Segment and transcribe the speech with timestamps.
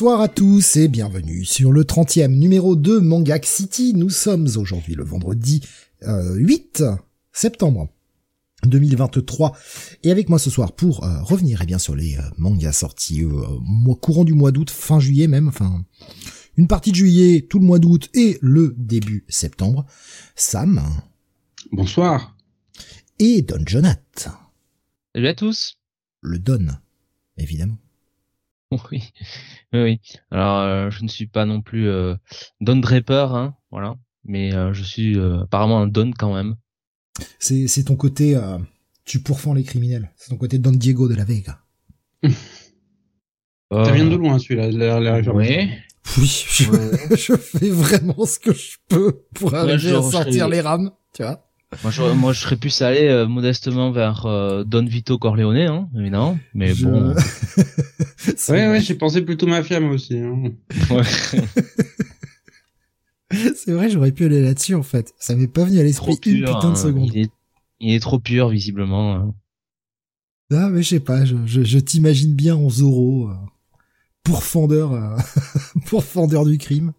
[0.00, 3.92] Bonsoir à tous et bienvenue sur le 30e numéro de Mangak City.
[3.94, 5.60] Nous sommes aujourd'hui le vendredi
[6.04, 6.84] euh, 8
[7.32, 7.86] septembre
[8.64, 9.54] 2023
[10.02, 13.24] et avec moi ce soir pour euh, revenir eh bien sur les euh, mangas sortis
[13.24, 13.28] euh,
[13.60, 15.84] mois courant du mois d'août, fin juillet même, enfin
[16.56, 19.84] une partie de juillet, tout le mois d'août et le début septembre.
[20.34, 20.80] Sam
[21.72, 22.38] Bonsoir.
[23.18, 24.30] et Don Jonath,
[25.14, 25.74] Salut à tous.
[26.22, 26.68] le Don
[27.36, 27.76] évidemment.
[28.92, 29.02] Oui,
[29.72, 30.00] oui.
[30.30, 32.14] Alors, euh, je ne suis pas non plus euh,
[32.60, 33.96] Don Draper, hein, voilà.
[34.24, 36.56] Mais euh, je suis euh, apparemment un Don quand même.
[37.38, 38.58] C'est c'est ton côté euh,
[39.04, 41.60] tu pourfends les criminels, c'est ton côté Don Diego de la Vega.
[43.72, 45.38] Ça vient de loin celui-là, la, la référence.
[45.38, 45.70] Oui.
[46.18, 47.16] Oui, je, Ouais.
[47.16, 51.49] je fais vraiment ce que je peux pour arriver à sortir les rames, tu vois.
[51.82, 55.88] Moi, je, moi, je serais plus allé euh, modestement vers euh, Don Vito Corleone, hein,
[55.96, 56.36] évidemment.
[56.52, 57.14] Mais Je- bon.
[58.48, 60.18] Ouais, ouais, j'ai pensé plutôt mafia moi aussi.
[60.18, 60.52] Hein.
[60.90, 61.02] ouais.
[63.56, 65.14] C'est vrai, j'aurais pu aller là-dessus en fait.
[65.18, 66.54] Ça m'est pas venu à l'esprit trop une pur.
[66.56, 66.76] putain de hein.
[66.76, 67.10] seconde.
[67.14, 67.30] Il est,
[67.78, 69.14] il est trop pur visiblement.
[69.14, 69.34] hein.
[70.52, 73.34] Ah mais je sais pas, je, je, je t'imagine bien en Zoro, euh,
[74.24, 75.16] pourfendeur, euh,
[75.86, 76.92] pourfendeur du crime.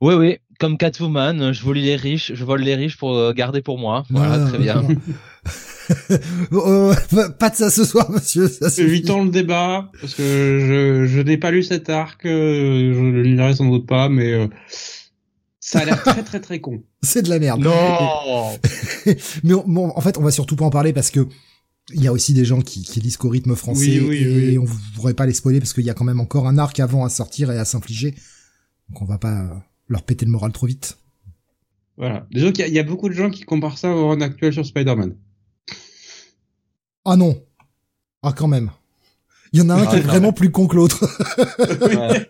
[0.00, 0.38] Oui, oui.
[0.58, 3.78] Comme Catwoman, euh, je vole les riches, je vole les riches pour euh, garder pour
[3.78, 4.04] moi.
[4.10, 4.82] Voilà, Ah, très bien.
[6.50, 6.92] Oh,
[7.38, 8.48] pas- de ça ce soir, monsieur.
[8.48, 8.66] Ça.
[8.82, 13.22] Évitons le débat parce que je, je n'ai pas lu cet arc, euh, je le
[13.22, 14.48] lirai sans doute pas, mais euh,
[15.60, 16.82] ça a l'air très très très con.
[17.02, 17.60] C'est de la merde.
[17.62, 18.50] Non.
[19.44, 21.28] Mais on- bon, en fait, on va surtout pas en parler parce que
[21.94, 24.48] il y a aussi des gens qui, qui lisent qu'au rythme français Oui, oui, et
[24.50, 24.58] oui.
[24.58, 27.04] on voudrait pas les spoiler parce qu'il y a quand même encore un arc avant
[27.04, 28.12] à sortir et à s'infliger.
[28.88, 29.46] Donc on va pas euh,
[29.88, 30.98] leur péter le moral trop vite.
[31.96, 32.26] Voilà.
[32.30, 34.20] Déjà qu'il y, a- il y a beaucoup de gens qui comparent ça au run
[34.20, 35.16] actuel sur Spider-Man.
[37.04, 37.40] Ah non.
[38.22, 38.70] Ah quand même.
[39.52, 41.04] Il y en a un Ah, qui est vraiment plus con que l'autre.
[41.86, 42.26] Ouais.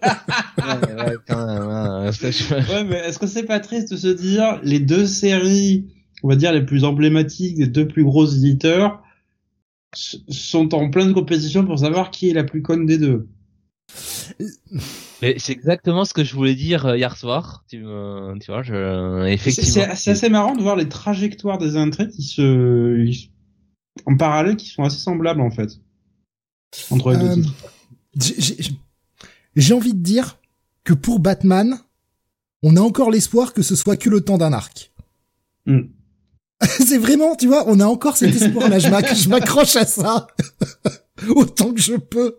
[2.85, 5.89] Mais est-ce que c'est pas triste de se dire les deux séries,
[6.23, 9.03] on va dire les plus emblématiques des deux plus gros éditeurs,
[9.95, 13.29] sont en pleine compétition pour savoir qui est la plus conne des deux?
[15.23, 17.65] Mais c'est exactement ce que je voulais dire euh, hier soir.
[17.71, 19.73] Tu, me- tu vois, je, C'est effectivement.
[19.91, 23.31] c'est- c'est assez marrant de voir les trajectoires des intrigues qui se, ils-
[24.05, 25.71] en parallèle, qui sont assez semblables en fait
[26.91, 27.55] entre les deux Euh, titres.
[28.21, 28.73] J'ai- J'ai
[29.57, 30.37] j'ai envie de dire
[30.85, 31.79] que pour Batman,
[32.63, 34.93] on a encore l'espoir que ce soit que le temps d'un arc.
[35.65, 35.81] Hmm.
[36.61, 38.79] C'est vraiment, tu vois, on a encore cet espoir-là.
[38.79, 40.27] Je m'ac- je m'accroche à ça
[41.35, 42.37] autant que je peux.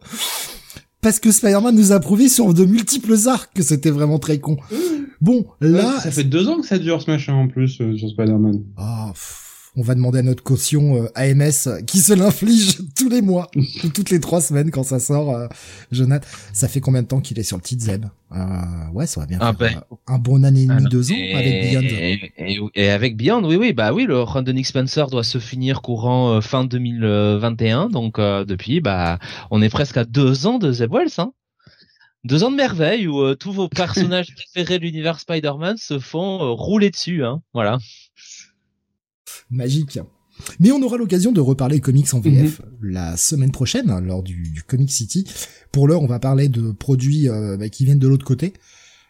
[1.07, 4.57] Parce que Spider-Man nous a prouvé sur de multiples arcs que c'était vraiment très con.
[5.21, 7.95] Bon, là, Ouais, ça fait deux ans que ça dure ce machin en plus euh,
[7.95, 8.61] sur Spider-Man.
[8.75, 9.46] Ah, pff,
[9.77, 13.89] on va demander à notre caution euh, AMS qui se l'inflige tous les mois, ou
[13.89, 15.35] toutes les trois semaines quand ça sort.
[15.35, 15.47] Euh,
[15.91, 18.05] Jonathan, ça fait combien de temps qu'il est sur le petit Zeb?
[18.35, 18.37] Euh,
[18.93, 19.97] Ouais, ça va bien Ah faire ben.
[20.07, 21.81] un bon année et demie, Ah deux ans et- avec Beyond.
[21.81, 25.23] Et, et- et avec Beyond, oui, oui, bah oui, le run de Nick Spencer doit
[25.23, 29.19] se finir courant fin 2021, donc euh, depuis, bah,
[29.51, 31.31] on est presque à deux ans de Zeb Wells, hein.
[32.23, 36.41] Deux ans de merveille où euh, tous vos personnages préférés de l'univers Spider-Man se font
[36.41, 37.41] euh, rouler dessus, hein.
[37.53, 37.77] Voilà.
[39.49, 39.99] Magique.
[40.59, 44.51] Mais on aura l'occasion de reparler comics en VF la semaine prochaine hein, lors du,
[44.51, 45.25] du Comic City.
[45.71, 48.53] Pour l'heure, on va parler de produits euh, bah, qui viennent de l'autre côté,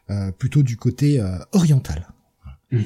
[0.10, 2.08] euh, plutôt du côté euh, oriental.
[2.72, 2.84] Mhm.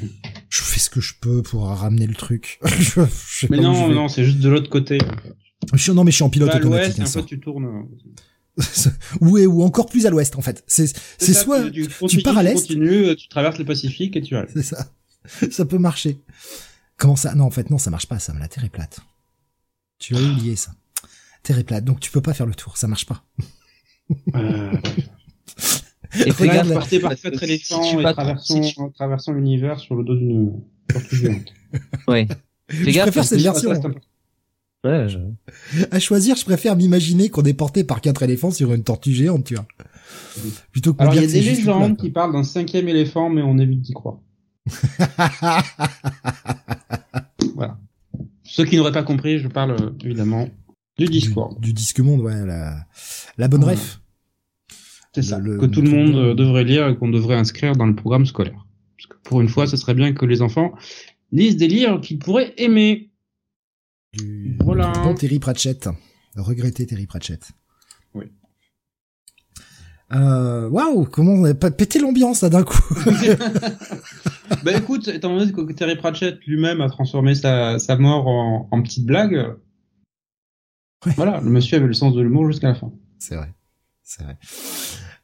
[0.49, 2.59] Je fais ce que je peux pour ramener le truc.
[2.65, 4.97] je, je sais Mais pas non, non, c'est juste de l'autre côté.
[5.73, 6.99] Je suis, non, mais je suis en pilote Bah, automatique.
[6.99, 7.19] hein, un ça.
[7.21, 7.87] peu tu tournes.
[9.21, 10.63] ou, ou encore plus à l'ouest, en fait.
[10.67, 10.87] C'est,
[11.33, 12.65] soit, tu, pars à l'est.
[12.65, 14.49] Tu tu traverses le Pacifique et tu arrives.
[14.53, 14.91] c'est ça.
[15.51, 16.19] ça peut marcher.
[17.01, 17.33] Comment ça?
[17.33, 18.31] Non, en fait, non, ça marche pas, ça.
[18.39, 18.99] La Terre est plate.
[19.97, 20.71] Tu as oublié ça.
[21.41, 23.23] Terre est plate, donc tu peux pas faire le tour, ça marche pas.
[24.35, 24.71] Euh,
[26.25, 29.79] Et Regarde, là, partez par quatre si éléphants tu et traversons, si tu- traversons l'univers
[29.79, 31.53] sur le dos d'une tortue géante.
[32.07, 32.27] Ouais.
[32.69, 33.73] Fais Je gaffe, préfère cette version.
[33.73, 38.73] C'est Ouais, je- À choisir, je préfère m'imaginer qu'on est porté par quatre éléphants sur
[38.73, 39.65] une tortue géante, tu vois.
[40.71, 43.57] Plutôt que Alors, il y a des légendes qui parlent d'un cinquième éléphant, mais on
[43.57, 44.17] évite d'y croire.
[47.55, 47.77] Voilà.
[48.43, 50.49] Ceux qui n'auraient pas compris, je parle évidemment
[50.97, 51.59] du Discord.
[51.59, 52.85] Du, du disque monde, ouais, la,
[53.37, 53.77] la bonne Voilà.
[53.77, 53.99] ref.
[55.13, 55.39] C'est ça.
[55.39, 58.25] le- que tout le monde euh, devrait lire et qu'on devrait inscrire dans le programme
[58.25, 58.65] scolaire.
[58.97, 60.73] Parce que pour une fois, ce serait bien que les enfants
[61.31, 63.09] lisent des livres qu'ils pourraient aimer.
[64.13, 64.91] Du, Voilà.
[65.03, 65.89] bon Terry Pratchett.
[66.35, 67.51] Regretter Terry Pratchett.
[68.13, 68.25] Oui.
[70.13, 72.81] Euh, waouh, comment on a pas pété l'ambiance là d'un coup.
[74.63, 78.81] bah écoute, étant donné que Terry Pratchett lui-même a transformé sa, sa mort en, en
[78.81, 79.55] petite blague,
[81.05, 81.13] Ouais.
[81.15, 82.91] voilà, le monsieur avait le sens de l'humour jusqu'à la fin.
[83.17, 83.51] C'est vrai.
[84.03, 84.37] C'est vrai.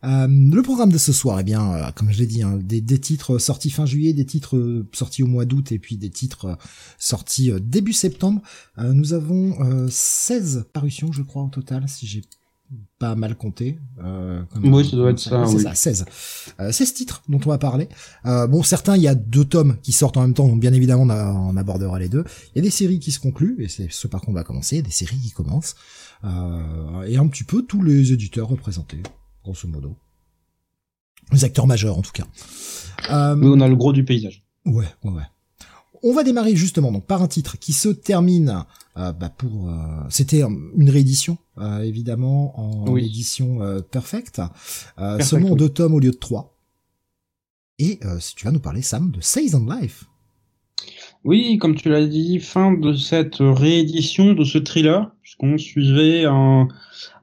[0.04, 2.82] Euh, le programme de ce soir, eh bien, euh, comme je l'ai dit, hein, des,
[2.82, 6.10] des, titres sortis fin juillet, des titres euh, sortis au mois d'août et puis des
[6.10, 6.58] titres
[6.98, 8.42] sortis début septembre.
[8.78, 12.22] nous avons 16 parutions, je crois, au total, si j'ai
[13.00, 13.78] pas mal compté.
[14.04, 15.46] Euh, oui, ça doit être ça.
[15.46, 16.06] C'est ça, 16.
[16.72, 17.88] 16 titres dont on va parler.
[18.26, 21.04] bon, certains, il y a deux tomes qui sortent en même temps, donc bien évidemment,
[21.04, 22.24] on, on abordera les deux.
[22.54, 24.44] Il y a des séries qui se concluent, et c'est ce par contre on va
[24.44, 25.76] commencer, des séries qui commencent.
[26.24, 29.02] et un petit peu tous les éditeurs représentés
[29.48, 29.96] grosso modo.
[31.32, 32.26] Les acteurs majeurs, en tout cas.
[33.10, 34.44] Euh, oui, on a le gros du paysage.
[34.66, 35.24] Ouais, ouais, ouais.
[36.04, 38.66] On va démarrer justement donc par un titre qui se termine
[38.98, 39.70] euh, bah pour.
[39.70, 41.38] Euh, c'était une réédition
[41.84, 43.60] évidemment en édition
[43.92, 44.42] perfecte,
[45.22, 46.58] seulement deux tomes au lieu de trois.
[47.80, 50.06] Et si tu vas nous parler Sam de Season Life.
[51.24, 56.68] Oui, comme tu l'as dit, fin de cette réédition de ce thriller, puisqu'on suivait un,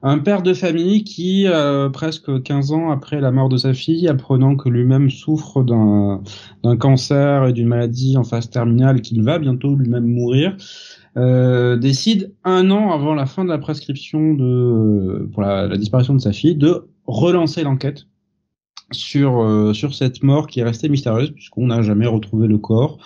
[0.03, 4.07] un père de famille qui, euh, presque 15 ans après la mort de sa fille,
[4.07, 6.21] apprenant que lui-même souffre d'un,
[6.63, 10.55] d'un cancer et d'une maladie en phase terminale, qu'il va bientôt lui-même mourir,
[11.17, 16.19] euh, décide un an avant la fin de la prescription de, pour la, disparition de
[16.19, 18.07] sa fille de relancer l'enquête
[18.91, 22.97] sur euh, sur cette mort qui est restée mystérieuse puisqu'on n'a jamais retrouvé le corps.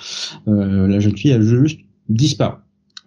[0.47, 2.57] Euh, la jeune fille a juste disparu.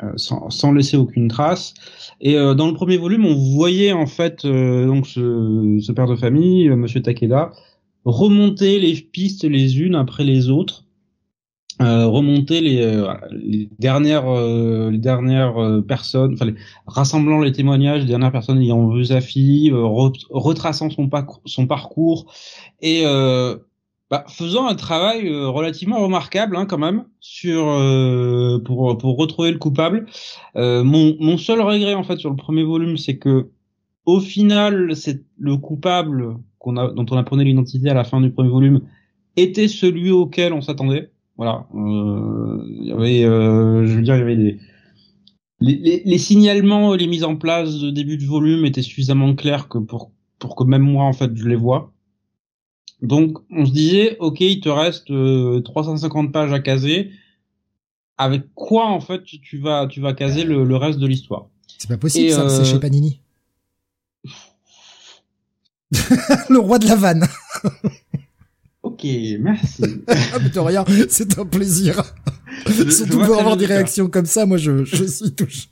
[0.03, 1.75] Euh, sans, sans, laisser aucune trace.
[2.21, 6.69] Et dans le premier volume, on voyait en fait donc ce, ce, père de famille,
[6.71, 7.53] Monsieur Takeda,
[8.05, 10.85] remonter les pistes les unes après les autres
[11.83, 16.53] euh, remonter les, euh, les dernières euh, les dernières personnes, enfin
[16.87, 21.09] rassemblant les témoignages des dernières personnes ayant vu sa fille, retraçant son,
[21.45, 22.33] son parcours
[22.81, 23.05] et
[24.11, 27.65] bah, faisant un travail relativement remarquable hein, quand même sur
[28.65, 30.07] pour retrouver le coupable.
[30.55, 33.51] mon seul regret en fait sur le premier volume, c'est que
[34.05, 36.37] au final, c'est le coupable
[36.67, 38.81] dont on apprenait l'identité à la fin du premier volume
[39.37, 41.12] était celui auquel on s'attendait.
[41.43, 41.67] Voilà.
[41.75, 44.61] Euh, il y avait, euh, je veux dire, il y avait des
[45.59, 49.67] les, les, les, signalements, les mises en place de début de volume étaient suffisamment clairs
[49.67, 51.93] que pour pour que même moi en fait je les vois.
[53.01, 55.07] Donc on se disait, ok, il te reste
[55.65, 57.11] 350 euh, pages à caser.
[58.19, 61.49] Avec quoi en fait tu vas tu vas caser le, le reste de l'histoire?
[61.77, 63.21] C'est pas possible, ça, c'est chez Panini.
[66.49, 67.27] le roi de la vanne.
[69.03, 69.11] Ok,
[69.41, 69.83] merci.
[70.07, 72.03] ah, mais de rien, c'est un plaisir.
[72.91, 75.69] Surtout pour avoir des réactions comme ça, moi je, je suis touché.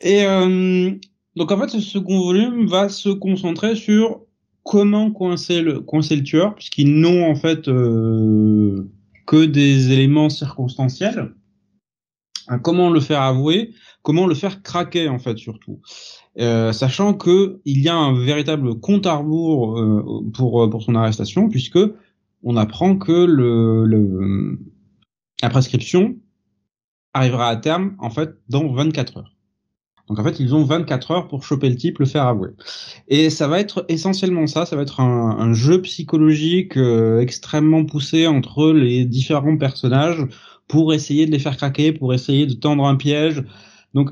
[0.00, 0.90] Et euh,
[1.36, 4.22] donc en fait, ce second volume va se concentrer sur
[4.64, 8.90] comment coincer le, coincer le tueur, puisqu'ils n'ont en fait euh,
[9.26, 11.34] que des éléments circonstanciels.
[12.62, 15.80] comment le faire avouer, comment le faire craquer en fait surtout.
[16.38, 20.82] Euh, sachant que il y a un véritable compte à rebours euh, pour euh, pour
[20.82, 21.80] son arrestation puisque
[22.44, 24.56] on apprend que le, le
[25.42, 26.16] la prescription
[27.12, 29.34] arrivera à terme en fait dans 24 heures.
[30.08, 32.50] Donc en fait, ils ont 24 heures pour choper le type, le faire avouer.
[33.08, 36.78] Et ça va être essentiellement ça, ça va être un, un jeu psychologique
[37.20, 40.24] extrêmement poussé entre les différents personnages
[40.66, 43.44] pour essayer de les faire craquer, pour essayer de tendre un piège.
[43.92, 44.10] Donc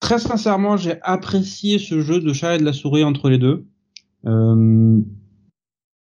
[0.00, 3.66] Très sincèrement, j'ai apprécié ce jeu de chat et de la souris entre les deux.
[4.26, 5.00] Euh,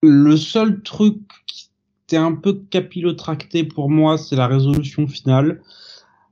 [0.03, 1.17] le seul truc
[1.47, 1.69] qui
[2.07, 5.61] était un peu capillotracté pour moi, c'est la résolution finale.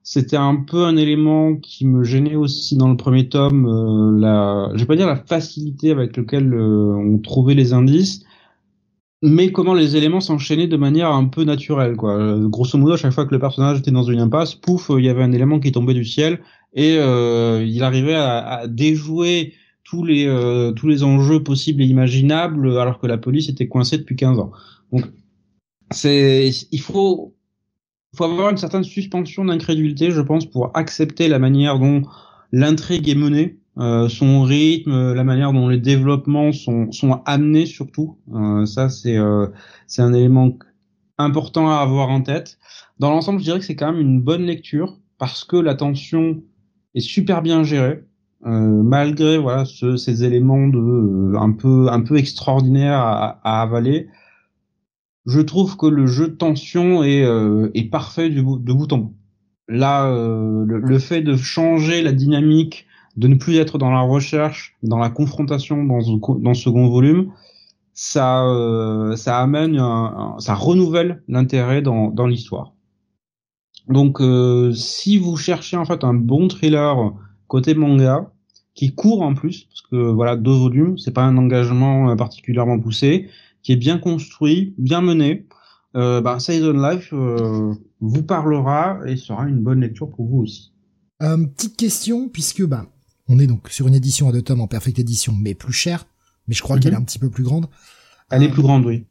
[0.04, 3.66] C'était un peu un élément qui me gênait aussi dans le premier tome.
[3.66, 8.24] Euh, la, je vais pas dire la facilité avec laquelle euh, on trouvait les indices,
[9.24, 11.96] mais comment les éléments s'enchaînaient de manière un peu naturelle.
[12.04, 15.06] Euh, grosso modo, à chaque fois que le personnage était dans une impasse, pouf, il
[15.06, 16.40] y avait un élément qui tombait du ciel
[16.76, 19.54] et euh, il arrivait à, à, déjouer
[19.84, 23.98] tous les euh, tous les enjeux possibles et imaginables alors que la police était coincée
[23.98, 24.52] depuis 15 ans.
[24.92, 25.06] Donc
[25.92, 27.36] c'est il faut
[28.16, 32.04] faut avoir une certaine suspension d'incrédulité, je pense, pour accepter la manière dont
[32.52, 38.18] l'intrigue est menée, euh, son rythme, la manière dont les développements sont sont amenés surtout.
[38.34, 39.48] Euh, ça c'est euh,
[39.88, 40.58] c'est un élément
[41.18, 42.58] important à avoir en tête.
[43.00, 46.42] Dans l'ensemble, je dirais que c'est quand même une bonne lecture parce que la tension
[46.96, 48.04] est super bien géré.
[48.46, 53.62] Euh, malgré voilà ce, ces éléments de euh, un peu un peu extraordinaires à, à,
[53.64, 54.08] avaler,
[55.26, 58.98] je trouve que le jeu de tension est, euh, est parfait du de bout en
[59.00, 59.16] bout.
[59.68, 62.86] Là, euh, le, le, fait de changer la dynamique,
[63.18, 66.02] de ne plus être dans la recherche, dans la confrontation dans
[66.38, 67.32] dans second volume,
[67.96, 68.46] ça
[69.16, 72.75] ça amène, un, ça renouvelle l'intérêt dans, dans l'histoire.
[73.88, 77.14] Donc, euh, si vous cherchez en fait un bon thriller
[77.48, 78.32] côté manga,
[78.74, 82.16] qui est court en plus, parce que voilà, deux volumes, c'est pas un engagement euh,
[82.16, 83.30] particulièrement poussé,
[83.64, 85.48] qui est bien construit, bien mené.
[85.96, 90.74] Euh, bah, Season Life euh, vous parlera et sera une bonne lecture pour vous aussi.
[91.24, 92.86] Euh, petite question, puisque bah,
[93.30, 96.06] on est donc sur une édition à deux tomes en perfecte édition, mais plus chère,
[96.48, 97.02] mais je crois qu'elle est Mhm.
[97.04, 97.68] un petit peu plus grande.
[98.30, 99.06] Elle est Euh, plus grande, oui.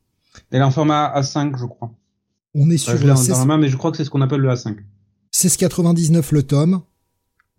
[0.51, 1.95] Elle est en format A5, je crois.
[2.55, 3.97] On est sur je l'ai euh, en- 16 dans la main, mais je crois que
[3.97, 4.77] c'est ce qu'on appelle le A5.
[5.33, 6.81] 16,99 le tome.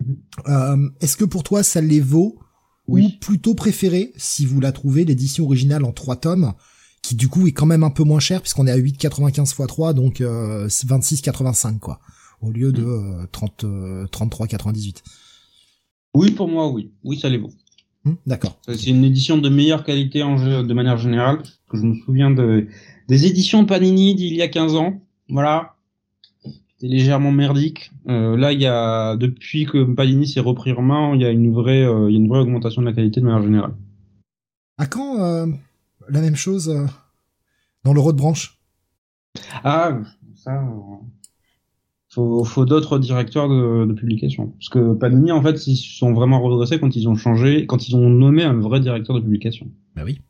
[0.06, 0.16] Mhm.
[0.48, 2.40] Euh, Est-ce que pour toi ça les vaut
[2.88, 6.54] ou plutôt préféré, si vous la trouvez, l'édition originale en trois tomes,
[7.02, 9.56] qui du coup est quand même un peu moins cher puisqu'on est à 8,95 x
[9.68, 12.00] 3, donc euh, 26,85 quoi,
[12.42, 14.98] au lieu de euh, 30, euh, 33,98.
[16.16, 16.92] Oui, pour moi, oui.
[17.04, 17.52] Oui, ça les vaut.
[18.06, 18.60] Hmm, D'accord.
[18.68, 21.38] C'est une édition de meilleure qualité en jeu, de manière générale.
[21.38, 22.68] parce que je me souviens de,
[23.08, 25.02] des éditions Panini d'il y a 15 ans.
[25.30, 25.76] Voilà.
[26.44, 27.92] C'était légèrement merdique.
[28.08, 31.30] Euh, là, il y a, depuis que Panini s'est repris en main, il y a
[31.30, 33.76] une vraie, euh, il y a une vraie augmentation de la qualité de manière générale.
[34.78, 35.48] À quand euh,
[36.10, 36.86] la même chose euh,
[37.84, 38.60] dans le road branch?
[39.64, 40.00] Ah,
[40.36, 40.64] ça,
[42.10, 44.48] faut, faut d'autres directeurs de, de publication.
[44.48, 47.88] Parce que Panini, en fait, ils se sont vraiment redressés quand ils ont changé, quand
[47.88, 49.70] ils ont nommé un vrai directeur de publication.
[49.96, 50.22] Bah oui.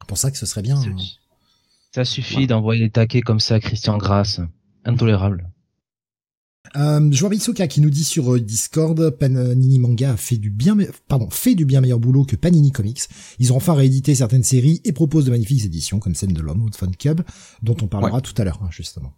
[0.00, 0.76] C'est pour ça que ce serait bien.
[1.94, 2.46] Ça suffit Ouais.
[2.48, 4.40] d'envoyer des taquets comme ça à Christian Grasse.
[4.84, 5.48] Intolérable.
[6.76, 11.30] Euh, Bisoka qui nous dit sur euh, Discord, Panini Manga a fait du bien, pardon,
[11.30, 13.02] fait du bien meilleur boulot que Panini Comics.
[13.38, 16.74] Ils ont enfin réédité certaines séries et proposent de magnifiques éditions comme celle de Longwood
[16.74, 17.20] Fun Cub,
[17.62, 19.12] dont on parlera tout à l'heure, hein, justement.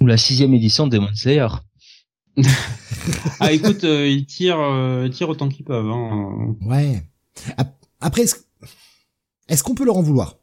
[0.00, 1.46] Ou la sixième édition de Demon Slayer.
[3.38, 5.86] Ah, écoute, euh, ils tirent, euh, ils tirent autant qu'ils peuvent.
[5.88, 6.56] Hein.
[6.62, 7.02] Ouais.
[7.56, 8.36] Ap- Après, est-ce
[9.48, 10.36] est-ce qu'on peut leur en vouloir?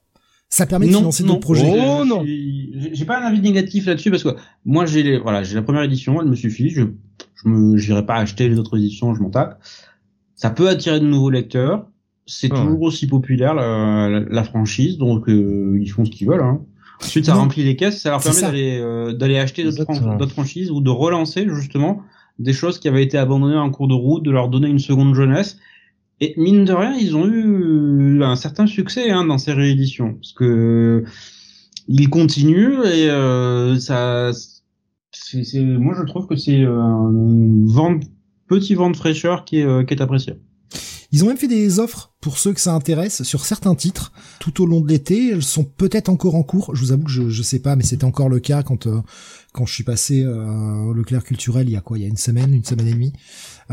[0.56, 1.30] Ça permet de financer non.
[1.34, 1.66] d'autres projets.
[1.68, 2.24] Oh, Je- non.
[2.94, 5.82] J'ai pas un avis négatif là-dessus parce que moi j'ai les, voilà, j'ai la première
[5.84, 6.70] édition, elle me suffit.
[6.70, 6.84] Je,
[7.36, 9.60] je me, j'irai pas acheter les autres éditions, je m'en tape.
[10.36, 11.88] Ça peut attirer de nouveaux lecteurs.
[12.26, 12.60] C'est Ouais.
[12.60, 16.42] toujours aussi populaire la, la, la franchise, donc euh, ils font ce qu'ils veulent.
[16.44, 16.62] Hein.
[17.02, 17.40] Ensuite, ça Non.
[17.42, 20.10] remplit les caisses, ça leur permet d'aller euh, d'aller acheter d'autres Exactement.
[20.12, 22.02] fran- d'autres franchises ou de relancer justement
[22.40, 25.16] des choses qui avaient été abandonnées en cours de route, de leur donner une seconde
[25.16, 25.58] jeunesse.
[26.24, 30.32] Et mine de rien, ils ont eu un certain succès hein, dans ces rééditions, parce
[30.32, 31.04] que
[31.90, 34.32] ils continuent et euh, ça,
[35.12, 37.12] c'est- moi je trouve que c'est euh, un
[37.66, 38.00] vent,
[38.48, 40.36] petit vent de fraîcheur qui est, euh, qui est apprécié.
[41.12, 44.64] Ils ont même fait des offres pour ceux que ça intéresse sur certains titres tout
[44.64, 45.30] au long de l'été.
[45.30, 46.76] Elles sont peut-être encore en cours.
[46.76, 49.00] Je vous avoue que je, je sais pas, mais c'était encore le cas quand euh,
[49.52, 52.00] quand je suis passé euh, au Leclerc culturel il y a quoi?
[52.00, 53.14] Il y a une semaine, une semaine et demie,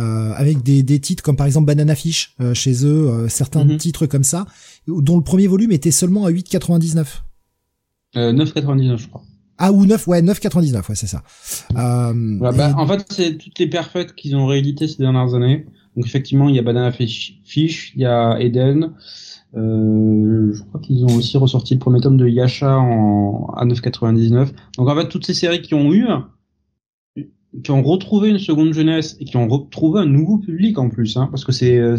[0.00, 3.64] euh, avec des, des titres comme par exemple Banana Fish euh, chez eux, euh, certains
[3.64, 3.76] Mhm.
[3.76, 4.46] titres comme ça,
[4.88, 7.22] dont le premier volume était seulement à 8,99.
[8.16, 9.22] Euh, 9,99 je crois.
[9.58, 11.22] Ah ou 9, ouais 9,99, ouais c'est ça.
[11.74, 15.66] Bah, et- en fait, c'est toutes les perfects qu'ils ont rééditées ces dernières années.
[15.96, 18.92] Donc effectivement, il y a Banana Fish, Fish, il y a Eden.
[19.56, 24.48] Euh, je crois qu'ils ont aussi ressorti le premier tome de Yasha en, à 9,99.
[24.78, 26.06] Donc en fait, toutes ces séries qui ont eu,
[27.64, 31.16] qui ont retrouvé une seconde jeunesse et qui ont retrouvé un nouveau public en plus,
[31.16, 31.96] hein, parce que c'est euh,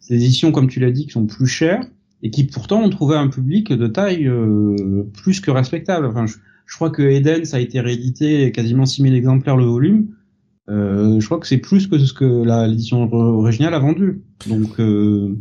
[0.00, 1.84] c'est des éditions, comme tu l'as dit, qui sont plus chères
[2.22, 6.06] et qui pourtant ont trouvé un public de taille euh, plus que respectable.
[6.06, 10.08] Enfin, je, je crois que Eden, ça a été réédité quasiment 6000 exemplaires le volume.
[10.70, 14.22] Euh, je crois que c'est plus que ce que l'édition or- originale a vendu.
[14.48, 15.36] Donc, euh,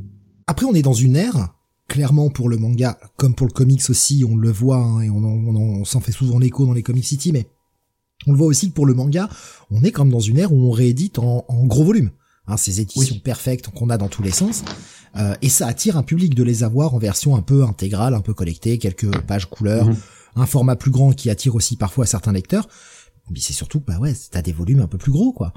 [0.47, 1.53] Après, on est dans une ère,
[1.87, 5.23] clairement pour le manga, comme pour le comics aussi, on le voit, hein, et on,
[5.23, 7.47] on, on s'en fait souvent l'écho dans les Comic City, mais
[8.27, 9.29] on le voit aussi que pour le manga,
[9.71, 12.11] on est comme dans une ère où on réédite en, en gros volume.
[12.47, 13.21] Hein, ces éditions Oui.
[13.23, 14.63] perfectes qu'on a dans tous les sens.
[15.15, 18.19] Euh, et ça attire un public de les avoir en version un peu intégrale, un
[18.21, 19.95] peu collectée, quelques pages couleurs, Mhm.
[20.35, 22.67] un format plus grand qui attire aussi parfois certains lecteurs.
[23.29, 25.53] Mais c'est surtout, bah ouais, t'as des volumes un peu plus gros, quoi.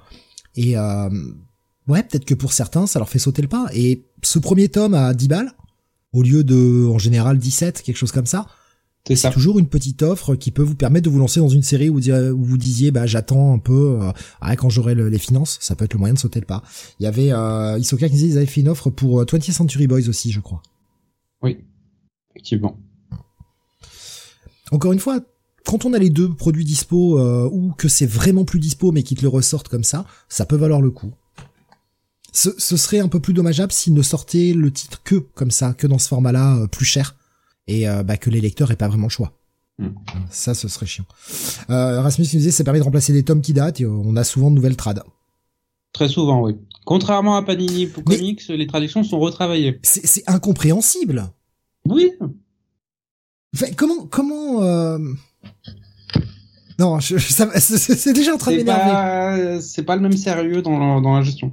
[0.55, 1.09] Et euh,
[1.89, 3.67] ouais, peut-être que pour certains, ça leur fait sauter le pas.
[3.75, 5.53] Et ce premier tome à 10 balles,
[6.13, 8.47] au lieu de, en général, 17, quelque chose comme ça,
[9.15, 9.31] c'est ça.
[9.31, 11.95] toujours une petite offre qui peut vous permettre de vous lancer dans une série où,
[11.95, 14.11] vous direz- où vous disiez, bah j'attends un peu, euh,
[14.41, 16.63] ah, quand j'aurai le- les finances, ça peut être le moyen de sauter le pas.
[16.99, 19.53] Il y avait euh, Isoka qui disait ils avaient fait une offre pour euh, 20th
[19.53, 20.61] Century Boys aussi, je crois.
[21.43, 21.59] Oui,
[22.31, 22.79] effectivement.
[24.73, 25.21] Encore une fois,
[25.65, 29.03] quand on a les deux produits dispo euh, ou que c'est vraiment plus dispo mais
[29.03, 31.13] qu'ils te le ressortent comme ça, ça peut valoir le coup.
[32.33, 35.73] Ce, ce serait un peu plus dommageable s'ils ne sortaient le titre que comme ça,
[35.73, 37.17] que dans ce format-là, euh, plus cher,
[37.67, 39.33] et euh, bah, que les lecteurs aient pas vraiment le choix.
[39.79, 39.89] Mm.
[40.31, 41.05] Ça, ce serait chiant.
[41.71, 44.25] Euh, Rasmus nous disait, ça permet de remplacer des tomes qui datent, et on a
[44.25, 45.03] souvent de nouvelles trades.
[45.93, 46.57] Très souvent, oui.
[46.85, 49.81] Contrairement à Panini pour Mais- Comics, les traductions sont retravaillées.
[49.83, 51.27] C'est incompréhensible.
[51.87, 52.11] Oui.
[53.55, 54.99] Enfin, comment, comment, euh...
[56.79, 58.91] non, je, je- ça- c'est déjà en train de C'est m'énerver.
[58.91, 61.53] pas, c'est pas le même sérieux dans la, dans la gestion.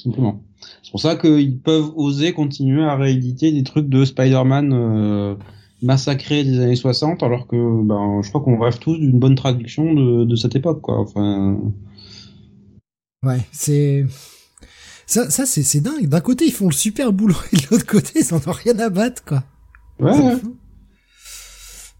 [0.00, 0.42] Simplement.
[0.82, 5.34] C'est pour ça qu'ils peuvent oser continuer à rééditer des trucs de Spider-Man euh,
[5.82, 9.94] massacrés des années 60, alors que ben, je crois qu'on rêve tous d'une bonne traduction
[9.94, 10.98] de, de cette époque, quoi.
[10.98, 11.58] Enfin.
[13.24, 14.04] Ouais, c'est.
[15.06, 16.08] Ça, ça c'est, dingue.
[16.08, 18.78] D'un côté, ils font le super boulot, et de l'autre côté, ils en ont rien
[18.78, 19.44] à battre, quoi.
[20.00, 20.36] Ouais.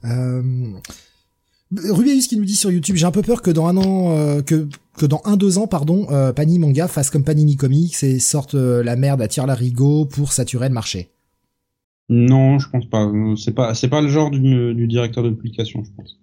[0.05, 0.73] Euh...
[1.73, 4.43] Rubius qui nous dit sur YouTube, j'ai un peu peur que dans un an, euh,
[4.43, 8.21] que que dans un deux ans, pardon, euh, Panini Manga fasse comme Panini Comics et
[8.21, 11.11] sorte euh, la merde à tire larigot pour saturer le marché.
[12.09, 13.11] Non, je pense pas.
[13.37, 16.21] C'est pas, c'est pas le genre du, du directeur de publication, je pense.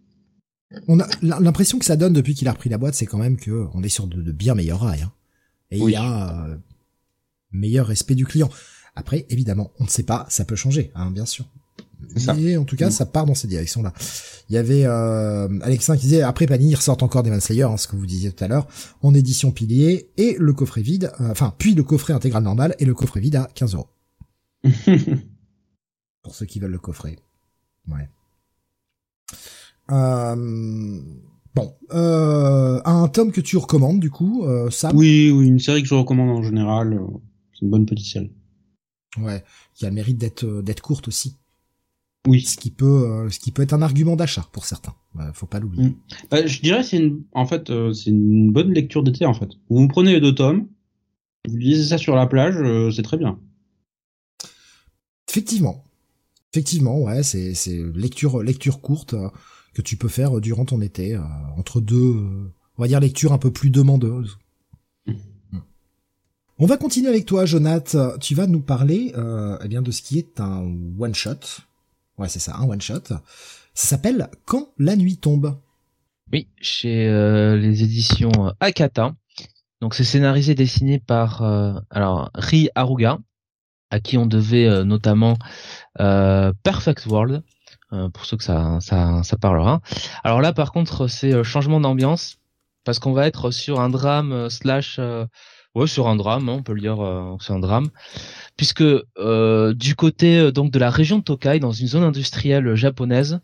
[0.87, 3.35] On a l'impression que ça donne depuis qu'il a repris la boîte, c'est quand même
[3.35, 5.01] que on est sur de, de bien meilleurs rails.
[5.01, 5.11] Hein.
[5.71, 6.57] Et il y a euh,
[7.51, 8.49] meilleur respect du client.
[8.95, 11.45] Après, évidemment, on ne sait pas, ça peut changer, hein, bien sûr.
[12.35, 12.91] Mais en tout cas, mm.
[12.91, 13.93] ça part dans cette direction-là.
[14.49, 17.87] Il y avait euh, Alexin qui disait après Panini ressortent encore des Slayer, hein, ce
[17.87, 18.67] que vous disiez tout à l'heure,
[19.01, 22.85] en édition pilier et le coffret vide, euh, enfin puis le coffret intégral normal et
[22.85, 23.87] le coffret vide à 15 euros.
[26.23, 27.17] Pour ceux qui veulent le coffret.
[27.87, 28.09] Ouais.
[29.91, 31.01] Euh,
[31.55, 34.95] bon, euh, un tome que tu recommandes du coup, euh, Sam?
[34.95, 36.93] Oui, oui, une série que je recommande en général.
[36.93, 37.07] Euh,
[37.53, 38.31] c'est une bonne petite série.
[39.17, 39.43] Ouais,
[39.73, 41.37] qui a le mérite d'être d'être courte aussi.
[42.27, 42.41] Oui.
[42.41, 44.93] Ce qui peut, euh, ce qui peut être un argument d'achat pour certains.
[45.19, 45.89] Euh, faut pas l'oublier.
[45.89, 45.95] Mm.
[46.29, 49.49] Bah, je dirais c'est une, en fait, euh, c'est une bonne lecture d'été en fait.
[49.69, 50.67] Vous prenez les deux tomes,
[51.47, 52.55] vous lisez ça sur la plage,
[52.95, 53.39] c'est très bien.
[55.27, 55.83] Effectivement,
[56.53, 59.15] effectivement, ouais, c'est c'est lecture lecture courte
[59.73, 61.17] que tu peux faire durant ton été
[61.57, 62.15] entre deux,
[62.77, 64.37] on va dire lecture un peu plus demandeuse.
[65.07, 65.13] Mm.
[66.59, 67.97] On va continuer avec toi, Jonath.
[68.19, 71.63] Tu vas nous parler eh bien de ce qui est un one shot
[72.21, 73.01] Ouais, c'est ça, un one shot.
[73.07, 73.17] Ça
[73.73, 75.59] s'appelle Quand la nuit tombe.
[76.31, 79.15] Oui, chez euh, les éditions euh, Akata.
[79.81, 81.73] Donc c'est scénarisé, dessiné par euh,
[82.35, 83.17] Ri Aruga,
[83.89, 85.35] à qui on devait notamment
[85.97, 87.41] Perfect World,
[88.13, 88.79] pour ceux que ça
[89.41, 89.81] parlera.
[90.23, 92.37] Alors là, par contre, c'est changement d'ambiance
[92.83, 94.99] parce qu'on va être sur un drame slash
[95.73, 97.87] Ouais, sur un drame, hein, on peut le dire, euh, c'est un drame,
[98.57, 98.83] puisque
[99.17, 103.39] euh, du côté euh, donc de la région de Tokai, dans une zone industrielle japonaise,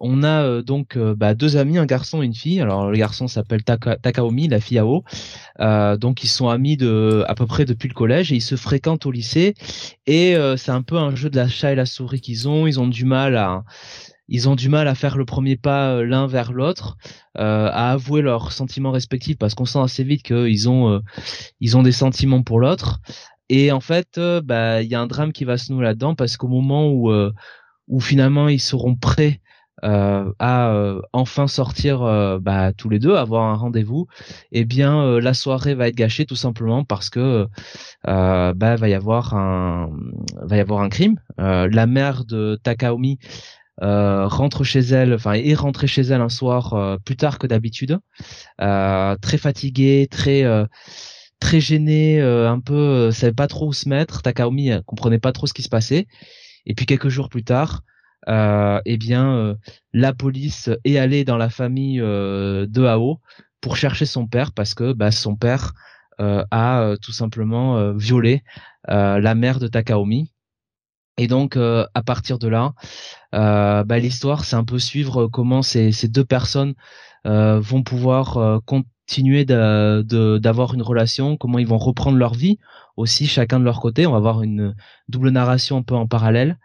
[0.00, 2.60] on a donc bah, deux amis, un garçon et une fille.
[2.60, 5.04] Alors le garçon s'appelle Takaomi, la fille Ao.
[5.98, 9.06] donc ils sont amis de à peu près depuis le collège et ils se fréquentent
[9.06, 9.54] au lycée.
[10.06, 12.66] Et c'est un peu un jeu de la chat et la souris qu'ils ont.
[12.66, 13.62] Ils ont du mal à
[14.28, 16.96] ils ont du mal à faire le premier pas euh, l'un vers l'autre,
[17.38, 21.00] euh, à avouer leurs sentiments respectifs parce qu'on sent assez vite qu'ils ont euh,
[21.60, 23.00] ils ont des sentiments pour l'autre.
[23.48, 26.36] Et en fait, bah il y a un drame qui va se nouer là-dedans parce
[26.36, 27.10] qu'au moment où
[27.88, 29.40] où finalement ils seront prêts
[29.82, 32.00] à enfin sortir
[32.42, 34.06] bah, tous les deux, avoir un rendez-vous,
[34.52, 37.48] eh bien la soirée va être gâchée tout simplement parce que
[38.04, 39.92] bah va y avoir un
[40.42, 41.18] va y avoir un crime.
[41.38, 46.74] la mère de Takaomi euh, rentre chez elle, enfin est rentrée chez elle un soir
[46.74, 47.98] euh, plus tard que d'habitude,
[48.60, 50.44] euh, très fatiguée, très
[51.40, 54.22] très gênée, un peu savait pas trop où se mettre.
[54.22, 56.06] Takaomi comprenait pas trop ce qui se passait.
[56.66, 57.82] Et puis quelques jours plus tard,
[58.26, 59.56] eh bien
[59.92, 63.20] la police est allée dans la famille de Ao
[63.60, 65.74] pour chercher son père parce que bah, son père
[66.18, 68.42] a tout simplement violé
[68.88, 70.32] la mère de Takaomi
[71.18, 72.72] et donc euh, à partir de là,
[73.34, 76.74] euh, bah, l'histoire c'est un peu suivre comment ces, ces deux personnes
[77.26, 82.58] euh, vont pouvoir continuer d'avoir une relation, comment ils vont reprendre leur vie
[82.96, 84.06] aussi chacun de leur côté.
[84.06, 84.74] On va avoir une
[85.08, 86.58] double narration un peu en parallèle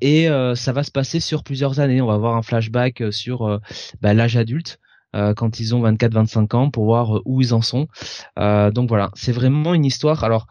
[0.00, 2.00] et ça va se passer sur plusieurs années.
[2.00, 3.60] On va avoir un flashback sur
[4.02, 4.78] bah, l'âge adulte.
[5.12, 7.88] quand ils ont 24-25 ans pour voir où ils en sont.
[8.36, 10.24] donc voilà, c'est vraiment une histoire.
[10.24, 10.46] Alors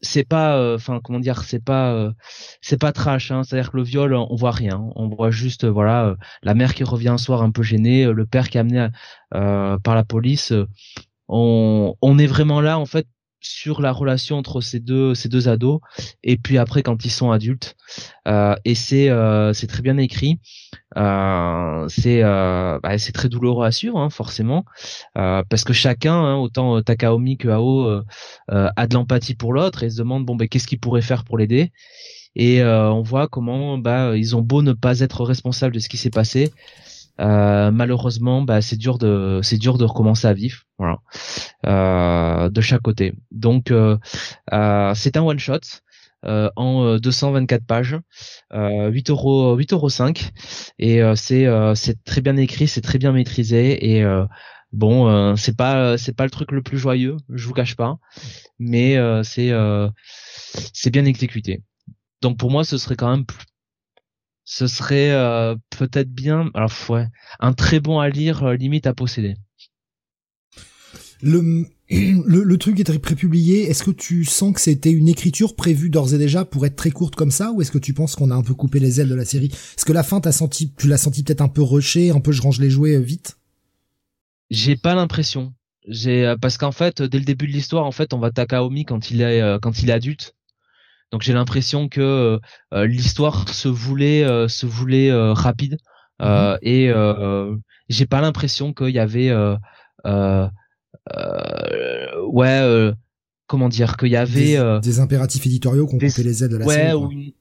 [0.00, 2.12] c'est pas euh, enfin comment dire c'est pas euh,
[2.60, 3.42] c'est pas trash hein.
[3.44, 6.54] c'est à dire que le viol on voit rien on voit juste euh, voilà la
[6.54, 8.88] mère qui revient un soir un peu gênée le père qui est amené
[9.30, 10.52] par la police
[11.28, 13.06] on on est vraiment là en fait
[13.40, 15.80] sur la relation entre ces deux ces deux ados
[16.22, 17.76] et puis après quand ils sont adultes.
[18.26, 20.40] Euh, et c'est euh, c'est très bien écrit.
[20.96, 24.64] Euh, c'est bah, c'est très douloureux à suivre hein, forcément.
[25.14, 28.02] Parce que chacun hein, autant Takaomi que Ao
[28.48, 31.38] a de l'empathie pour l'autre et se demande bon ben qu'est-ce qu'il pourrait faire pour
[31.38, 31.72] l'aider?
[32.34, 35.96] Et on voit comment bah ils ont beau ne pas être responsables de ce qui
[35.96, 36.52] s'est passé
[37.20, 40.98] euh, malheureusement, bah, c'est dur de c'est dur de recommencer à vivre, voilà,
[41.66, 43.14] euh, de chaque côté.
[43.30, 43.96] Donc euh,
[44.94, 45.60] c'est un one shot.
[46.24, 47.96] en 224 pages,
[48.52, 50.30] 8 euros 8 euros 5
[50.78, 54.04] et c'est c'est très bien écrit, c'est très bien maîtrisé et
[54.72, 57.98] Bon, euh, c'est pas c'est pas le truc le plus joyeux, je vous cache pas,
[58.58, 59.88] mais euh, c'est euh,
[60.74, 61.62] c'est bien exécuté.
[62.20, 63.24] Donc pour moi, ce serait quand même
[64.46, 65.10] ce serait
[65.68, 67.08] peut-être bien alors ouais,
[67.40, 69.34] un très bon à lire limite à posséder.
[71.20, 73.64] Le, le, le truc est prépublié.
[73.64, 76.90] Est-ce que tu sens que c'était une écriture prévue d'ores et déjà pour être très
[76.90, 79.08] courte comme ça, ou est-ce que tu penses qu'on a un peu coupé les ailes
[79.08, 79.50] de la série?
[79.76, 82.32] Est-ce que la fin t'as senti, tu l'as senti peut-être un peu rushé, un peu
[82.32, 83.38] je range les jouets vite?
[84.50, 85.54] J'ai pas l'impression.
[85.88, 88.84] J'ai euh, parce qu'en fait, dès le début de l'histoire, en fait, on va Takaomi
[88.84, 90.35] quand il est euh, quand il est adulte.
[91.12, 92.40] Donc j'ai l'impression que
[92.74, 95.78] euh, l'histoire se voulait se voulait rapide
[96.20, 96.58] mhm.
[96.62, 96.92] et
[97.88, 99.32] j'ai pas l'impression qu'il y avait
[102.26, 102.92] ouais
[103.46, 106.94] comment dire qu'il y avait des, impératifs éditoriaux qu'on coupé les aides de la série.
[106.94, 107.32] Ou une,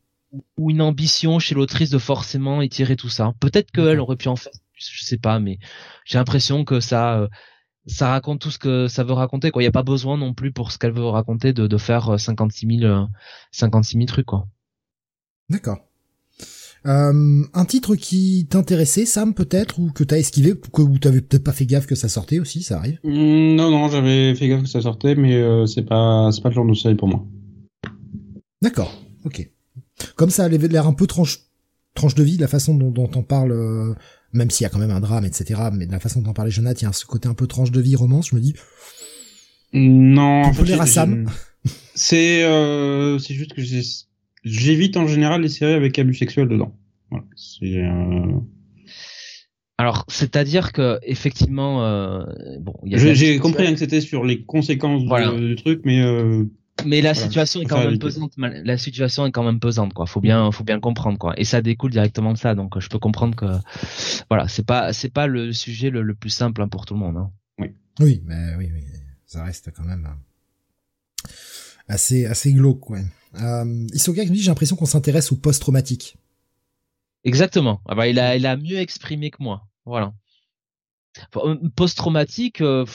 [0.57, 3.33] ou une ambition chez l'autrice de forcément étirer tout ça.
[3.39, 5.57] Peut-être qu'elle aurait pu en faire je sais pas, mais
[6.05, 7.27] j'ai l'impression que ça, euh,
[7.87, 9.51] ça raconte tout ce que ça veut raconter.
[9.51, 11.77] Quoi, il y a pas besoin non plus pour ce qu'elle veut raconter de, de
[11.77, 13.07] faire 56 000,
[13.51, 14.47] 56 000 trucs, quoi.
[15.49, 15.79] D'accord.
[16.85, 21.43] Euh, un titre qui t'intéressait, Sam, peut-être, ou que t'as esquivé, que ou t'avais peut-être
[21.43, 22.99] pas fait gaffe que ça sortait aussi, ça arrive?
[23.03, 26.49] Mmh, non, non, j'avais fait gaffe que ça sortait, mais euh, c'est pas, c'est pas
[26.49, 27.25] le genre de série pour moi.
[28.61, 28.93] D'accord,
[29.25, 29.49] ok.
[30.15, 31.39] Comme ça avait l'air un peu tranche,
[31.95, 33.93] tranche de vie, la façon dont, dont on parle euh,
[34.33, 35.61] même s'il y a quand même un drame, etc.
[35.73, 37.71] Mais de la façon dont parlait Jonathan, il y a ce côté un peu tranche
[37.71, 38.53] de vie, romance, je me dis.
[39.73, 41.29] Non, en fait, à Sam.
[41.95, 43.61] C'est euh, c'est juste que
[44.43, 46.77] j'évite en général les séries avec abus sexuels dedans.
[47.09, 48.39] Voilà, c'est euh...
[49.77, 52.23] Alors, c'est-à-dire que effectivement, euh,
[52.59, 56.45] bon, j'ai compris que c'était sur les conséquences du, truc, mais euh,
[56.83, 58.33] mais la situation est quand même pesante.
[58.37, 60.05] La situation est quand même pesante, quoi.
[60.05, 61.33] Faut bien, faut bien comprendre, quoi.
[61.39, 62.53] Et ça découle directement de ça.
[62.55, 63.45] Donc, je peux comprendre que,
[64.29, 67.17] voilà, c'est pas, c'est pas le sujet le, plus simple hein, pour tout le monde.
[67.17, 67.31] Hein.
[67.59, 67.67] Oui.
[67.99, 68.83] Oui, mais oui, oui,
[69.25, 71.29] ça reste quand même euh,
[71.87, 72.99] assez, assez glauque, quoi.
[73.41, 76.17] Euh, Isoga dit, j'ai l'impression qu'on s'intéresse au post-traumatique.
[77.23, 77.81] Exactement.
[77.87, 79.67] Ah bah, il a, il a mieux exprimé que moi.
[79.85, 80.13] Voilà.
[81.37, 82.61] Euh, post-traumatique.
[82.61, 82.85] Euh,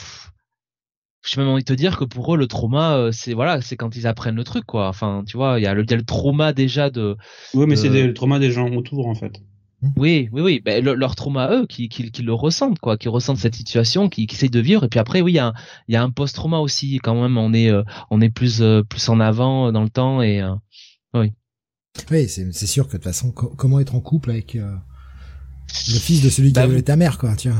[1.23, 3.75] j'ai même envie de te dire que pour eux le trauma euh, c'est voilà c'est
[3.75, 4.87] quand ils apprennent le truc quoi.
[4.87, 7.15] Enfin tu vois il y a le, le trauma déjà de
[7.53, 9.41] oui mais c'est le trauma des gens autour en fait.
[9.97, 10.61] Oui oui oui.
[10.63, 14.27] Ben, leur trauma eux qui, qui, qui le ressentent quoi qui ressentent cette situation qui,
[14.27, 14.83] qui essayent de vivre.
[14.83, 15.53] Et puis après oui il y a
[15.87, 17.37] il y a un post trauma aussi quand même.
[17.37, 20.43] On est euh, on est plus euh, plus en avant dans le temps et
[21.13, 21.33] oui.
[22.09, 26.21] Oui c'est c'est sûr que de toute façon comment être en couple avec le fils
[26.23, 27.55] de celui qui bah, avait ta mère quoi tiens.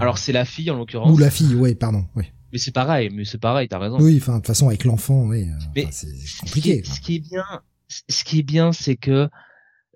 [0.00, 1.10] Alors c'est la fille en l'occurrence.
[1.10, 3.98] Ou la fille oui pardon oui mais c'est pareil, mais c'est pareil, t'as raison.
[4.00, 6.08] Oui, enfin de toute façon avec l'enfant, oui, euh, c'est
[6.40, 6.82] compliqué.
[6.84, 7.44] Ce qui, est, bien,
[7.88, 9.28] ce qui est bien, c'est que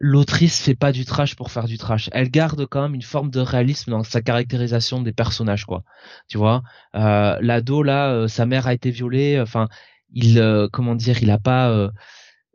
[0.01, 2.09] l'autrice fait pas du trash pour faire du trash.
[2.13, 5.85] Elle garde quand même une forme de réalisme dans sa caractérisation des personnages, quoi.
[6.27, 6.63] Tu vois,
[6.95, 9.39] euh, l'ado là, euh, sa mère a été violée.
[9.39, 9.69] Enfin,
[10.13, 11.91] il, euh, comment dire, il a pas,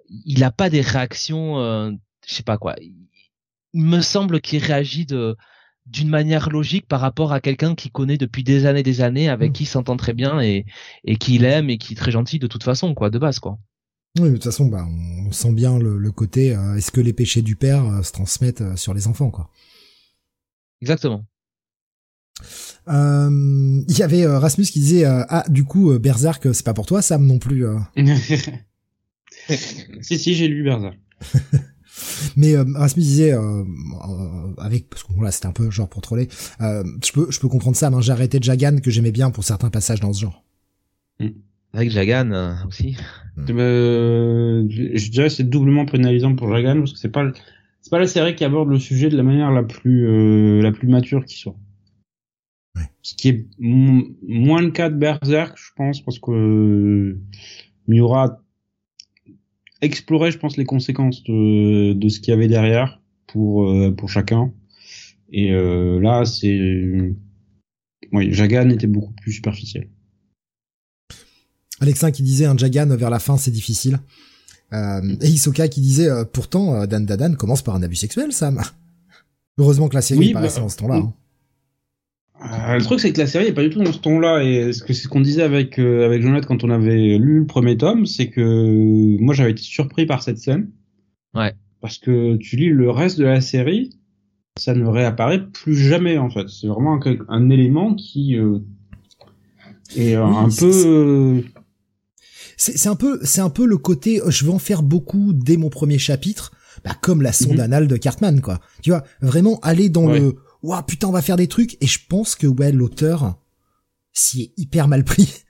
[0.09, 1.57] il a pas des réactions,
[2.27, 2.75] je sais pas quoi.
[3.73, 5.37] Il me semble qu'il réagit de
[5.85, 9.51] d'une manière logique par rapport à quelqu'un qui connaît depuis des années des années avec
[9.51, 9.53] mm.
[9.53, 10.65] qui s'entend très bien et
[11.03, 13.59] et qui l'aime et qui est très gentil de toute façon quoi de base quoi.
[14.19, 17.41] Oui de toute façon bah on sent bien le, côté euh, est-ce que les péchés
[17.41, 19.49] du père euh, se transmettent euh, sur les enfants quoi.
[20.81, 21.25] Exactement.
[22.87, 27.25] Il y avait Rasmus qui disait ah du coup Berserk c'est pas pour toi Sam
[27.25, 27.65] non plus
[30.01, 30.99] si si j'ai lu Berserk
[32.35, 36.01] Mais euh, Rasmus disait euh, euh, avec parce que là c'était un peu genre pour
[36.01, 36.27] troller.
[36.61, 37.89] Euh, je peux je peux comprendre ça.
[37.89, 40.43] mais J'ai arrêté Jagan que j'aimais bien pour certains passages dans ce genre.
[41.19, 41.27] Mm.
[41.73, 42.97] Avec Jagan aussi.
[43.37, 43.45] Mm.
[43.47, 47.31] je dirais c'est doublement pénalisant pour Jagan parce que c'est pas
[47.81, 50.87] c'est pas la série qui aborde le sujet de la manière la plus la plus
[50.87, 51.55] mature qui soit.
[52.75, 52.89] Ouais.
[53.01, 57.17] Ce qui est moins le cas de Berserk, je pense, parce que
[57.87, 58.41] Miura
[59.81, 64.09] explorer, je pense, les conséquences de, de ce qu'il y avait derrière pour euh, pour
[64.09, 64.51] chacun.
[65.31, 67.13] Et euh, là, c'est
[68.11, 69.89] oui, Jagan était beaucoup plus superficiel.
[71.81, 73.99] Alexin qui disait un Jagan vers la fin c'est difficile.
[74.73, 78.61] Euh, et Isoka qui disait pourtant Dan Dadan commence par un abus sexuel Sam.
[79.57, 81.03] Heureusement que la série oui, est pas bah, ce temps-là.
[82.41, 84.43] Euh, le truc, c'est que la série est pas du tout dans ce ton-là.
[84.43, 87.39] Et ce que c'est ce qu'on disait avec euh, avec Jonathan quand on avait lu
[87.39, 90.69] le premier tome, c'est que moi j'avais été surpris par cette scène.
[91.33, 91.53] Ouais.
[91.81, 93.91] Parce que tu lis le reste de la série,
[94.57, 96.47] ça ne réapparaît plus jamais en fait.
[96.49, 98.59] C'est vraiment un, un, élément qui euh,
[99.95, 101.43] est un peu.
[102.57, 105.69] C'est un peu c'est un peu le côté je veux en faire beaucoup dès mon
[105.69, 106.51] premier chapitre,
[106.83, 107.59] bah, comme la sonde mhm.
[107.61, 108.59] anale de Cartman quoi.
[108.81, 111.99] Tu vois vraiment aller dans le ouah putain on va faire des trucs et je
[112.07, 113.37] pense que ouais l'auteur
[114.13, 115.43] s'y est hyper mal pris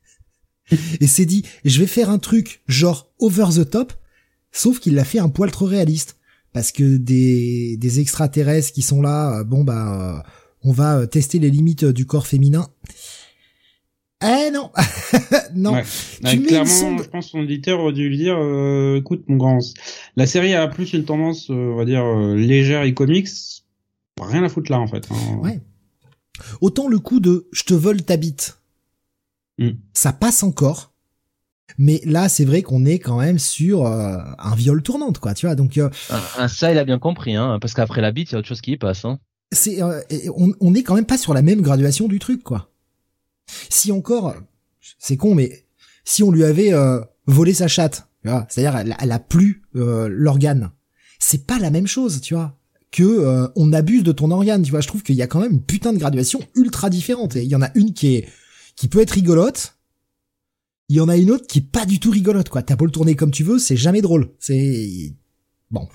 [0.99, 3.93] et s'est dit je vais faire un truc genre over the top,
[4.51, 6.17] sauf qu'il l'a fait un poil trop réaliste
[6.53, 10.29] parce que des des extraterrestres qui sont là, euh, bon bah euh,
[10.63, 12.67] on va euh, tester les limites du corps féminin.
[14.23, 14.71] Eh non,
[15.55, 15.73] non.
[15.73, 15.83] Ouais.
[16.21, 19.59] Clairement, je pense que son éditeur aurait dû lui dire, euh, écoute mon grand,
[20.15, 23.27] la série a plus une tendance, euh, on va dire, légère et comics,
[24.21, 25.07] rien à foutre là en fait.
[25.11, 25.35] hein.
[25.37, 25.61] Ouais.
[26.61, 28.59] Autant le coup de je te vole ta bite,
[29.57, 29.69] Mm.
[29.93, 30.91] ça passe encore.
[31.77, 35.33] Mais là, c'est vrai qu'on est quand même sur euh, un viol tournante, quoi.
[35.33, 38.11] Tu vois, donc euh, Ah, ah, ça, il a bien compris, hein, parce qu'après la
[38.11, 39.05] bite, il y a autre chose qui y passe.
[39.05, 39.17] Hein.
[39.53, 40.01] c'est euh,
[40.35, 42.69] on, on est quand même pas sur la même graduation du truc, quoi.
[43.69, 44.35] Si encore,
[44.99, 45.65] c'est con, mais
[46.03, 49.63] si on lui avait euh, volé sa chatte, tu vois, c'est-à-dire elle, elle a plus
[49.77, 50.71] euh, l'organe,
[51.19, 52.57] c'est pas la même chose, tu vois,
[52.95, 54.79] que euh, on abuse de ton organe, tu vois.
[54.79, 57.35] Je trouve qu'il y a quand même une putain de graduation ultra différente.
[57.35, 58.29] Et il y en a une qui est
[58.77, 59.75] qui peut être rigolote,
[60.89, 62.61] il y en a une autre qui est pas du tout rigolote, quoi.
[62.61, 64.29] T'as beau le tourner comme tu veux, c'est jamais drôle.
[64.39, 65.13] C'est
[65.71, 65.87] bon.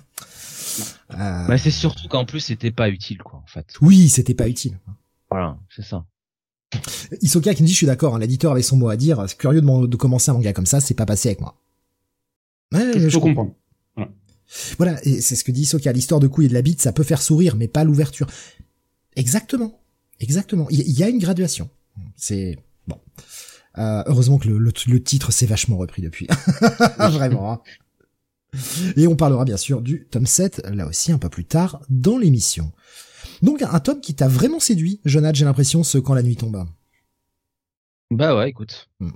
[1.19, 3.67] Euh, Mais c'est surtout qu'en plus, c'était pas utile, quoi, en fait.
[3.81, 4.79] Oui, c'était pas utile.
[5.31, 6.05] Voilà, c'est ça.
[7.23, 9.25] Isoka qui me dit, je suis d'accord, hein, l'éditeur avait son mot à dire.
[9.29, 11.57] C'est curieux de, m'en- de commencer un manga comme ça, c'est pas passé avec moi.
[12.73, 13.53] Ouais, Je, comprendre.
[14.79, 15.93] Voilà, et c'est ce que dit Isoka.
[15.93, 18.27] L'histoire de couille et de la bite, ça peut faire sourire, mais pas l'ouverture.
[19.17, 19.81] Exactement.
[20.19, 20.67] Exactement.
[20.71, 21.71] Il y, a une graduation.
[22.17, 23.01] C'est bon.
[23.79, 26.27] Euh, heureusement que le, le, le titre s'est vachement repris depuis.
[26.99, 27.53] Vraiment.
[27.53, 27.61] hein.
[28.97, 32.19] Et on parlera bien sûr du tome 7, là aussi un peu plus tard dans
[32.19, 32.73] l'émission.
[33.43, 36.67] Donc un tome qui t'a vraiment séduit, Jonathan, j'ai l'impression, ce Quand la nuit tombe.
[38.11, 38.91] Bah ouais, écoute.
[39.03, 39.09] Euh,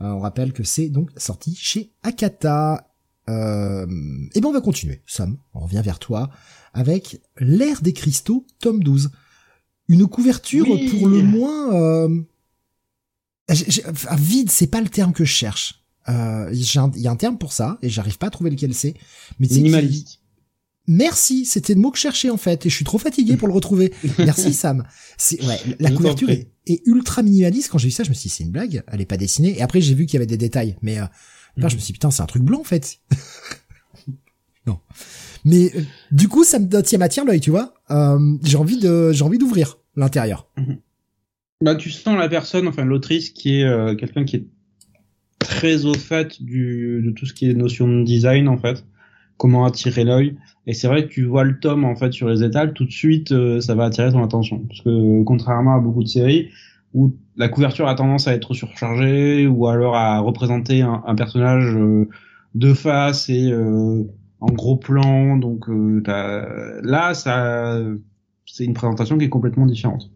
[0.00, 2.88] on rappelle que c'est donc sorti chez Akata.
[3.28, 3.86] Euh,
[4.34, 6.30] et ben on va continuer, Sam, on revient vers toi,
[6.72, 9.10] avec l'ère des cristaux, tome 12.
[9.88, 10.88] Une couverture Oui.
[10.90, 11.74] pour le moins...
[11.74, 12.22] Euh,
[13.50, 15.84] enfin, vide, c'est pas le terme que je cherche.
[16.08, 18.94] Euh, Il y a un terme pour ça, et j'arrive pas à trouver lequel c'est.
[19.38, 20.20] Minimaliste.
[20.88, 23.48] Merci, c'était le mot que je cherchais en fait, et je suis trop fatigué pour
[23.48, 23.92] le retrouver.
[24.18, 24.84] Merci Sam.
[25.18, 27.70] C'est ouais, la Je couverture est, est ultra minimaliste.
[27.70, 29.58] Quand j'ai vu ça, je me suis dit c'est une blague, elle est pas dessinée.
[29.58, 31.06] Et après j'ai vu qu'il y avait des détails, mais euh,
[31.56, 33.00] je me suis dit putain c'est un truc blanc en fait.
[34.66, 34.78] non.
[35.44, 37.74] Mais euh, du coup ça me tient m'attire l'œil, tu vois.
[37.90, 40.48] Euh, j'ai envie de j'ai envie d'ouvrir l'intérieur.
[41.62, 44.46] Bah, tu sens la personne, enfin l'autrice, qui est euh, quelqu'un qui est
[45.38, 48.84] très au fait du, de tout ce qui est notion de design en fait,
[49.38, 50.36] comment attirer l'œil.
[50.66, 52.90] Et c'est vrai que tu vois le tome en fait sur les étals, tout de
[52.90, 56.50] suite ça va attirer ton attention, parce que contrairement à beaucoup de séries
[56.96, 61.74] où la couverture a tendance à être surchargée ou alors à représenter un, un personnage
[61.76, 62.08] euh,
[62.54, 64.02] de face et euh,
[64.40, 66.00] en gros plan, donc euh,
[66.82, 67.78] là ça
[68.46, 70.10] c'est une présentation qui est complètement différente.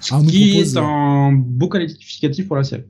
[0.00, 2.84] Ce Ah, qui propose- est un beau qualificatif pour la série.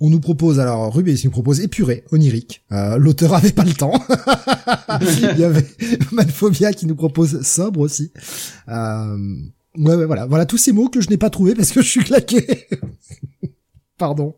[0.00, 2.64] On nous propose alors Rubens nous propose épuré, onirique.
[2.70, 3.92] Euh, L'auteur avait pas le temps.
[5.34, 5.66] Il y avait
[6.12, 8.12] Manphobia qui nous propose sobre aussi.
[8.68, 9.16] Euh,
[9.78, 11.88] ouais, ouais, voilà, voilà tous ces mots que je n'ai pas trouvés parce que je
[11.88, 12.66] suis claqué.
[13.98, 14.34] Pardon.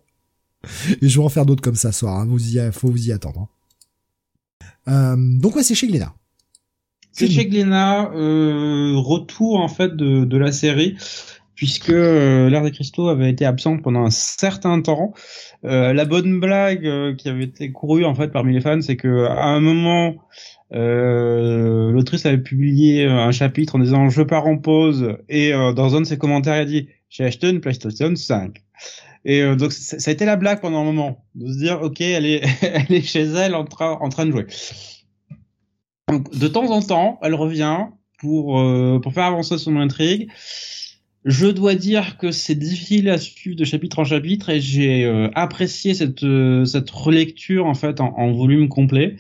[1.01, 2.17] Et je vais en faire d'autres comme ça ce soir.
[2.17, 2.27] Hein.
[2.29, 3.49] Vous y, faut vous y attendre.
[3.49, 3.49] hein.
[4.89, 6.15] Euh, donc ouais, c'est chez Glénat.
[7.13, 10.97] C'est chez Glénat, euh, retour en fait de, de la série,
[11.55, 15.15] puisque euh, l'ère des cristaux avait été absente pendant un certain temps.
[15.65, 19.25] Euh, la bonne blague qui avait été courue en fait parmi les fans, c'est que
[19.29, 20.17] à un moment,
[20.75, 25.95] euh, l'autrice avait publié un chapitre en disant je pars en pause et euh, dans
[25.95, 28.63] un de ses commentaires elle a dit j'ai acheté une PlayStation 5.
[29.25, 32.01] Et euh, donc ça a été la blague pendant un moment de se dire ok
[32.01, 34.47] elle est elle est chez elle en train en train de jouer.
[36.09, 37.87] Donc, de temps en temps, elle revient
[38.19, 40.31] pour euh, pour faire avancer son intrigue.
[41.25, 45.29] Je dois dire que c'est difficile à suivre de chapitre en chapitre et j'ai euh,
[45.35, 49.17] apprécié cette euh, cette relecture en fait en volume complet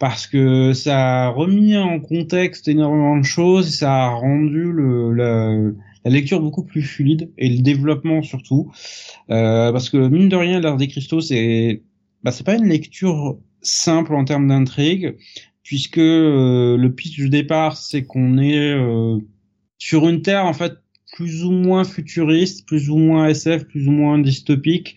[0.00, 5.54] parce que ça a remis en contexte énormément de choses, ça a rendu le, la,
[6.04, 8.72] la lecture beaucoup plus fluide et le développement surtout
[9.30, 11.82] Euh, parce que mine de rien l'art des cristaux c'est
[12.24, 15.16] bah c'est pas une lecture simple en termes d'intrigue
[15.62, 19.18] puisque euh, le pitch du départ c'est qu'on est euh,
[19.78, 20.74] sur une terre en fait
[21.12, 24.96] plus ou moins futuriste, plus ou moins SF, plus ou moins dystopique,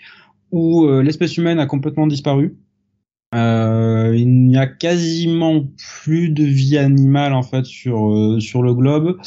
[0.52, 2.56] où euh, l'espèce humaine a complètement disparu.
[3.34, 8.76] Euh, il n'y a quasiment plus de vie animale en fait sur euh, sur le
[8.76, 9.18] globe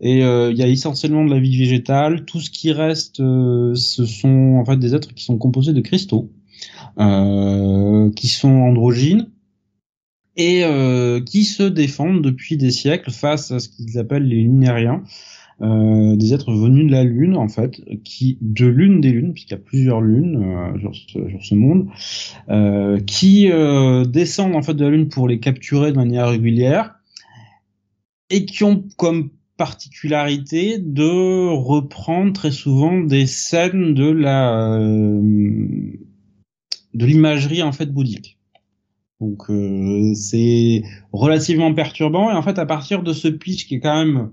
[0.00, 2.24] et euh, il y a essentiellement de la vie végétale.
[2.24, 5.80] Tout ce qui reste, euh, ce sont en fait des êtres qui sont composés de
[5.80, 6.32] cristaux,
[6.98, 9.28] euh, qui sont androgynes
[10.36, 15.04] et euh, qui se défendent depuis des siècles face à ce qu'ils appellent les lunériens.
[15.62, 19.52] Euh, des êtres venus de la Lune en fait, qui de l'une des lunes, puisqu'il
[19.52, 21.88] y a plusieurs lunes euh, sur, ce, ce, monde,
[22.48, 26.96] euh, qui euh, descendent en fait de la Lune pour les capturer de manière régulière
[28.30, 35.22] et qui ont comme particularité de reprendre très souvent des scènes de la euh,
[36.94, 38.38] de l'imagerie en fait bouddhique.
[39.20, 39.44] Donc
[40.16, 44.32] c'est relativement perturbant et en fait à partir de ce pitch qui est quand même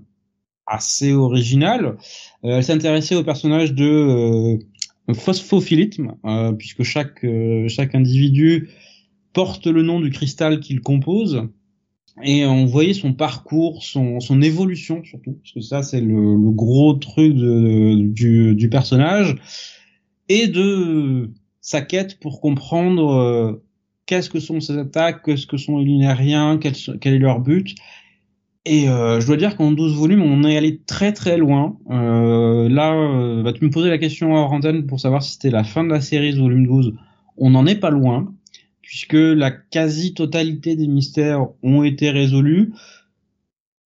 [0.66, 1.96] assez original,
[2.44, 4.58] euh, elle s'intéressait au personnage de
[5.08, 7.26] euh, phosphophilitisme euh, puisque chaque
[7.68, 8.70] chaque individu
[9.32, 11.48] porte le nom du cristal qu'il compose
[12.22, 16.50] et on voyait son parcours, son, son évolution surtout, parce que ça c'est le, le,
[16.50, 19.36] gros truc de, du, du, personnage,
[20.28, 23.64] et de sa quête pour comprendre euh,
[24.04, 27.74] qu'est-ce que sont ces attaques, qu'est-ce que sont les lunariens, quel, quel est leur but.
[28.64, 31.78] Et euh, je dois dire qu'en 12 volumes, on est allé très très loin.
[31.90, 35.64] Euh, là, bah, tu me posais la question hors antenne pour savoir si c'était la
[35.64, 36.94] fin de la série, volume 12.
[37.36, 38.32] On n'en est pas loin
[38.92, 42.74] puisque la quasi-totalité des mystères ont été résolus,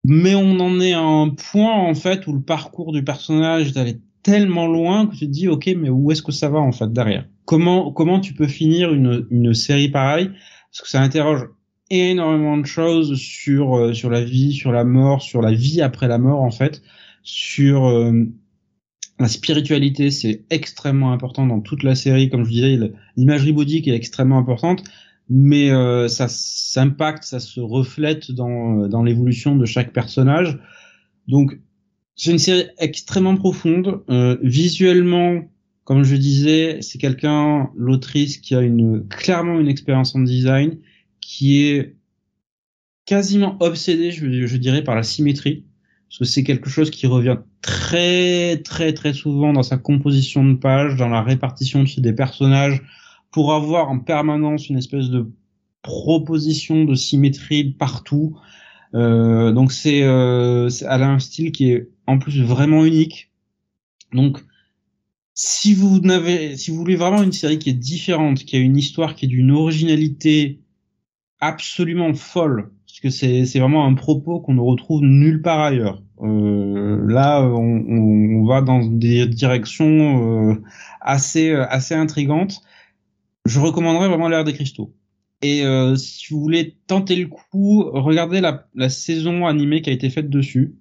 [0.04, 3.78] mais on en est à un point en fait où le parcours du personnage est
[3.78, 6.72] allé tellement loin que tu te dis ok mais où est-ce que ça va en
[6.72, 7.28] fait derrière?
[7.46, 10.32] Comment comment tu peux finir une, une série pareille?
[10.72, 11.46] Parce que ça interroge
[11.90, 16.08] énormément de choses sur euh, sur la vie, sur la mort, sur la vie après
[16.08, 16.82] la mort en fait,
[17.24, 18.26] sur euh,
[19.20, 22.30] la spiritualité, c'est extrêmement important dans toute la série.
[22.30, 22.80] Comme je disais,
[23.16, 24.84] l'imagerie bouddhique est extrêmement importante,
[25.30, 30.60] mais euh, ça s'impacte, ça se reflète dans, dans l'évolution de chaque personnage.
[31.28, 31.58] Donc,
[32.16, 34.04] c'est une série extrêmement profonde.
[34.10, 35.42] Euh, visuellement,
[35.84, 40.78] comme je disais, c'est quelqu'un, l'autrice, qui a une clairement une expérience en design,
[41.28, 41.96] qui est
[43.06, 45.66] quasiment obsédée, je, dirais, par la symétrie
[46.08, 50.54] parce que c'est quelque chose qui revient très très très souvent dans sa composition de
[50.54, 52.84] page, dans la répartition des personnages,
[53.32, 55.28] pour avoir en permanence une espèce de
[55.82, 58.38] proposition de symétrie partout.
[58.94, 63.32] Euh, donc c'est, euh, elle a un style qui est en plus vraiment unique.
[64.14, 64.46] Donc
[65.34, 68.78] si vous n'avez, si vous voulez vraiment une série qui est différente, qui a une
[68.78, 70.62] histoire qui est d'une originalité
[71.40, 76.02] absolument folle, parce que c'est vraiment un propos qu'on ne retrouve nulle part ailleurs.
[76.22, 80.56] Euh, là, on, va dans des directions euh,
[81.02, 82.62] assez assez intrigantes.
[83.46, 84.94] Je recommanderais vraiment l'ère des cristaux.
[85.42, 90.10] Et euh, si vous voulez tenter le coup, regardez la, saison animée qui a été
[90.10, 90.76] faite dessus.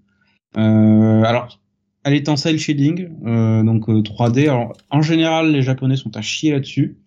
[0.56, 1.60] Euh, alors,
[2.04, 3.08] elle est en cel shading,
[3.64, 4.42] donc 3D.
[4.48, 6.98] Alors, en général, les Japonais sont à chier là-dessus.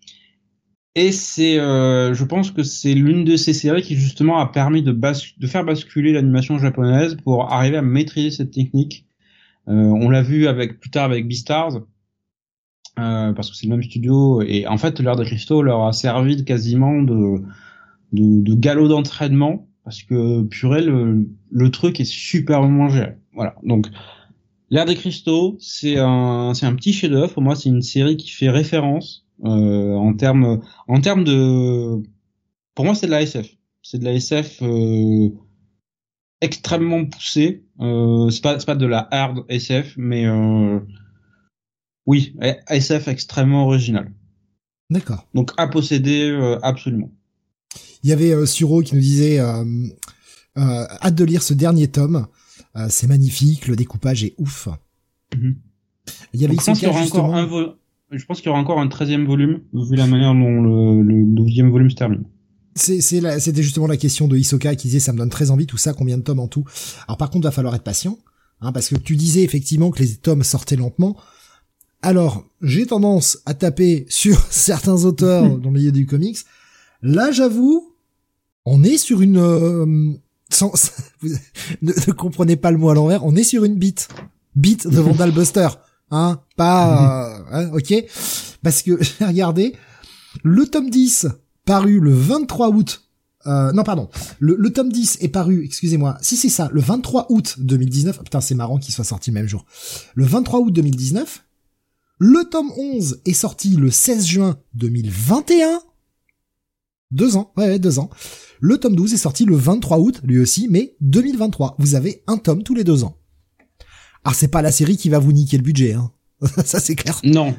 [0.98, 4.82] Et c'est, euh, je pense que c'est l'une de ces séries qui justement a permis
[4.82, 9.06] de, bas de faire basculer l'animation japonaise pour arriver à maîtriser cette technique.
[9.68, 11.76] Euh, on l'a vu avec plus tard avec Beastars,
[12.98, 14.42] euh, parce que c'est le même studio.
[14.42, 17.42] Et en fait, l'heure des cristaux leur a servi de quasiment de,
[18.12, 23.14] de, de galop d'entraînement, parce que purée, le, le truc est superbement géré.
[23.34, 23.54] Voilà.
[23.62, 23.86] Donc,
[24.68, 27.34] l'ère des cristaux, c'est un, c'est un petit chef-d'œuvre.
[27.34, 32.02] Pour moi, c'est une série qui fait référence euh, en termes en termes de
[32.74, 35.30] pour moi c'est de la SF c'est de la SF euh,
[36.42, 37.64] extrêmement poussée.
[37.80, 40.78] Euh, c'est pas c'est pas de la hard SF mais euh,
[42.06, 42.34] oui
[42.68, 44.12] SF extrêmement original
[44.90, 45.26] d'accord.
[45.34, 47.10] Donc à posséder absolument.
[48.02, 49.38] Il y avait Suro qui nous disait
[50.56, 52.26] hâte de lire ce dernier tome.
[52.88, 54.68] C'est magnifique le découpage est ouf.
[55.34, 55.54] Mm -hmm.
[56.34, 57.60] il y avait Donc, il y aura encore un vo
[58.10, 61.24] je pense qu'il y aura encore un 13 volume, vu la manière dont le, le
[61.24, 62.24] 12e volume se termine.
[62.74, 65.92] C'était justement la question de Hisoka qui disait ça me donne très envie tout ça,
[65.92, 66.64] combien de tomes en tout?
[67.06, 68.18] Alors par contre, il va falloir être patient,
[68.60, 71.16] hein, parce que tu disais effectivement que les tomes sortaient lentement.
[72.00, 76.38] Alors, j'ai tendance à taper sur certains auteurs dans le milieu du comics.
[77.02, 77.94] Là, j'avoue,
[78.64, 79.38] on est sur une...
[79.38, 80.12] Euh,
[80.50, 80.72] sans,
[81.20, 81.28] vous
[81.82, 84.08] ne, ne, comprenez pas le mot à l'envers, on est sur une bite.
[84.54, 85.68] Bite de Vandal Buster
[86.10, 87.94] hein, pas, euh, hein, ok,
[88.62, 89.76] parce que j'ai regardé
[90.42, 91.28] le tome 10
[91.64, 93.04] paru le 23 août.
[93.46, 94.08] Euh, non, pardon.
[94.40, 96.18] Le, le, tome 10 est paru, excusez-moi.
[96.20, 98.18] Si c'est ça, le 23 août 2019.
[98.22, 99.64] Putain, c'est marrant qu'il soit sorti le même jour.
[100.14, 101.44] Le 23 août 2019.
[102.18, 105.80] Le tome 11 est sorti le 16 juin 2021.
[107.10, 108.10] Deux ans, ouais, ouais, deux ans.
[108.60, 111.76] Le tome 12 est sorti le 23 août, lui aussi, mais 2023.
[111.78, 113.17] Vous avez un tome tous les deux ans.
[114.24, 116.10] Alors c'est pas la série qui va vous niquer le budget, hein.
[116.64, 117.20] ça c'est clair.
[117.24, 117.56] Non.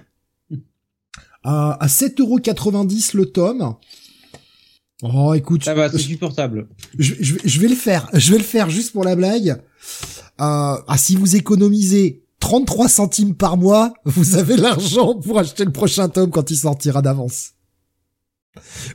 [1.44, 3.76] À, à 7,90€ le tome.
[5.02, 5.64] Oh, écoute.
[5.64, 6.68] Ça va, c'est supportable.
[6.98, 8.10] Je, je, je, vais le faire.
[8.14, 9.50] Je vais le faire juste pour la blague.
[9.50, 9.56] Euh,
[10.38, 16.10] ah, si vous économisez 33 centimes par mois, vous avez l'argent pour acheter le prochain
[16.10, 17.54] tome quand il sortira d'avance.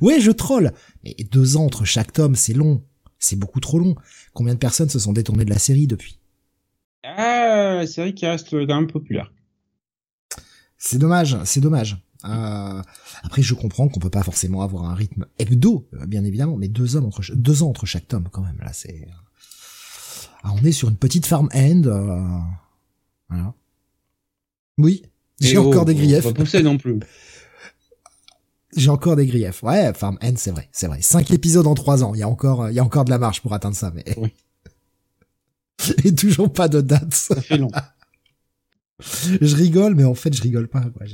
[0.03, 0.73] Ouais, je troll.
[1.05, 2.83] Mais deux ans entre chaque tome, c'est long.
[3.19, 3.95] C'est beaucoup trop long.
[4.35, 6.19] Combien de personnes se sont détournées de la série depuis?
[7.05, 9.31] Ah, la série qui reste quand même populaire.
[10.79, 11.99] C'est dommage, c'est dommage.
[12.25, 12.83] Euh,
[13.23, 16.69] après, je comprends qu'on peut pas forcément avoir un rythme hebdo, euh, bien évidemment, mais
[16.69, 18.59] deux ans entre deux ans entre chaque tome, quand même.
[18.59, 19.07] Là, c'est.
[20.43, 21.83] Ah, on est sur une petite farm end.
[21.85, 22.39] Euh,
[23.29, 23.55] voilà.
[24.79, 25.03] Oui,
[25.41, 26.25] j'ai encore oh, des griefs.
[26.25, 26.99] Pas pousser non plus.
[28.77, 29.63] J'ai encore des griefs.
[29.63, 31.01] Ouais, Farm End, c'est vrai, c'est vrai.
[31.01, 32.13] Cinq épisodes en trois ans.
[32.13, 34.05] Il y a encore, il y a encore de la marche pour atteindre ça, mais.
[34.17, 34.33] Oui.
[36.05, 37.13] Et toujours pas de date.
[37.15, 37.71] Ça fait long.
[39.41, 40.83] je rigole, mais en fait, je rigole pas.
[40.83, 41.07] Quoi.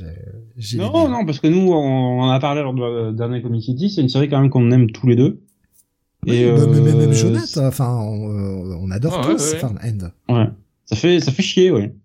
[0.75, 3.89] Non, non, parce que nous, on, en a parlé lors de la dernière Community.
[3.89, 5.41] C'est une série quand même qu'on aime tous les deux.
[6.27, 6.95] Et bah, euh...
[6.95, 9.59] même Jonathan, enfin, on, on adore Ouais, tous ouais, ouais.
[9.59, 10.33] Farm End.
[10.33, 10.49] Ouais.
[10.85, 11.95] Ça fait, ça fait chier, ouais.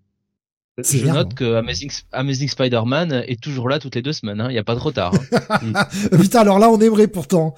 [0.79, 1.35] Je bien, note hein.
[1.35, 4.43] que Amazing, Amazing Spider-Man est toujours là toutes les deux semaines.
[4.49, 5.13] Il n'y a pas trop tard.
[5.49, 5.87] hein.
[6.11, 7.55] Putain, alors là, on aimerait pourtant.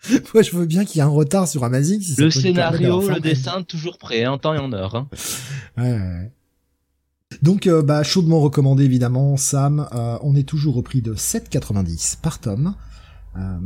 [0.34, 2.00] Moi, je veux bien qu'il y ait un retard sur Amazing.
[2.00, 4.94] Si le scénario, le dessin, toujours prêt, en temps et en heure.
[4.94, 5.08] hein.
[5.76, 6.32] Ouais, ouais, ouais.
[7.42, 9.86] Donc, euh, bah, chaudement recommandé évidemment, Sam.
[9.92, 12.74] Euh, on est toujours au prix de 7,90 par tome.
[13.36, 13.58] Euh,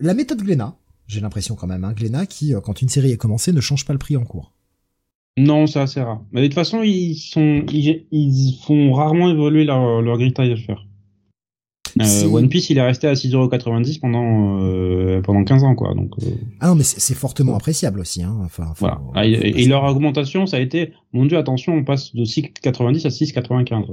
[0.00, 0.76] la méthode Glénat,
[1.06, 3.84] j'ai l'impression quand même, hein, Glénat qui, euh, quand une série est commencée, ne change
[3.84, 4.52] pas le prix en cours.
[5.36, 6.22] Non, c'est assez rare.
[6.32, 10.86] Mais de toute façon, ils sont, ils, ils font rarement évoluer leur, leur grille tarifaire.
[12.00, 15.94] Euh, One Piece, il est resté à 6,90€ pendant, euh, pendant 15 ans, quoi.
[15.94, 16.26] Donc, euh,
[16.60, 18.22] Ah non, mais c'est fortement appréciable aussi.
[18.22, 18.36] Hein.
[18.44, 19.00] Enfin, faut- voilà.
[19.14, 23.06] Ah, et, et leur augmentation, ça a été, mon dieu, attention, on passe de 6,90
[23.06, 23.86] à 6,95.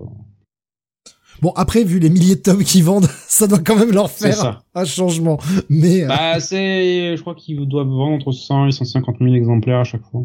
[1.42, 4.64] Bon, après, vu les milliers de tomes qu'ils vendent, ça doit quand même leur faire
[4.76, 5.40] un changement.
[5.70, 9.80] Mais euh, Bah, c'est, je crois qu'ils doivent vendre entre 100 et 150 000 exemplaires
[9.80, 10.24] à chaque fois.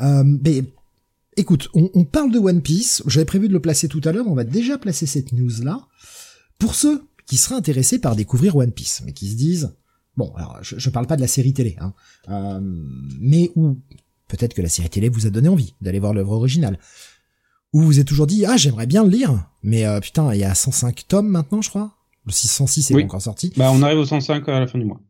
[0.00, 0.62] Euh, mais
[1.36, 3.02] écoute, on, on parle de One Piece.
[3.06, 4.26] J'avais prévu de le placer tout à l'heure.
[4.28, 5.86] On va déjà placer cette news là
[6.58, 9.74] pour ceux qui seraient intéressés par découvrir One Piece, mais qui se disent
[10.16, 11.94] bon, alors je, je parle pas de la série télé, hein,
[12.28, 12.60] euh,
[13.20, 13.78] mais où
[14.28, 16.78] peut-être que la série télé vous a donné envie d'aller voir l'œuvre originale,
[17.72, 20.40] où vous vous êtes toujours dit ah j'aimerais bien le lire, mais euh, putain il
[20.40, 21.96] y a 105 tomes maintenant je crois.
[22.26, 23.04] Le 606 est Oui.
[23.04, 23.52] encore sorti.
[23.56, 25.00] Bah, on arrive au 105 à la fin du mois.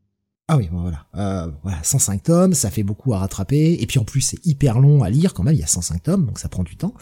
[0.53, 1.07] Ah oui, voilà.
[1.14, 4.80] Euh, voilà, 105 tomes, ça fait beaucoup à rattraper, et puis en plus c'est hyper
[4.80, 6.92] long à lire quand même, il y a 105 tomes, donc ça prend du temps.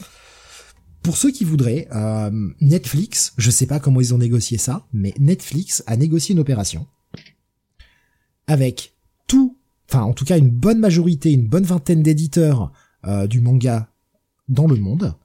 [1.02, 2.30] Pour ceux qui voudraient, euh,
[2.60, 6.86] Netflix, je sais pas comment ils ont négocié ça, mais Netflix a négocié une opération
[8.46, 8.94] avec
[9.26, 12.70] tout, enfin en tout cas une bonne majorité, une bonne vingtaine d'éditeurs
[13.04, 13.90] euh, du manga
[14.48, 15.16] dans le monde,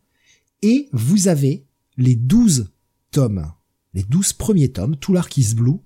[0.64, 2.72] et vous avez les 12
[3.12, 3.52] tomes,
[3.94, 5.78] les 12 premiers tomes, tout l'Arkis Blue,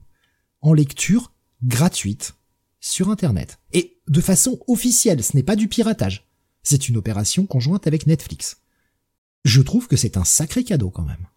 [0.62, 1.34] en lecture
[1.64, 2.36] gratuite
[2.80, 3.60] sur Internet.
[3.74, 6.28] Et de façon officielle, ce n'est pas du piratage.
[6.64, 8.62] C'est une opération conjointe avec Netflix.
[9.46, 11.28] Je trouve que c'est un sacré cadeau quand même.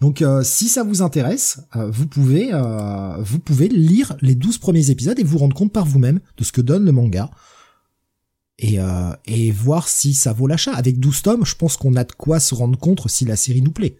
[0.00, 4.58] Donc euh, si ça vous intéresse, euh, vous pouvez euh, vous pouvez lire les 12
[4.58, 7.30] premiers épisodes et vous rendre compte par vous-même de ce que donne le manga
[8.62, 10.72] et voir si ça vaut l'achat.
[10.72, 13.62] Avec 12 tomes, je pense qu'on a de quoi se rendre compte si la série
[13.62, 13.96] nous plaît.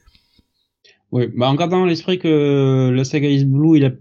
[1.12, 3.98] Oui, bah en gardant l'esprit que la saga Is Blue, il est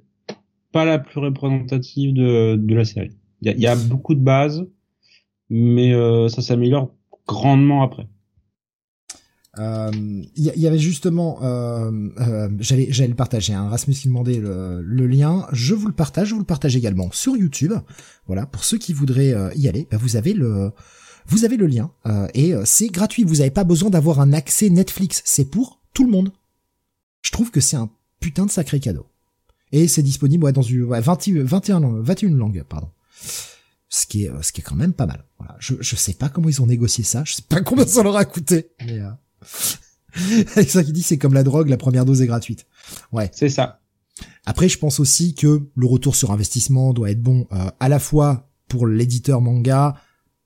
[0.71, 3.11] pas la plus représentative de, de la série.
[3.41, 4.65] Il y y a beaucoup de bases,
[5.49, 6.93] mais euh, ça s'améliore
[7.27, 8.07] grandement après.
[9.57, 13.53] Euh, Il y, y avait justement, euh, euh, j'allais, j'allais le partager.
[13.53, 15.47] Hein, Rasmus qui demandait le, le lien.
[15.51, 16.29] Je vous le partage.
[16.29, 17.73] Je vous le partage également sur YouTube.
[18.27, 20.71] Voilà, pour ceux qui voudraient euh, y aller, bah, vous avez le,
[21.25, 23.23] vous avez le lien euh, et euh, c'est gratuit.
[23.23, 25.21] Vous n'avez pas besoin d'avoir un accès Netflix.
[25.25, 26.31] C'est pour tout le monde.
[27.21, 27.89] Je trouve que c'est un
[28.19, 29.07] putain de sacré cadeau.
[29.71, 32.89] Et c'est disponible ouais, dans une ouais, 20 21 langues, 21 langues, pardon.
[33.89, 35.25] Ce qui est, euh, ce qui est quand même pas mal.
[35.37, 35.55] Voilà.
[35.59, 37.23] Je, je sais pas comment ils ont négocié ça.
[37.25, 38.71] Je sais pas combien ça leur a coûté.
[38.85, 39.09] Mais euh...
[40.55, 42.65] Avec ça qui dit c'est comme la drogue, la première dose est gratuite.
[43.11, 43.29] Ouais.
[43.33, 43.81] C'est ça.
[44.45, 47.99] Après, je pense aussi que le retour sur investissement doit être bon euh, à la
[47.99, 49.95] fois pour l'éditeur manga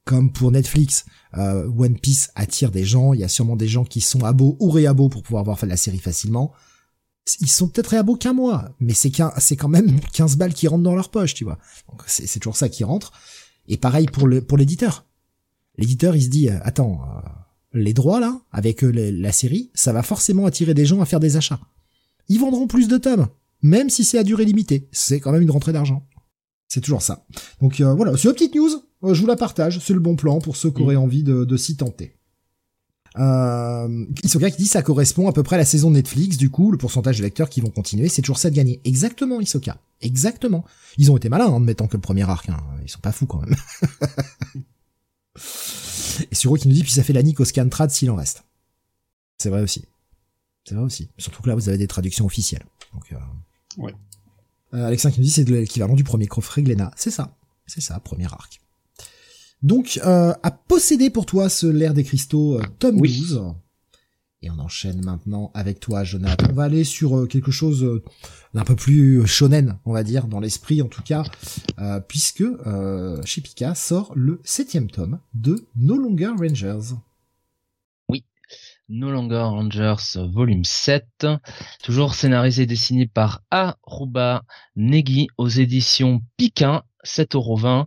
[0.05, 1.05] comme pour Netflix.
[1.37, 3.13] Euh, One Piece attire des gens.
[3.13, 5.77] Il y a sûrement des gens qui sont abos ou réabos pour pouvoir voir la
[5.77, 6.51] série facilement.
[7.39, 10.67] Ils sont peut-être réabos qu'un mois, mais c'est qu'un, c'est quand même 15 balles qui
[10.67, 11.57] rentrent dans leur poche, tu vois.
[11.89, 13.11] Donc c'est, c'est toujours ça qui rentre.
[13.67, 15.05] Et pareil pour le pour l'éditeur.
[15.77, 17.29] L'éditeur, il se dit, euh, attends, euh,
[17.73, 21.19] les droits là, avec euh, la série, ça va forcément attirer des gens à faire
[21.19, 21.59] des achats.
[22.29, 23.27] Ils vendront plus de tomes,
[23.61, 24.87] même si c'est à durée limitée.
[24.91, 26.05] C'est quand même une rentrée d'argent.
[26.67, 27.25] C'est toujours ça.
[27.61, 28.69] Donc euh, voilà, c'est une petite news.
[29.03, 29.79] Euh, je vous la partage.
[29.79, 32.15] C'est le bon plan pour ceux qui auraient envie de, de s'y tenter.
[33.19, 36.71] Euh, Isoka qui dit ça correspond à peu près à la saison Netflix, du coup,
[36.71, 38.81] le pourcentage de lecteurs qui vont continuer, c'est toujours ça de gagner.
[38.85, 39.77] Exactement, Isoka.
[40.01, 40.65] Exactement.
[40.97, 42.57] Ils ont été malins en ne mettant que le premier arc, hein.
[42.83, 43.55] ils sont pas fous quand même.
[46.31, 48.43] Et Suro qui nous dit, puis ça fait la nique au Scantrad s'il en reste.
[49.37, 49.85] C'est vrai aussi.
[50.63, 51.09] C'est vrai aussi.
[51.17, 52.65] Surtout que là, vous avez des traductions officielles.
[52.93, 53.17] Donc, euh...
[53.77, 53.93] Ouais.
[54.73, 56.91] Euh, Alexandre qui nous dit, c'est de l'équivalent du premier coffret Glénat.
[56.95, 57.35] C'est ça.
[57.65, 58.62] C'est ça, premier arc.
[59.63, 63.17] Donc, euh, à posséder pour toi ce l'air des cristaux, euh, tome Oui.
[63.17, 63.41] 12.
[64.41, 66.47] Et on enchaîne maintenant avec toi, Jonathan.
[66.49, 68.03] On va aller sur euh, quelque chose euh,
[68.53, 71.23] d'un peu plus shonen, on va dire, dans l'esprit en tout cas,
[71.79, 76.95] euh, puisque euh, chez Pika sort le septième tome de No Longer Rangers.
[78.89, 81.25] No Longer Rangers volume 7,
[81.81, 84.43] toujours scénarisé et dessiné par Aruba
[84.75, 87.85] Negi aux éditions Piquin, 7,20€.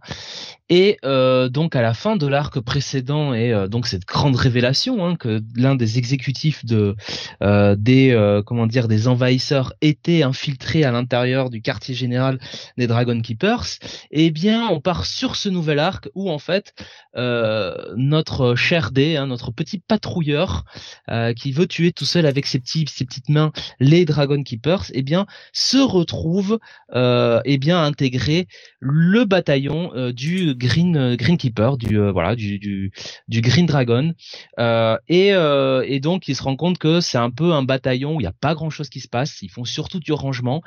[0.68, 5.06] Et euh, donc à la fin de l'arc précédent et euh, donc cette grande révélation
[5.06, 6.96] hein, que l'un des exécutifs de
[7.40, 12.40] euh, des euh, comment dire des envahisseurs était infiltré à l'intérieur du quartier général
[12.76, 13.78] des Dragon Keepers,
[14.10, 16.74] eh bien on part sur ce nouvel arc où en fait
[17.16, 20.64] euh, notre cher D, hein, notre petit patrouilleur
[21.10, 24.86] euh, qui veut tuer tout seul avec ses petits ses petites mains les Dragon Keepers,
[24.94, 26.58] eh bien se retrouve
[26.92, 28.48] eh bien intégré
[28.80, 32.92] le bataillon du Green euh, Green Keeper, du euh, voilà du, du
[33.28, 34.12] du Green Dragon,
[34.58, 38.20] Euh, et et donc il se rend compte que c'est un peu un bataillon où
[38.20, 39.42] il n'y a pas grand chose qui se passe.
[39.42, 40.62] Ils font surtout du rangement.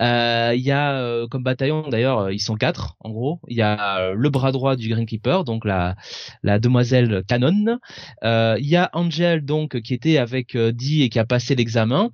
[0.00, 3.40] Il y a comme bataillon d'ailleurs ils sont quatre en gros.
[3.48, 5.96] Il y a le bras droit du Green Keeper, donc la
[6.42, 7.78] la demoiselle Canon.
[8.22, 12.10] Il y a Angel donc qui était avec Dee et qui a passé l'examen.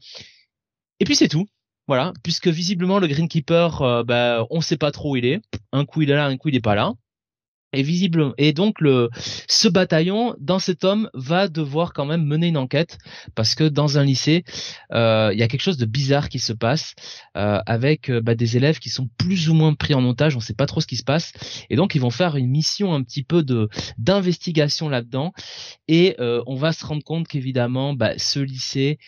[1.00, 1.46] Et puis c'est tout.
[1.88, 5.40] Voilà, puisque visiblement le Greenkeeper, euh, bah, on sait pas trop où il est.
[5.72, 6.92] Un coup il est là, un coup il est pas là.
[7.74, 9.08] Et visible et donc le
[9.48, 12.98] ce bataillon dans cet tome va devoir quand même mener une enquête
[13.34, 14.44] parce que dans un lycée
[14.92, 16.94] euh, il y a quelque chose de bizarre qui se passe
[17.36, 20.40] euh, avec euh, bah, des élèves qui sont plus ou moins pris en otage on
[20.40, 21.32] sait pas trop ce qui se passe
[21.70, 25.32] et donc ils vont faire une mission un petit peu de d'investigation là-dedans
[25.88, 28.98] et on va se rendre compte qu'évidemment bah, ce lycée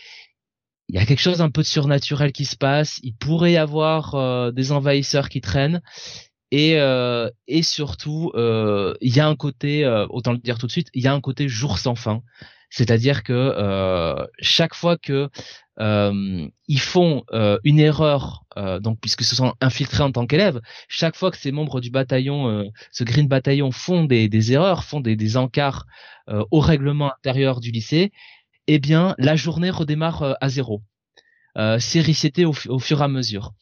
[0.89, 3.01] il y a quelque chose un peu de surnaturel qui se passe.
[3.03, 5.81] Il pourrait y avoir des envahisseurs qui traînent.
[6.57, 10.69] Et, euh, et surtout, euh, il y a un côté, euh, autant le dire tout
[10.69, 12.23] de suite, il y a un côté jour sans fin.
[12.71, 15.29] C'est-à-dire que chaque fois que
[15.79, 17.25] ils font
[17.65, 18.45] une erreur,
[18.81, 22.71] donc puisque ce sont infiltrés en tant qu'élèves, chaque fois que ces membres du bataillon,
[22.93, 25.87] ce Green Bataillon, font des, erreurs, font des, encarts
[26.29, 28.13] au règlement intérieur du lycée,
[28.69, 30.83] eh bien la journée redémarre à zéro.
[31.57, 33.53] C'est reseté au fur et à mesure.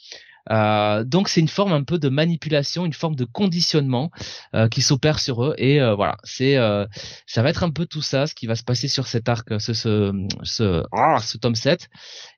[0.51, 4.11] Euh, donc c'est une forme un peu de manipulation, une forme de conditionnement
[4.55, 5.55] euh, qui s'opère sur eux.
[5.59, 6.87] Et euh, voilà, c'est euh,
[7.27, 9.61] ça va être un peu tout ça ce qui va se passer sur cet arc,
[9.61, 10.13] ce ce
[10.43, 11.89] ce, ah, ce tome 7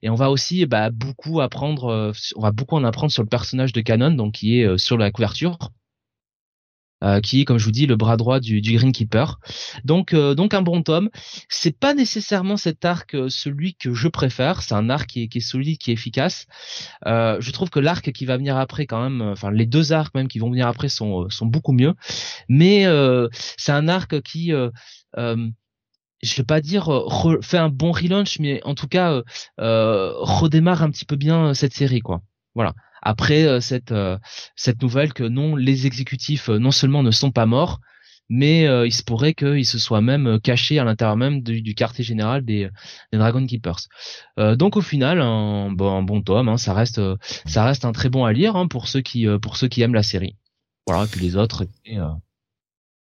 [0.02, 3.28] et on va aussi bah, beaucoup apprendre, euh, on va beaucoup en apprendre sur le
[3.28, 5.58] personnage de Canon donc qui est euh, sur la couverture.
[7.04, 9.38] Euh, qui est, comme je vous dis, le bras droit du, du Green Keeper.
[9.84, 11.10] Donc, euh, donc un bon tome.
[11.48, 14.62] C'est pas nécessairement cet arc euh, celui que je préfère.
[14.62, 16.46] C'est un arc qui est, solide, qui est efficace.
[17.04, 20.28] Je trouve que l'arc qui va venir après, quand même, enfin les deux arcs même
[20.28, 21.94] qui vont venir après sont sont beaucoup mieux.
[22.48, 22.86] Mais
[23.56, 24.52] c'est un arc qui
[25.16, 29.22] je vais pas dire re- fait un bon relaunch, mais en tout cas
[29.60, 32.22] euh, redémarre un petit peu bien cette série, quoi.
[32.54, 32.72] Voilà.
[33.04, 34.18] Après euh, cette euh,
[34.56, 37.80] cette nouvelle que non, les exécutifs euh, non seulement ne sont pas morts,
[38.30, 42.42] mais il se pourrait qu'ils se soient même cachés à l'intérieur même du, quartier général
[42.42, 42.70] des,
[43.12, 43.80] Dragon Keepers.
[44.38, 47.02] Donc au final, un bon, un tome, hein, ça reste
[47.44, 49.92] ça reste un très bon à lire hein, pour ceux qui pour ceux qui aiment
[49.92, 50.36] la série.
[50.86, 51.66] Voilà, puis les autres.
[51.84, 51.98] et,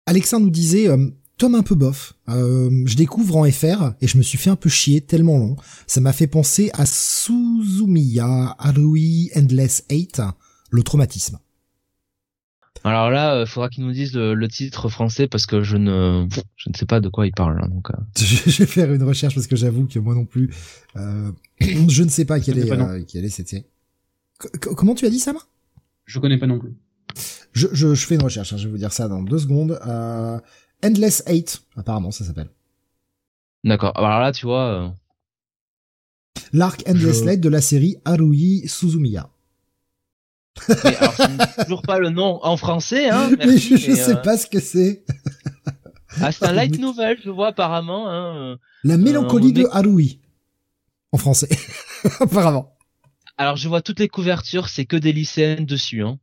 [0.06, 0.90] Alexandre nous disait,
[1.38, 2.16] tome un peu bof.
[2.28, 5.56] Je découvre en FR et je me suis fait un peu chier tellement long.
[5.88, 6.86] Ça m'a fait penser à
[7.24, 10.22] Suzumiya Harui Endless Hate,
[10.72, 11.40] le traumatisme.
[12.84, 16.28] Alors là, il faudra qu'ils nous disent le, le titre français parce que je ne
[16.58, 17.60] je ne sais pas de quoi ils parlent.
[17.64, 17.94] hein, donc euh.
[18.18, 20.54] Je vais faire une recherche parce que j'avoue que moi non plus,
[20.98, 23.66] euh, je ne sais pas quelle est, pas, euh, quelle est cette série.
[24.40, 25.34] Co- comment tu as dit ça,
[26.06, 26.74] Je connais pas non plus.
[27.54, 29.80] je, je, je fais une recherche, hein, je vais vous dire ça dans deux secondes.
[29.88, 30.38] Euh,
[30.84, 32.50] Endless Hate, apparemment ça s'appelle.
[33.64, 33.94] D'accord.
[33.96, 34.94] Alors là, tu vois.
[36.38, 39.30] Euh, L'arc Endless Je- Hate de la série Harui Suzumiya.
[40.68, 41.16] mais alors,
[41.64, 43.32] toujours pas le nom en français, hein.
[43.40, 45.04] mais je, je mais, sais euh, pas ce que c'est.
[46.22, 48.10] Ah, c'est un light novel, je vois apparemment.
[48.10, 48.58] Hein.
[48.84, 50.20] La mélancolie est- de Harui.
[51.12, 51.50] En français.
[52.20, 52.76] apparemment.
[53.38, 56.20] Alors, je vois toutes les couvertures, c'est que des lycéennes dessus, hein.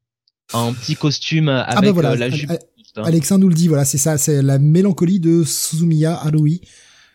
[0.53, 2.51] En petit costume euh, avec ah bah voilà, euh, la jupe.
[2.51, 2.59] Hein.
[3.05, 6.61] Alexandre nous le dit, voilà, c'est ça, c'est la mélancolie de Suzumiya Harui.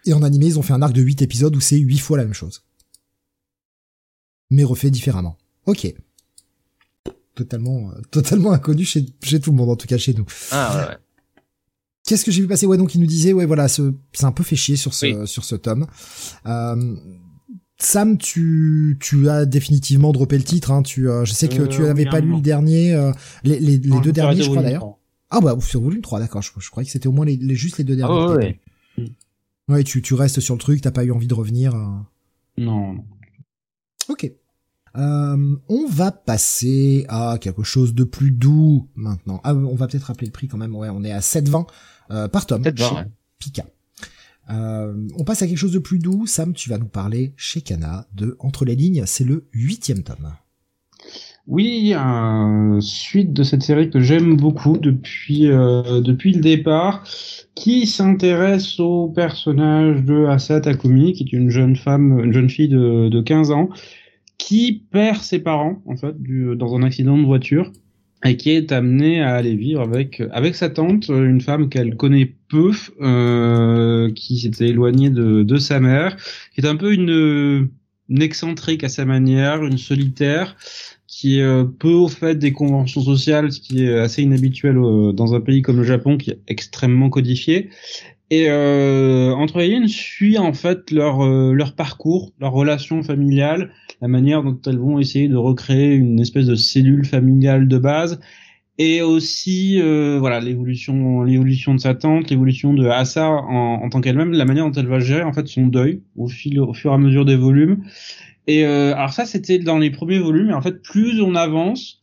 [0.05, 2.17] Et en animé, ils ont fait un arc de 8 épisodes où c'est 8 fois
[2.17, 2.63] la même chose.
[4.51, 5.37] Mais refait différemment.
[5.65, 5.93] Ok.
[7.35, 10.25] Totalement, euh, totalement inconnu chez, chez tout le monde, en tout cas chez nous.
[10.51, 10.87] Ah ouais.
[10.91, 10.97] ouais.
[12.07, 12.65] Qu'est-ce que j'ai vu passer?
[12.65, 13.81] Ouais, donc il nous disait, ouais, voilà, c'est
[14.21, 15.87] un peu fait chier sur ce, sur ce tome.
[16.45, 16.95] Euh,
[17.77, 20.71] Sam, tu, tu as définitivement droppé le titre.
[20.71, 23.11] Hein, tu, euh, je sais que tu n'avais pas lu le dernier, euh,
[23.43, 24.81] les, les, les Non, deux derniers, je crois d'ailleurs.
[24.81, 24.99] 3.
[25.31, 26.41] Ah bah sur volume 3, d'accord.
[26.43, 28.15] Je, je croyais que c'était au moins les, les- juste les deux derniers.
[28.15, 28.59] Ah ouais,
[29.69, 29.83] ouais.
[29.83, 31.73] tu, tu restes sur le truc, t'as pas eu envie de revenir.
[31.75, 31.79] euh.
[32.57, 33.03] Non, non.
[34.09, 34.31] Ok.
[34.97, 39.41] Euh, on va passer à quelque chose de plus doux maintenant.
[39.43, 40.75] Ah, on va peut-être rappeler le prix quand même.
[40.75, 41.67] Ouais, on est à 7,20
[42.11, 42.63] euh, par tome.
[42.63, 43.05] Chez ouais.
[43.39, 43.65] Pika.
[44.49, 46.27] Euh, on passe à quelque chose de plus doux.
[46.27, 49.03] Sam, tu vas nous parler chez Kana de Entre les lignes.
[49.05, 50.33] C'est le huitième tome.
[51.47, 51.93] Oui,
[52.79, 57.03] suite de cette série que j'aime beaucoup depuis euh, depuis le départ,
[57.53, 62.67] qui s'intéresse au personnage de Asa Takumi, qui est une jeune femme, une jeune fille
[62.67, 63.69] de, de 15 ans,
[64.39, 67.71] qui perd ses parents en fait du, dans un accident de voiture
[68.23, 72.33] et qui est amenée à aller vivre avec avec sa tante, une femme qu'elle connaît
[72.49, 72.71] peu,
[73.01, 76.17] euh, qui s'était éloignée de, de sa mère,
[76.55, 77.69] qui est un peu une,
[78.09, 80.55] une excentrique à sa manière, une solitaire
[81.15, 85.33] qui euh, peu au fait des conventions sociales, ce qui est assez inhabituel euh, dans
[85.33, 87.69] un pays comme le Japon qui est extrêmement codifié.
[88.31, 93.71] Et euh, entre les lignes suit en fait leur euh, leur parcours, leur relation familiale,
[94.01, 98.19] la manière dont elles vont essayer de recréer une espèce de cellule familiale de base,
[98.77, 104.01] et aussi euh, voilà l'évolution l'évolution de sa tante, l'évolution de Asa en, en tant
[104.01, 106.91] qu'elle-même, la manière dont elle va gérer en fait son deuil au fil au fur
[106.91, 107.85] et à mesure des volumes.
[108.47, 110.49] Et euh, alors ça, c'était dans les premiers volumes.
[110.49, 111.99] Et en fait, plus on avance,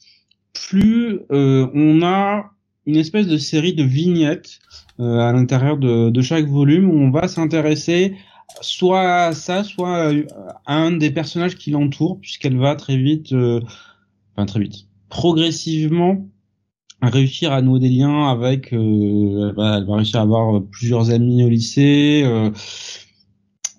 [0.53, 2.51] plus euh, on a
[2.87, 4.59] une espèce de série de vignettes
[5.01, 8.15] euh, à l'intérieur de, de chaque volume où on va s'intéresser
[8.61, 10.13] soit à ça, soit à,
[10.67, 13.61] à un des personnages qui l'entourent, puisqu'elle va très vite, euh,
[14.37, 16.27] enfin très vite, progressivement
[17.01, 21.11] réussir à nouer des liens avec, euh, elle, va, elle va réussir à avoir plusieurs
[21.11, 22.23] amis au lycée.
[22.25, 22.51] Euh,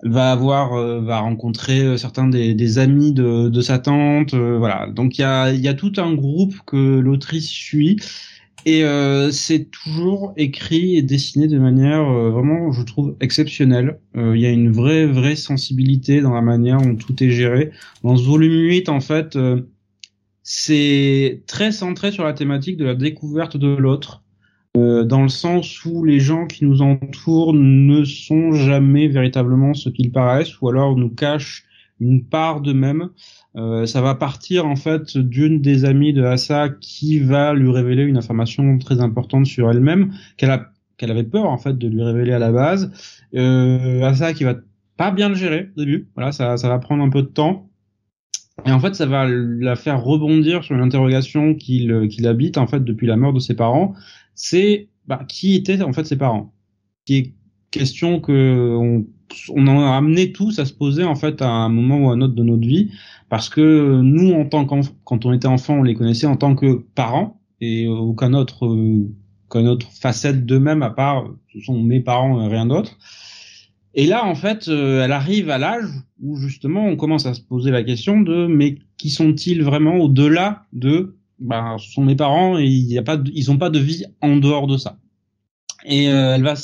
[0.03, 4.57] va avoir euh, va rencontrer euh, certains des, des amis de, de sa tante euh,
[4.57, 4.87] voilà.
[4.87, 7.97] Donc il y a y a tout un groupe que l'autrice suit.
[8.65, 13.99] Et euh, c'est toujours écrit et dessiné de manière euh, vraiment je trouve exceptionnelle.
[14.15, 17.71] Euh, il y a une vraie vraie sensibilité dans la manière dont tout est géré.
[18.03, 19.37] Dans ce volume 8 en fait
[20.43, 24.22] c'est très centré sur la thématique de la découverte de l'autre
[24.75, 29.89] euh, dans le sens où les gens qui nous entourent ne sont jamais véritablement ce
[29.89, 31.65] qu'ils paraissent, ou alors nous cachent
[31.99, 33.09] une part d'eux-mêmes.
[33.55, 38.03] Euh, ça va partir en fait d'une des amies de Asa qui va lui révéler
[38.03, 42.01] une information très importante sur elle-même qu'elle a qu'elle avait peur en fait de lui
[42.01, 42.91] révéler à la base.
[43.35, 44.55] Euh, Asa qui va
[44.97, 46.07] pas bien le gérer au début.
[46.15, 47.69] Voilà, ça ça va prendre un peu de temps.
[48.65, 52.67] Et en fait, ça va la faire rebondir sur une interrogation qu'il qu'il habite en
[52.67, 53.95] fait depuis la mort de ses parents
[54.35, 56.53] c'est bah, qui étaient en fait ses parents.
[57.05, 57.33] Qui est
[57.71, 59.05] question que on,
[59.49, 62.13] on en a amené tous à se poser en fait à un moment ou à
[62.13, 62.91] un autre de notre vie,
[63.29, 66.55] parce que nous en tant qu'enfant, quand on était enfant, on les connaissait en tant
[66.55, 69.09] que parents et aucun autre, euh,
[69.49, 72.97] aucune autre facette d'eux-mêmes à part ce sont mes parents et rien d'autre.
[73.95, 77.41] Et là, en fait, euh, elle arrive à l'âge où justement on commence à se
[77.41, 82.65] poser la question de mais qui sont-ils vraiment au-delà de ben, sont mes parents et
[82.65, 84.97] y a pas, de, ils ont pas de vie en dehors de ça.
[85.85, 86.55] Et euh, elle va,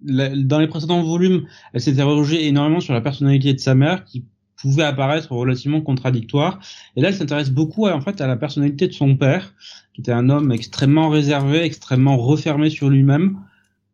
[0.00, 4.26] dans les précédents volumes, elle s'est interrogée énormément sur la personnalité de sa mère qui
[4.60, 6.60] pouvait apparaître relativement contradictoire.
[6.94, 9.54] Et là, elle s'intéresse beaucoup à, en fait à la personnalité de son père,
[9.94, 13.38] qui était un homme extrêmement réservé, extrêmement refermé sur lui-même,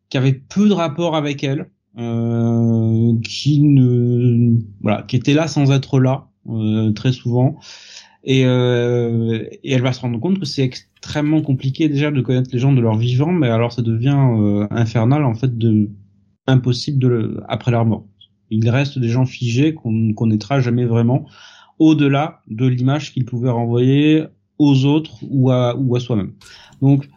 [0.09, 5.71] qui avait peu de rapport avec elle, euh, qui ne, voilà, qui était là sans
[5.71, 7.57] être là euh, très souvent.
[8.27, 12.49] Et, euh, et, elle va se rendre compte que c'est extrêmement compliqué déjà de connaître
[12.51, 15.91] les gens de leur vivant, mais alors ça devient euh, infernal en fait, de
[16.47, 18.05] impossible de le, après leur mort.
[18.49, 21.27] Il reste des gens figés qu'on ne connaîtra jamais vraiment,
[21.77, 24.23] au-delà de l'image qu'ils pouvaient renvoyer
[24.57, 26.33] aux autres ou à, ou à soi-même.
[26.81, 27.07] Donc,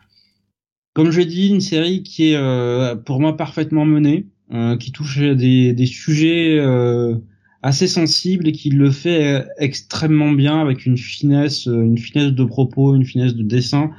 [0.93, 5.19] comme je dis, une série qui est euh, pour moi parfaitement menée, euh, qui touche
[5.19, 6.59] des, des sujets
[7.63, 12.95] assez sensible et qui le fait extrêmement bien avec une finesse, une finesse de propos,
[12.95, 13.91] une finesse de dessin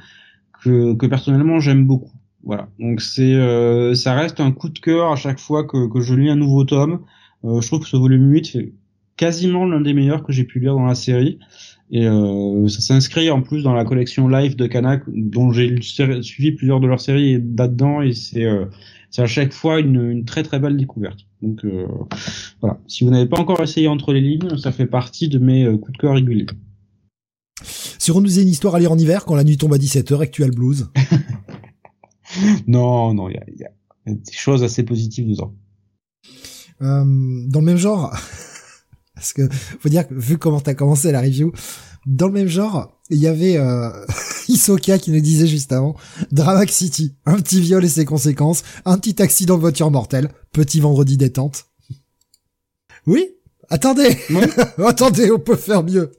[0.62, 2.12] que, que personnellement j'aime beaucoup.
[2.44, 2.68] Voilà.
[2.78, 6.14] Donc c'est, euh, ça reste un coup de cœur à chaque fois que, que je
[6.14, 7.00] lis un nouveau tome.
[7.44, 8.72] Euh, je trouve que ce volume 8 fait
[9.20, 11.38] quasiment l'un des meilleurs que j'ai pu lire dans la série.
[11.90, 16.52] Et euh, ça s'inscrit en plus dans la collection live de Kanak, dont j'ai suivi
[16.52, 18.64] plusieurs de leurs séries là-dedans, et c'est euh,
[19.10, 21.26] c'est à chaque fois une, une, très très belle découverte.
[21.42, 21.86] Donc euh,
[22.62, 25.64] voilà, si vous n'avez pas encore essayé entre les lignes, ça fait partie de mes
[25.64, 26.46] euh, coups de cœur réguliers.
[27.62, 29.78] Si on nous faisait une histoire à lire en hiver, quand la nuit tombe à
[29.78, 30.90] 17h, actual blues.
[32.66, 33.70] non, non, il y a, y a,
[34.06, 35.54] des choses assez positives dedans.
[36.80, 37.04] Euh,
[37.48, 38.16] dans le même genre,
[39.20, 41.52] parce que faut dire que vu comment t'as commencé la review,
[42.06, 43.90] dans le même genre, il y avait euh,
[44.48, 45.94] Isoka qui nous disait juste avant
[46.32, 50.80] Dramax City, un petit viol et ses conséquences, un petit accident de voiture mortel, petit
[50.80, 51.66] vendredi détente.
[53.06, 53.28] Oui,
[53.68, 54.16] attendez,
[54.78, 56.12] attendez, on peut faire mieux.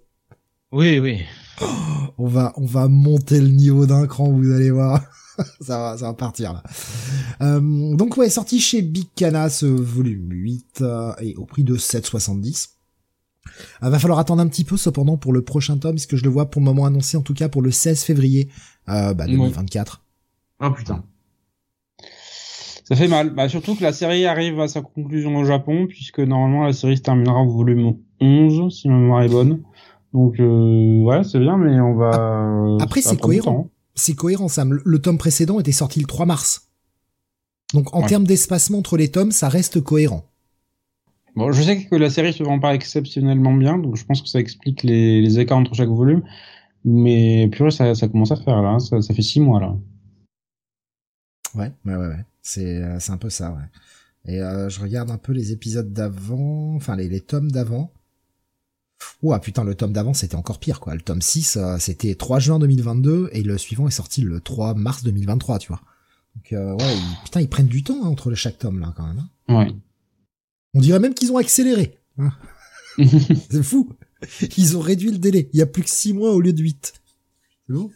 [0.72, 1.22] Oui, oui.
[2.20, 5.02] on va, on va monter le niveau d'un cran, vous allez voir.
[5.60, 6.62] ça va, ça va partir là.
[7.42, 11.76] Euh, donc ouais, sorti chez Big Cana ce volume 8 euh, et au prix de
[11.76, 12.68] 7,70.
[13.84, 16.30] Euh, va falloir attendre un petit peu cependant pour le prochain tome, puisque je le
[16.30, 18.50] vois pour le moment annoncé en tout cas pour le 16 février
[18.90, 20.04] euh, bah, 2024.
[20.60, 21.04] Ah oh, putain.
[22.84, 23.34] Ça fait mal.
[23.34, 26.98] Bah, surtout que la série arrive à sa conclusion au Japon, puisque normalement la série
[26.98, 29.64] se terminera au volume 11, si ma mémoire est bonne.
[30.14, 32.78] Donc euh, ouais, c'est bien, mais on va.
[32.82, 33.70] Après, c'est cohérent.
[33.96, 34.80] C'est cohérent, Sam.
[34.84, 36.70] Le, tome précédent était sorti le 3 mars.
[37.74, 40.31] Donc en termes d'espacement entre les tomes, ça reste cohérent.
[41.36, 44.28] Bon, je sais que la série se vend pas exceptionnellement bien, donc je pense que
[44.28, 46.24] ça explique les, les écarts entre chaque volume.
[46.84, 49.76] Mais puis ça, ça commence à faire là, ça, ça fait six mois là.
[51.56, 52.26] Ouais, ouais, ouais, ouais.
[52.42, 54.34] C'est, euh, c'est un peu ça, ouais.
[54.34, 57.92] Et euh, je regarde un peu les épisodes d'avant, enfin les, les tomes d'avant.
[59.24, 60.94] Ouah putain, le tome d'avant c'était encore pire quoi.
[60.94, 64.76] Le tome 6 euh, c'était 3 juin 2022 et le suivant est sorti le 3
[64.76, 65.82] mars 2023, tu vois.
[66.36, 69.28] Donc euh, ouais, putain, ils prennent du temps hein, entre chaque tome là quand même.
[69.48, 69.58] Hein.
[69.58, 69.72] Ouais.
[70.74, 71.98] On dirait même qu'ils ont accéléré.
[72.18, 72.32] Hein.
[73.50, 73.90] c'est fou.
[74.58, 75.50] Ils ont réduit le délai.
[75.54, 76.94] Il y a plus que 6 mois au lieu de 8.
[77.68, 77.92] C'est bon?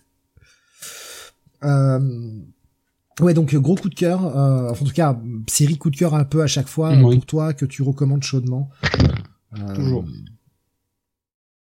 [1.64, 2.32] Euh...
[3.22, 4.26] Ouais, donc gros coup de cœur.
[4.38, 5.18] Euh, en tout cas,
[5.48, 8.70] série coup de cœur un peu à chaque fois pour toi que tu recommandes chaudement.
[9.74, 10.06] Toujours.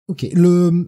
[0.07, 0.87] Ok, le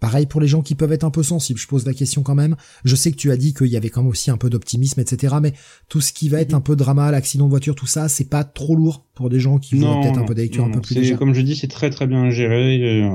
[0.00, 2.34] pareil pour les gens qui peuvent être un peu sensibles, je pose la question quand
[2.34, 2.56] même.
[2.84, 5.00] Je sais que tu as dit qu'il y avait quand même aussi un peu d'optimisme,
[5.00, 5.36] etc.
[5.42, 5.52] Mais
[5.88, 8.44] tout ce qui va être un peu drama, l'accident de voiture, tout ça, c'est pas
[8.44, 11.18] trop lourd pour des gens qui vont peut-être un peu des un peu plus légère.
[11.18, 13.02] Comme je dis, c'est très très bien géré.
[13.02, 13.10] Euh,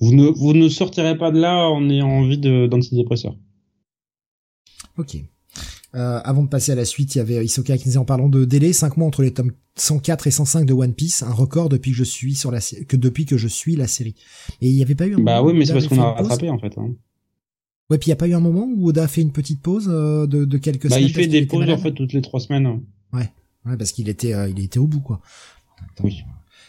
[0.00, 3.36] vous ne vous ne sortirez pas de là en ayant envie d'antidépresseurs.
[4.98, 5.16] Ok.
[5.94, 8.04] Euh, avant de passer à la suite, il y avait Isoka qui nous disait en
[8.04, 11.32] parlant de délai, 5 mois entre les tomes 104 et 105 de One Piece, un
[11.32, 14.14] record depuis que je suis sur la que depuis que je suis la série.
[14.60, 16.50] Et il n'y avait pas eu un Bah oui, mais c'est parce qu'on a rattrapé
[16.50, 16.76] en fait.
[16.78, 16.94] Hein.
[17.90, 19.60] Ouais, puis il n'y a pas eu un moment où Oda a fait une petite
[19.60, 21.08] pause euh, de, de quelques bah, semaines.
[21.08, 22.80] il fait des pauses en fait toutes les trois semaines.
[23.12, 23.30] Ouais,
[23.66, 25.20] ouais, parce qu'il était euh, il était au bout quoi.
[26.02, 26.24] oui.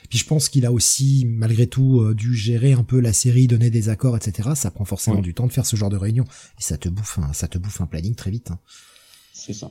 [0.10, 3.48] Puis je pense qu'il a aussi, malgré tout, euh, dû gérer un peu la série,
[3.48, 4.50] donner des accords, etc.
[4.54, 6.26] Ça prend forcément du temps de faire ce genre de réunion
[6.60, 8.52] et ça te bouffe, un, ça te bouffe un planning très vite.
[8.52, 8.60] Hein.
[9.36, 9.70] C'est ça.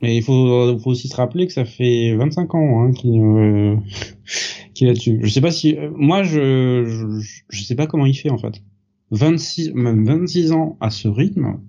[0.00, 3.76] Mais il faut, faut, aussi se rappeler que ça fait 25 ans hein, qu'il euh,
[4.74, 5.18] qu'il a tué.
[5.22, 8.38] Je sais pas si euh, moi je, je, je sais pas comment il fait en
[8.38, 8.62] fait.
[9.10, 11.60] 26 même 26 ans à ce rythme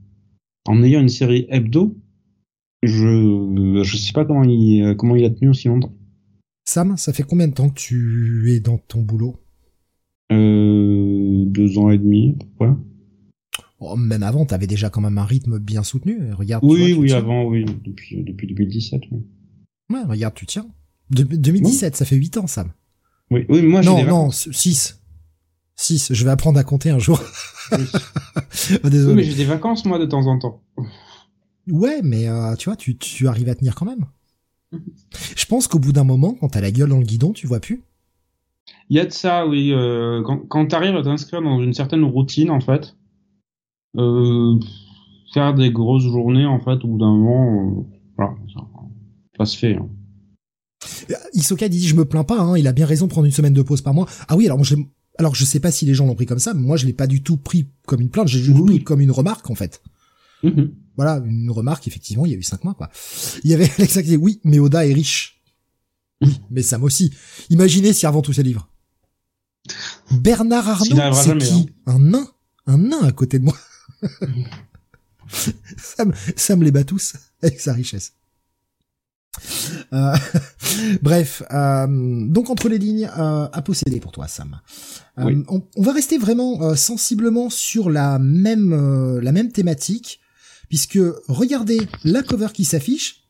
[0.65, 1.97] en ayant une série hebdo,
[2.83, 5.93] je je sais pas comment il comment il a tenu aussi longtemps.
[6.63, 9.36] Sam, ça fait combien de temps que tu es dans ton boulot?
[10.31, 12.69] Euh, deux ans et demi, ouais.
[13.91, 16.33] Oh, même avant, t'avais déjà quand même un rythme bien soutenu.
[16.33, 16.63] Regarde.
[16.63, 19.01] Oui, oui, avant, oui, depuis, depuis 2017.
[19.11, 19.25] Oui.
[19.91, 20.67] Ouais, regarde, tu tiens.
[21.11, 22.71] De, 2017, ça fait 8 ans, Sam.
[23.31, 24.99] Oui, oui, moi, Non, non, 6.
[25.75, 26.13] 6.
[26.13, 27.21] Je vais apprendre à compter un jour.
[27.71, 27.86] Oui.
[28.83, 29.07] Désolé.
[29.07, 30.63] Oui, mais j'ai des vacances, moi, de temps en temps.
[31.67, 34.05] Ouais, mais euh, tu vois, tu, tu arrives à tenir quand même.
[35.36, 37.59] Je pense qu'au bout d'un moment, quand t'as la gueule dans le guidon, tu vois
[37.59, 37.83] plus.
[38.89, 39.71] Il y a de ça, oui.
[39.71, 42.95] Euh, quand quand t'arrives à t'inscrire dans une certaine routine, en fait,
[43.98, 44.60] euh,
[45.34, 48.36] faire des grosses journées en fait au bout d'un moment, euh, voilà,
[49.38, 49.76] ça, se fait.
[49.76, 49.88] Hein.
[51.34, 53.54] Isoka dit je me plains pas, hein, il a bien raison de prendre une semaine
[53.54, 54.08] de pause par mois.
[54.28, 54.76] Ah oui, alors moi je
[55.18, 56.93] alors je sais pas si les gens l'ont pris comme ça, mais moi je l'ai
[56.93, 59.82] pas du tout pris comme une plainte, j'ai juste pris comme une remarque en fait.
[60.43, 60.72] Mm-hmm.
[60.98, 62.89] Voilà, une remarque effectivement, il y a eu cinq mois quoi.
[63.43, 65.41] Il y avait Alexa qui disait oui, mais Oda est riche.
[66.22, 67.14] Oui, mais Sam aussi.
[67.50, 68.70] Imaginez s'il revend tous ses livres.
[70.12, 71.96] Bernard Arnault, c'est qui hein.
[71.96, 72.28] Un nain,
[72.68, 73.56] un nain à côté de moi.
[75.78, 78.14] Sam, Sam les bat tous avec sa richesse.
[79.93, 80.16] Euh,
[81.02, 81.88] bref, euh,
[82.28, 84.60] donc entre les lignes euh, à posséder pour toi, Sam.
[85.18, 90.20] On, on, va rester vraiment euh, sensiblement sur la même euh, la même thématique,
[90.70, 93.24] puisque regardez la cover qui s'affiche.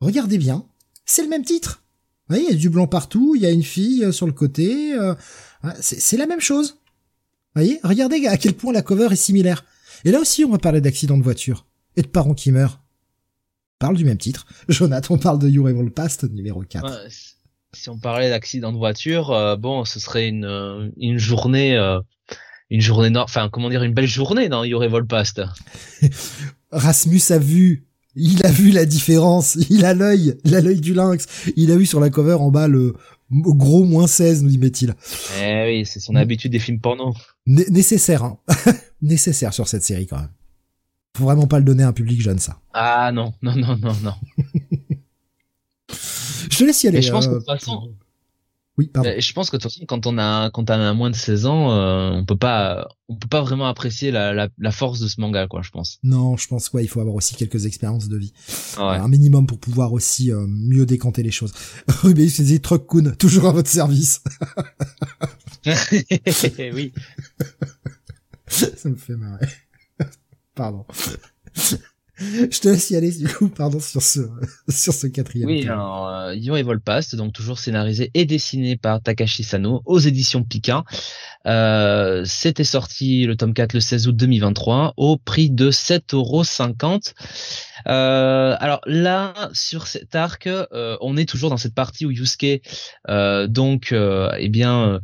[0.00, 0.64] Regardez bien,
[1.04, 1.82] c'est le même titre.
[2.28, 4.96] voyez, il y a du blanc partout, il y a une fille sur le côté.
[5.80, 6.78] c'est c'est la même chose.
[7.54, 9.64] Vous voyez, regardez à quel point la cover est similaire.
[10.04, 12.80] Et là aussi, on va parler d'accidents de voiture et de parents qui meurent.
[13.80, 14.46] On parle du même titre.
[14.68, 16.84] Jonathan, on parle de You Evil Past numéro 4.
[16.84, 17.08] Ouais,
[17.72, 22.00] si- on parlait d'accident de voiture, euh, bon, ce serait une euh, une journée, euh,
[22.70, 25.42] une journée enfin comment dire, une belle journée dans Your Evil Past.
[26.72, 30.94] Rasmus a vu, il a vu la différence, il a l'œil, il a l'œil du
[30.94, 31.26] lynx,
[31.56, 32.94] il a vu sur la cover en bas le
[33.30, 34.94] gros moins 16, nous dit met-il.
[35.40, 37.14] Eh oui, c'est son habitude des films porno.
[37.46, 38.38] Né- nécessaire, hein.
[39.02, 40.30] Nécessaire sur cette série quand même.
[41.16, 42.60] Faut vraiment pas le donner à un public jeune, ça.
[42.72, 44.14] Ah non, non, non, non, non.
[46.50, 47.02] Je te laisse y aller.
[47.02, 47.92] Je pense que de euh, toute façon,
[48.76, 49.10] Oui, pardon.
[49.18, 51.46] je pense que de toute façon, quand on a quand on a moins de 16
[51.46, 55.08] ans, euh, on peut pas on peut pas vraiment apprécier la, la, la force de
[55.08, 55.98] ce manga, quoi, je pense.
[56.02, 58.32] Non, je pense ouais, il faut avoir aussi quelques expériences de vie.
[58.76, 59.00] Ah.
[59.02, 61.52] Un minimum pour pouvoir aussi euh, mieux décanter les choses.
[61.88, 64.22] Rubéus disait Truck Kun, toujours à votre service.
[66.72, 66.92] oui.
[68.48, 69.46] Ça me fait marrer.
[70.54, 70.84] Pardon.
[72.20, 74.20] Je te laisse y aller du coup, pardon, sur ce,
[74.68, 75.48] sur ce quatrième.
[75.48, 80.00] Oui, alors, euh, Yo et Volpast, donc toujours scénarisé et dessiné par Takashi Sano aux
[80.00, 80.84] éditions Pika.
[81.46, 87.14] Euh, C'était sorti le tome 4 le 16 août 2023 au prix de 7,50€.
[87.86, 92.62] Euh, alors là, sur cet arc, euh, on est toujours dans cette partie où Yusuke,
[93.08, 95.00] euh, donc, euh, eh bien,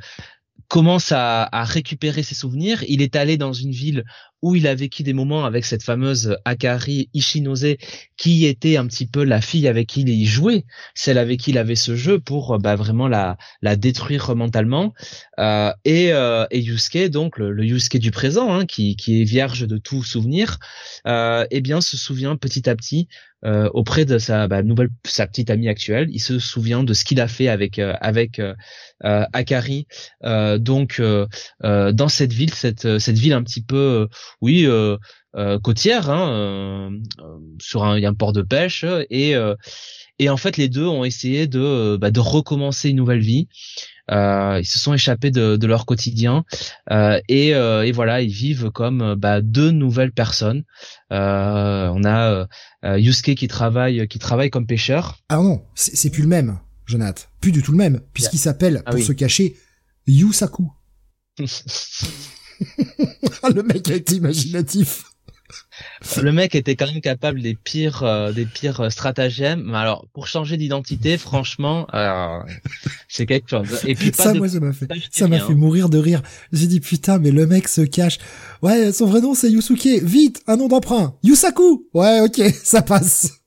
[0.74, 2.82] commence à, récupérer ses souvenirs.
[2.88, 4.02] Il est allé dans une ville
[4.42, 7.76] où il a vécu des moments avec cette fameuse Akari Ishinose,
[8.16, 10.64] qui était un petit peu la fille avec qui il jouait,
[10.96, 13.36] celle avec qui il avait ce jeu pour euh, bah, vraiment la,
[13.76, 14.94] détruire mentalement.
[15.38, 19.68] Euh, et, euh, Yusuke, donc le, le Yusuke du présent, hein, qui, qui est vierge
[19.68, 20.58] de tout souvenir,
[21.06, 23.06] euh, eh bien se souvient petit à petit
[23.45, 27.05] euh, auprès de sa bah, nouvelle, sa petite amie actuelle, il se souvient de ce
[27.05, 28.55] qu'il a fait avec euh, avec euh,
[29.05, 29.86] euh, Akari,
[30.24, 31.26] euh, donc euh,
[31.62, 34.09] dans cette ville, cette cette ville un petit peu,
[34.40, 34.66] oui.
[35.64, 36.92] Côtière, hein,
[37.61, 39.34] sur un, y a un port de pêche et
[40.20, 43.49] et en fait les deux ont essayé de bah, de recommencer une nouvelle vie.
[44.11, 46.44] Euh, ils se sont échappés de, de leur quotidien
[46.90, 50.64] euh, et, euh, et voilà ils vivent comme euh, bah, deux nouvelles personnes.
[51.12, 52.46] Euh, on a
[52.98, 55.18] Yusuke qui travaille qui travaille comme pêcheur.
[55.30, 57.22] Ah non, c'est plus le même, Jonathan.
[57.40, 59.07] Plus du tout le même, puisqu'il s'appelle, Ah pour oui.
[59.07, 59.57] se cacher,
[60.07, 60.70] Yusaku.
[63.42, 65.05] Ah, le mec été imaginatif.
[66.22, 69.62] Le mec était quand même capable des pires euh, des pires euh, stratagèmes.
[69.66, 72.38] Mais alors pour changer d'identité, franchement, euh,
[73.09, 73.80] c'est quelque chose.
[73.86, 76.22] Et puis pas ça, de moi, ça m'a fait, ça m'a mourir de rire.
[76.52, 78.18] J'ai dit, putain, mais le mec se cache.
[78.62, 80.02] Ouais, son vrai nom, c'est Yusuke.
[80.02, 81.16] Vite, un nom d'emprunt.
[81.22, 81.88] Yusaku.
[81.94, 83.40] Ouais, ok, ça passe.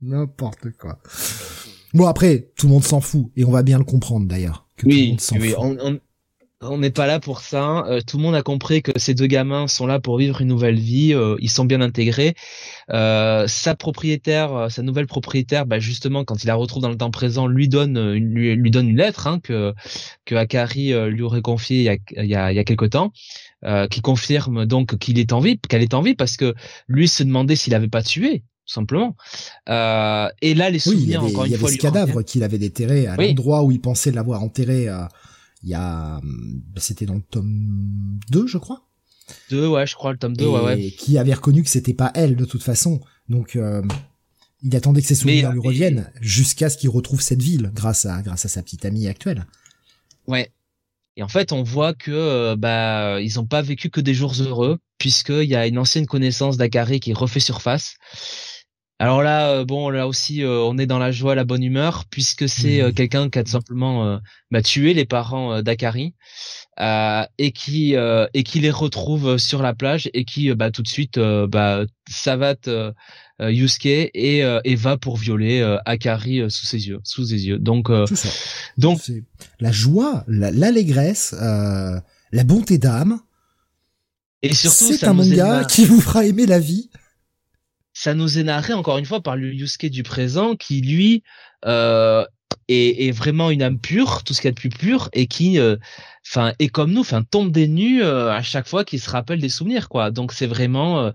[0.00, 0.98] N'importe quoi.
[1.94, 3.30] Bon, après, tout le monde s'en fout.
[3.36, 4.68] Et on va bien le comprendre, d'ailleurs.
[4.76, 5.58] Que tout le Oui, monde oui, fout.
[5.58, 6.00] on on-
[6.60, 7.84] on n'est pas là pour ça.
[7.86, 10.48] Euh, tout le monde a compris que ces deux gamins sont là pour vivre une
[10.48, 11.14] nouvelle vie.
[11.14, 12.34] euh, ils sont bien intégrés.
[12.90, 16.96] Euh, sa propriétaire, euh, sa nouvelle propriétaire, bah justement, quand il la retrouve dans le
[16.96, 19.72] temps présent, lui donne euh, une, lui, lui donne une lettre hein, que
[20.24, 22.64] que Akari euh, lui aurait confiée il y a il y a, il y a
[22.64, 23.12] quelque temps,
[23.64, 26.54] euh, qui confirme donc qu'il est en vie, qu'elle est en vie, parce que
[26.88, 29.16] lui se demandait s'il avait pas tué, tout simplement.
[29.68, 31.70] Euh, et là, les Oui, il y souvenirs avait, encore il y une avait fois
[31.70, 33.28] ce cadavre qu'il avait déterré à Oui.
[33.28, 34.88] l'endroit où il pensait l'avoir enterré.
[34.88, 35.04] euh,
[35.62, 38.88] il y a, hum, c'était dans le tome 2, je crois.
[39.50, 40.90] Deux, ouais, je crois le tome 2, et ouais, ouais.
[40.90, 43.00] qui avait reconnu que c'était pas elle de toute façon.
[43.28, 43.82] Donc euh,
[44.62, 47.70] il attendait que ses souvenirs Mais, lui euh, reviennent jusqu'à ce qu'il retrouve cette ville
[47.74, 49.46] grâce à grâce à sa petite amie actuelle.
[50.26, 50.50] Ouais.
[51.16, 54.34] Et en fait, on voit que euh, bah ils ont pas vécu que des jours
[54.40, 57.96] heureux, puisqu'il y a une ancienne connaissance d'Akari qui refait surface.
[59.00, 62.04] Alors là, euh, bon, là aussi, euh, on est dans la joie, la bonne humeur,
[62.10, 64.18] puisque c'est euh, quelqu'un qui a tout simplement
[64.50, 66.14] bah, tué les parents d'Akari
[66.80, 70.82] euh, et qui euh, et qui les retrouve sur la plage et qui bah, tout
[70.82, 72.68] de suite bah, savate
[73.40, 77.58] Yusuke et, euh, et va pour violer euh, Akari sous ses yeux, sous ses yeux.
[77.60, 78.28] Donc euh, ça.
[78.78, 79.22] donc C'est
[79.60, 82.00] la joie, la- l'allégresse, euh,
[82.32, 83.20] la bonté d'âme.
[84.42, 86.90] et surtout C'est un manga qui vous fera aimer la vie.
[88.02, 91.24] Ça nous est narré encore une fois par le Yusuke du présent qui lui
[91.64, 92.24] euh,
[92.68, 95.26] est, est vraiment une âme pure, tout ce qu'il y a de plus pur et
[95.26, 95.76] qui euh,
[96.24, 99.40] enfin est comme nous, enfin tombe des nues euh, à chaque fois qu'il se rappelle
[99.40, 100.12] des souvenirs quoi.
[100.12, 101.10] Donc c'est vraiment euh,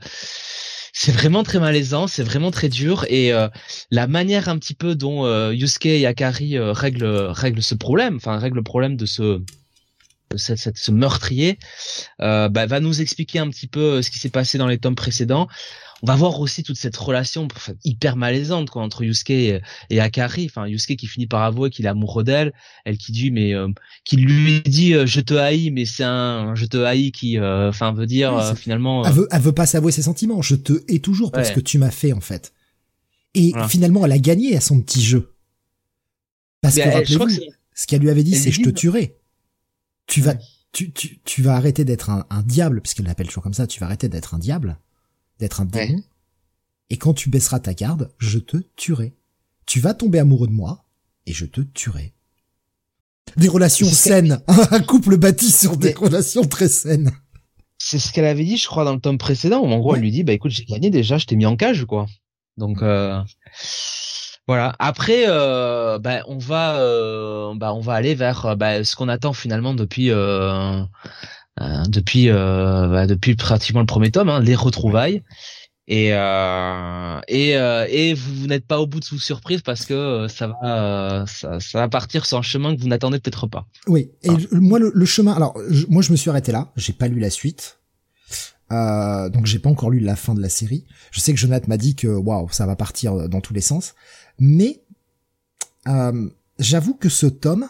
[0.91, 3.47] c'est vraiment très malaisant, c'est vraiment très dur et euh,
[3.89, 8.17] la manière un petit peu dont euh, Yusuke et Akari euh, règlent règlent ce problème,
[8.17, 9.41] enfin règlent le problème de ce
[10.35, 11.59] cette- cette- ce meurtrier,
[12.21, 14.79] euh, bah, va nous expliquer un petit peu euh, ce qui s'est passé dans les
[14.79, 15.47] tomes précédents.
[16.03, 17.47] On va voir aussi toute cette relation
[17.85, 20.45] hyper malaisante quoi entre Yusuke et, et, Akari.
[20.45, 22.53] Enfin, Yusuke qui finit par avouer qu'il est amoureux d'elle,
[22.85, 23.69] elle qui dit mais euh,
[24.03, 28.05] qui lui dit je te haïs, mais c'est un je te haïs qui, enfin veut
[28.05, 29.05] dire finalement.
[29.05, 30.41] Elle veut, elle veut pas s'avouer ses sentiments.
[30.41, 32.53] Je te hais toujours pour ce que tu m'as fait en fait.
[33.33, 35.33] Et finalement, elle a gagné à son petit jeu.
[36.61, 37.29] Parce que rappelez-vous,
[37.73, 39.17] ce qu'elle lui avait dit, c'est je te tuerai.
[40.07, 40.35] Tu vas,
[40.71, 43.79] tu, tu, tu vas arrêter d'être un, un diable, puisqu'elle l'appelle toujours comme ça, tu
[43.79, 44.77] vas arrêter d'être un diable,
[45.39, 46.03] d'être un démon.
[46.89, 49.15] Et quand tu baisseras ta garde, je te tuerai.
[49.65, 50.85] Tu vas tomber amoureux de moi,
[51.25, 52.13] et je te tuerai.
[53.37, 54.41] Des relations saines.
[54.71, 57.11] un couple bâti sur des relations très saines.
[57.77, 60.01] C'est ce qu'elle avait dit, je crois, dans le tome précédent, où en gros, elle
[60.01, 62.05] lui dit, bah écoute, j'ai gagné déjà, je t'ai mis en cage, quoi.
[62.57, 63.19] Donc, euh,
[64.47, 64.75] voilà.
[64.79, 69.33] Après, euh, bah, on va, euh, bah, on va aller vers bah, ce qu'on attend
[69.33, 70.11] finalement depuis,
[71.61, 75.23] euh, euh depuis, bah, depuis pratiquement le premier tome, hein, les retrouvailles.
[75.87, 76.09] Et
[77.27, 81.59] et, et vous, n'êtes pas au bout de vos surprises parce que ça va, ça,
[81.59, 83.67] ça, va partir sur un chemin que vous n'attendez peut-être pas.
[83.87, 84.09] Oui.
[84.23, 85.33] Et moi, le, le, chemin.
[85.33, 85.57] Alors,
[85.89, 86.71] moi, je me suis arrêté là.
[86.77, 87.79] J'ai pas lu la suite.
[88.73, 90.85] Euh, donc j'ai pas encore lu la fin de la série.
[91.11, 93.93] Je sais que Jonathan m'a dit que waouh, ça va partir dans tous les sens.
[94.39, 94.81] Mais
[95.87, 96.29] euh,
[96.59, 97.67] j'avoue que ce tome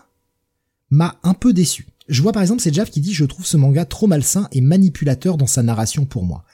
[0.90, 1.88] m'a un peu déçu.
[2.08, 4.62] Je vois par exemple, c'est Jav qui dit je trouve ce manga trop malsain et
[4.62, 6.45] manipulateur dans sa narration pour moi.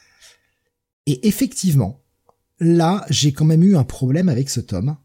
[1.06, 2.04] Et effectivement,
[2.60, 4.98] là, j'ai quand même eu un problème avec ce tome,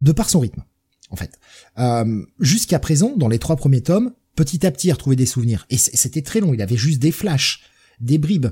[0.00, 0.62] de par son rythme,
[1.10, 1.38] en fait.
[1.78, 5.66] Euh, Jusqu'à présent, dans les trois premiers tomes, petit à petit, il retrouvait des souvenirs.
[5.70, 7.62] Et c'était très long, il avait juste des flashs,
[8.00, 8.48] des bribes.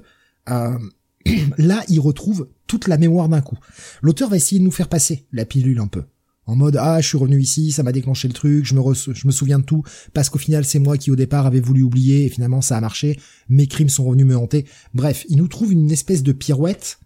[0.48, 0.78] Euh,
[1.58, 3.58] là, il retrouve toute la mémoire d'un coup.
[4.02, 6.04] L'auteur va essayer de nous faire passer la pilule un peu.
[6.48, 9.26] En mode, ah, je suis revenu ici, ça m'a déclenché le truc, je me, je
[9.26, 9.82] me souviens de tout,
[10.14, 12.80] parce qu'au final, c'est moi qui au départ avait voulu oublier, et finalement, ça a
[12.80, 13.20] marché,
[13.50, 14.64] mes crimes sont revenus me hanter.
[14.94, 17.00] Bref, il nous trouve une espèce de pirouette,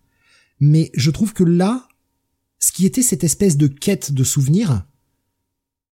[0.61, 1.89] mais je trouve que là,
[2.61, 4.87] ce qui était cette espèce de quête de souvenirs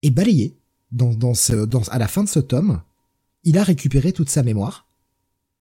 [0.04, 0.56] est balayé
[0.92, 2.80] dans, dans ce, dans, à la fin de ce tome.
[3.42, 4.86] Il a récupéré toute sa mémoire.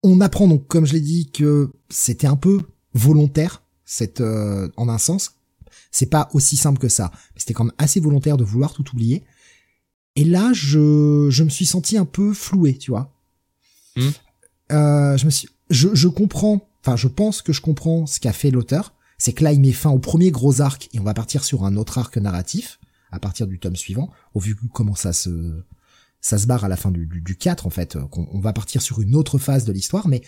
[0.04, 2.62] On apprend donc, comme je l'ai dit, que c'était un peu
[2.94, 5.36] volontaire, cette, euh, en un sens.
[5.94, 7.12] C'est pas aussi simple que ça.
[7.14, 9.24] Mais c'était quand même assez volontaire de vouloir tout oublier.
[10.16, 13.14] Et là, je, je me suis senti un peu floué, tu vois.
[13.96, 14.10] Hmm.
[14.72, 18.34] Euh, je me suis, je, je comprends, enfin, je pense que je comprends ce qu'a
[18.34, 18.94] fait l'auteur.
[19.18, 21.64] C'est que là, il met fin au premier gros arc et on va partir sur
[21.64, 22.80] un autre arc narratif
[23.14, 25.62] à partir du tome suivant, au vu comment ça se,
[26.20, 29.02] ça se barre à la fin du, du, 4 en fait, on, va partir sur
[29.02, 30.24] une autre phase de l'histoire, mais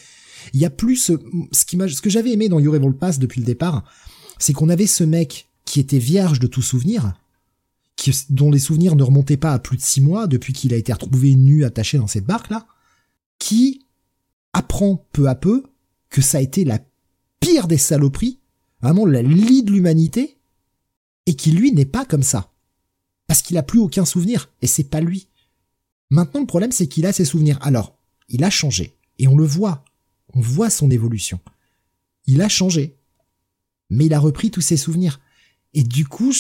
[0.54, 1.14] il y a plus ce,
[1.52, 3.84] ce qui m'a, ce que j'avais aimé dans You Revolt Pass depuis le départ,
[4.38, 7.12] c'est qu'on avait ce mec qui était vierge de tout souvenir,
[8.30, 10.94] dont les souvenirs ne remontaient pas à plus de six mois depuis qu'il a été
[10.94, 12.66] retrouvé nu attaché dans cette barque là,
[13.40, 13.86] qui
[14.54, 15.64] apprend peu à peu
[16.10, 16.80] que ça a été la
[17.42, 18.40] pire des saloperies,
[18.82, 20.38] vraiment la lie de l'humanité,
[21.26, 22.54] et qui lui n'est pas comme ça.
[23.28, 25.28] Parce qu'il a plus aucun souvenir, et c'est pas lui.
[26.10, 27.60] Maintenant, le problème, c'est qu'il a ses souvenirs.
[27.62, 27.98] Alors,
[28.30, 28.96] il a changé.
[29.20, 29.84] Et on le voit.
[30.34, 31.42] On voit son évolution.
[32.28, 32.96] Il a changé.
[33.90, 35.20] Mais il a repris tous ses souvenirs.
[35.76, 36.34] Et du coup,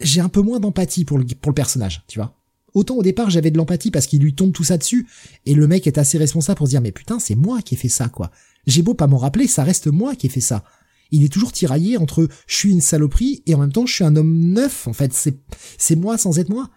[0.00, 2.34] j'ai un peu moins d'empathie pour le, pour le personnage, tu vois.
[2.74, 5.06] Autant au départ, j'avais de l'empathie parce qu'il lui tombe tout ça dessus.
[5.44, 7.76] Et le mec est assez responsable pour se dire, mais putain, c'est moi qui ai
[7.76, 8.30] fait ça, quoi.
[8.66, 10.64] J'ai beau pas m'en rappeler, ça reste moi qui ai fait ça.
[11.10, 14.04] Il est toujours tiraillé entre je suis une saloperie et en même temps je suis
[14.04, 15.12] un homme neuf, en fait.
[15.12, 15.38] C'est,
[15.76, 16.70] c'est moi sans être moi.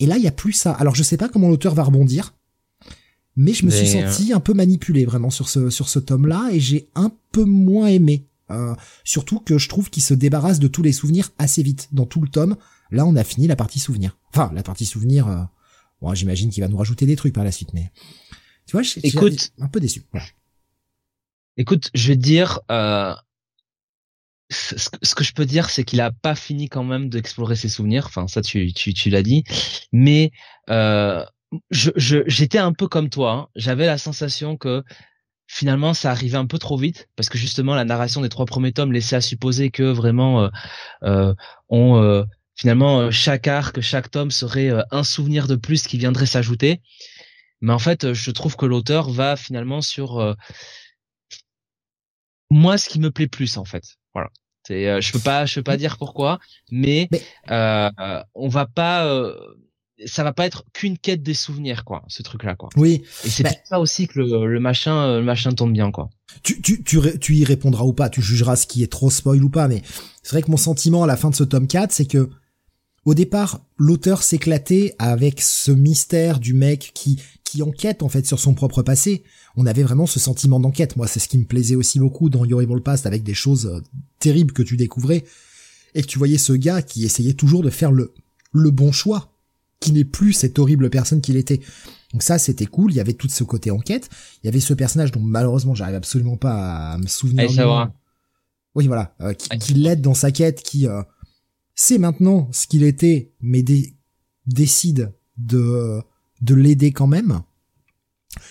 [0.00, 0.72] Et là, il y a plus ça.
[0.72, 2.34] Alors, je sais pas comment l'auteur va rebondir,
[3.36, 6.48] mais je me suis euh, senti un peu manipulé vraiment sur ce sur ce tome-là,
[6.50, 8.26] et j'ai un peu moins aimé.
[8.52, 8.74] Euh,
[9.04, 12.20] surtout que je trouve qu'il se débarrasse de tous les souvenirs assez vite dans tout
[12.20, 12.56] le tome.
[12.90, 14.16] Là, on a fini la partie souvenir.
[14.32, 15.28] Enfin, la partie souvenir.
[15.28, 15.42] Euh,
[16.00, 17.90] bon, j'imagine qu'il va nous rajouter des trucs par la suite, mais
[18.66, 20.04] tu vois, je, écoute, un peu déçu.
[21.56, 23.14] Écoute, je vais te dire, euh,
[24.50, 28.06] ce que je peux dire, c'est qu'il a pas fini quand même d'explorer ses souvenirs.
[28.06, 29.44] Enfin, ça, tu, tu, tu l'as dit.
[29.92, 30.30] Mais
[30.70, 31.24] euh,
[31.70, 31.90] je,
[32.26, 33.32] j'étais un peu comme toi.
[33.32, 33.48] Hein.
[33.56, 34.82] J'avais la sensation que
[35.52, 38.72] finalement, ça arrivait un peu trop vite parce que justement, la narration des trois premiers
[38.72, 40.48] tomes laissait à supposer que vraiment, euh,
[41.02, 41.34] euh
[41.68, 42.24] on euh,
[42.56, 46.80] finalement euh, chaque arc, chaque tome serait un souvenir de plus qui viendrait s'ajouter.
[47.60, 50.36] Mais en fait, je trouve que l'auteur va finalement sur
[52.50, 53.84] moi ce qui me plaît plus en fait.
[54.14, 54.30] Voilà.
[54.70, 56.38] Euh, je peux pas, je peux pas dire pourquoi,
[56.70, 57.08] mais,
[57.50, 57.90] Euh,
[58.34, 59.34] on va pas, euh,
[60.06, 62.68] ça va pas être qu'une quête des souvenirs, quoi, ce truc-là, quoi.
[62.76, 63.02] Oui.
[63.24, 66.10] Et c'est pour ça aussi que le, le, machin, euh, le machin tombe bien, quoi.
[66.42, 69.42] Tu, tu, tu, tu y répondras ou pas, tu jugeras ce qui est trop spoil
[69.42, 69.82] ou pas, mais
[70.22, 72.30] c'est vrai que mon sentiment à la fin de ce tome 4, c'est que
[73.04, 78.38] au départ, l'auteur s'éclatait avec ce mystère du mec qui qui enquête en fait sur
[78.38, 79.24] son propre passé.
[79.56, 80.96] On avait vraiment ce sentiment d'enquête.
[80.96, 83.66] Moi, c'est ce qui me plaisait aussi beaucoup dans Your Evil Past avec des choses
[83.66, 83.82] euh,
[84.20, 85.24] terribles que tu découvrais
[85.94, 88.14] et que tu voyais ce gars qui essayait toujours de faire le
[88.52, 89.31] le bon choix,
[89.82, 91.60] qui n'est plus cette horrible personne qu'il était.
[92.12, 92.92] Donc ça, c'était cool.
[92.92, 94.08] Il y avait tout ce côté enquête.
[94.42, 97.50] Il y avait ce personnage dont malheureusement, j'arrive absolument pas à me souvenir.
[98.74, 101.02] Oui, voilà, euh, qui, qui l'aide dans sa quête, qui euh,
[101.74, 103.62] sait maintenant ce qu'il était, mais
[104.46, 106.00] décide de
[106.40, 107.42] de l'aider quand même,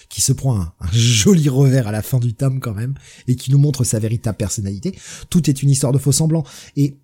[0.10, 2.94] qui se prend un, un, joli revers à la fin du tome quand même,
[3.28, 4.96] et qui nous montre sa véritable personnalité.
[5.32, 6.46] Tout est une histoire de faux semblants.
[6.76, 7.00] Et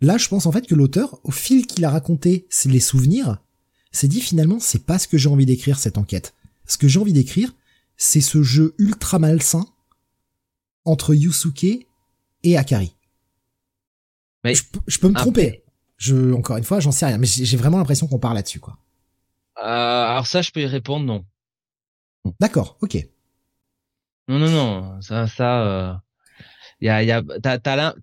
[0.00, 3.38] là, je pense en fait que l'auteur, au fil qu'il a raconté les souvenirs,
[3.92, 6.34] s'est dit finalement, c'est pas ce que j'ai envie d'écrire cette enquête.
[6.66, 7.52] Ce que j'ai envie d'écrire,
[7.96, 9.66] c'est ce jeu ultra malsain
[10.84, 11.86] entre Yusuke
[12.42, 12.94] et Akari.
[14.44, 15.64] Mais je, je peux me tromper.
[15.96, 18.76] Je, encore une fois, j'en sais rien, mais j'ai vraiment l'impression qu'on parle là-dessus, quoi.
[19.58, 21.24] Euh, alors ça, je peux y répondre non.
[22.40, 22.98] D'accord, ok.
[24.28, 25.94] Non, non, non, ça, ça, euh,
[26.80, 27.94] y a, y a, t'as, t'as,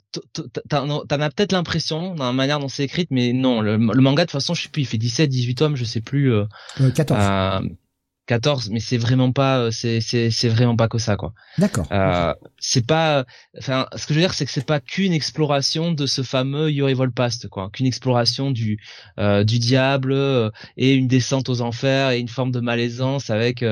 [0.70, 4.24] t'en as peut-être l'impression dans la manière dont c'est écrit, mais non, le, le, manga
[4.24, 6.34] de toute façon, je sais plus, il fait 17, 18 tomes, je sais plus.
[6.34, 6.46] Euh,
[6.82, 7.20] euh 14.
[7.22, 7.70] Euh,
[8.28, 11.86] 14 mais c'est vraiment pas euh, c'est c'est c'est vraiment pas que ça quoi d'accord
[11.92, 13.26] euh, c'est pas
[13.58, 16.72] enfin ce que je veux dire c'est que c'est pas qu'une exploration de ce fameux
[16.72, 18.80] Your Evil Past quoi qu'une exploration du
[19.20, 23.64] euh, du diable euh, et une descente aux enfers et une forme de malaisance avec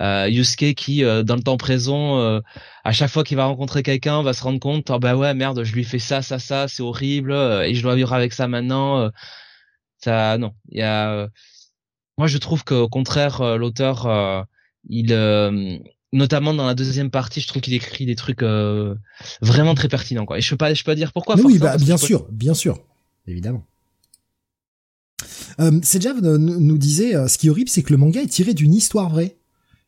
[0.00, 2.40] euh, euh Yusuke qui dans le temps présent
[2.84, 5.64] à chaque fois qu'il va rencontrer quelqu'un va se rendre compte oh bah ouais merde
[5.64, 9.10] je lui fais ça ça ça c'est horrible et je dois vivre avec ça maintenant
[9.98, 11.28] ça non il y a
[12.18, 14.42] moi, je trouve qu'au contraire, euh, l'auteur, euh,
[14.88, 15.78] il, euh,
[16.12, 18.42] notamment dans la deuxième partie, je trouve qu'il écrit des trucs
[19.40, 20.26] vraiment très pertinents.
[20.26, 20.38] Quoi.
[20.38, 21.36] Et je peux pas, je peux pas dire pourquoi.
[21.36, 22.78] Oui, bah, bien sûr, bien sûr,
[23.26, 23.64] évidemment.
[25.60, 28.74] Euh, Sejav nous disait, ce qui est horrible, c'est que le manga est tiré d'une
[28.74, 29.36] histoire vraie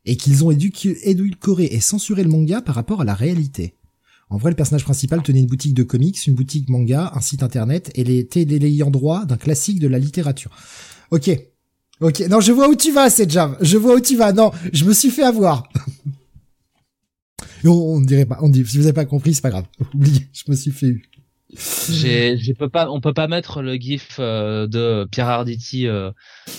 [0.05, 3.75] et qu'ils ont édulcoré et censuré le manga par rapport à la réalité.
[4.31, 7.43] En vrai, le personnage principal tenait une boutique de comics, une boutique manga, un site
[7.43, 10.51] internet et était l'ayant droit d'un classique de la littérature.
[11.11, 11.31] Ok,
[12.01, 13.57] Ok, non, je vois où tu vas, c'est Jam.
[13.61, 14.33] Je vois où tu vas.
[14.33, 15.69] Non, je me suis fait avoir.
[17.65, 19.67] on, on dirait pas, on dit, si vous avez pas compris, c'est pas grave.
[19.95, 21.09] Oubliez, je me suis fait eu.
[21.91, 26.11] J'ai, je peux pas, on peut pas mettre le gif euh, de Pierre Arditi euh,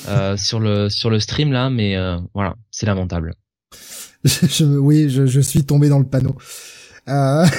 [0.08, 3.34] euh, sur le sur le stream là, mais euh, voilà, c'est lamentable.
[4.26, 6.36] Je, je, oui, je, je suis tombé dans le panneau.
[7.08, 7.46] Euh...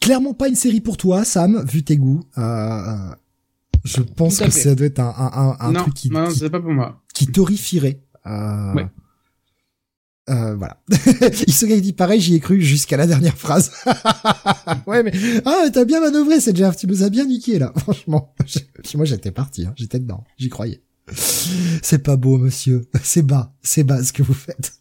[0.00, 2.24] Clairement pas une série pour toi, Sam, vu tes goûts.
[2.38, 3.10] Euh,
[3.84, 7.02] je pense que ça doit être un, un, un, truc qui, non, pas pour moi.
[7.12, 8.00] qui t'horrifierait.
[8.26, 8.86] Euh, ouais.
[10.30, 10.82] Euh, voilà.
[11.46, 13.70] il dit pareil, j'y ai cru jusqu'à la dernière phrase.
[14.86, 15.12] ouais, mais
[15.44, 17.72] ah, t'as bien manœuvré, cette Jeff, tu nous as bien niqué là.
[17.78, 18.34] Franchement,
[18.94, 19.74] moi j'étais parti, hein.
[19.76, 20.82] j'étais dedans, j'y croyais.
[21.82, 22.86] C'est pas beau, monsieur.
[23.02, 24.72] C'est bas, c'est bas ce que vous faites.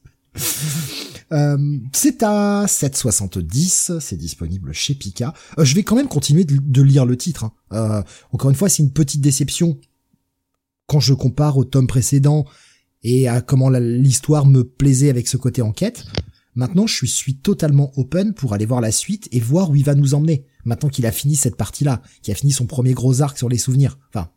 [1.33, 5.33] Euh, c'est à 7,70, c'est disponible chez Pika.
[5.57, 7.45] Euh, je vais quand même continuer de, lire le titre.
[7.45, 7.51] Hein.
[7.73, 9.79] Euh, encore une fois, c'est une petite déception
[10.85, 12.45] quand je compare au tome précédent
[13.03, 16.05] et à comment l'histoire me plaisait avec ce côté enquête.
[16.55, 19.83] Maintenant, je suis, suis totalement open pour aller voir la suite et voir où il
[19.83, 20.45] va nous emmener.
[20.65, 23.57] Maintenant qu'il a fini cette partie-là, qu'il a fini son premier gros arc sur les
[23.57, 23.97] souvenirs.
[24.09, 24.29] Enfin,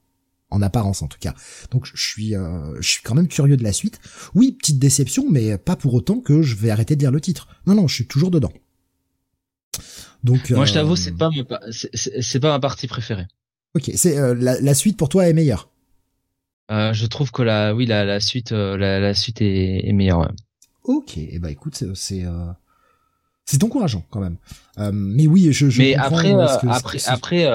[0.51, 1.35] en apparence en tout cas.
[1.71, 4.01] Donc je suis, euh, je suis quand même curieux de la suite.
[4.35, 7.49] Oui, petite déception, mais pas pour autant que je vais arrêter de lire le titre.
[7.67, 8.53] Non, non, je suis toujours dedans.
[10.25, 11.31] Donc moi, je t'avoue, euh, c'est pas
[11.71, 13.27] c'est pas ma partie préférée.
[13.75, 15.71] Ok, c'est euh, la, la, suite pour toi est meilleure.
[16.71, 20.21] Je trouve que la, oui, la, la suite, la, la, suite est, est meilleure.
[20.21, 20.35] Ouais.
[20.85, 22.25] Ok, et eh ben écoute, c'est
[23.45, 24.37] c'est encourageant quand même.
[24.93, 26.33] mais oui, je, je mais après,
[26.69, 27.47] après, après,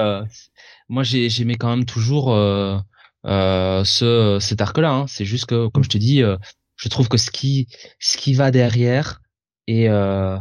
[0.92, 2.78] moi j'aimais quand même toujours euh,
[3.24, 5.06] euh, ce cet arc là hein.
[5.06, 6.36] c'est juste que comme je te dis euh,
[6.76, 7.66] je trouve que ce qui
[7.98, 9.22] ce qui va derrière
[9.66, 10.36] est euh,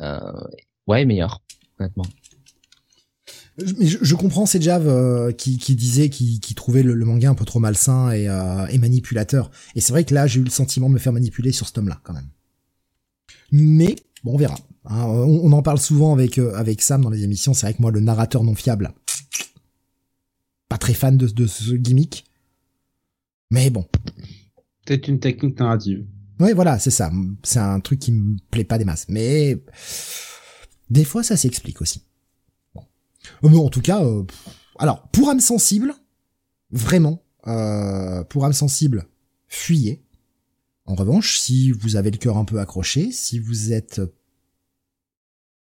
[0.00, 0.44] euh,
[0.86, 1.40] ouais meilleur
[1.78, 2.04] honnêtement
[3.78, 7.30] mais je, je comprends c'est Jav euh, qui, qui disait qu'il qui trouvait le, manga
[7.30, 9.50] un peu trop malsain et, et manipulateur.
[9.74, 11.72] Et c'est vrai que là, j'ai eu le sentiment de me faire manipuler sur ce
[11.72, 12.28] tome-là, quand même.
[13.52, 14.58] Mais bon, on verra.
[14.86, 17.54] Hein, on, on, en parle souvent avec avec Sam dans les émissions.
[17.54, 18.92] C'est vrai que moi, le narrateur non fiable,
[20.68, 22.24] pas très fan de, de ce gimmick.
[23.50, 23.86] Mais bon.
[24.86, 26.06] Peut-être une technique narrative.
[26.38, 27.10] Oui, voilà, c'est ça.
[27.42, 29.06] C'est un truc qui me plaît pas des masses.
[29.08, 29.58] Mais
[30.88, 32.02] des fois, ça s'explique aussi.
[33.42, 33.50] Bon.
[33.50, 34.24] Mais en tout cas, euh,
[34.78, 35.94] alors pour âme sensible,
[36.70, 39.06] vraiment, euh, pour âme sensible,
[39.48, 40.02] fuyez.
[40.86, 44.00] En revanche, si vous avez le cœur un peu accroché, si vous êtes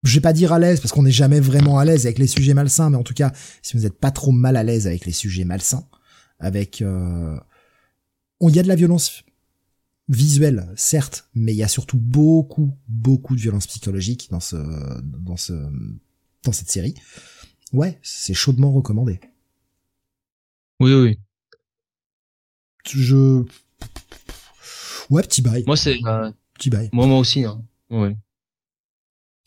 [0.04, 2.28] je vais pas dire à l'aise parce qu'on n'est jamais vraiment à l'aise avec les
[2.28, 3.32] sujets malsains, mais en tout cas,
[3.62, 5.86] si vous n'êtes pas trop mal à l'aise avec les sujets malsains,
[6.40, 7.38] avec, euh,
[8.42, 9.24] y a de la violence
[10.10, 14.58] visuelle, certes, mais il y a surtout beaucoup, beaucoup de violence psychologique dans ce,
[15.02, 15.54] dans ce,
[16.44, 16.96] dans cette série.
[17.74, 19.20] Ouais, c'est chaudement recommandé.
[20.80, 21.20] Oui, oui.
[22.86, 23.44] Je,
[25.10, 25.64] ouais, petit bail.
[25.68, 26.90] Moi, c'est, euh, petit bail.
[26.92, 27.64] Moi, moi aussi, hein.
[27.90, 28.16] Ouais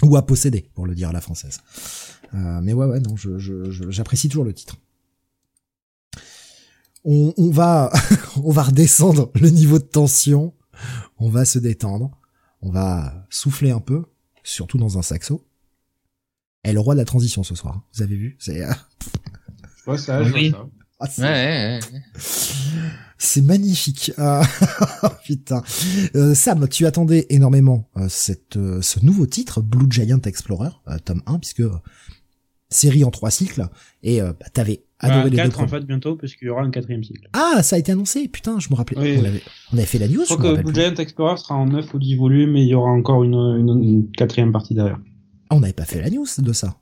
[0.02, 1.60] ou à posséder, pour le dire à la française.
[2.34, 3.38] Euh, mais ouais, ouais, non, je,
[3.90, 4.76] j'apprécie toujours le titre.
[7.04, 7.92] On, on va,
[8.36, 10.54] on va redescendre le niveau de tension.
[11.18, 12.10] On va se détendre.
[12.60, 14.04] On va souffler un peu,
[14.42, 15.46] surtout dans un saxo.
[16.64, 17.82] Et le roi de la transition ce soir.
[17.94, 18.64] Vous avez vu C'est.
[18.64, 18.72] Euh,
[19.86, 20.50] ouais, ça, je oui.
[20.50, 20.66] ça.
[21.00, 21.80] Ah, ouais,
[23.18, 24.12] c'est magnifique.
[25.06, 25.62] Ah, putain.
[26.14, 30.70] Euh, Sam, tu attendais énormément euh, cette, euh, ce nouveau titre, Blue Giant Explorer,
[31.04, 31.62] tome 1, puisque
[32.70, 33.66] série en trois cycles,
[34.02, 37.04] et bah, t'avais adoré bah, les 4 en fait bientôt, puisqu'il y aura un quatrième
[37.04, 37.28] cycle.
[37.34, 38.98] Ah, ça a été annoncé, putain, je me rappelais.
[38.98, 39.42] On, avait,
[39.72, 40.24] on, avait, fait la news.
[40.28, 42.74] Je crois que Blue Giant Explorer sera en 9 ou 10 volumes, et il y
[42.74, 44.98] aura encore une, une, une quatrième partie derrière.
[45.50, 46.78] Ah, on n'avait pas fait la news de ça.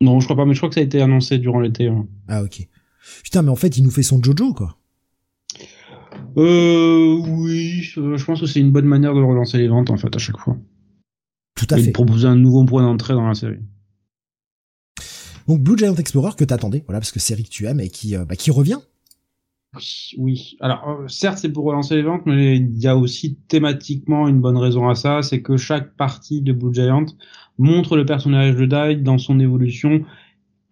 [0.00, 1.88] Non, je crois pas, mais je crois que ça a été annoncé durant l'été.
[1.88, 2.06] Hein.
[2.28, 2.66] Ah, ok.
[3.22, 4.76] Putain, mais en fait, il nous fait son Jojo, quoi.
[6.36, 10.14] Euh, oui, je pense que c'est une bonne manière de relancer les ventes, en fait,
[10.14, 10.56] à chaque fois.
[11.54, 11.86] Tout à Et fait.
[11.88, 13.58] de proposer un nouveau point d'entrée dans la série.
[15.48, 18.16] Donc, Blue Giant Explorer que t'attendais, voilà, parce que série que tu aimes et qui,
[18.16, 18.78] euh, bah, qui revient.
[20.18, 20.56] Oui.
[20.60, 24.40] Alors, euh, certes, c'est pour relancer les ventes, mais il y a aussi thématiquement une
[24.40, 27.06] bonne raison à ça, c'est que chaque partie de Blue Giant
[27.56, 30.04] montre le personnage de Dai dans son évolution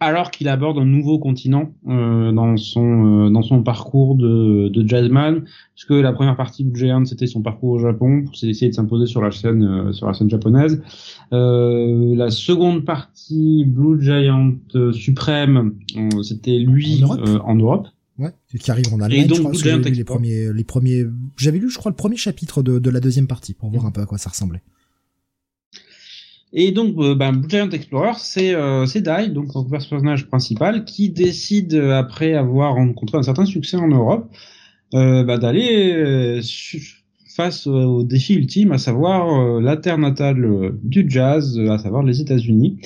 [0.00, 4.86] alors qu'il aborde un nouveau continent euh, dans son euh, dans son parcours de, de
[4.86, 5.44] jazzman,
[5.74, 9.06] puisque la première partie de Giant c'était son parcours au Japon pour essayer de s'imposer
[9.06, 10.82] sur la scène euh, sur la scène japonaise.
[11.32, 14.52] la seconde partie Blue Giant
[14.92, 15.74] suprême,
[16.22, 17.02] c'était lui
[17.44, 17.88] en Europe.
[18.18, 19.22] Ouais, qui arrive en Allemagne.
[19.22, 21.04] Et donc, je crois, les premiers, les premiers,
[21.36, 23.86] j'avais lu, je crois, le premier chapitre de, de la deuxième partie pour voir mm.
[23.86, 24.62] un peu à quoi ça ressemblait.
[26.52, 31.10] Et donc, euh, ben, Giant Explorer, c'est euh, c'est Dai, donc le personnage principal, qui
[31.10, 34.30] décide euh, après avoir rencontré un certain succès en Europe,
[34.94, 36.40] euh, bah, d'aller euh,
[37.36, 42.78] face au défi ultime, à savoir la terre natale du jazz, à savoir les États-Unis.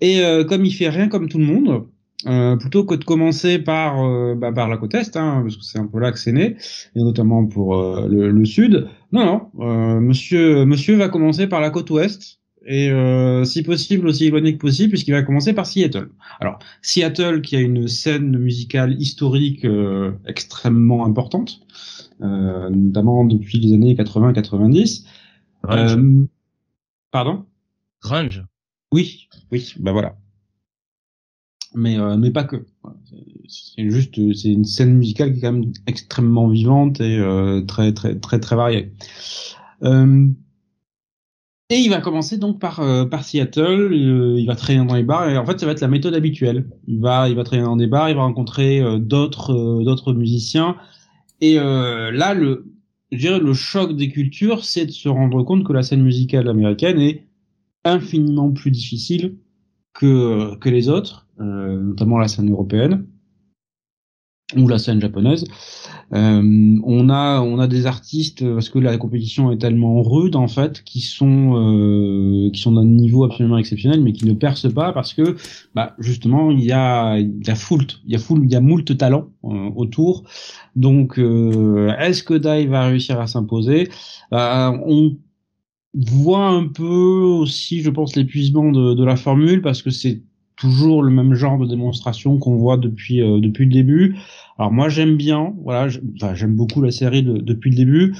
[0.00, 1.84] Et comme il fait rien comme tout le monde,
[2.26, 3.96] euh, plutôt que de commencer par
[4.36, 6.56] bah, par la côte est, hein, parce que c'est un peu là que c'est né,
[6.96, 8.88] et notamment pour le, le, sud.
[9.12, 12.38] Non, non, Monsieur Monsieur va commencer par la côte ouest,
[12.68, 16.10] et euh, si possible aussi éloigné que possible puisqu'il va commencer par Seattle.
[16.38, 21.60] Alors Seattle qui a une scène musicale historique euh, extrêmement importante,
[22.20, 25.04] euh, notamment depuis les années 80-90.
[25.70, 26.24] Euh,
[27.10, 27.46] pardon?
[28.02, 28.44] Grunge.
[28.92, 30.16] Oui, oui, bah voilà.
[31.74, 32.66] Mais euh, mais pas que.
[33.48, 37.18] C'est juste c'est une scène musicale qui est quand même extrêmement vivante et
[37.66, 38.92] très très très très variée.
[39.82, 40.28] Euh,
[41.70, 43.92] et il va commencer donc par euh, par Seattle.
[43.92, 46.14] Euh, il va traîner dans les bars et en fait ça va être la méthode
[46.14, 46.66] habituelle.
[46.86, 50.76] Il va il va traîner dans des bars, il va rencontrer euh, d'autres d'autres musiciens
[51.42, 52.72] et là le
[53.12, 56.48] je dirais le choc des cultures, c'est de se rendre compte que la scène musicale
[56.48, 57.26] américaine est
[57.84, 59.36] infiniment plus difficile
[59.92, 63.06] que que les autres, notamment la scène européenne.
[64.56, 65.44] Ou la scène japonaise.
[66.14, 70.48] Euh, on a on a des artistes parce que la compétition est tellement rude en
[70.48, 74.94] fait qui sont euh, qui sont d'un niveau absolument exceptionnel mais qui ne percent pas
[74.94, 75.36] parce que
[75.74, 78.56] bah justement il y a il y a foult il y a foult il y
[78.56, 80.24] a moult talent euh, autour.
[80.76, 83.90] Donc euh, est-ce que Dai va réussir à s'imposer?
[84.32, 85.14] On
[85.94, 90.22] voit un peu aussi je pense l'épuisement de, de la formule parce que c'est
[90.58, 94.16] toujours le même genre de démonstration qu'on voit depuis euh, depuis le début.
[94.58, 98.14] Alors moi j'aime bien, voilà, j'aime beaucoup la série depuis le début.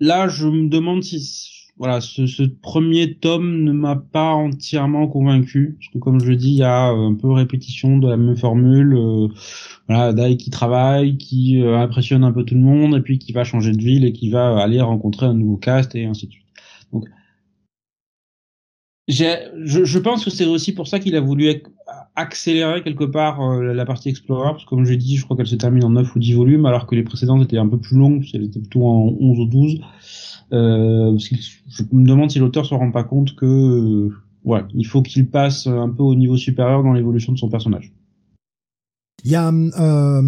[0.00, 5.76] Là, je me demande si voilà, ce, ce premier tome ne m'a pas entièrement convaincu
[5.78, 8.36] parce que comme je le dis, il y a un peu répétition de la même
[8.36, 8.94] formule.
[8.96, 9.28] Euh,
[9.88, 13.32] voilà, Dai qui travaille, qui euh, impressionne un peu tout le monde et puis qui
[13.32, 16.32] va changer de ville et qui va aller rencontrer un nouveau cast et ainsi de
[16.32, 16.46] suite.
[16.92, 17.08] Donc
[19.08, 21.62] je, je, pense que c'est aussi pour ça qu'il a voulu
[22.16, 25.46] accélérer quelque part euh, la partie Explorer, parce que comme j'ai dit, je crois qu'elle
[25.46, 27.96] se termine en 9 ou 10 volumes, alors que les précédentes étaient un peu plus
[27.96, 29.80] longues, elles étaient plutôt en 11 ou 12.
[30.52, 31.36] Euh, parce que
[31.68, 34.14] je me demande si l'auteur se rend pas compte que euh,
[34.44, 37.92] ouais, il faut qu'il passe un peu au niveau supérieur dans l'évolution de son personnage.
[39.24, 40.22] Il y a euh,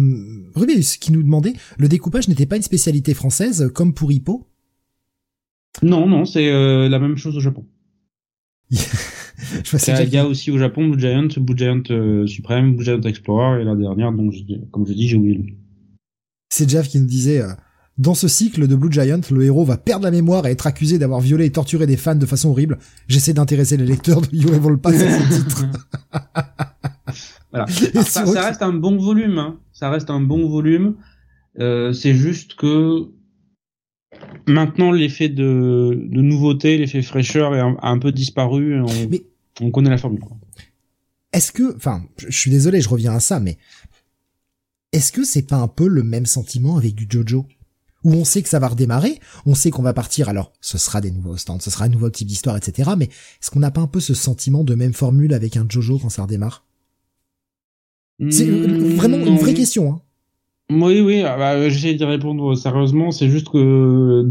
[0.55, 4.47] Rubius qui nous demandait, le découpage n'était pas une spécialité française comme pour Hippo?
[5.83, 7.65] Non, non, c'est euh, la même chose au Japon.
[8.71, 13.61] Il y a aussi au Japon Blue Giant, Blue Giant euh, Supreme, Blue Giant Explorer
[13.61, 14.33] et la dernière, donc
[14.71, 15.55] comme je dis, j'ai oublié.
[16.49, 17.51] C'est Jeff qui nous disait euh,
[17.97, 20.99] dans ce cycle de Blue Giant, le héros va perdre la mémoire et être accusé
[20.99, 22.77] d'avoir violé et torturé des fans de façon horrible.
[23.07, 25.65] J'essaie d'intéresser les lecteurs de You Evil Pass à ce titre.
[27.51, 27.67] voilà.
[28.03, 29.37] ça, reste un bon volume.
[29.37, 29.57] Hein.
[29.73, 30.95] Ça reste un bon volume.
[31.59, 33.07] Euh, c'est juste que
[34.47, 38.81] maintenant l'effet de, de nouveauté, l'effet fraîcheur est a un peu disparu.
[38.81, 39.23] On, mais
[39.61, 40.21] on connaît la formule.
[41.33, 43.57] Est-ce que, enfin, je suis désolé, je reviens à ça, mais
[44.91, 47.45] est-ce que c'est pas un peu le même sentiment avec du JoJo?
[48.03, 51.01] Où on sait que ça va redémarrer, on sait qu'on va partir, alors ce sera
[51.01, 52.91] des nouveaux stands, ce sera un nouveau type d'histoire, etc.
[52.97, 55.99] Mais est-ce qu'on n'a pas un peu ce sentiment de même formule avec un JoJo
[55.99, 56.63] quand ça redémarre?
[58.29, 59.93] C'est hmm, vraiment une vraie question.
[59.93, 60.01] Hein.
[60.69, 63.11] Oui, oui, ah bah, j'essaie d'y répondre sérieusement.
[63.11, 64.25] C'est juste que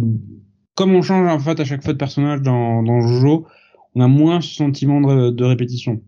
[0.74, 3.46] comme on change en fait à chaque fois de personnage dans, dans Jojo,
[3.94, 6.02] on a moins ce sentiment de, répétition.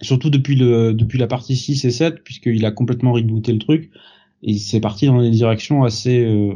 [0.00, 3.90] Surtout depuis le depuis la partie 6 et 7, puisqu'il a complètement rebooté le truc
[4.42, 6.54] et c'est parti dans des directions assez euh,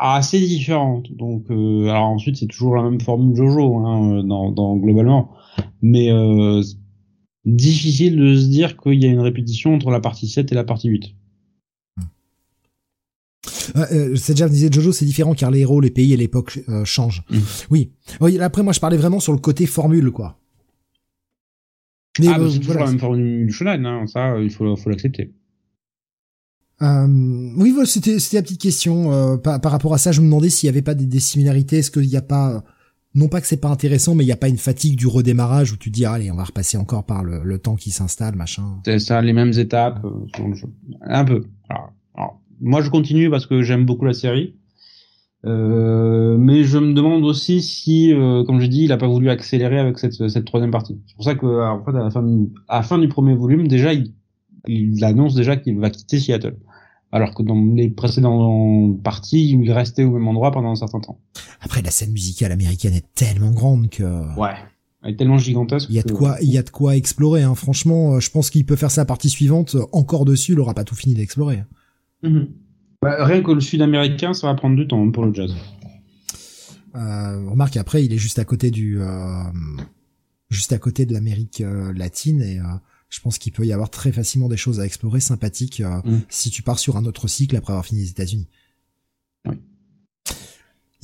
[0.00, 1.12] assez différentes.
[1.12, 5.32] Donc euh, alors ensuite c'est toujours la même formule Jojo hein, dans, dans globalement,
[5.82, 6.62] mais euh,
[7.44, 10.64] difficile de se dire qu'il y a une répétition entre la partie 7 et la
[10.64, 11.14] partie 8.
[13.76, 16.84] Euh, c'est déjà disait Jojo, c'est différent car les héros, les pays et l'époque euh,
[16.84, 17.22] changent.
[17.30, 17.38] Mm.
[17.70, 17.90] Oui.
[18.20, 18.38] oui.
[18.38, 20.38] Après, moi, je parlais vraiment sur le côté formule, quoi.
[22.20, 24.06] Mais, ah, bah, c'est toujours la même formule du shonen, hein.
[24.06, 25.32] ça, il faut, faut l'accepter.
[26.82, 27.06] Euh,
[27.56, 30.12] oui, voilà, c'était la petite question euh, par, par, rapport à ça.
[30.12, 31.78] Je me demandais s'il y avait pas des, des similarités.
[31.78, 32.64] Est-ce qu'il n'y a pas
[33.14, 35.72] non pas que c'est pas intéressant, mais il n'y a pas une fatigue du redémarrage
[35.72, 38.80] où tu dis allez, on va repasser encore par le, temps qui s'installe, machin.
[38.84, 40.52] C'est ça, les mêmes étapes, euh,
[41.02, 41.44] un peu.
[42.60, 44.54] Moi, je continue parce que j'aime beaucoup la série.
[45.44, 49.28] Euh, mais je me demande aussi si, euh, comme j'ai dit, il a pas voulu
[49.28, 50.98] accélérer avec cette, troisième partie.
[51.06, 51.46] C'est pour ça que,
[52.68, 54.14] la fin du premier volume, déjà, il,
[54.66, 56.56] il annonce déjà qu'il va quitter Seattle.
[57.12, 61.20] Alors que dans les précédentes parties, il restait au même endroit pendant un certain temps.
[61.64, 64.38] Après, la scène musicale américaine est tellement grande que.
[64.38, 64.54] Ouais.
[65.02, 65.88] Elle est tellement gigantesque.
[65.90, 67.42] Il y a de quoi, il y a de quoi explorer.
[67.42, 67.54] Hein.
[67.54, 70.52] Franchement, je pense qu'il peut faire sa partie suivante encore dessus.
[70.52, 71.62] Il aura pas tout fini d'explorer.
[72.22, 72.44] Mm
[73.02, 75.54] bah, rien que le sud-américain, ça va prendre du temps pour le jazz.
[76.94, 79.42] Euh, remarque après, il est juste à côté du, euh,
[80.48, 82.64] juste à côté de l'Amérique euh, latine et euh,
[83.10, 86.22] je pense qu'il peut y avoir très facilement des choses à explorer sympathiques euh, mm.
[86.30, 88.48] si tu pars sur un autre cycle après avoir fini les États-Unis.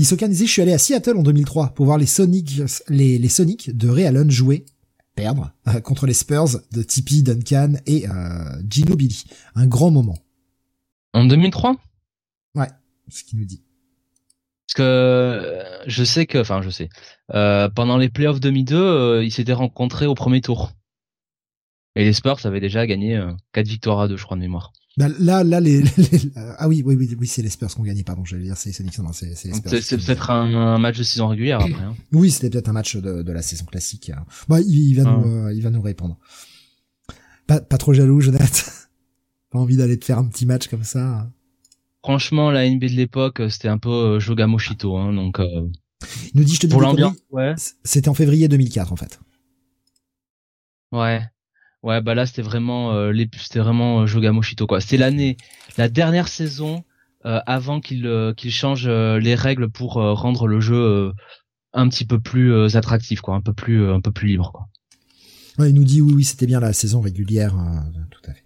[0.01, 0.05] Oui.
[0.05, 3.29] Isoka disait, je suis allé à Seattle en 2003 pour voir les Sonic, les, les
[3.29, 4.65] Sonic de Ray Allen jouer,
[5.15, 5.53] perdre,
[5.85, 8.07] contre les Spurs de Tippy, Duncan et
[8.69, 9.25] Gino Billy.
[9.55, 10.19] Un grand moment.
[11.13, 11.77] En 2003
[12.55, 12.69] Ouais,
[13.09, 13.63] ce qu'il nous dit.
[14.71, 16.89] Parce que euh, je sais que, enfin je sais,
[17.35, 20.71] euh, pendant les playoffs 2002, euh, ils s'étaient rencontrés au premier tour.
[21.97, 24.73] Et les Spurs avaient déjà gagné euh, 4 victoires à 2, je crois, de mémoire.
[25.01, 25.83] Bah, là, là, les,
[26.59, 28.79] ah oui, oui, oui, oui, c'est les Spurs qui ont gagné, pardon, j'allais dire, c'est
[28.99, 29.83] non, c'est les Spurs.
[29.83, 31.73] C'est peut-être un, match de saison régulière après.
[31.83, 31.97] Hein.
[32.13, 34.11] Oui, c'était peut-être un match de, de, la saison classique.
[34.11, 34.27] Hein.
[34.47, 35.17] Bah, il, va ah.
[35.17, 36.19] nous, il va nous répondre.
[37.47, 38.47] Pas, pas trop jaloux, Jonathan?
[39.51, 41.03] pas envie d'aller te faire un petit match comme ça.
[41.03, 41.33] Hein.
[42.03, 45.41] Franchement, la NBA de l'époque, c'était un peu euh, Joga Moshito, hein, donc.
[45.41, 45.67] Euh,
[46.35, 47.55] Il nous dit, je te dis pour l'ambiance, ouais.
[47.85, 49.19] C'était en février 2004 en fait.
[50.93, 51.23] Ouais,
[51.83, 54.81] ouais, bah là c'était vraiment euh, les, c'était vraiment Joga Moshito quoi.
[54.81, 55.37] C'était l'année,
[55.77, 56.85] la dernière saison
[57.23, 58.09] avant qu'il
[58.39, 61.13] qu'il change les règles pour rendre le jeu
[61.75, 64.69] un petit peu plus attractif quoi, un peu plus un peu plus libre quoi.
[65.59, 67.55] Ouais, il nous dit oui, oui, c'était bien la saison régulière,
[68.11, 68.45] tout à fait.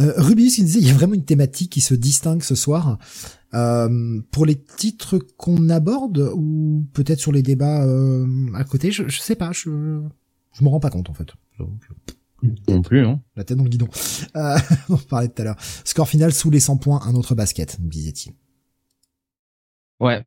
[0.00, 2.98] Euh, Rubius, il disait, il y a vraiment une thématique qui se distingue ce soir.
[3.54, 9.08] Euh, pour les titres qu'on aborde ou peut-être sur les débats euh, à côté, je,
[9.08, 10.00] je sais pas, je
[10.54, 11.32] je me rends pas compte en fait.
[12.68, 13.20] non plus, non.
[13.36, 13.88] La tête dans le guidon.
[14.36, 14.58] Euh,
[14.88, 15.56] on parlait tout à l'heure.
[15.84, 18.32] Score final sous les 100 points, un autre basket, disait-il.
[20.00, 20.24] Ouais,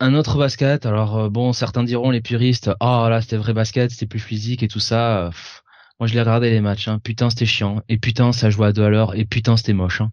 [0.00, 0.86] un autre basket.
[0.86, 4.62] Alors euh, bon, certains diront les puristes, oh là c'était vrai basket, c'était plus physique
[4.62, 5.30] et tout ça.
[6.00, 6.86] Moi, je l'ai regardé les matchs.
[6.86, 7.00] Hein.
[7.02, 7.82] Putain, c'était chiant.
[7.88, 9.16] Et putain, ça jouait à deux à l'heure.
[9.16, 10.00] Et putain, c'était moche.
[10.00, 10.10] Hein.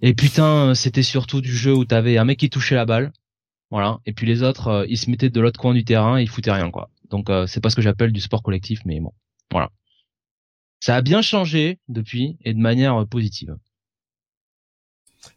[0.00, 3.12] Et putain, c'était surtout du jeu où t'avais un mec qui touchait la balle.
[3.70, 3.98] Voilà.
[4.06, 6.28] Et puis les autres, euh, ils se mettaient de l'autre coin du terrain et ils
[6.28, 6.88] foutaient rien, quoi.
[7.10, 9.12] Donc, euh, c'est pas ce que j'appelle du sport collectif, mais bon.
[9.50, 9.70] Voilà.
[10.80, 13.56] Ça a bien changé depuis et de manière euh, positive.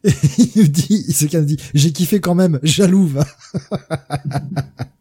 [0.04, 3.12] il nous dit, ce dit, j'ai kiffé quand même, jaloux.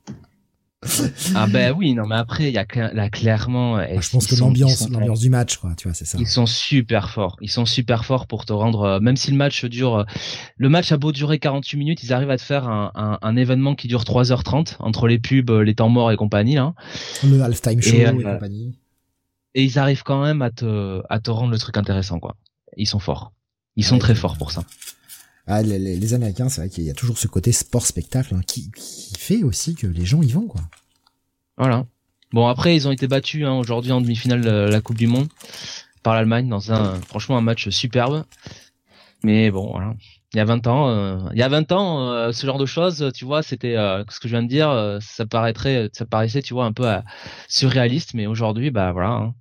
[1.36, 3.76] ah ben oui, non mais après il y a là clairement.
[3.76, 6.18] Ah, je pense que l'ambiance, l'ambiance du match, quoi, tu vois, c'est ça.
[6.20, 7.38] Ils sont super forts.
[7.42, 10.04] Ils sont super forts pour te rendre, euh, même si le match dure, euh,
[10.58, 13.36] le match a beau durer 48 minutes, ils arrivent à te faire un, un, un
[13.36, 16.74] événement qui dure 3h30 entre les pubs, les temps morts et compagnie là.
[17.24, 18.78] Le halftime show et, compagnie.
[19.56, 22.36] Et ils arrivent quand même à te à te rendre le truc intéressant quoi.
[22.78, 23.34] Ils sont forts.
[23.76, 24.64] Ils sont très forts pour ça.
[25.46, 28.72] Ah, les, Américains, c'est vrai qu'il y a toujours ce côté sport-spectacle hein, qui,
[29.18, 30.62] fait aussi que les gens y vont, quoi.
[31.58, 31.86] Voilà.
[32.32, 35.28] Bon, après, ils ont été battus hein, aujourd'hui en demi-finale de la Coupe du Monde
[36.02, 38.26] par l'Allemagne dans un, franchement, un match superbe.
[39.24, 39.94] Mais bon, voilà.
[40.34, 42.66] Il y a 20 ans, euh, il y a 20 ans, euh, ce genre de
[42.66, 46.66] choses, tu vois, c'était euh, ce que je viens de dire, ça paraissait, tu vois,
[46.66, 46.92] un peu
[47.48, 49.36] surréaliste, mais aujourd'hui, bah voilà, hein,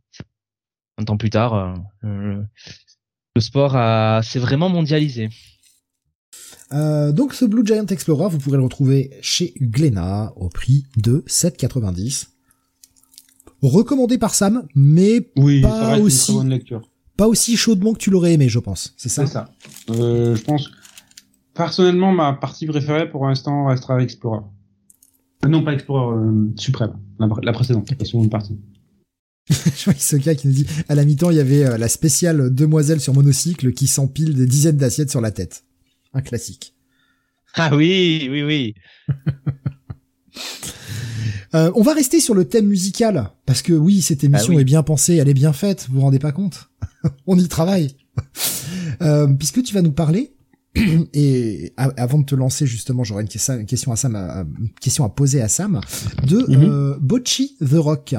[0.99, 2.47] 20 ans plus tard, le
[3.39, 3.73] sport
[4.23, 5.31] s'est vraiment mondialisé.
[6.73, 11.25] Euh, donc ce Blue Giant Explorer, vous pourrez le retrouver chez Glénat au prix de
[11.27, 12.29] 7,90.
[13.63, 16.33] Recommandé par Sam, mais pas aussi
[17.17, 18.95] pas aussi chaudement que tu l'aurais aimé, je pense.
[18.97, 19.27] C'est ça?
[19.27, 19.49] C'est ça.
[19.91, 20.71] Euh, je pense.
[21.55, 24.41] Personnellement, ma partie préférée pour l'instant restera Explorer.
[25.45, 28.59] Euh, non, pas Explorer, euh, Suprême, la, précédente, la seconde partie.
[29.51, 32.55] je vois ce gars qui nous dit à la mi-temps il y avait la spéciale
[32.55, 35.65] demoiselle sur monocycle qui s'empile des dizaines d'assiettes sur la tête
[36.13, 36.75] un classique.
[37.55, 38.75] Ah oui, oui, oui.
[41.55, 44.65] Euh, on va rester sur le thème musical parce que oui, cette émission ah est
[44.65, 45.87] bien pensée, elle est bien faite.
[45.89, 46.71] Vous vous rendez pas compte?
[47.27, 47.95] On y travaille.
[49.03, 50.35] Euh, puisque tu vas nous parler
[51.13, 54.17] et avant de te lancer justement, j'aurais une, question à Sam,
[54.61, 55.81] une question à poser à Sam
[56.27, 58.15] de mm euh, Bocci the Rock.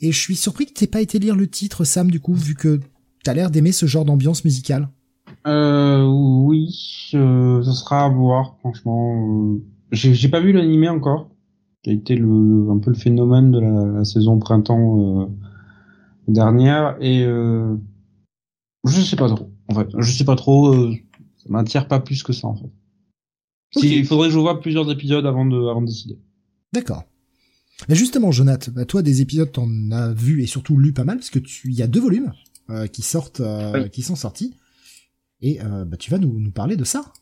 [0.00, 2.54] Et je suis surpris que t'aies pas été lire le titre Sam du coup, vu
[2.54, 2.78] que
[3.24, 4.88] t'as l'air d'aimer ce genre d'ambiance musicale.
[5.46, 9.54] Euh, oui, euh, ça sera à voir, franchement.
[9.54, 9.62] Euh,
[9.92, 11.30] j'ai pas vu l'animé encore,
[11.82, 15.26] qui a été le, un peu le phénomène de la, saison printemps euh,
[16.28, 17.76] dernière, et euh,
[18.84, 19.50] je sais pas trop.
[19.68, 20.74] En fait, je sais pas trop.
[20.74, 20.94] Euh,
[21.38, 22.70] ça m'attire pas plus que ça, en fait.
[23.82, 26.18] il faudrait que je vois plusieurs épisodes avant de, avant de décider.
[26.72, 27.04] D'accord.
[27.88, 31.16] Mais justement, Jonathan, bah, toi, des épisodes, t'en as vu et surtout lu pas mal,
[31.16, 32.32] parce que tu, il y a deux volumes
[32.68, 33.42] euh, qui sortent,
[33.90, 34.54] qui sont sortis.
[35.42, 37.12] Et euh, bah, tu vas nous, nous parler de ça.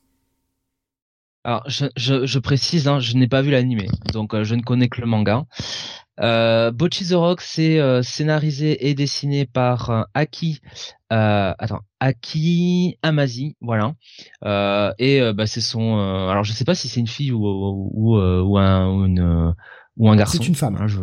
[1.44, 4.60] Alors, je, je, je précise, hein, je n'ai pas vu l'animé, donc euh, je ne
[4.60, 5.46] connais que le manga.
[6.20, 10.60] Euh, Bocchi the Rock, c'est euh, scénarisé et dessiné par Aki,
[11.08, 13.94] attends, Aki Amazi, voilà.
[14.98, 15.96] et bah, c'est son,
[16.28, 19.54] alors je sais pas si c'est une fille ou ou, ou, un ou, une,
[19.96, 20.38] ou un garçon.
[20.38, 20.76] C'est une femme.
[20.78, 21.00] Hein, je,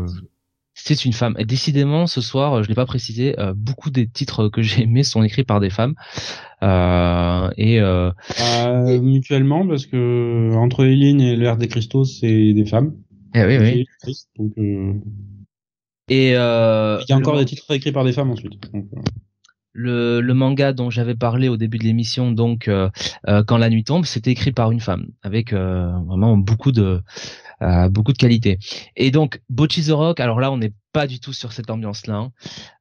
[0.86, 1.36] c'est une femme.
[1.40, 5.04] Et décidément, ce soir, je l'ai pas précisé, euh, beaucoup des titres que j'ai aimés
[5.04, 5.96] sont écrits par des femmes.
[6.62, 12.66] Euh, et, euh, euh mutuellement, parce que entre Eileen et l'ère des cristaux, c'est des
[12.66, 12.94] femmes.
[13.34, 14.16] Eh oui, oui.
[14.38, 14.54] donc,
[16.08, 18.54] et il y a encore des titres écrits par des femmes ensuite.
[19.78, 22.70] Le, le, manga dont j'avais parlé au début de l'émission, donc
[23.26, 27.02] quand la nuit tombe, c'était écrit par une femme, avec vraiment beaucoup de
[27.62, 28.60] euh, beaucoup de qualité.
[28.96, 32.16] Et donc Bocchi the Rock, alors là on n'est pas du tout sur cette ambiance-là.
[32.16, 32.32] Hein.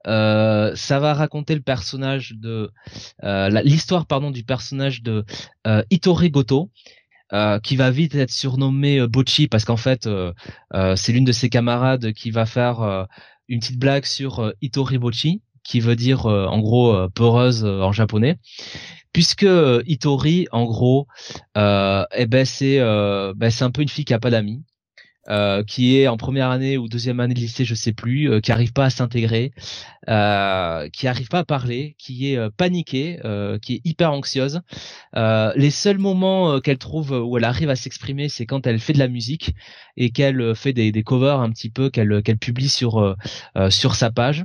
[0.07, 2.73] Euh, ça va raconter le personnage de
[3.23, 5.25] euh, l'histoire pardon du personnage de
[5.67, 6.71] euh, Itore Goto.
[7.33, 10.07] Euh, qui va vite être surnommé Bocchi parce qu'en fait
[10.95, 13.09] c'est l'une de ses camarades qui va faire
[13.49, 18.39] une petite blague sur Itori Bocchi qui veut dire en gros peureuse en japonais
[19.15, 21.07] puisque euh, Itori, en gros,
[21.57, 24.63] euh, eh ben c'est euh, ben c'est un peu une fille qui a pas d'amis.
[25.31, 28.41] Euh, qui est en première année ou deuxième année de lycée, je sais plus, euh,
[28.41, 29.53] qui arrive pas à s'intégrer,
[30.11, 33.19] euh, qui arrive pas à parler, qui est paniquée,
[33.63, 34.61] qui est hyper anxieuse.
[35.15, 38.99] les seuls moments qu'elle trouve où elle arrive à s'exprimer, c'est quand elle fait de
[38.99, 39.55] la musique
[39.97, 43.17] et qu'elle fait des, des, covers un petit peu qu'elle qu'elle publie sur
[43.71, 44.45] sur sa page.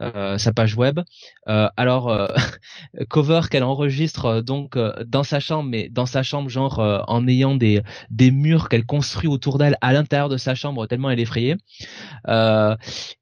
[0.00, 1.00] Euh, sa page web.
[1.48, 2.26] Euh, alors euh,
[3.08, 7.82] cover qu'elle enregistre donc dans sa chambre, mais dans sa chambre genre en ayant des
[8.10, 11.56] des murs qu'elle construit autour d'elle à l'intérieur de sa chambre tellement elle est effrayée.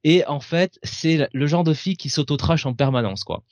[0.03, 3.43] et en fait c'est le genre de fille qui s'auto-trash en permanence quoi.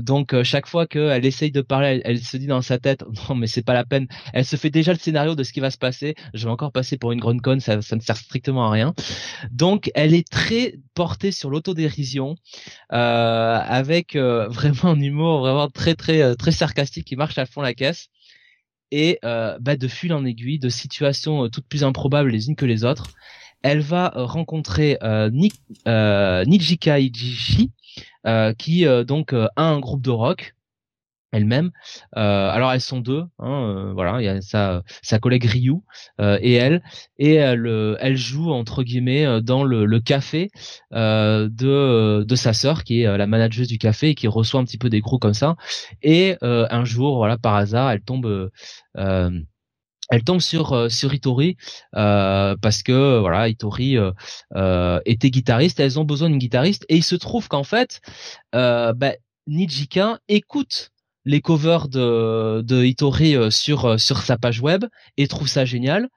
[0.00, 3.46] donc chaque fois qu'elle essaye de parler, elle, se dit dans sa tête non mais
[3.46, 4.06] c'est pas la peine.
[4.32, 6.14] Elle se fait déjà le scénario de ce qui va se passer.
[6.34, 8.94] Je vais encore passer pour une grande conne, ça, ça ne sert strictement à rien.
[9.50, 12.36] Donc elle est très portée sur l'autodérision
[12.92, 17.46] euh, avec euh, vraiment un humour vraiment très très euh, très sarcastique qui marche à
[17.46, 18.08] fond la caisse.
[18.94, 22.84] Et bah, de fil en aiguille de situations toutes plus improbables les unes que les
[22.84, 23.14] autres
[23.62, 24.98] elle va rencontrer
[25.32, 27.70] Nijika Ijishi
[28.58, 30.54] qui donc a un groupe de rock
[31.32, 31.70] elle-même.
[32.16, 35.76] Euh, alors elles sont deux, hein, euh, voilà, il y a sa, sa collègue Ryu
[36.20, 36.82] euh, et elle,
[37.18, 40.50] et elle, elle joue entre guillemets dans le, le café
[40.92, 44.78] de de sa sœur qui est la manageuse du café et qui reçoit un petit
[44.78, 45.56] peu des gros comme ça.
[46.02, 48.50] Et un jour, voilà, par hasard, elle tombe.
[48.94, 51.56] elle tombe sur sur Itori
[51.92, 53.96] parce que voilà Itori
[55.06, 55.80] était guitariste.
[55.80, 58.00] Elles ont besoin d'une guitariste et il se trouve qu'en fait,
[58.52, 59.14] bah,
[59.46, 60.92] Nijika écoute
[61.24, 64.84] les covers de, de Hitori euh, sur euh, sur sa page web
[65.16, 66.08] et trouve ça génial.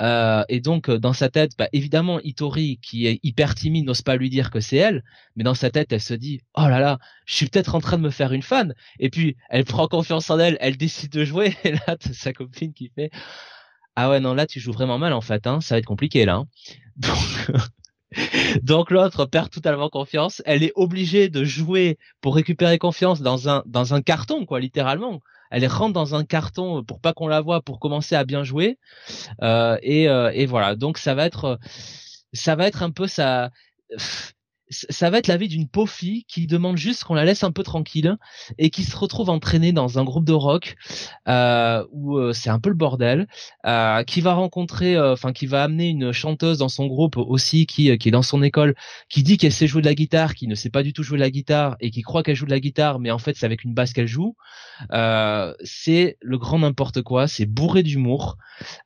[0.00, 4.16] Euh, et donc dans sa tête, bah, évidemment, Hitori, qui est hyper timide, n'ose pas
[4.16, 5.04] lui dire que c'est elle,
[5.36, 7.98] mais dans sa tête, elle se dit oh là là, je suis peut-être en train
[7.98, 8.74] de me faire une fan.
[8.98, 11.56] Et puis elle prend confiance en elle, elle décide de jouer.
[11.64, 13.10] Et là, sa copine qui fait
[13.94, 16.24] ah ouais non là tu joues vraiment mal en fait, hein, ça va être compliqué
[16.24, 16.36] là.
[16.36, 16.46] Hein.
[18.62, 20.42] donc l'autre perd totalement confiance.
[20.44, 25.20] Elle est obligée de jouer pour récupérer confiance dans un dans un carton quoi, littéralement.
[25.50, 28.78] Elle rentre dans un carton pour pas qu'on la voit, pour commencer à bien jouer.
[29.42, 30.76] Euh, et, euh, et voilà.
[30.76, 31.58] Donc ça va être
[32.32, 33.50] ça va être un peu ça
[34.72, 37.52] ça va être la vie d'une pauvre fille qui demande juste qu'on la laisse un
[37.52, 38.16] peu tranquille
[38.58, 40.76] et qui se retrouve entraînée dans un groupe de rock
[41.28, 43.26] euh, où euh, c'est un peu le bordel,
[43.66, 47.66] euh, qui va rencontrer, euh, enfin qui va amener une chanteuse dans son groupe aussi
[47.66, 48.74] qui qui est dans son école,
[49.08, 51.18] qui dit qu'elle sait jouer de la guitare, qui ne sait pas du tout jouer
[51.18, 53.46] de la guitare et qui croit qu'elle joue de la guitare, mais en fait c'est
[53.46, 54.36] avec une basse qu'elle joue.
[54.90, 58.36] c'est le grand n'importe quoi, c'est bourré d'humour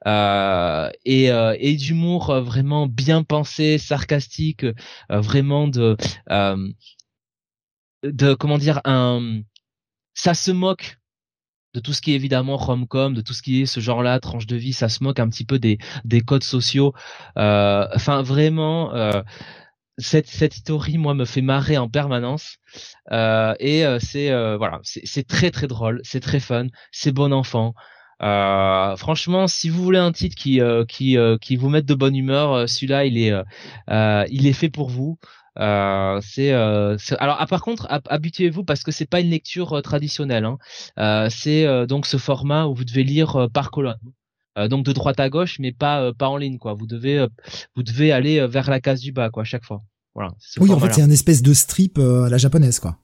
[0.06, 4.66] et, et d'humour vraiment bien pensé, sarcastique,
[5.10, 5.96] vraiment de
[6.30, 6.68] euh,
[8.02, 9.42] de comment dire un
[10.14, 10.98] ça se moque
[11.74, 14.46] de tout ce qui est évidemment rom-com, de tout ce qui est ce genre-là, tranche
[14.46, 16.94] de vie, ça se moque un petit peu des, des codes sociaux.
[17.36, 19.22] Euh, enfin, vraiment, euh,
[19.98, 22.56] cette, cette moi, me fait marrer en permanence.
[23.12, 27.74] et c'est voilà, c'est très très drôle, c'est très fun, c'est bon enfant.
[28.20, 33.04] franchement, si vous voulez un titre qui qui qui vous mette de bonne humeur, celui-là,
[33.04, 33.34] il est
[34.30, 35.18] il est fait pour vous.
[35.58, 39.80] Euh, c'est euh, alors ah, par contre habituez-vous parce que c'est pas une lecture euh,
[39.80, 40.44] traditionnelle.
[40.44, 40.58] Hein.
[40.98, 43.96] Euh, c'est euh, donc ce format où vous devez lire par colonne.
[44.68, 46.74] donc de droite à gauche, mais pas pas en ligne quoi.
[46.74, 47.26] Vous devez
[47.74, 49.82] vous devez aller vers la case du bas quoi à chaque fois.
[50.14, 50.30] Voilà.
[50.58, 52.98] Oui, en fait, c'est un espèce de strip à la japonaise quoi.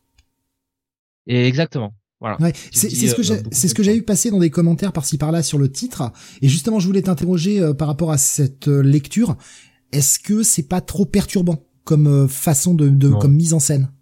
[1.27, 1.95] Et exactement.
[2.21, 2.41] Voilà.
[2.41, 5.19] Ouais, c'est ce que j'ai c'est ce que j'ai eu passer dans des commentaires par-ci
[5.19, 9.37] par-là sur le titre et justement je voulais t'interroger par rapport à cette lecture.
[9.91, 11.67] Est-ce que c'est pas trop perturbant?
[11.85, 13.93] Comme euh, façon de, de comme mise en scène.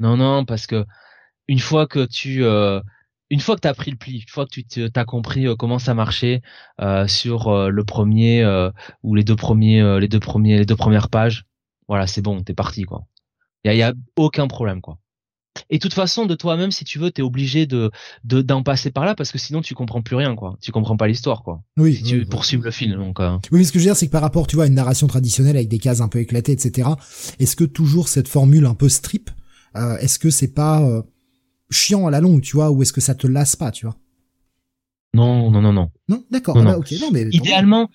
[0.00, 0.86] Non, non, parce que
[1.46, 2.80] une fois que tu euh,
[3.28, 5.56] une fois que tu as pris le pli, une fois que tu as compris euh,
[5.56, 6.42] comment ça marchait
[6.80, 8.44] euh, sur le premier
[9.02, 11.44] ou les deux premiers les deux premiers les deux premières pages,
[11.88, 13.04] voilà, c'est bon, t'es parti quoi.
[13.64, 14.98] Il y a, y a, aucun problème quoi.
[15.70, 17.90] Et de toute façon, de toi-même, si tu veux, t'es obligé de
[18.24, 20.58] d'en passer par là parce que sinon tu comprends plus rien, quoi.
[20.60, 21.62] Tu comprends pas l'histoire, quoi.
[21.78, 21.94] Oui.
[21.94, 23.20] Si tu poursuives le film, donc.
[23.20, 23.36] Euh...
[23.52, 24.74] Oui, mais ce que je veux dire, c'est que par rapport, tu vois, à une
[24.74, 26.88] narration traditionnelle avec des cases un peu éclatées, etc.
[27.38, 29.30] Est-ce que toujours cette formule un peu strip,
[29.76, 31.02] euh, est-ce que c'est pas euh,
[31.70, 33.96] chiant à la longue, tu vois, ou est-ce que ça te lasse pas, tu vois?
[35.14, 35.90] Non, non, non, non.
[36.08, 36.56] Non, d'accord.
[36.58, 37.90] Ah bah, ok, non, mais idéalement,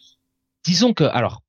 [0.65, 1.43] disons que, alors,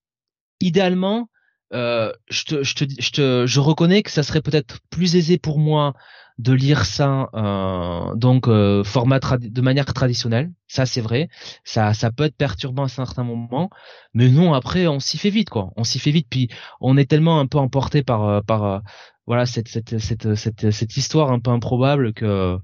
[0.60, 1.28] idéalement,
[1.72, 5.38] euh, je, te, je, te, je, te, je reconnais que ça serait peut-être plus aisé
[5.38, 5.94] pour moi
[6.38, 10.52] de lire ça euh, donc euh, format de manière traditionnelle.
[10.68, 11.28] Ça c'est vrai.
[11.64, 13.70] Ça ça peut être perturbant à certains moments.
[14.14, 15.72] Mais non après on s'y fait vite quoi.
[15.76, 16.28] On s'y fait vite.
[16.30, 16.48] Puis
[16.80, 18.78] on est tellement un peu emporté par euh, par euh,
[19.26, 22.58] voilà cette cette, cette cette cette histoire un peu improbable que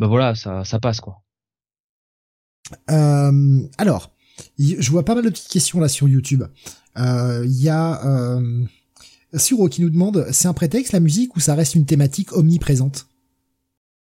[0.00, 1.18] ben voilà ça ça passe quoi.
[3.78, 4.11] Alors
[4.58, 6.44] je vois pas mal de petites questions là sur YouTube.
[6.96, 8.64] Il euh, y a euh,
[9.36, 13.06] Suro qui nous demande, c'est un prétexte la musique ou ça reste une thématique omniprésente?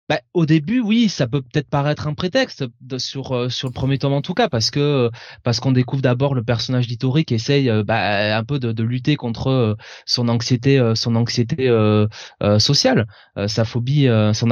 [0.08, 3.72] Bah, au début, oui, ça peut peut-être paraître un prétexte de, sur euh, sur le
[3.72, 5.10] premier tome en tout cas, parce que
[5.42, 9.16] parce qu'on découvre d'abord le personnage d'Itori essaye euh, bah, un peu de, de, lutter
[9.16, 9.74] contre euh,
[10.04, 11.68] son anxiété son anxiété
[12.58, 13.06] sociale,
[13.48, 14.48] sa phobie, son,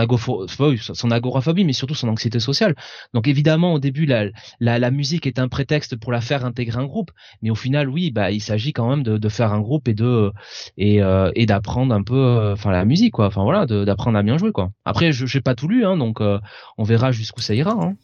[0.95, 2.75] son agoraphobie, mais surtout son anxiété sociale.
[3.13, 4.27] Donc évidemment, au début, la,
[4.61, 7.11] la, la musique est un prétexte pour la faire intégrer un groupe,
[7.43, 9.95] mais au final, oui, bah il s'agit quand même de, de faire un groupe et
[9.95, 10.33] de
[10.79, 11.01] et
[11.35, 14.71] et d'apprendre un peu, enfin la musique quoi, enfin voilà, d'apprendre à bien jouer quoi.
[14.85, 16.39] Après, je, je pas tout lu, hein, donc euh,
[16.79, 17.73] on verra jusqu'où ça ira.
[17.73, 17.97] Hein.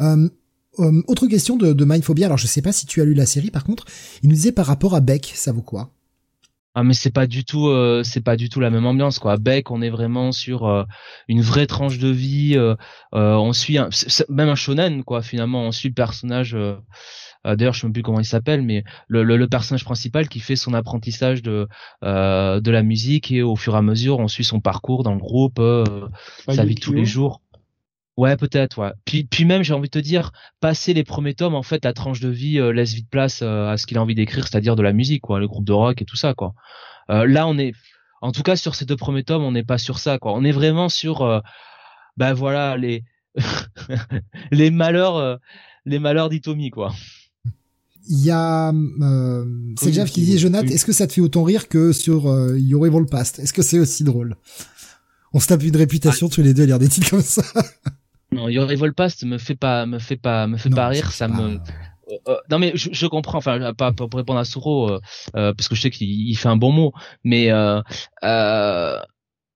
[0.00, 0.28] Euh,
[0.78, 3.26] euh, autre question de, de Mindphobia, alors je sais pas si tu as lu la
[3.26, 3.84] série par contre,
[4.22, 5.90] il nous disait par rapport à Beck, ça vaut quoi?
[6.78, 9.38] Ah mais c'est pas du tout euh, c'est pas du tout la même ambiance quoi.
[9.38, 10.84] Beck on est vraiment sur euh,
[11.26, 12.54] une vraie tranche de vie.
[12.54, 12.76] Euh,
[13.12, 13.88] on suit un,
[14.28, 15.62] même un shonen quoi finalement.
[15.62, 16.54] On suit le personnage.
[17.54, 20.56] D'ailleurs je sais même plus comment il s'appelle mais le, le, personnage principal qui fait
[20.56, 21.68] son apprentissage de
[22.02, 25.20] de la musique et au fur et à mesure on suit son parcours dans le
[25.20, 25.60] groupe,
[26.48, 27.40] sa vie de tous les jours.
[28.16, 28.92] Ouais, peut-être, ouais.
[29.04, 31.92] Puis, puis même, j'ai envie de te dire, passer les premiers tomes, en fait, la
[31.92, 34.74] tranche de vie euh, laisse vite place euh, à ce qu'il a envie d'écrire, c'est-à-dire
[34.74, 36.54] de la musique, quoi, le groupe de rock et tout ça, quoi.
[37.10, 37.74] Euh, là, on est,
[38.22, 40.32] en tout cas, sur ces deux premiers tomes, on n'est pas sur ça, quoi.
[40.32, 41.42] On est vraiment sur,
[42.16, 43.04] ben voilà, les
[44.50, 45.38] les malheurs,
[45.84, 46.94] les malheurs d'Itomi, quoi.
[48.08, 48.72] Il y a,
[49.78, 52.26] c'est Jeff qui dit, Jonathan, est-ce que ça te fait autant rire que sur
[52.56, 53.38] Your Evil Past?
[53.38, 54.36] Est-ce que c'est aussi drôle?
[55.32, 56.34] On se tape une réputation ah.
[56.34, 57.42] tous les deux à lire des titres comme ça.
[58.32, 61.12] Non, Your Evil Past me fait pas, me fait pas, me fait pas rire.
[61.12, 61.54] Ça me.
[61.54, 61.58] Euh,
[62.28, 65.00] euh, non mais je, je, comprends, enfin pas pour répondre à euh,
[65.36, 66.92] euh, parce que je sais qu'il fait un bon mot,
[67.24, 67.80] mais euh,
[68.22, 68.98] euh,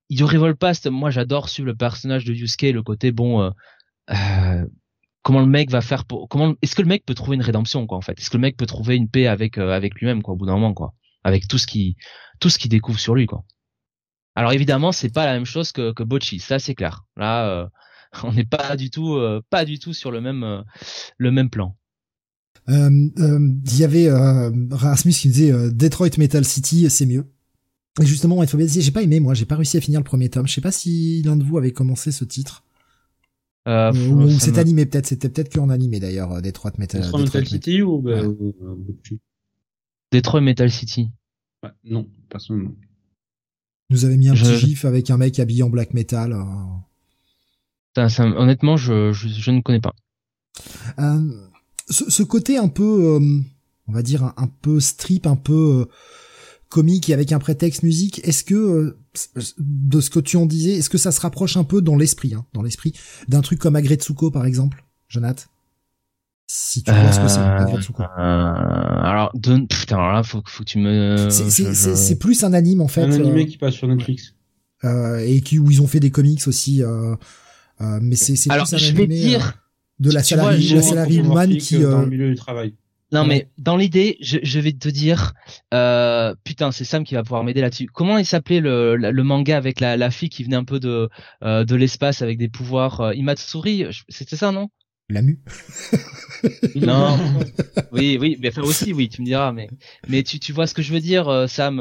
[0.09, 3.53] Your Evil Past, moi j'adore suivre le personnage de Yusuke, le côté bon,
[5.23, 7.87] comment le mec va faire pour, comment, est-ce que le mec peut trouver une rédemption
[7.87, 10.35] quoi en fait, est-ce que le mec peut trouver une paix avec avec lui-même quoi
[10.35, 10.95] au bout d'un moment quoi,
[11.25, 11.97] avec tout ce qui
[12.41, 13.45] tout ce qu'il découvre sur lui quoi.
[14.35, 17.05] Alors évidemment c'est pas la même chose que que Bocchi, ça c'est clair.
[17.17, 17.69] Là
[18.25, 20.63] on n'est pas du tout, euh, pas du tout sur le même, euh,
[21.19, 21.77] le même plan.
[22.69, 24.09] Euh, il y avait
[24.71, 27.27] Rasmus qui disait Detroit Metal City, c'est mieux.
[28.01, 29.99] Et justement, il faut bien dire, j'ai pas aimé, moi, j'ai pas réussi à finir
[29.99, 30.47] le premier tome.
[30.47, 32.65] Je sais pas si l'un de vous avait commencé ce titre.
[33.69, 37.83] Euh, ou c'est animé peut-être, c'était peut-être qu'en animé d'ailleurs, Detroit Metal, Detroit Metal City
[37.83, 38.23] ou, bah,
[40.13, 41.11] Detroit Metal City.
[41.63, 42.75] Ouais, non, pas seulement.
[43.91, 46.33] Nous avait mis un petit gif avec un mec habillé en black metal
[47.97, 49.95] honnêtement, je, je, ne connais pas.
[50.99, 51.21] Euh,
[51.89, 53.41] ce, côté un peu, euh,
[53.89, 55.93] on va dire un, peu strip, un peu euh,
[56.71, 58.97] comique et avec un prétexte musique, est-ce que
[59.59, 62.33] de ce que tu en disais, est-ce que ça se rapproche un peu dans l'esprit,
[62.33, 62.95] hein, dans l'esprit
[63.29, 65.45] d'un truc comme Agretsuko par exemple, Jonathan
[66.53, 68.03] si tu vois ce que c'est, Agretsuko.
[68.03, 71.29] alors, putain, alors là, faut, faut que tu me.
[71.31, 73.03] C'est plus un anime en fait.
[73.03, 74.35] Un animé qui passe sur Netflix.
[74.83, 76.83] et qui où ils ont fait des comics aussi.
[77.81, 79.51] Euh, mais c'est c'est plus un je vais dire euh,
[80.01, 82.75] de la salariée la salarié woman qui dans le euh, milieu du travail.
[83.13, 85.33] Non mais dans l'idée, je, je, vais te dire,
[85.75, 87.87] euh, putain, c'est Sam qui va pouvoir m'aider là-dessus.
[87.87, 91.09] Comment il s'appelait le, le, manga avec la, la fille qui venait un peu de
[91.43, 94.69] euh, de l'espace avec des pouvoirs euh, Imatsuri, c'était ça non?
[95.09, 95.41] La mu.
[96.77, 97.19] non.
[97.93, 99.69] oui, oui, mais enfin aussi, oui, tu me diras, mais
[100.09, 101.81] mais tu tu vois ce que je veux dire, Sam,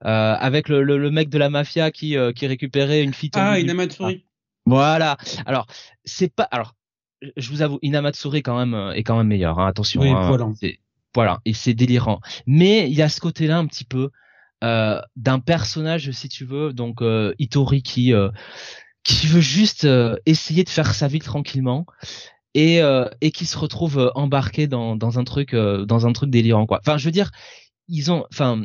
[0.00, 3.30] avec le, le, mec de la mafia qui qui récupérait une fille.
[3.34, 4.26] Ah, Inamatsuri.
[4.66, 5.16] Voilà.
[5.46, 5.66] Alors,
[6.04, 6.44] c'est pas.
[6.44, 6.74] Alors,
[7.36, 9.58] je vous avoue, Inamatsuri quand même euh, est quand même meilleur.
[9.58, 10.00] Hein, attention.
[10.00, 10.50] Oui, hein, voilà.
[11.14, 12.20] Voilà, et c'est délirant.
[12.46, 14.10] Mais il y a ce côté-là un petit peu
[14.64, 18.12] euh, d'un personnage, si tu veux, donc euh, Itori qui
[19.04, 19.86] qui veut juste
[20.26, 21.86] essayer de faire sa vie tranquillement
[22.54, 22.80] et
[23.20, 26.80] et qui se retrouve embarqué dans dans un truc dans un truc délirant quoi.
[26.80, 27.30] Enfin, je veux dire,
[27.88, 28.64] ils ont, enfin,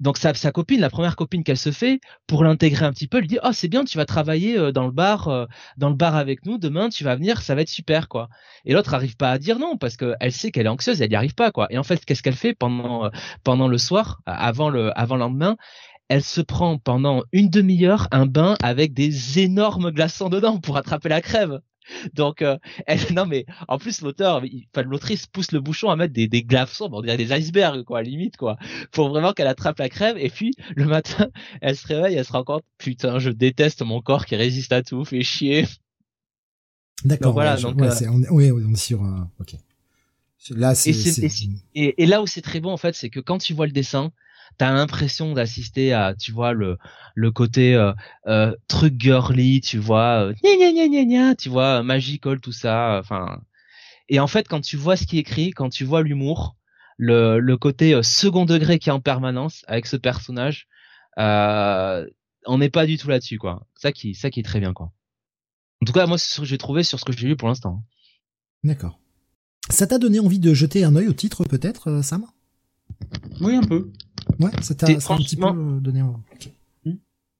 [0.00, 3.18] donc sa, sa copine, la première copine qu'elle se fait, pour l'intégrer un petit peu,
[3.18, 5.46] lui dit oh c'est bien, tu vas travailler euh, dans le bar, euh,
[5.76, 8.28] dans le bar avec nous demain, tu vas venir, ça va être super quoi.
[8.64, 11.16] Et l'autre arrive pas à dire non parce qu'elle sait qu'elle est anxieuse, elle n'y
[11.16, 11.66] arrive pas quoi.
[11.70, 13.10] Et en fait qu'est-ce qu'elle fait pendant euh,
[13.44, 15.56] pendant le soir, avant le avant le lendemain,
[16.08, 21.08] elle se prend pendant une demi-heure un bain avec des énormes glaçons dedans pour attraper
[21.08, 21.60] la crève.
[22.14, 24.42] Donc, euh, elle, non mais en plus l'auteur,
[24.72, 28.02] enfin l'autrice pousse le bouchon à mettre des, des glaçons, on dirait des icebergs quoi,
[28.02, 28.56] limite quoi,
[28.92, 30.16] pour vraiment qu'elle attrape la crève.
[30.18, 31.28] Et puis le matin,
[31.60, 34.82] elle se réveille, elle se rend compte, putain, je déteste mon corps qui résiste à
[34.82, 35.66] tout, fait chier.
[37.04, 37.32] D'accord.
[37.32, 37.56] Voilà.
[37.56, 39.02] donc, euh, on, oui, on est sur.
[39.02, 39.54] Euh, ok.
[40.50, 40.92] Là, c'est.
[41.74, 43.72] Et, et, là où c'est très bon en fait, c'est que quand tu vois le
[43.72, 44.10] dessin,
[44.60, 46.76] t'as l'impression d'assister à, tu vois, le
[47.14, 47.94] le côté euh,
[48.26, 52.98] euh, truc girly, tu vois, euh, gna gna gna gna tu vois, magical, tout ça,
[53.00, 53.40] enfin.
[54.10, 56.56] Et en fait, quand tu vois ce qui est écrit, quand tu vois l'humour,
[56.98, 60.68] le, le côté second degré qui est en permanence avec ce personnage,
[61.16, 63.66] on n'est pas du tout là-dessus, quoi.
[63.76, 64.92] Ça qui, ça qui est très bien, quoi.
[65.80, 67.48] En tout cas, moi, c'est ce que j'ai trouvé sur ce que j'ai lu pour
[67.48, 67.82] l'instant.
[68.62, 69.00] D'accord.
[69.70, 72.26] Ça t'a donné envie de jeter un œil au titre, peut-être, Sam?
[73.40, 73.90] Oui, un peu.
[74.38, 76.02] Ouais, ça t'a un petit peu euh, donné.
[76.02, 76.94] Hmm.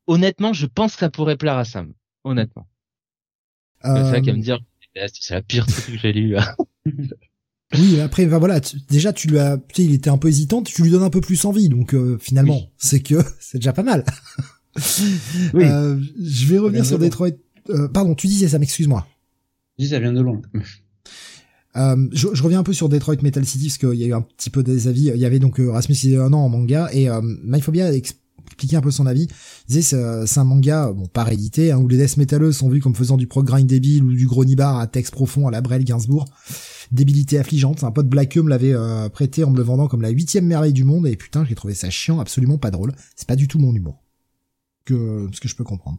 [0.06, 1.92] Honnêtement, je pense que ça pourrait plaire à Sam.
[2.24, 2.66] Honnêtement.
[3.84, 4.04] Euh...
[4.04, 4.58] C'est ça qui va me dire,
[4.94, 6.36] c'est la pire truc que j'ai lu.
[7.78, 10.62] oui, après, bah voilà, déjà tu lui as, tu sais, il était un peu hésitant,
[10.62, 13.82] tu lui donnes un peu plus envie, donc euh, finalement, c'est que c'est déjà pas
[13.82, 14.04] mal.
[15.54, 15.64] oui.
[15.64, 17.30] Euh, je vais revenir sur Detroit.
[17.92, 19.06] pardon, tu disais ça, excuse-moi.
[19.78, 20.40] Je dis ça vient de loin.
[21.76, 24.12] Euh, je, je, reviens un peu sur Detroit Metal City parce qu'il y a eu
[24.12, 25.12] un petit peu des avis.
[25.14, 27.20] Il y avait donc euh, Rasmus il y a un an en manga et euh,
[27.70, 29.28] bien expliquer un peu son avis.
[29.68, 32.80] Il disait c'est un manga bon pas réédité hein, où les death métalleux sont vus
[32.80, 35.60] comme faisant du prog grind débile ou du gros nibar à texte profond à la
[35.60, 36.24] Brel Gainsbourg.
[36.90, 37.84] Débilité affligeante.
[37.84, 40.72] Un pote Black me l'avait euh, prêté en me le vendant comme la huitième merveille
[40.72, 42.92] du monde et putain j'ai trouvé ça chiant, absolument pas drôle.
[43.14, 44.02] C'est pas du tout mon humour
[44.90, 45.98] que ce que je peux comprendre.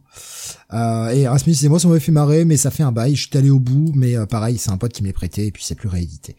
[0.72, 3.14] Euh, et Rasmus et moi ça m'avait fait marrer, mais ça fait un bail.
[3.16, 5.52] Je suis allé au bout, mais euh, pareil, c'est un pote qui m'est prêté et
[5.52, 6.36] puis c'est plus réédité.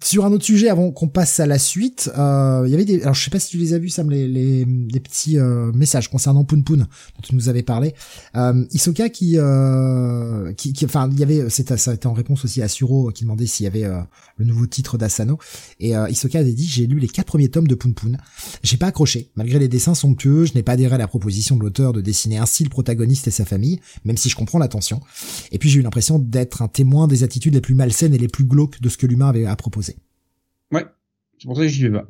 [0.00, 3.02] Sur un autre sujet, avant qu'on passe à la suite, euh, il y avait des.
[3.02, 5.72] Alors je sais pas si tu les as vus, Sam, les, les, les petits euh,
[5.72, 7.94] messages concernant Poun Poun dont tu nous avais parlé.
[8.36, 12.44] Euh, Isoka qui, euh, qui, qui, enfin, il y avait, ça a été en réponse
[12.44, 13.98] aussi à Suro qui demandait s'il y avait euh,
[14.36, 15.36] le nouveau titre d'Asano.
[15.80, 18.18] Et euh, Isoka avait dit j'ai lu les quatre premiers tomes de Poun Poun.
[18.62, 21.62] J'ai pas accroché, malgré les dessins somptueux, je n'ai pas adhéré à la proposition de
[21.62, 25.00] l'auteur de dessiner ainsi le protagoniste et sa famille, même si je comprends l'attention.
[25.50, 28.28] Et puis j'ai eu l'impression d'être un témoin des attitudes les plus malsaines et les
[28.28, 29.87] plus glauques de ce que l'humain avait à proposer.
[30.72, 30.86] Ouais,
[31.38, 32.06] c'est pour ça que j'y vais pas.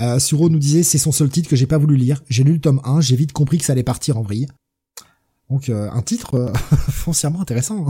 [0.00, 2.22] Euh, Suro nous disait c'est son seul titre que j'ai pas voulu lire.
[2.28, 4.48] J'ai lu le tome 1, j'ai vite compris que ça allait partir en vrille.
[5.52, 6.52] Donc euh, un titre euh,
[6.90, 7.84] foncièrement intéressant.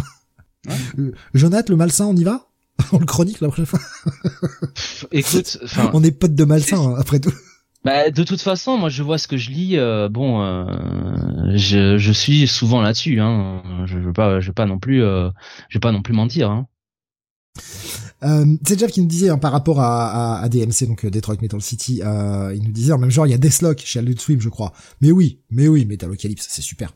[0.66, 0.74] Ouais.
[0.98, 2.48] Euh, Jonathan le malsain, on y va?
[2.92, 3.78] On le chronique la prochaine fois.
[5.12, 5.58] Écoute,
[5.92, 7.32] on est potes de malsain hein, après tout.
[7.84, 9.76] Bah, de toute façon, moi je vois ce que je lis.
[9.76, 10.66] Euh, bon,
[11.54, 13.20] je, je suis souvent là-dessus.
[13.20, 13.62] Hein.
[13.86, 16.50] Je, je veux pas, je veux pas non plus, je vais pas non plus mentir.
[16.50, 16.66] Hein.
[18.24, 21.10] Euh, c'est Jeff qui nous disait hein, par rapport à, à, à, DMC, donc euh,
[21.10, 23.98] Detroit Metal City, euh, il nous disait en même genre il y a Deathlock chez
[23.98, 24.72] Adult Swim, je crois.
[25.00, 26.94] Mais oui, mais oui, Metalocalypse, c'est super.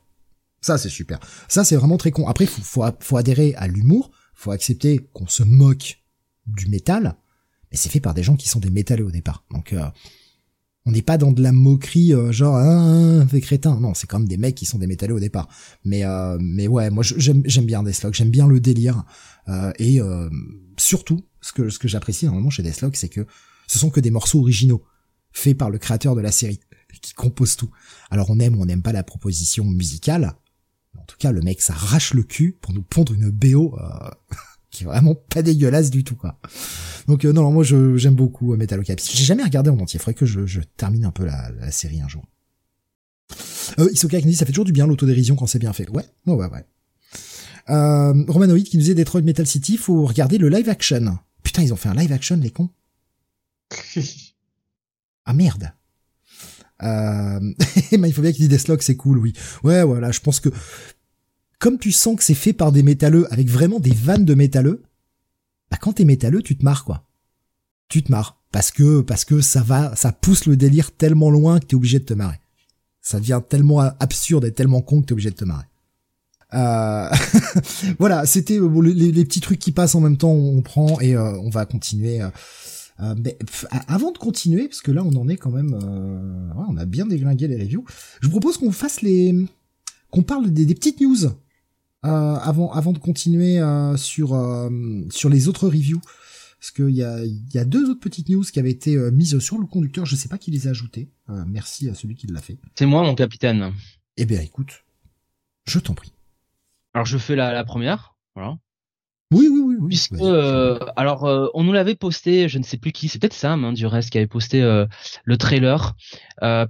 [0.61, 1.19] Ça c'est super.
[1.49, 2.29] Ça c'est vraiment très con.
[2.29, 5.99] Après faut, faut, faut adhérer à l'humour, faut accepter qu'on se moque
[6.47, 7.17] du métal,
[7.71, 9.45] mais c'est fait par des gens qui sont des métalleux au départ.
[9.51, 9.85] Donc euh,
[10.87, 13.79] on n'est pas dans de la moquerie euh, genre ah, des crétins.
[13.81, 15.49] Non, c'est quand même des mecs qui sont des métalleux au départ.
[15.85, 19.05] Mais euh, mais ouais, moi j'aime j'aime bien Deathlock, j'aime bien le délire
[19.49, 20.31] euh, et euh,
[20.77, 23.27] surtout ce que ce que j'apprécie normalement chez Deathlock, c'est que
[23.67, 24.85] ce sont que des morceaux originaux
[25.33, 26.61] faits par le créateur de la série
[27.03, 27.71] qui compose tout.
[28.11, 30.35] Alors on aime ou on n'aime pas la proposition musicale.
[30.97, 33.77] En tout cas, le mec s'arrache le cul pour nous pondre une BO
[34.77, 36.39] qui est vraiment pas dégueulasse du tout quoi.
[37.09, 39.11] Donc euh, non, non, moi j'aime beaucoup euh, Metalocalypse.
[39.13, 39.99] J'ai jamais regardé en entier.
[39.99, 42.25] Il faudrait que je, termine un peu la, série un jour.
[43.79, 45.89] Euh, Isoka qui nous dit ça fait toujours du bien l'autodérision quand c'est bien fait.
[45.91, 46.65] Ouais, ouais, ouais, ouais.
[47.69, 51.19] Euh, Romanoid qui nous disait Detroit Metal City, faut regarder le live action.
[51.43, 52.71] Putain, ils ont fait un live action les cons.
[55.25, 55.73] ah merde.
[56.83, 57.41] Euh,
[57.93, 59.33] il faut bien qu'il dit Deathlock, c'est cool, oui.
[59.65, 60.51] Ouais, voilà, je pense que
[61.59, 64.83] comme tu sens que c'est fait par des métalleux avec vraiment des vannes de métalleux,
[65.71, 67.05] bah quand t'es métalleux, tu te marres quoi.
[67.89, 71.61] Tu te marres parce que parce que ça va, ça pousse le délire tellement loin
[71.61, 72.41] que t'es obligé de te marrer.
[73.01, 75.67] Ça devient tellement absurde et tellement con que t'es obligé de te marrer.
[76.55, 77.09] Euh...
[77.99, 81.39] voilà, c'était euh, les, petits trucs qui passent en même temps, on prend et euh,
[81.39, 82.21] on va continuer.
[82.21, 83.39] Euh, mais,
[83.89, 87.07] avant de continuer, parce que là on en est quand même, ouais, on a bien
[87.07, 87.85] déglingué les reviews.
[88.21, 89.35] Je vous propose qu'on fasse les,
[90.11, 91.31] qu'on parle des, petites news euh,
[92.07, 94.69] avant avant de continuer euh, sur euh,
[95.11, 96.01] sur les autres reviews
[96.59, 99.39] parce qu'il y a il y a deux autres petites news qui avaient été mises
[99.39, 100.07] sur le conducteur.
[100.07, 101.11] Je sais pas qui les a ajoutées.
[101.29, 102.57] Merci à celui qui l'a fait.
[102.75, 103.73] C'est moi mon capitaine.
[104.17, 104.85] Eh bien écoute
[105.67, 106.13] je t'en prie.
[106.95, 108.17] Alors je fais la, la première.
[108.35, 108.59] Voilà
[109.33, 109.77] oui, oui, oui.
[109.81, 109.89] oui.
[109.89, 113.33] Puisque, euh, alors, euh, on nous l'avait posté, je ne sais plus qui, c'est peut-être
[113.35, 114.87] Sam hein, du reste qui avait posté euh,
[115.25, 115.97] le trailer,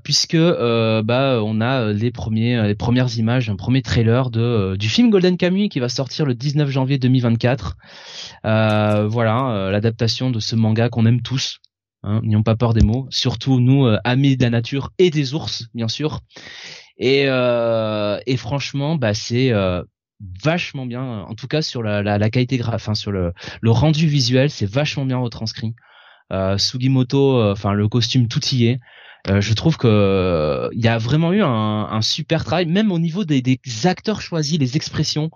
[0.03, 5.11] puisque bah on a les premiers, les premières images, un premier trailer de du film
[5.11, 7.77] Golden Kamuy qui va sortir le 19 janvier 2024.
[8.43, 11.59] voilà, l'adaptation de ce manga qu'on aime tous.
[12.05, 15.66] Hein, N'ayons pas peur des mots, surtout nous amis de la nature et des ours,
[15.74, 16.20] bien sûr.
[16.97, 19.53] Et, et franchement, bah c'est
[20.20, 23.32] vachement bien, en tout cas sur la, qualité graphique, enfin sur le,
[23.64, 25.74] rendu visuel, c'est vachement bien retranscrit.
[26.32, 28.80] Euh, Sugimoto, euh, enfin le costume tout y est.
[29.28, 33.24] Euh, je trouve que il y a vraiment eu un, super travail, même au niveau
[33.24, 35.30] des, acteurs choisis, les expressions.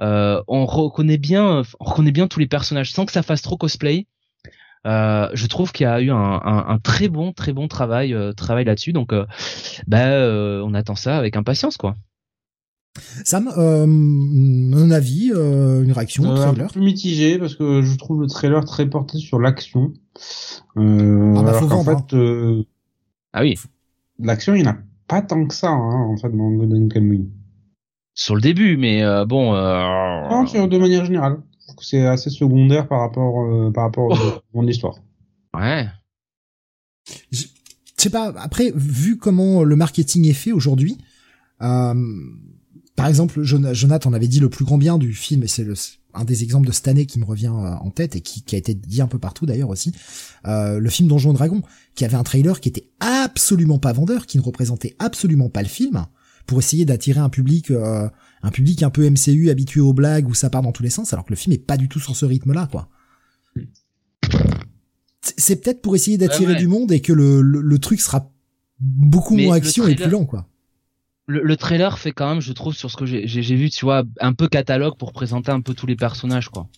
[0.00, 3.56] Euh, on reconnaît bien, on reconnaît bien tous les personnages sans que ça fasse trop
[3.56, 4.06] cosplay.
[4.84, 8.92] Je trouve qu'il y a eu un, très bon, très bon travail, travail là-dessus.
[8.92, 9.14] Donc,
[9.86, 10.08] bah,
[10.64, 11.94] on attend ça avec impatience, quoi.
[13.24, 17.96] Sam, euh, un avis, euh, une réaction au trailer Un peu mitigé parce que je
[17.96, 19.92] trouve le trailer très porté sur l'action.
[20.76, 22.64] Euh, ah bah faut en fait, euh,
[23.32, 23.58] ah oui,
[24.18, 24.76] l'action il n'y en a
[25.08, 27.30] pas tant que ça hein, en fait dans Golden Kamuy.
[28.14, 29.54] Sur le début, mais euh, bon.
[29.54, 30.28] Euh...
[30.28, 31.38] Non, sur, de manière générale,
[31.80, 34.38] c'est assez secondaire par rapport euh, par rapport oh.
[34.38, 34.96] à mon histoire.
[35.54, 35.86] Ouais.
[37.30, 37.46] Je
[37.96, 38.34] sais pas.
[38.36, 40.98] Après, vu comment le marketing est fait aujourd'hui.
[41.62, 41.94] Euh,
[42.96, 45.66] par exemple, Jonathan avait dit le plus grand bien du film, et c'est
[46.14, 48.54] un des exemples de cette année qui me revient euh, en tête et qui, qui
[48.54, 49.92] a été dit un peu partout d'ailleurs aussi,
[50.46, 51.62] euh, le film Donjon Dragon,
[51.94, 55.68] qui avait un trailer qui était absolument pas vendeur, qui ne représentait absolument pas le
[55.68, 56.04] film,
[56.46, 58.08] pour essayer d'attirer un public, euh,
[58.42, 61.12] un public un peu MCU habitué aux blagues où ça part dans tous les sens,
[61.14, 62.88] alors que le film est pas du tout sur ce rythme-là, quoi.
[65.36, 66.58] C'est peut-être pour essayer d'attirer Ouais, ouais.
[66.58, 68.30] du monde et que le, le, le truc sera
[68.80, 70.48] beaucoup Mais moins action et plus lent, quoi.
[71.32, 74.04] Le, le trailer fait quand même, je trouve, sur ce que j'ai vu, tu vois,
[74.20, 76.68] un peu catalogue pour présenter un peu tous les personnages, quoi.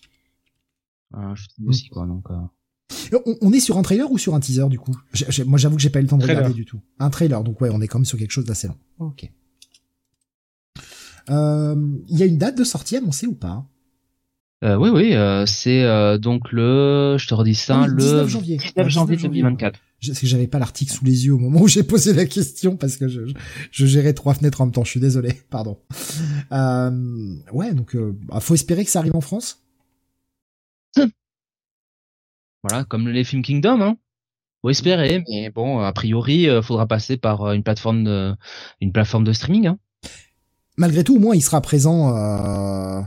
[1.15, 2.05] Euh, je trouve aussi, quoi.
[2.05, 4.95] Donc, euh, On, on est sur un trailer ou sur un teaser du coup?
[5.45, 6.43] Moi j'avoue que j'ai pas eu le temps de Trailer.
[6.43, 6.79] regarder du tout.
[6.99, 8.77] Un trailer, donc ouais, on est quand même sur quelque chose d'assez long.
[8.99, 9.29] Ok.
[11.29, 11.75] Euh,
[12.09, 13.65] Il y a une date de sortie annoncée ou pas?
[14.65, 18.57] Euh, oui, oui, euh, c'est euh, donc le, je te redis ça, le 19 janvier.
[18.57, 19.79] 19 janvier 2024.
[19.99, 22.25] Je sais que j'avais pas l'article sous les yeux au moment où j'ai posé la
[22.25, 23.21] question parce que je,
[23.71, 24.83] je, gérais trois fenêtres en même temps.
[24.83, 25.77] Je suis désolé, pardon.
[26.51, 29.63] Euh, ouais, donc euh, bah, faut espérer que ça arrive en France.
[32.67, 33.95] Voilà, comme les films Kingdom, hein.
[34.63, 38.33] Faut espérer, mais bon, a priori, faudra passer par une plateforme de,
[38.81, 39.77] une plateforme de streaming, hein.
[40.75, 43.05] Malgré tout, au moins il sera présent.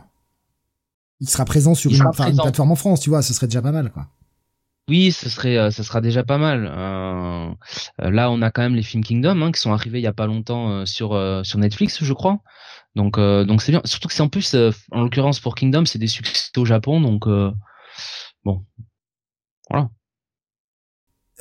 [1.21, 1.99] Il sera présent sur une,
[2.37, 3.23] plateforme en France, tu vois.
[3.23, 4.07] Ce serait déjà pas mal, quoi.
[4.89, 6.67] Oui, ce serait, euh, ce sera déjà pas mal.
[6.67, 7.51] Euh,
[8.01, 10.07] euh, là, on a quand même les films Kingdom hein, qui sont arrivés il y
[10.07, 12.41] a pas longtemps euh, sur euh, sur Netflix, je crois.
[12.95, 13.83] Donc euh, donc c'est bien.
[13.85, 17.01] Surtout que c'est en plus, euh, en l'occurrence pour Kingdom, c'est des succès au Japon,
[17.01, 17.53] donc euh,
[18.45, 18.65] bon,
[19.71, 19.91] voilà.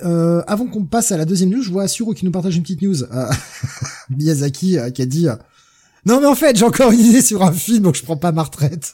[0.04, 2.62] Euh, avant qu'on passe à la deuxième news, je vois Assuro qui nous partage une
[2.62, 3.04] petite news.
[3.04, 3.32] Euh,
[4.10, 5.28] Miyazaki euh, qui a dit
[6.06, 8.32] Non mais en fait j'ai encore une idée sur un film donc je prends pas
[8.32, 8.94] ma retraite.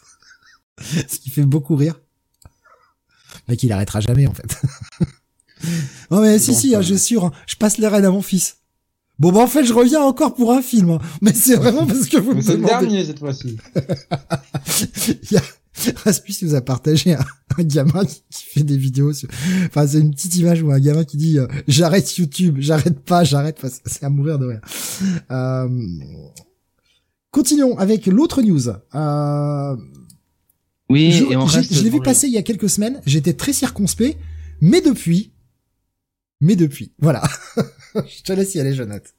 [1.07, 1.99] Ce qui fait beaucoup rire.
[3.47, 4.61] Mais qu'il arrêtera jamais en fait.
[6.11, 8.21] non mais si Bon, si, hein, je sûr, hein, je passe les rênes à mon
[8.21, 8.57] fils.
[9.19, 10.99] Bon bah en fait je reviens encore pour un film, hein.
[11.21, 12.87] mais c'est vraiment parce que vous me Mais c'est le demandez.
[12.87, 13.57] dernier cette fois-ci.
[15.07, 15.41] Il y a...
[16.05, 17.25] Rasmus nous a partagé un,
[17.57, 19.27] un gamin qui, qui fait des vidéos sur...
[19.65, 23.23] Enfin, c'est une petite image où un gamin qui dit euh, J'arrête YouTube, j'arrête pas,
[23.23, 24.61] j'arrête pas.» C'est à mourir de rire.
[25.31, 25.67] Euh...
[27.31, 28.69] Continuons avec l'autre news.
[28.69, 29.75] Euh...
[30.89, 31.73] Oui, je et on reste.
[31.73, 34.17] je l'ai vu passer il y a quelques semaines, j'étais très circonspect,
[34.61, 35.31] mais depuis...
[36.41, 37.23] Mais depuis, voilà.
[37.95, 39.09] je te laisse y aller, Jonathan.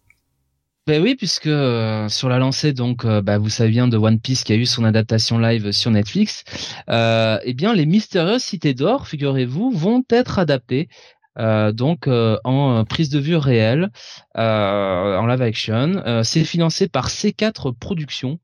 [0.86, 4.20] Ben oui, puisque euh, sur la lancée, donc, euh, bah, vous savez bien de One
[4.20, 6.44] Piece qui a eu son adaptation live sur Netflix,
[6.90, 10.90] euh, eh bien, les mystérieuses cités d'or, figurez-vous, vont être adaptées.
[11.38, 13.90] Euh, donc euh, en euh, prise de vue réelle,
[14.36, 18.38] euh, en live action, Euh, c'est financé par C4 Productions,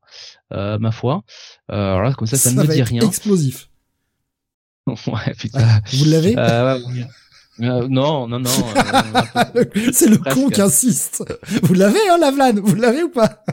[0.52, 1.22] euh, ma foi.
[1.70, 3.02] Euh, alors là, comme ça, ça, ne me dit rien.
[3.06, 3.68] explosif.
[4.86, 5.80] ouais, putain.
[5.92, 7.06] Vous l'avez Euh, ouais,
[7.60, 8.50] euh, non, non, non.
[9.54, 10.36] euh, C'est le presque.
[10.36, 11.22] con qui insiste.
[11.62, 13.44] Vous l'avez, hein, la Vlane Vous l'avez ou pas?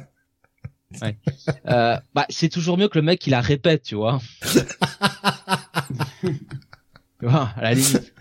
[1.67, 4.19] Euh, bah, c'est toujours mieux que le mec qui la répète, tu vois.
[7.19, 8.13] Tu vois, à la limite.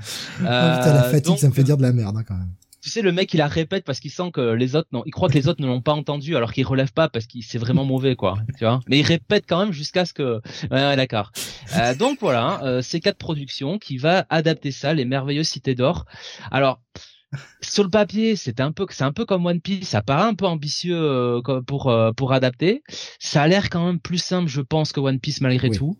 [0.45, 2.35] Ah, putain, la Euh, fatigue, donc, ça me fait dire de la merde, hein, quand
[2.35, 2.51] même.
[2.83, 5.11] Tu sais, le mec, il la répète parce qu'il sent que les autres, non, il
[5.11, 7.59] croit que les autres ne l'ont pas entendu, alors qu'il relève pas parce qu'il c'est
[7.59, 8.39] vraiment mauvais, quoi.
[8.59, 8.81] Tu vois.
[8.89, 10.41] Mais il répète quand même jusqu'à ce que.
[10.71, 11.33] Ouais, ouais, d'accord.
[11.77, 16.05] Euh, donc voilà, euh, c'est quatre productions qui va adapter ça, les merveilleuses cités d'or.
[16.51, 16.81] Alors.
[17.61, 19.89] Sur le papier, c'est un peu, c'est un peu comme One Piece.
[19.89, 22.83] Ça paraît un peu ambitieux euh, pour euh, pour adapter.
[23.19, 25.77] Ça a l'air quand même plus simple, je pense, que One Piece malgré Oui.
[25.77, 25.99] tout.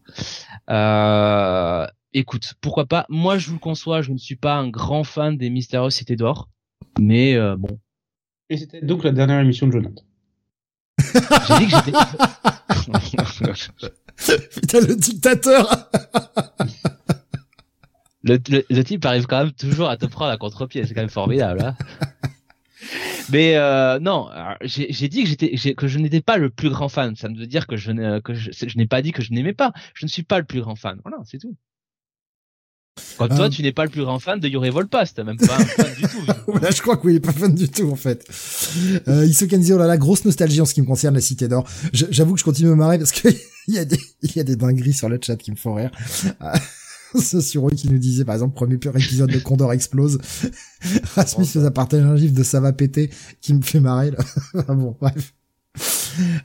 [0.71, 1.85] Euh,
[2.19, 3.07] écoute, pourquoi pas.
[3.09, 4.03] Moi, je vous le conçois.
[4.03, 6.49] Je ne suis pas un grand fan des mystérieuses cités d'or.
[6.99, 7.79] Mais euh, bon,
[8.51, 10.03] Et c'était donc la dernière émission de Jonathan.
[10.99, 11.93] j'ai dit que j'étais.
[14.61, 15.91] Putain, le dictateur
[18.23, 21.01] le, le, le type arrive quand même toujours à te prendre à contre-pied, c'est quand
[21.03, 21.61] même formidable.
[21.63, 21.77] Hein
[23.31, 24.29] Mais euh, non,
[24.63, 27.15] j'ai dit que j'étais j'ai- que je n'étais pas le plus grand fan.
[27.17, 29.33] Ça ne veut dire que je n'ai que je, je n'ai pas dit que je
[29.33, 29.73] n'aimais pas.
[29.95, 30.99] Je ne suis pas le plus grand fan.
[31.05, 31.57] Voilà, c'est tout.
[33.19, 33.37] Quand Euh.
[33.37, 35.95] toi, tu n'es pas le plus grand fan de Yuri Volpast, même pas un fan
[35.95, 36.53] du tout.
[36.61, 38.27] Là, je crois que oui, il est pas fan du tout, en fait.
[39.09, 41.49] Euh, Isoken dit, oh là là, grosse nostalgie en ce qui me concerne la Cité
[41.49, 41.67] d'Or.
[41.93, 43.29] J'avoue que je continue de me marrer parce que
[43.69, 45.75] il y a des, il y a des dingueries sur le chat qui me font
[45.75, 45.91] rire.
[46.43, 46.53] Euh,
[47.21, 50.19] C'est sur eux qui nous disait, par exemple, premier pur épisode de Condor explose.
[51.15, 53.11] Rasmus nous a partagé un gif de ça va péter
[53.41, 54.19] qui me fait marrer, là.
[54.69, 55.33] Ah bon, bref.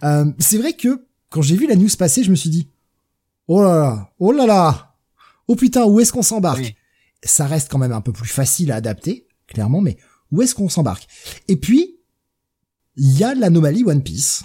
[0.04, 2.68] Euh, c'est vrai que, quand j'ai vu la news passer, je me suis dit,
[3.48, 4.91] oh là là, oh là là,
[5.52, 6.60] oh putain, où est-ce qu'on s'embarque?
[6.60, 6.76] Oui.
[7.24, 9.98] Ça reste quand même un peu plus facile à adapter, clairement, mais
[10.32, 11.08] où est-ce qu'on s'embarque?
[11.48, 11.98] Et puis,
[12.96, 14.44] il y a l'anomalie One Piece,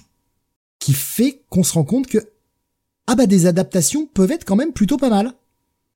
[0.78, 2.18] qui fait qu'on se rend compte que,
[3.06, 5.32] ah bah, des adaptations peuvent être quand même plutôt pas mal.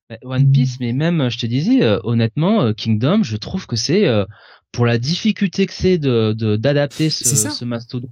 [0.08, 3.76] Bah, One Piece, mais même, je te disais, euh, honnêtement, euh, Kingdom, je trouve que
[3.76, 4.24] c'est euh,
[4.72, 8.10] pour la difficulté que c'est de de- d'adapter ce, ce mastodonte.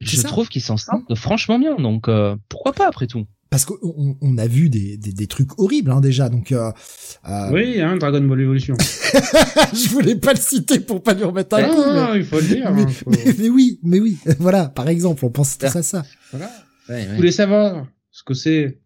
[0.00, 0.28] Je ça.
[0.28, 1.76] trouve qu'ils s'en sortent franchement bien.
[1.76, 3.26] Donc euh, pourquoi pas après tout?
[3.52, 6.52] Parce qu'on on a vu des, des, des, trucs horribles hein, déjà, donc.
[6.52, 6.72] Euh,
[7.28, 7.50] euh...
[7.52, 8.74] Oui, hein, Dragon Ball Evolution.
[8.80, 11.76] je voulais pas le citer pour pas lui remettre un coup.
[11.76, 12.72] Non, il faut le dire.
[12.72, 13.10] Mais, hein, faut...
[13.10, 14.70] mais, oui, mais oui, voilà.
[14.70, 16.02] Par exemple, on pense tous à ça.
[16.30, 16.50] Voilà.
[16.88, 18.78] Ouais, Vous voulez savoir ce que c'est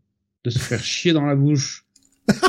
[0.42, 1.86] de se faire chier dans la bouche,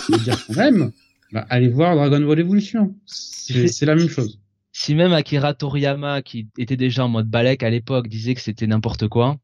[0.10, 0.92] de dire qu'on aime
[1.32, 2.96] bah, Allez voir Dragon Ball Evolution.
[3.06, 4.40] C'est la même chose.
[4.72, 8.66] Si même Akira Toriyama, qui était déjà en mode balèque à l'époque, disait que c'était
[8.66, 9.38] n'importe quoi.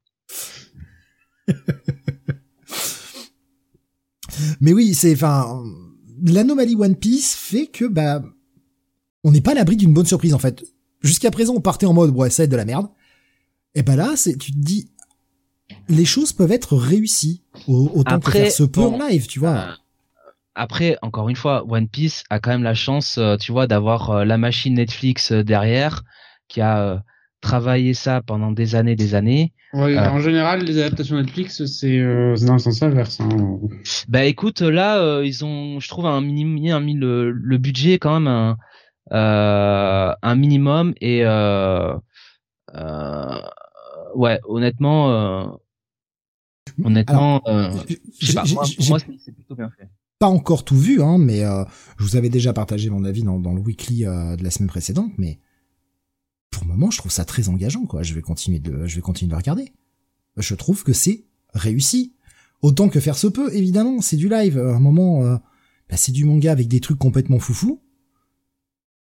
[4.61, 5.63] Mais oui, c'est enfin
[6.25, 8.23] l'anomalie One Piece fait que bah
[9.23, 10.63] on n'est pas à l'abri d'une bonne surprise en fait.
[11.01, 12.87] Jusqu'à présent, on partait en mode ouais, ça va être de la merde.
[13.75, 14.89] Et bah là, c'est tu te dis
[15.89, 19.57] les choses peuvent être réussies autant que faire ce peu en live, tu vois.
[19.57, 19.71] Euh,
[20.55, 24.11] après, encore une fois, One Piece a quand même la chance, euh, tu vois, d'avoir
[24.11, 26.03] euh, la machine Netflix derrière
[26.47, 27.03] qui a
[27.41, 29.52] travaillé ça pendant des années, des années.
[29.75, 33.19] Euh, en général, les adaptations Netflix, c'est euh, dans le sens inverse.
[33.19, 33.59] Hein.
[34.07, 38.19] Bah écoute, là, euh, ils ont, je trouve, un minimum, mis le, le budget quand
[38.19, 38.57] même un,
[39.13, 41.95] euh, un minimum et euh,
[44.15, 45.57] ouais, honnêtement,
[46.83, 47.41] honnêtement,
[48.19, 49.89] je sais pas, moi, pour moi, c'est plutôt bien fait
[50.19, 53.53] pas encore tout vu, hein, mais je vous avais déjà partagé mon avis dans, dans
[53.53, 55.39] le weekly de la semaine précédente, mais
[56.53, 58.03] pour le moment, je trouve ça très engageant, quoi.
[58.03, 59.73] Je vais continuer de, je vais continuer de regarder.
[60.37, 62.13] Je trouve que c'est réussi.
[62.61, 64.57] Autant que faire se peut, évidemment, c'est du live.
[64.57, 65.35] À un moment, euh,
[65.89, 67.81] bah, c'est du manga avec des trucs complètement foufou.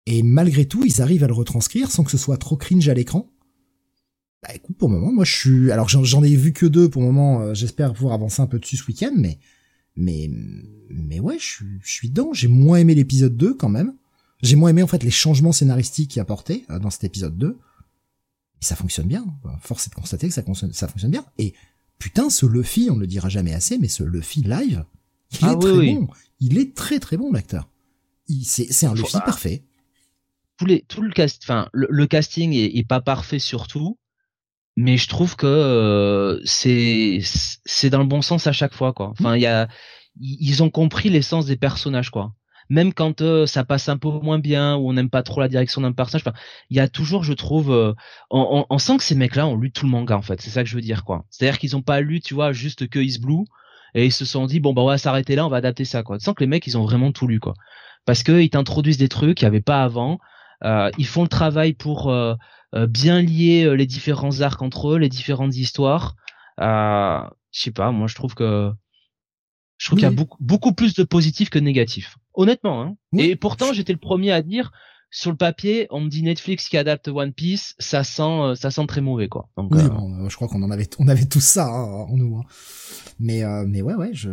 [0.06, 2.94] Et malgré tout, ils arrivent à le retranscrire sans que ce soit trop cringe à
[2.94, 3.30] l'écran.
[4.42, 5.72] Bah écoute, pour le moment, moi je suis...
[5.72, 8.58] Alors j'en ai vu que deux pour le moment, euh, j'espère pouvoir avancer un peu
[8.58, 9.38] dessus ce week-end, mais...
[9.98, 10.32] Mais...
[10.90, 12.32] Mais ouais, je suis, je suis dedans.
[12.32, 13.94] J'ai moins aimé l'épisode 2 quand même.
[14.42, 17.58] J'ai moins aimé en fait les changements scénaristiques qu'il apportaient euh, dans cet épisode 2.
[18.62, 19.26] Et ça fonctionne bien.
[19.62, 21.26] Force est de constater que ça, ça fonctionne bien.
[21.38, 21.54] Et
[21.98, 24.86] putain, ce Luffy, on ne le dira jamais assez, mais ce Luffy live,
[25.32, 26.08] il ah est très bon.
[26.40, 27.70] Il est très très bon l'acteur.
[28.44, 29.64] C'est un Luffy parfait.
[30.58, 33.98] Tous les, tout le cast, le, casting est, est, pas parfait surtout,
[34.76, 39.10] mais je trouve que euh, c'est c'est dans le bon sens à chaque fois quoi.
[39.10, 39.70] Enfin il y a
[40.20, 42.34] ils ont compris l'essence des personnages quoi
[42.70, 45.48] même quand euh, ça passe un peu moins bien ou on n'aime pas trop la
[45.48, 46.24] direction d'un personnage.
[46.26, 46.38] Enfin,
[46.70, 47.94] il y a toujours, je trouve, euh,
[48.30, 50.40] on, sent que ces mecs-là ont lu tout le manga en fait.
[50.42, 51.26] C'est ça que je veux dire quoi.
[51.30, 53.46] C'est-à-dire qu'ils ont pas lu, tu vois, juste que Is Blue
[53.96, 56.04] et ils se sont dit bon bah on va s'arrêter là, on va adapter ça
[56.04, 56.18] quoi.
[56.20, 57.56] Tu sens que les mecs ils ont vraiment tout lu quoi.
[58.06, 60.20] Parce que ils t'introduisent des trucs qu'il n'y avait pas avant.
[60.64, 62.36] Euh, ils font le travail pour euh,
[62.88, 66.16] bien lier les différents arcs entre eux, les différentes histoires.
[66.62, 67.22] Euh,
[67.52, 68.72] je sais pas, moi je trouve que
[69.80, 72.18] je trouve qu'il y a beaucoup, beaucoup plus de positifs que de négatifs.
[72.34, 72.84] Honnêtement.
[72.84, 72.96] Hein.
[73.18, 74.72] Et pourtant, j'étais le premier à dire,
[75.10, 78.72] sur le papier, on me dit Netflix qui adapte One Piece, ça sent, euh, ça
[78.72, 79.50] sent très mauvais, quoi.
[79.58, 82.06] Donc, oui, euh, bon, euh, je crois qu'on en avait, on avait tout ça hein,
[82.10, 82.38] en nous.
[82.38, 82.44] Hein.
[83.20, 84.30] Mais, mais ouais, ouais, je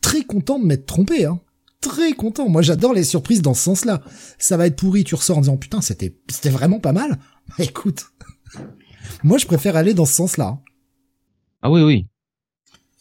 [0.00, 1.24] très content de m'être trompé.
[1.24, 1.40] Hein.
[1.80, 2.48] Très content.
[2.48, 4.00] Moi, j'adore les surprises dans ce sens-là.
[4.38, 7.18] Ça va être pourri, tu ressors en disant putain, c'était, c'était vraiment pas mal.
[7.58, 8.06] Bah, écoute,
[9.24, 10.46] moi, je préfère aller dans ce sens-là.
[10.46, 10.60] Hein.
[11.62, 12.06] Ah oui, oui.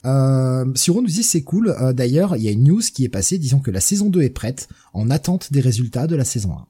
[0.05, 1.69] Euh, Suro nous dit c'est cool.
[1.69, 4.21] Euh, d'ailleurs, il y a une news qui est passée disant que la saison 2
[4.21, 6.67] est prête, en attente des résultats de la saison 1.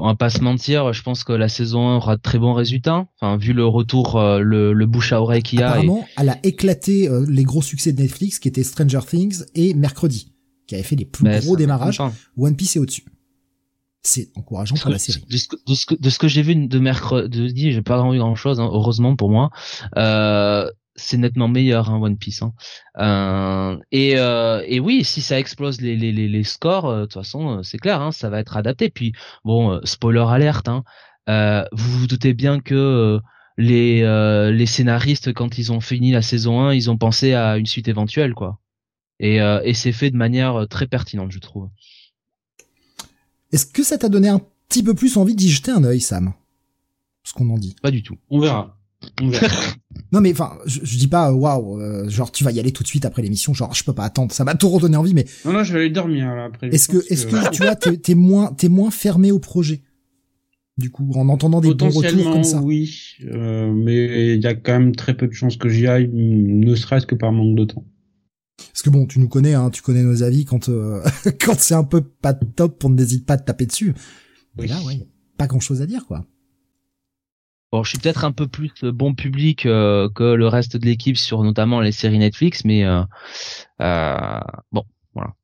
[0.00, 2.54] On va pas se mentir, je pense que la saison 1 aura de très bons
[2.54, 3.06] résultats.
[3.20, 5.68] Enfin, vu le retour, euh, le, le, bouche à oreille qu'il y a.
[5.68, 9.74] Apparemment, elle a éclaté euh, les gros succès de Netflix qui étaient Stranger Things et
[9.74, 10.32] Mercredi,
[10.66, 12.00] qui avait fait les plus gros démarrages.
[12.38, 13.04] One Piece est au-dessus.
[14.02, 15.22] C'est encourageant pour la série.
[15.28, 18.02] De ce que, de ce que, de ce que j'ai vu de mercredi, j'ai pas
[18.10, 19.50] vu grand chose, hein, heureusement pour moi.
[19.98, 22.42] Euh, c'est nettement meilleur hein, One Piece.
[22.42, 22.52] Hein.
[22.98, 27.14] Euh, et, euh, et oui, si ça explose les, les, les, scores, euh, de toute
[27.14, 28.90] façon, euh, c'est clair, hein, ça va être adapté.
[28.90, 29.12] Puis
[29.44, 30.84] bon, spoiler alerte, hein,
[31.72, 33.20] vous vous doutez bien que
[33.56, 34.02] les,
[34.52, 37.88] les scénaristes, quand ils ont fini la saison 1, ils ont pensé à une suite
[37.88, 38.58] éventuelle, quoi.
[39.20, 41.68] Et, et c'est fait de manière très pertinente, je trouve.
[43.52, 46.32] Est-ce que ça t'a donné un petit peu plus envie d'y jeter un œil, Sam?
[47.22, 47.76] Ce qu'on en dit.
[47.82, 48.16] Pas du tout.
[48.30, 48.76] On verra.
[50.12, 52.88] non mais enfin, je, dis pas waouh, euh, genre tu vas y aller tout de
[52.88, 55.24] suite après l'émission, genre je peux pas attendre, ça m'a tout redonné envie, mais.
[55.44, 56.68] Non non, je vais aller dormir après.
[56.68, 59.82] Est-ce que, est-ce que, tu vois, t'es, moins, t'es moins fermé au projet.
[60.76, 62.60] Du coup, en entendant des bons retours comme ça?
[62.62, 66.08] Oui, euh, mais il y a quand même très peu de chances que j'y aille,
[66.12, 67.84] ne serait-ce que par manque de temps.
[68.72, 71.02] Parce que bon, tu nous connais, hein, tu connais nos avis quand euh,
[71.40, 73.94] quand c'est un peu pas top, on n'hésite pas de taper dessus.
[74.56, 75.06] Mais là, ouais,
[75.36, 76.26] pas grand-chose à dire, quoi.
[77.72, 81.16] Bon, je suis peut-être un peu plus bon public euh, que le reste de l'équipe
[81.16, 83.02] sur notamment les séries Netflix, mais euh,
[83.80, 84.40] euh,
[84.72, 84.84] bon,
[85.14, 85.34] voilà.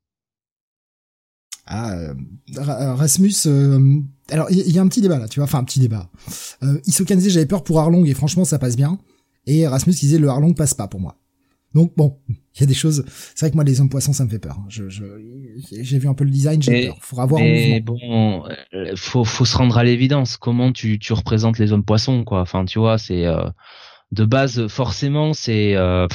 [1.67, 2.13] Ah,
[2.57, 3.33] Rasmus,
[4.29, 6.09] alors il y, a un petit débat là, tu vois, enfin un petit débat.
[6.63, 8.99] Euh, Isokan disait j'avais peur pour Arlong et franchement ça passe bien.
[9.45, 11.15] Et Rasmus disait le Arlong passe pas pour moi.
[11.73, 13.03] Donc bon, il y a des choses.
[13.07, 14.57] C'est vrai que moi les hommes poissons ça me fait peur.
[14.69, 15.03] Je, je,
[15.71, 16.97] j'ai vu un peu le design, j'ai peur.
[17.01, 20.37] Faudra voir mais bon, euh, faut, faut se rendre à l'évidence.
[20.37, 22.41] Comment tu, tu représentes les hommes poissons, quoi.
[22.41, 23.49] Enfin, tu vois, c'est euh,
[24.11, 26.07] de base forcément, c'est euh,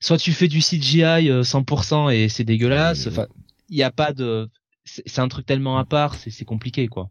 [0.00, 3.06] soit tu fais du CGI 100% et c'est dégueulasse.
[3.06, 3.26] Enfin,
[3.68, 4.50] il y a pas de,
[4.84, 7.10] c'est un truc tellement à part, c'est compliqué, quoi.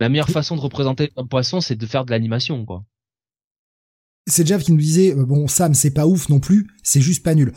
[0.00, 2.84] La meilleure façon de représenter un poisson, c'est de faire de l'animation, quoi
[4.26, 7.22] c'est Jeff qui nous disait euh, bon Sam c'est pas ouf non plus, c'est juste
[7.22, 7.52] pas nul.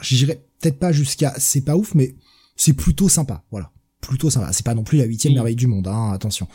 [0.00, 2.16] J'irais peut-être pas jusqu'à c'est pas ouf, mais
[2.56, 3.44] c'est plutôt sympa.
[3.50, 3.70] Voilà,
[4.00, 4.52] plutôt sympa.
[4.52, 6.48] C'est pas non plus la huitième merveille du monde, hein, attention.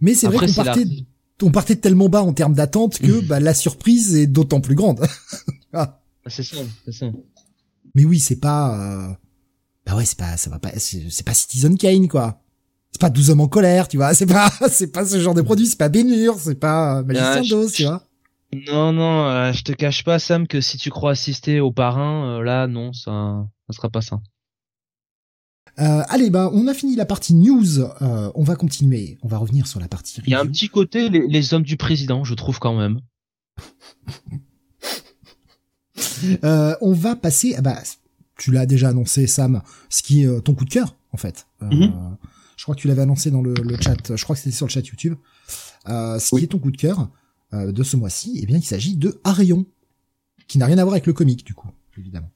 [0.00, 0.84] Mais c'est vrai qu'on partait,
[1.42, 5.06] on partait tellement bas en termes d'attente que bah, la surprise est d'autant plus grande.
[5.72, 6.00] ah.
[6.28, 7.06] C'est ça, c'est ça.
[7.94, 9.14] Mais oui, c'est pas, euh...
[9.86, 12.42] bah ouais, c'est pas, ça va pas, c'est pas Citizen Kane quoi.
[12.92, 14.14] C'est pas 12 hommes en colère, tu vois.
[14.14, 15.66] C'est pas, c'est pas ce genre de produit.
[15.66, 18.02] C'est pas Bénur, c'est pas Magicien d'Oz, tu vois.
[18.66, 22.38] Non, non, euh, je te cache pas, Sam, que si tu crois assister au parrain,
[22.38, 24.20] euh, là, non, ça, ça sera pas ça.
[25.78, 27.80] Euh, allez, bah, on a fini la partie news.
[28.00, 29.18] on va continuer.
[29.22, 30.22] On va revenir sur la partie.
[30.26, 33.00] Il y a un petit côté les, hommes du président, je trouve quand même.
[36.80, 37.54] on va passer.
[37.58, 37.82] Ah bah,
[38.38, 39.62] tu l'as déjà annoncé, Sam.
[39.90, 41.46] Ce qui est ton coup de cœur, en fait.
[41.60, 42.16] Mhm.
[42.56, 44.16] Je crois que tu l'avais annoncé dans le, chat.
[44.16, 45.16] Je crois que c'était sur le chat YouTube.
[45.86, 47.10] ce qui est ton coup de cœur.
[47.52, 49.66] Euh, de ce mois-ci, eh bien, il s'agit de Arion,
[50.48, 52.30] qui n'a rien à voir avec le comique, du coup, évidemment.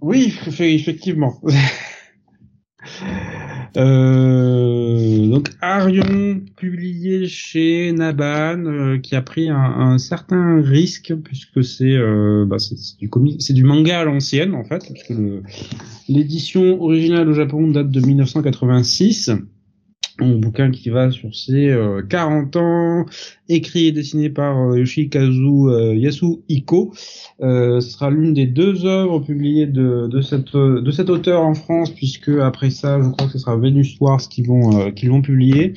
[0.00, 1.40] Oui, effectivement.
[3.76, 11.92] euh, donc Arion, publié chez Naban, euh, qui a pris un, certain risque puisque c'est
[11.92, 12.56] euh, bah,
[12.98, 15.42] du c'est du manga à l'ancienne en fait, parce que
[16.08, 19.30] l'édition originale au Japon date de 1986
[20.20, 21.76] un bouquin qui va sur ses
[22.08, 23.06] 40 euh, ans,
[23.48, 26.92] écrit et dessiné par euh, Yoshikazu euh, Yasuhiko.
[27.40, 31.90] ce sera l'une des deux œuvres publiées de, de, cette, de cet auteur en France,
[31.90, 35.74] puisque après ça, je crois que ce sera Venus Wars qui vont, qui vont publier.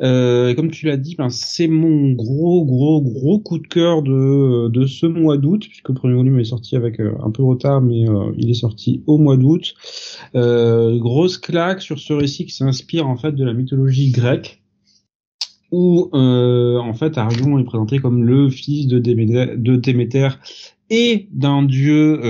[0.00, 4.68] Euh, comme tu l'as dit, ben, c'est mon gros, gros, gros coup de cœur de,
[4.68, 7.48] de ce mois d'août, puisque le premier volume est sorti avec euh, un peu de
[7.48, 9.74] retard, mais euh, il est sorti au mois d'août.
[10.34, 14.62] Euh, grosse claque sur ce récit qui s'inspire en fait de la mythologie grecque,
[15.70, 20.28] où en fait Arion est présenté comme le fils de Déméter, de Déméter
[20.90, 22.20] et d'un dieu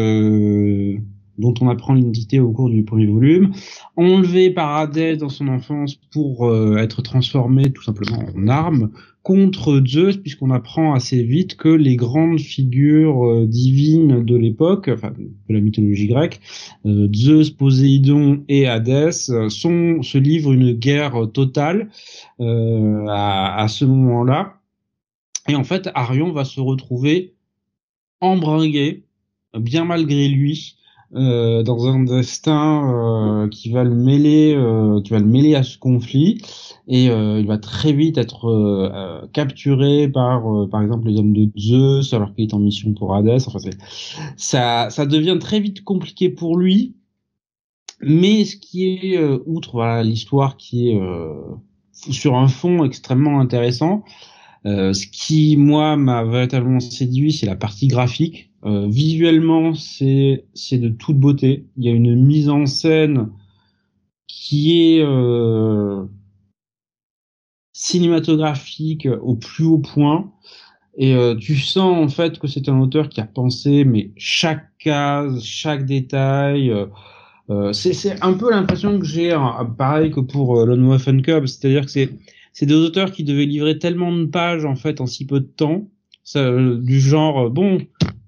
[1.42, 3.52] dont on apprend l'identité au cours du premier volume,
[3.96, 8.90] enlevé par Hadès dans son enfance pour euh, être transformé tout simplement en arme
[9.22, 15.10] contre Zeus, puisqu'on apprend assez vite que les grandes figures euh, divines de l'époque, enfin
[15.10, 16.40] de la mythologie grecque,
[16.86, 21.90] euh, Zeus, Poséidon et Hadès, sont se livrent une guerre totale
[22.40, 24.54] à, à ce moment-là.
[25.48, 27.34] Et en fait, Arion va se retrouver
[28.20, 29.02] embringué,
[29.58, 30.76] bien malgré lui,
[31.14, 35.62] euh, dans un destin euh, qui va le mêler, euh, qui va le mêler à
[35.62, 36.40] ce conflit,
[36.88, 42.34] et il va très vite être capturé par, par exemple, les hommes de Zeus alors
[42.34, 43.46] qu'il est en mission pour Hadès.
[43.46, 43.58] Enfin,
[44.36, 46.96] ça, ça devient très vite compliqué pour lui.
[48.00, 51.00] Mais ce qui est outre voilà l'histoire qui est
[51.92, 54.02] sur un fond extrêmement intéressant,
[54.64, 60.88] ce qui moi m'a véritablement séduit, c'est la partie graphique euh, visuellement, c'est c'est de
[60.88, 61.66] toute beauté.
[61.76, 63.30] Il y a une mise en scène
[64.26, 66.04] qui est euh,
[67.72, 70.32] cinématographique au plus haut point.
[70.96, 74.76] Et euh, tu sens en fait que c'est un auteur qui a pensé mais chaque
[74.78, 76.72] case, chaque détail.
[77.50, 81.46] Euh, c'est un peu l'impression que j'ai, hein, pareil que pour euh, Lone Wolf Cub,
[81.46, 82.10] c'est-à-dire que c'est
[82.52, 85.46] c'est des auteurs qui devaient livrer tellement de pages en fait en si peu de
[85.46, 85.88] temps,
[86.22, 87.78] ça, du genre bon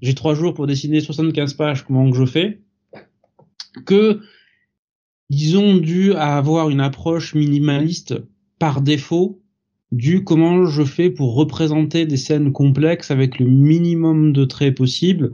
[0.04, 2.60] j'ai trois jours pour dessiner 75 pages, comment que je fais,
[3.86, 4.20] que
[5.30, 8.14] ils ont dû avoir une approche minimaliste
[8.58, 9.40] par défaut
[9.92, 15.32] du comment je fais pour représenter des scènes complexes avec le minimum de traits possible.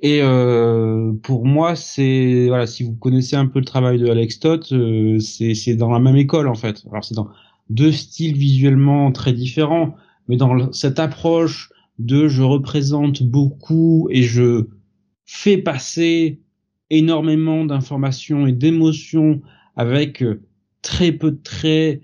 [0.00, 4.38] Et euh, pour moi, c'est voilà, si vous connaissez un peu le travail de Alex
[4.38, 6.84] Toth, euh, c'est dans la même école en fait.
[6.92, 7.28] Alors c'est dans
[7.70, 9.96] deux styles visuellement très différents,
[10.28, 14.68] mais dans cette approche de je représente beaucoup et je
[15.24, 16.40] fais passer
[16.90, 19.40] énormément d'informations et d'émotions
[19.76, 20.42] avec euh,
[20.82, 22.02] très peu de traits.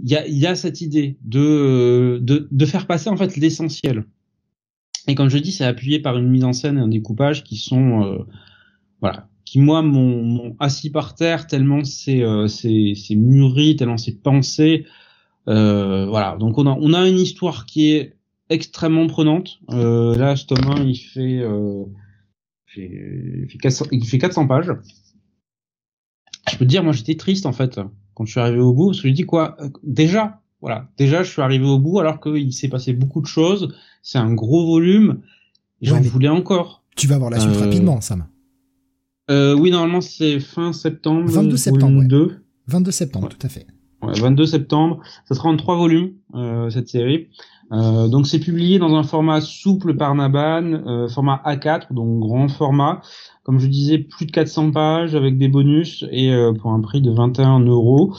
[0.00, 4.04] Il y a, y a cette idée de, de, de faire passer en fait l'essentiel.
[5.08, 7.56] Et comme je dis, c'est appuyé par une mise en scène et un découpage qui
[7.56, 8.18] sont euh,
[9.00, 14.84] voilà, qui moi m'ont assis par terre tellement c'est euh, c'est mûri, tellement c'est pensé.
[15.48, 18.17] Euh, voilà, donc on a on a une histoire qui est
[18.50, 19.58] extrêmement prenante.
[19.70, 21.84] Euh, là, ce tome 1, il fait, euh,
[22.76, 24.72] il fait, 400, il fait 400 pages.
[26.50, 27.80] Je peux te dire, moi, j'étais triste en fait
[28.18, 31.22] quand je suis arrivé au bout, parce que je dis quoi, euh, déjà, voilà, déjà,
[31.22, 33.72] je suis arrivé au bout alors qu'il s'est passé beaucoup de choses.
[34.02, 35.20] C'est un gros volume.
[35.80, 36.82] J'en voulais encore.
[36.96, 38.26] Tu vas voir la suite rapidement, Sam.
[39.30, 41.30] Euh, oui, normalement, c'est fin septembre.
[41.30, 42.02] 22 septembre.
[42.02, 42.44] 2.
[42.66, 43.66] 22 septembre, tout à fait.
[44.02, 45.00] Ouais, 22 septembre.
[45.24, 47.28] Ça sera en trois volumes, euh, cette série.
[47.70, 52.48] Euh, donc c'est publié dans un format souple par Naban, euh, format A4, donc grand
[52.48, 53.02] format.
[53.42, 57.00] Comme je disais, plus de 400 pages avec des bonus et euh, pour un prix
[57.00, 58.14] de 21 euros.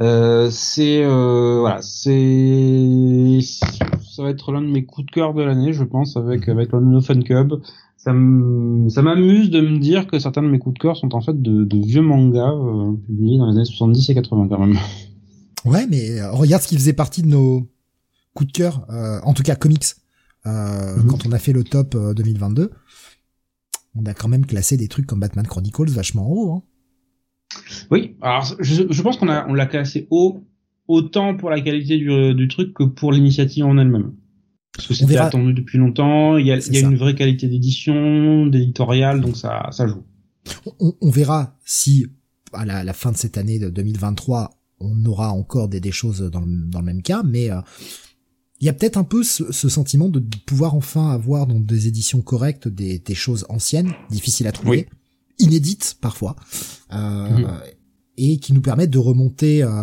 [0.00, 5.72] Euh, c'est voilà, c'est ça va être l'un de mes coups de cœur de l'année,
[5.72, 7.54] je pense, avec avec le Fun Cub.
[7.96, 11.40] Ça m'amuse de me dire que certains de mes coups de cœur sont en fait
[11.40, 12.52] de, de vieux mangas
[13.06, 14.76] publiés dans les années 70 et 80 quand même.
[15.64, 17.72] Ouais, mais regarde ce qui faisait partie de nos
[18.34, 19.84] coup de cœur, euh, en tout cas comics,
[20.46, 21.06] euh, mhm.
[21.06, 22.68] quand on a fait le top 2022, euh,
[23.94, 26.52] on a quand même classé des trucs comme Batman Chronicles vachement haut.
[26.52, 26.62] Hein.
[27.90, 30.42] Oui, alors je, pense qu'on a on l'a classé haut
[30.88, 34.14] autant pour la qualité du, truc que pour l'initiative en elle-même.
[34.74, 37.46] Parce que c'était attendu depuis longtemps, il y a, il y a une vraie qualité
[37.46, 40.02] d'édition, d'éditorial, donc ça, ça joue.
[40.80, 42.06] On, verra si
[42.54, 44.50] à la, la, fin de cette année de 2023,
[44.82, 47.50] on aura encore des, des choses dans le, dans le même cas, mais
[48.62, 52.22] il y a peut-être un peu ce, sentiment de pouvoir enfin avoir dans des éditions
[52.22, 54.88] correctes des, des choses anciennes, difficiles à trouver,
[55.40, 56.36] inédites parfois,
[56.92, 57.60] euh, mhm.
[58.18, 59.82] et qui nous permettent de remonter euh,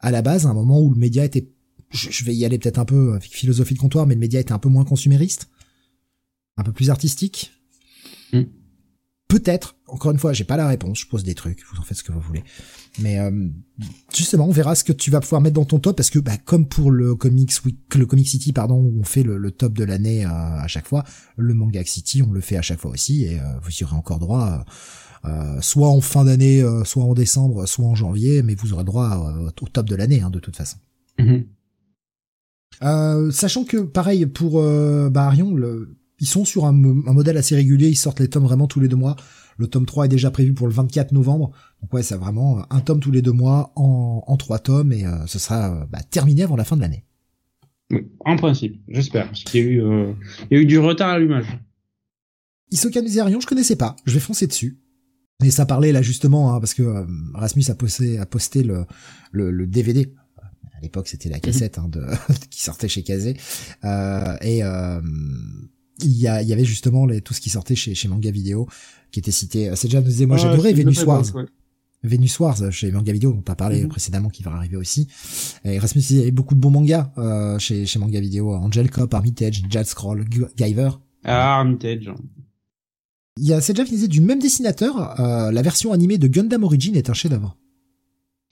[0.00, 1.48] à la base à un moment où le média était,
[1.90, 4.50] je, vais y aller peut-être un peu avec philosophie de comptoir, mais le média était
[4.50, 5.48] un peu moins consumériste,
[6.56, 7.52] un peu plus artistique.
[8.32, 8.42] Mm.
[9.28, 11.98] Peut-être, encore une fois, j'ai pas la réponse, je pose des trucs, vous en faites
[11.98, 12.42] ce que vous voulez.
[12.98, 13.30] Mais euh,
[14.12, 16.36] justement, on verra ce que tu vas pouvoir mettre dans ton top parce que bah,
[16.44, 19.84] comme pour le Comics Week, le Comic City pardon, où on fait le, top de
[19.84, 21.04] l'année euh, à chaque fois,
[21.36, 23.96] le Manga City on le fait à chaque fois aussi et euh, vous y aurez
[23.96, 24.64] encore droit.
[25.60, 29.68] soit en fin d'année, soit en décembre, soit en janvier, mais vous aurez droit au
[29.68, 30.78] top de l'année hein, de toute façon.
[31.18, 33.30] Mm-hmm.
[33.30, 34.62] sachant que pareil pour
[35.10, 38.44] bah, Arion, le, ils sont sur un, un, modèle assez régulier, ils sortent les tomes
[38.44, 39.16] vraiment tous les deux mois.
[39.58, 41.50] Le tome 3 est déjà prévu pour le 24 novembre.
[41.82, 45.06] Donc ouais, c'est vraiment un tome tous les deux mois en, en trois tomes et
[45.06, 47.04] euh, ce sera euh, bah, terminé avant la fin de l'année.
[48.24, 50.12] en principe, j'espère, parce qu'il y a eu, euh,
[50.50, 51.46] il y a eu du retard à l'image.
[52.70, 53.96] Isoka Miserion, je connaissais pas.
[54.04, 54.78] Je vais foncer dessus.
[55.44, 58.84] Et ça parlait là justement, hein, parce que Rasmus a posté, a posté le,
[59.30, 60.12] le, le DVD
[60.78, 62.04] à l'époque c'était la cassette hein, de,
[62.50, 63.36] qui sortait chez Kazé
[63.84, 65.00] euh, et euh,
[66.00, 68.68] il y, a, y avait justement les, tout ce qui sortait chez, chez Manga Vidéo
[69.10, 69.72] qui était cité.
[69.74, 71.24] C'est déjà nous moi ah, j'adorais Venus Wars.
[72.02, 73.88] Venus Wars chez Manga Vidéo dont tu as parlé mhm.
[73.88, 75.08] précédemment qui va arriver aussi.
[75.64, 78.54] Et Rasmus il y avait beaucoup de bons mangas euh, chez, chez Manga Vidéo.
[78.54, 80.24] Angel Cop, Armitage, Jad Scroll,
[80.56, 80.90] Guyver.
[81.24, 82.10] Ah, Armitage.
[83.36, 86.64] Il y a Seja qui disait du même dessinateur, euh, la version animée de Gundam
[86.64, 87.56] Origin est un chef-d'œuvre.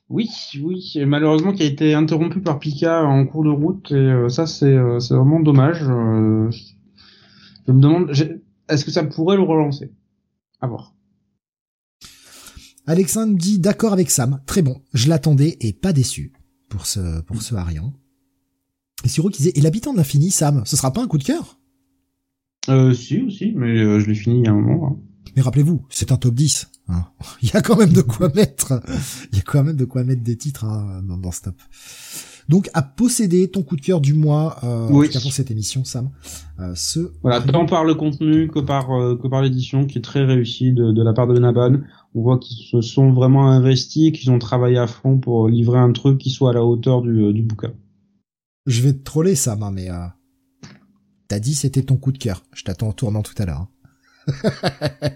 [0.08, 0.30] Oui,
[0.62, 4.46] oui, malheureusement qui a été interrompu par Pika en cours de route et euh, ça
[4.46, 5.82] c'est euh, c'est vraiment dommage.
[5.82, 6.48] Euh,
[7.66, 8.12] je me demande,
[8.68, 9.90] est-ce que ça pourrait le relancer?
[10.60, 10.94] À voir.
[12.86, 16.32] Alexandre dit d'accord avec Sam, très bon, je l'attendais et pas déçu
[16.68, 17.92] pour ce pour ce Arian.
[19.04, 21.24] Et Siro qui disait et l'habitant de l'infini Sam, ce sera pas un coup de
[21.24, 21.58] cœur?
[22.68, 24.88] Euh si aussi, mais euh, je l'ai fini il y a un moment.
[24.88, 24.96] Hein.
[25.36, 26.70] Mais rappelez-vous, c'est un top 10.
[26.88, 27.04] Hein.
[27.42, 28.80] Il y a quand même de quoi mettre.
[29.32, 31.56] Il y a quand même de quoi mettre des titres hein, dans, dans ce top.
[32.48, 35.08] Donc à posséder ton coup de cœur du mois euh, oui.
[35.08, 36.10] pour cette émission, Sam.
[36.60, 40.02] Euh, ce voilà, tant par le contenu que par euh, que par l'édition qui est
[40.02, 41.80] très réussie de, de la part de Naban.
[42.16, 45.92] On voit qu'ils se sont vraiment investis, qu'ils ont travaillé à fond pour livrer un
[45.92, 47.74] truc qui soit à la hauteur du, euh, du bouquin.
[48.64, 50.06] Je vais te troller, Sam, mais euh,
[51.28, 52.42] t'as dit c'était ton coup de cœur.
[52.54, 53.66] Je t'attends en tournant tout à l'heure.
[54.28, 54.50] Hein.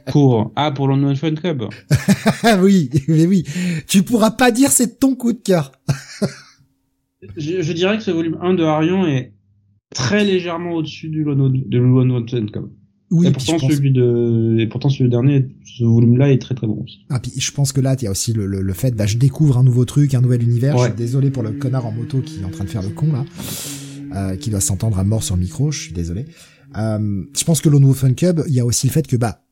[0.13, 1.65] pour ah pour le Fun Club.
[2.61, 3.45] oui, mais oui,
[3.89, 5.73] tu pourras pas dire c'est ton coup de cœur.
[7.39, 9.33] je, je, dirais que ce volume 1 de Arion est
[9.95, 12.71] très légèrement au-dessus du de One Club.
[13.11, 16.69] Oui, et pourtant celui de et pourtant celui dernier ce volume là est très très
[16.69, 17.01] bon aussi.
[17.09, 19.07] Ah puis je pense que là il y a aussi le, le, le, fait bah
[19.07, 21.93] je découvre un nouveau truc, un nouvel univers, je suis désolé pour le connard en
[21.93, 23.25] moto qui est en train de faire le con là.
[24.15, 26.27] Euh, qui doit s'entendre à mort sur le micro, je suis désolé.
[26.77, 29.17] Euh, je pense que le nouveau Fun Club, il y a aussi le fait que
[29.17, 29.45] bah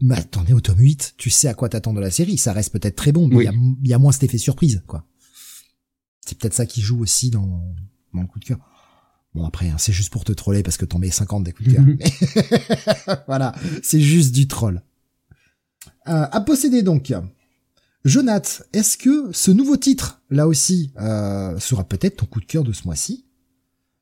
[0.00, 2.52] bah t'en es au tome 8, tu sais à quoi t'attendre de la série, ça
[2.52, 3.52] reste peut-être très bon, mais il y, a,
[3.84, 5.04] y a moins cet effet surprise quoi.
[6.26, 7.62] C'est peut-être ça qui joue aussi dans,
[8.12, 8.58] dans le coup de cœur.
[9.34, 11.70] Bon après, hein, c'est juste pour te troller parce que t'en mets 50 des coups
[11.70, 13.24] de cœur.
[13.26, 14.82] voilà, c'est juste du troll.
[16.08, 17.12] Euh, à posséder donc.
[18.04, 22.64] Jonath, est-ce que ce nouveau titre, là aussi, euh, sera peut-être ton coup de cœur
[22.64, 23.26] de ce mois-ci?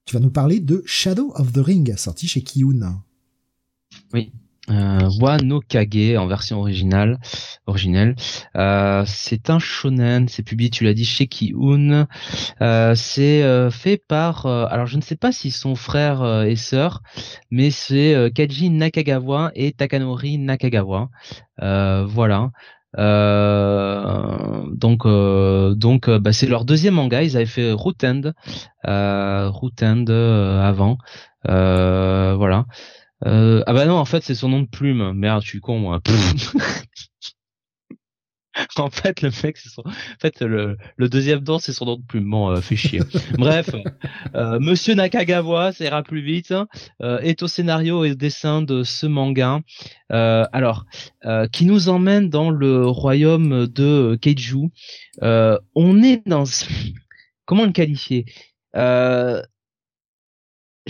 [0.07, 3.03] Tu vas nous parler de Shadow of the Ring, sorti chez Kiyun.
[4.15, 4.33] Oui.
[4.71, 7.19] Euh, Wano Kage en version originale,
[7.67, 8.15] originelle.
[8.57, 12.07] Euh, c'est un shonen, c'est publié, tu l'as dit, chez Kiun.
[12.63, 16.57] Euh, c'est euh, fait par, euh, alors je ne sais pas s'ils sont frères et
[16.57, 17.03] sœurs,
[17.51, 21.09] mais c'est Kaji Nakagawa et Takanori Nakagawa.
[21.59, 22.51] voilà.
[24.73, 25.07] donc
[25.77, 27.23] donc bah, c'est leur deuxième manga.
[27.23, 28.33] Ils avaient fait Root End,
[28.85, 30.99] Root End avant.
[31.45, 32.67] voilà.
[33.27, 35.13] Euh, ah bah non, en fait, c'est son nom de plume.
[35.13, 36.01] Merde, je suis con, moi.
[38.77, 39.83] en fait, le mec, c'est son...
[39.83, 42.31] En fait, le, le deuxième nom, c'est son nom de plume.
[42.31, 43.01] Bon, euh, fait chier.
[43.39, 43.71] Bref,
[44.35, 46.67] euh, Monsieur Nakagawa, ça ira plus vite, hein,
[47.03, 49.61] euh, est au scénario et au dessin de ce manga.
[50.13, 50.87] Euh, alors,
[51.25, 54.71] euh, qui nous emmène dans le royaume de Keiju.
[55.23, 56.45] on est dans...
[57.45, 58.27] Comment le qualifier?
[58.77, 59.43] Euh,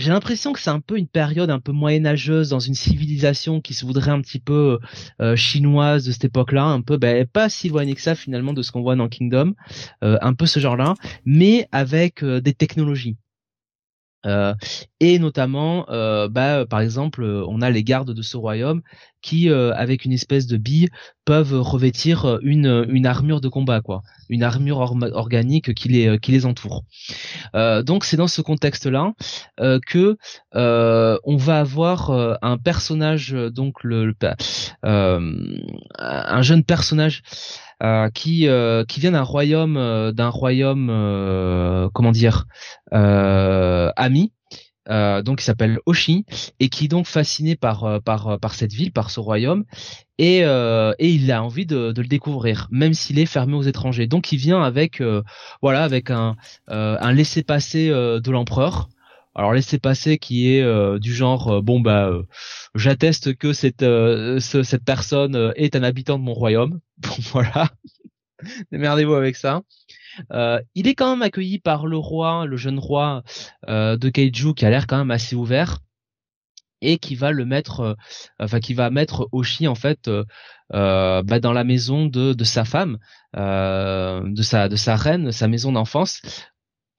[0.01, 3.73] j'ai l'impression que c'est un peu une période un peu moyenâgeuse dans une civilisation qui
[3.73, 4.79] se voudrait un petit peu
[5.21, 8.61] euh, chinoise de cette époque-là, un peu ben, pas si éloignée que ça finalement de
[8.61, 9.53] ce qu'on voit dans Kingdom,
[10.03, 10.95] euh, un peu ce genre-là,
[11.25, 13.17] mais avec euh, des technologies.
[14.25, 14.53] Euh,
[14.99, 18.81] et notamment, euh, bah, par exemple, on a les gardes de ce royaume
[19.21, 20.89] qui, euh, avec une espèce de bille,
[21.25, 24.79] peuvent revêtir une, une armure de combat, quoi, une armure
[25.13, 26.83] organique qui les, qui les entoure.
[27.53, 29.13] donc c'est dans ce contexte-là
[29.85, 30.17] que
[30.53, 32.09] on va avoir
[32.41, 34.13] un personnage, donc le,
[34.83, 37.21] un jeune personnage
[37.83, 40.87] euh, qui euh, qui vient d'un royaume euh, d'un royaume
[41.93, 42.45] comment dire
[42.91, 44.33] ami
[44.87, 46.25] donc il s'appelle Oshi
[46.59, 49.63] et qui est donc fasciné par par par cette ville, par ce royaume
[50.17, 54.07] et et il a envie de, de le découvrir, même s'il est fermé aux étrangers.
[54.07, 55.01] Donc il vient avec
[55.61, 56.35] voilà avec un
[56.67, 58.89] un laisser passer de l'empereur
[59.33, 62.23] alors laissez passer qui est euh, du genre euh, bon bah euh,
[62.75, 63.85] j'atteste que cette
[64.39, 66.79] cette personne est un habitant de mon royaume.
[66.97, 67.69] Bon voilà.
[68.71, 69.61] Démerdez-vous avec ça.
[70.31, 73.23] Il est quand même accueilli par le roi, le jeune roi
[73.67, 75.79] de Keiju qui a l'air quand même assez ouvert
[76.81, 77.95] et qui va le mettre,
[78.39, 80.09] enfin qui va mettre Oshi en fait
[80.71, 82.97] bah, dans la maison de, sa femme,
[83.35, 86.21] de sa de sa reine, sa maison d'enfance,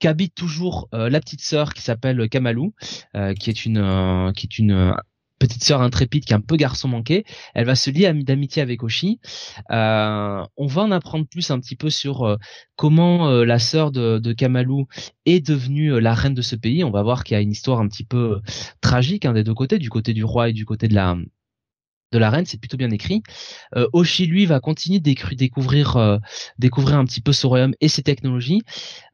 [0.03, 2.27] qu'habite toujours euh, la petite sœur qui s'appelle euh,
[3.15, 4.33] euh, qui est une
[5.43, 7.25] petite sœur intrépide qui est un peu garçon manqué.
[7.55, 9.21] Elle va se lier d'amitié avec Oshi.
[9.71, 12.39] on va en apprendre plus un petit peu sur
[12.77, 14.87] comment la sœur de, Kamalou
[15.27, 16.85] est devenue la reine de ce pays.
[16.85, 18.41] On va voir qu'il y a une histoire un petit peu
[18.81, 21.17] tragique hein, des deux côtés, du côté du roi et du côté de la
[22.13, 23.23] de la reine, c'est plutôt bien écrit.
[23.77, 26.19] Euh, Oshi lui va continuer de découvrir euh,
[26.59, 28.63] découvrir un petit peu ce royaume et ses technologies.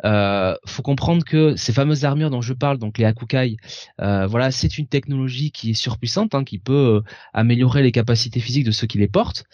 [0.04, 3.56] Euh, faut comprendre que ces fameuses armures dont je parle, donc les Hakukai,
[4.00, 7.02] euh, voilà, c'est une technologie qui est surpuissante, hein, qui peut
[7.32, 9.44] améliorer les capacités physiques de ceux qui les portent.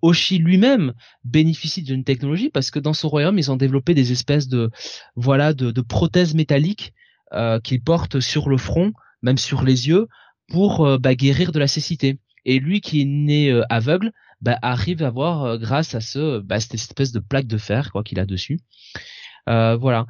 [0.00, 0.92] Oshi lui-même
[1.24, 4.70] bénéficie d'une technologie parce que dans ce royaume, ils ont développé des espèces de
[5.16, 6.92] voilà de, de prothèses métalliques
[7.64, 10.06] qu'ils portent sur le front, même sur les yeux,
[10.48, 12.18] pour bah, guérir de la cécité.
[12.44, 16.40] Et lui qui est né euh, aveugle, bah, arrive à voir euh, grâce à ce
[16.40, 18.60] bah, cette espèce de plaque de fer quoi qu'il a dessus.
[19.48, 20.06] Euh, voilà.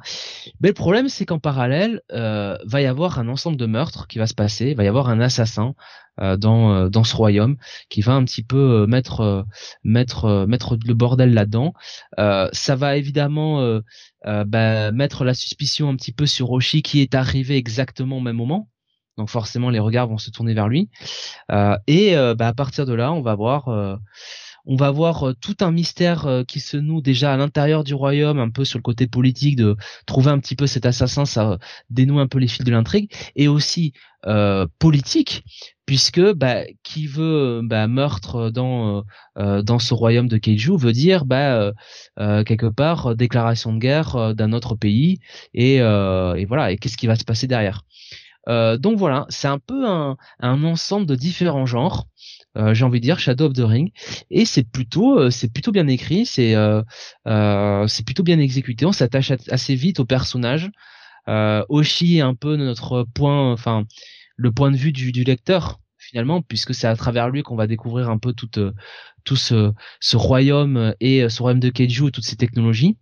[0.61, 4.19] Mais le problème, c'est qu'en parallèle, euh, va y avoir un ensemble de meurtres qui
[4.19, 4.73] va se passer.
[4.75, 5.73] Va y avoir un assassin
[6.21, 7.57] euh, dans dans ce royaume
[7.89, 9.45] qui va un petit peu mettre
[9.83, 11.73] mettre mettre le bordel là-dedans.
[12.17, 13.79] ça va évidemment
[14.23, 18.35] bah, mettre la suspicion un petit peu sur Roshi qui est arrivé exactement au même
[18.35, 18.69] moment
[19.17, 20.89] donc forcément les regards vont se tourner vers lui.
[21.51, 26.43] Euh, et euh, bah, à partir de là, on va voir, euh, tout un mystère
[26.47, 29.75] qui se noue déjà à l'intérieur du royaume, un peu sur le côté politique, de
[30.05, 31.57] trouver un petit peu cet assassin, ça
[31.89, 33.93] dénoue un peu les fils de l'intrigue, et aussi
[34.79, 35.43] politique,
[35.85, 39.03] puisque bah, qui veut bah, meurtre dans
[39.79, 41.25] ce royaume de Keiju veut dire
[42.15, 45.19] quelque part déclaration de guerre d'un autre pays.
[45.53, 46.71] Et voilà.
[46.71, 47.83] Et qu'est-ce qui va se passer derrière?
[48.49, 52.07] Euh, donc voilà, c'est un peu un, ensemble de différents genres.
[52.55, 53.91] Euh, j'ai envie de dire Shadow of the Ring
[54.29, 56.53] et c'est plutôt euh, c'est plutôt bien écrit c'est
[57.25, 60.69] c'est plutôt bien exécuté on s'attache assez vite au personnage
[61.27, 63.85] Oshi est un peu notre point enfin
[64.35, 68.11] le point de vue du, lecteur finalement puisque c'est à travers lui qu'on va découvrir
[68.11, 72.97] un peu tout ce, ce royaume et ce royaume de Keiju et toutes ces technologies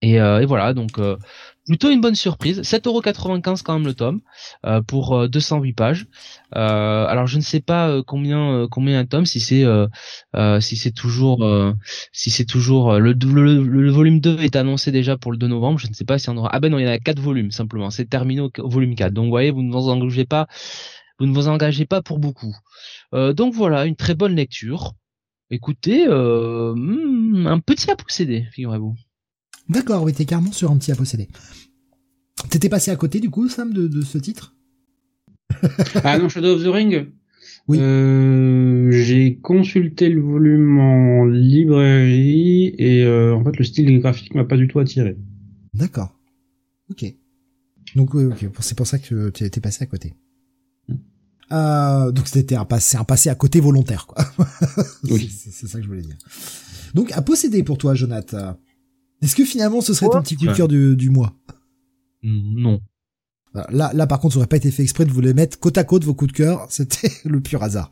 [0.00, 1.16] Et, euh, et voilà, donc euh,
[1.66, 2.60] plutôt une bonne surprise.
[2.60, 4.20] 7,95€ quand même le tome
[4.64, 6.06] euh, pour 208 pages.
[6.52, 9.64] alors je ne sais pas combien combien un tome, si c'est
[10.60, 11.44] si c'est toujours
[12.12, 15.78] si c'est toujours le, le, volume 2 est annoncé déjà pour le 2 novembre.
[15.78, 16.50] Je ne sais pas si on aura.
[16.52, 17.90] Ah ben non, il y en a 4 volumes simplement.
[17.90, 19.12] C'est terminé au, volume 4.
[19.12, 20.46] Donc vous voyez, vous ne vous engagez pas
[21.20, 22.54] vous ne vous engagez pas pour beaucoup.
[23.12, 24.92] donc voilà, une très bonne lecture.
[25.50, 28.94] Écoutez, hmm, un petit à posséder, figurez-vous.
[29.68, 31.28] D'accord, oui, t'es carrément sur un petit à posséder.
[32.50, 34.54] T'étais passé à côté du coup, Sam, de, ce titre?
[36.04, 37.08] Ah non, Shadow of the Ring?
[37.66, 37.78] Oui.
[37.80, 44.44] Euh, j'ai consulté le volume en librairie et euh, en fait le style graphique m'a
[44.44, 45.18] pas du tout attiré.
[45.74, 46.18] D'accord.
[46.90, 47.14] Ok.
[47.94, 48.10] Donc
[48.60, 50.14] c'est pour ça que tu étais passé à côté.
[50.88, 50.94] Hmm.
[51.52, 54.24] Euh, donc c'était un passé, un passé à côté volontaire, quoi.
[55.04, 55.28] oui.
[55.50, 56.16] c'est ça que je voulais dire.
[56.94, 58.56] Donc à posséder pour toi, Jonathan.
[59.22, 61.34] Est-ce que finalement ce serait ton petit coup de cœur du, mois
[62.22, 62.80] mm, Non.
[63.70, 65.78] Là, là, par contre, ça aurait pas été fait exprès de vous les mettre côte
[65.78, 66.66] à côte vos coups de cœur.
[66.70, 67.90] C'était le pur hasard.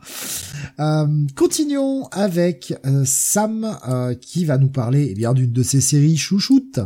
[0.78, 5.80] Euh, continuons avec euh, Sam euh, qui va nous parler eh bien d'une de ses
[5.80, 6.80] séries chouchoutes.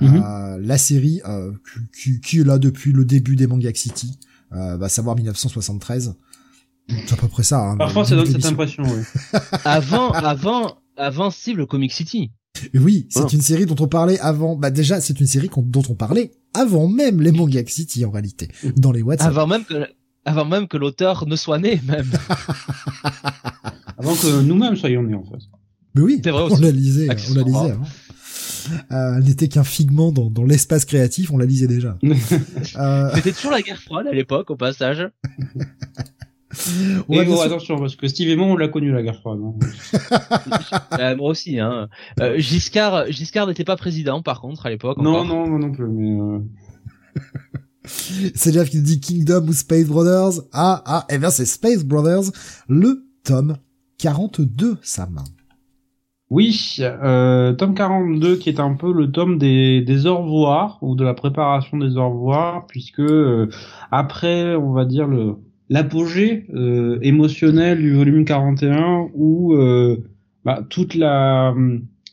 [0.00, 0.56] Mm-hmm.
[0.56, 1.22] la série
[1.96, 4.18] qui, qui, est là depuis le début des Manga City,
[4.50, 6.16] va savoir 1973.
[6.88, 7.60] C'est à peu près ça.
[7.60, 8.82] Hein, Parfois, ça donne cette impression.
[8.82, 9.38] Oui.
[9.64, 12.32] avant, avant, avant Steve, le Comic City.
[12.74, 14.56] Oui, c'est une série dont on parlait avant.
[14.56, 18.48] Bah déjà, c'est une série dont on parlait avant même les Manga City en réalité,
[18.76, 19.28] dans les WhatsApp.
[19.28, 19.86] Avant même que,
[20.24, 22.10] avant même que l'auteur ne soit né même.
[23.98, 25.42] avant que nous-mêmes soyons nés en fait.
[25.94, 27.72] Mais oui, on la lisait, on la lisait.
[27.72, 27.82] Hein.
[28.92, 31.98] Euh, elle n'était qu'un figment dans, dans l'espace créatif, on la lisait déjà.
[32.76, 33.10] euh...
[33.14, 35.08] C'était toujours la guerre froide à l'époque, au passage.
[37.10, 39.40] et oh, attention, parce que Steve et moi, on l'a connu la guerre froide.
[39.44, 39.54] Hein.
[40.98, 41.58] Euh, moi aussi.
[41.58, 41.88] Hein.
[42.20, 44.98] Euh, Giscard, Giscard n'était pas président, par contre, à l'époque.
[44.98, 45.88] Non, non, moi non plus.
[45.88, 46.38] Mais euh...
[47.84, 50.42] c'est Jeff qui dit Kingdom ou Space Brothers?
[50.52, 52.30] Ah, ah, eh bien c'est Space Brothers,
[52.68, 53.56] le tome
[53.98, 55.20] 42, Sam.
[56.30, 60.96] Oui, euh, tome 42 qui est un peu le tome des, des au revoir ou
[60.96, 63.48] de la préparation des au revoir puisque euh,
[63.90, 65.36] après on va dire le
[65.68, 70.04] l'apogée euh, émotionnel du volume 41 où euh,
[70.44, 71.54] bah, toute la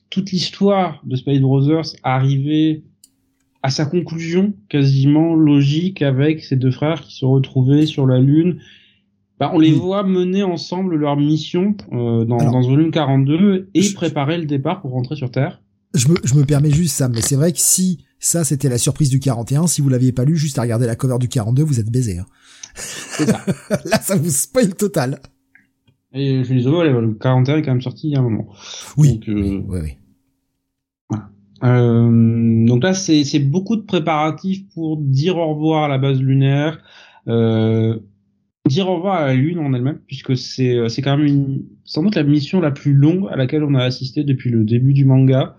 [0.09, 2.83] toute l'histoire de Space Brothers arrivait
[3.63, 8.59] à sa conclusion quasiment logique avec ces deux frères qui se retrouvaient sur la Lune.
[9.39, 13.93] Bah, on les voit mener ensemble leur mission euh, dans, dans ce volume 42 et
[13.93, 15.61] préparer le départ pour rentrer sur Terre.
[15.93, 18.77] Je me, je me permets juste ça, mais c'est vrai que si ça c'était la
[18.77, 21.63] surprise du 41, si vous l'aviez pas lu, juste à regarder la cover du 42,
[21.63, 22.19] vous êtes baisé.
[22.19, 22.25] Hein.
[22.75, 23.41] Ça.
[23.85, 25.19] Là, ça vous spoil total.
[26.13, 28.47] Et je suis désolé, le 41 est quand même sorti il y a un moment.
[28.97, 29.13] Oui.
[29.13, 31.17] Donc, euh, oui, oui.
[31.63, 36.79] Euh, donc là, c'est beaucoup de préparatifs pour dire au revoir à la base lunaire,
[37.27, 37.99] euh,
[38.67, 42.01] dire au revoir à la Lune en elle-même, puisque c'est c'est quand même une, sans
[42.01, 45.05] doute la mission la plus longue à laquelle on a assisté depuis le début du
[45.05, 45.55] manga,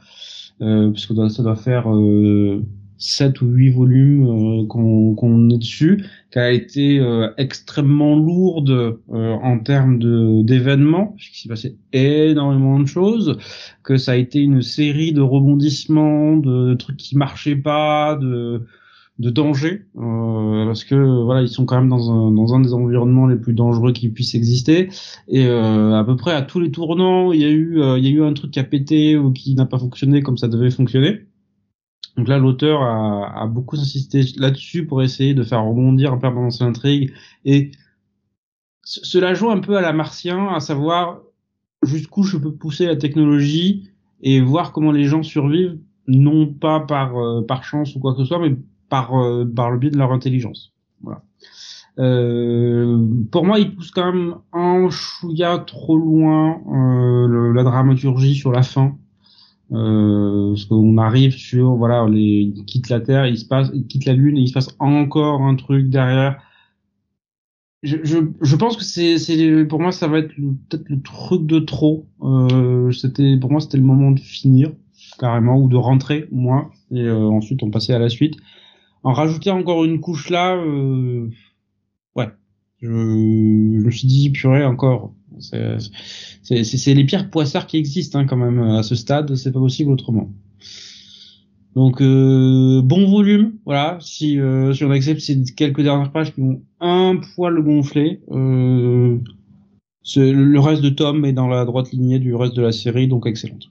[0.61, 2.65] euh, puisque ça doit faire euh,
[3.03, 8.71] 7 ou 8 volumes euh, qu'on est dessus, qui a été euh, extrêmement lourde
[9.13, 13.39] euh, en termes d'événements, puisqu'il s'est passé énormément de choses,
[13.83, 18.67] que ça a été une série de rebondissements, de trucs qui marchaient pas, de
[19.19, 23.27] de dangers, parce que voilà ils sont quand même dans un, dans un des environnements
[23.27, 24.89] les plus dangereux qui puissent exister.
[25.29, 28.11] Et à peu près à tous les tournants il y a eu il y a
[28.11, 31.27] eu un truc qui a pété ou qui n'a pas fonctionné comme ça devait fonctionner
[32.17, 36.61] donc là, l'auteur a, a, beaucoup insisté là-dessus pour essayer de faire rebondir en permanence
[36.61, 37.13] l'intrigue.
[37.45, 37.71] Et
[38.83, 41.21] cela joue un peu à la martien, à savoir
[41.83, 43.91] jusqu'où je peux pousser la technologie
[44.21, 48.21] et voir comment les gens survivent, non pas par, euh, par chance ou quoi que
[48.21, 48.57] ce soit, mais
[48.89, 50.73] par, euh, par le biais de leur intelligence.
[51.01, 51.23] Voilà.
[51.99, 58.53] Euh, pour moi, il pousse quand même un chouïa trop loin euh, la dramaturgie sur
[58.53, 58.97] la fin.
[59.73, 63.87] Euh, parce qu'on arrive sur voilà, les, ils quittent la Terre, il se passe, ils
[63.87, 66.43] quittent la Lune et il se passe encore un truc derrière.
[67.83, 70.35] Je, je, je pense que c'est, c'est pour moi ça va être
[70.69, 72.07] peut-être le truc de trop.
[72.23, 74.73] Euh, c'était pour moi c'était le moment de finir
[75.19, 78.37] carrément ou de rentrer moins et euh, ensuite on passait à la suite.
[79.05, 81.29] En rajouter encore une couche là, euh,
[82.15, 82.29] ouais,
[82.81, 88.37] je, je me suis dit purée encore c'est les pires poissards qui existent hein, quand
[88.37, 90.31] même à ce stade, c'est pas possible autrement.
[91.75, 93.99] Donc euh, bon volume, voilà.
[94.01, 99.19] Si, euh, si on accepte ces quelques dernières pages qui ont un poil gonflé, euh,
[100.17, 103.27] le reste de Tom est dans la droite lignée du reste de la série, donc
[103.27, 103.71] excellente.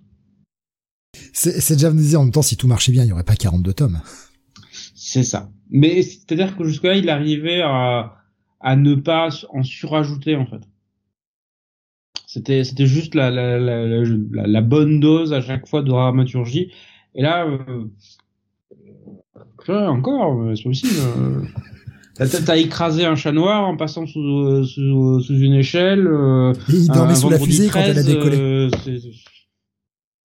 [1.34, 3.74] C'est déjà me en même temps si tout marchait bien, il y aurait pas 42
[3.74, 4.00] tomes.
[4.96, 5.50] C'est ça.
[5.70, 8.16] Mais c'est-à-dire que jusque-là, il arrivait à,
[8.60, 10.62] à ne pas en surajouter en fait.
[12.32, 16.72] C'était c'était juste la la, la, la, la, bonne dose à chaque fois de dramaturgie.
[17.14, 17.86] Et là, euh,
[19.88, 20.94] encore, c'est possible.
[21.18, 21.42] Euh,
[22.46, 26.08] T'as écrasé un chat noir en passant sous, sous, sous une échelle.
[26.08, 28.38] Euh, il dormait sous la fusée quand elle a décollé.
[28.40, 28.70] Euh,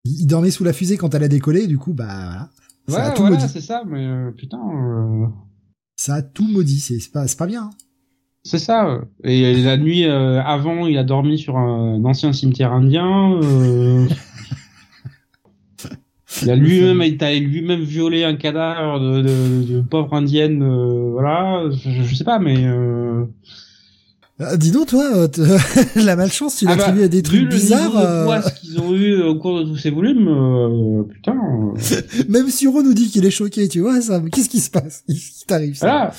[0.05, 2.49] il dormait sous la fusée quand elle a décollé, du coup, bah
[2.87, 3.09] voilà.
[3.09, 4.57] Ouais, voilà, c'est ça, mais euh, putain.
[4.57, 5.27] Euh,
[5.97, 7.71] ça a tout maudit, c'est pas, pas bien.
[8.43, 9.01] C'est ça.
[9.23, 13.39] Et la nuit euh, avant, il a dormi sur un, ancien cimetière indien.
[16.41, 20.63] il a lui-même, lui-même violé un cadavre de, de, de pauvre indienne.
[21.11, 22.65] voilà, je, je, sais pas, mais.
[24.41, 25.27] Ah, dis donc, toi, euh,
[25.95, 27.91] la malchance, tu ah l'attribues bah, à des trucs bizarres.
[27.91, 31.35] Vu le ce qu'ils ont eu au cours de tous ces volumes, euh, putain.
[32.29, 34.21] Même Suro nous dit qu'il est choqué, tu vois, ça.
[34.31, 35.03] Qu'est-ce qui se passe?
[35.07, 36.11] Qu'est-ce qui t'arrive ça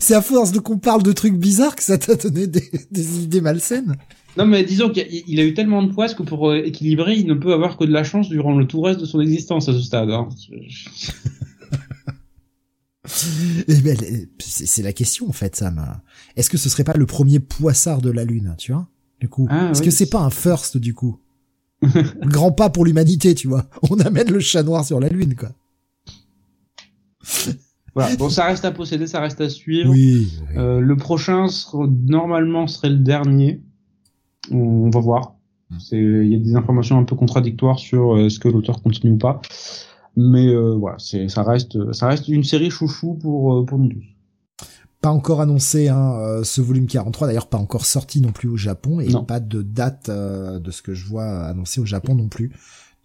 [0.00, 3.22] C'est à force de qu'on parle de trucs bizarres que ça t'a donné des, des,
[3.22, 3.96] idées malsaines.
[4.36, 7.52] Non, mais disons qu'il a eu tellement de poids que pour équilibrer, il ne peut
[7.52, 10.10] avoir que de la chance durant le tout reste de son existence à ce stade.
[10.10, 10.28] Hein.
[13.68, 13.96] Ben,
[14.38, 16.00] c'est la question en fait, Sam.
[16.36, 18.88] Est-ce que ce serait pas le premier poissard de la Lune, tu vois
[19.20, 21.18] Du coup, ah, est-ce que c'est pas un first du coup?
[22.22, 23.66] Grand pas pour l'humanité, tu vois.
[23.90, 25.50] On amène le chat noir sur la Lune, quoi.
[27.94, 28.14] Voilà.
[28.16, 29.90] Bon, ça reste à posséder, ça reste à suivre.
[29.90, 30.32] Oui.
[30.56, 31.46] Euh, le prochain
[32.06, 33.60] normalement serait le dernier.
[34.50, 35.34] On, va voir.
[35.70, 35.78] Hmm.
[35.92, 39.18] Il y a des informations un peu contradictoires sur euh, ce que l'auteur continue ou
[39.18, 39.40] pas.
[40.16, 43.88] Mais euh, voilà, c'est ça reste ça reste une série chouchou pour euh, pour nous
[43.88, 44.04] tous.
[45.00, 48.56] Pas encore annoncé hein, euh, ce volume 43, d'ailleurs pas encore sorti non plus au
[48.56, 52.52] Japon et pas de date de ce que je vois annoncé au Japon non plus.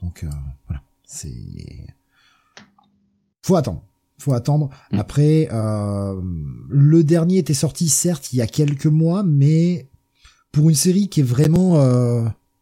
[0.01, 0.25] Donc
[0.67, 1.85] voilà, c'est
[3.43, 3.83] faut attendre.
[4.17, 4.69] Faut attendre.
[4.91, 4.99] Mm.
[4.99, 9.87] Après, le dernier était sorti certes il y a quelques mois, mais
[10.51, 11.79] pour une série qui est vraiment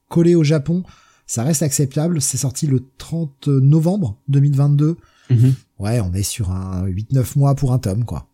[0.10, 0.84] collée au Japon,
[1.32, 2.20] ça reste acceptable.
[2.20, 4.98] C'est sorti le 30 novembre 2022.
[5.30, 5.54] Mhm.
[5.80, 8.28] Ouais, on est sur un 8-9 mois pour un tome, quoi.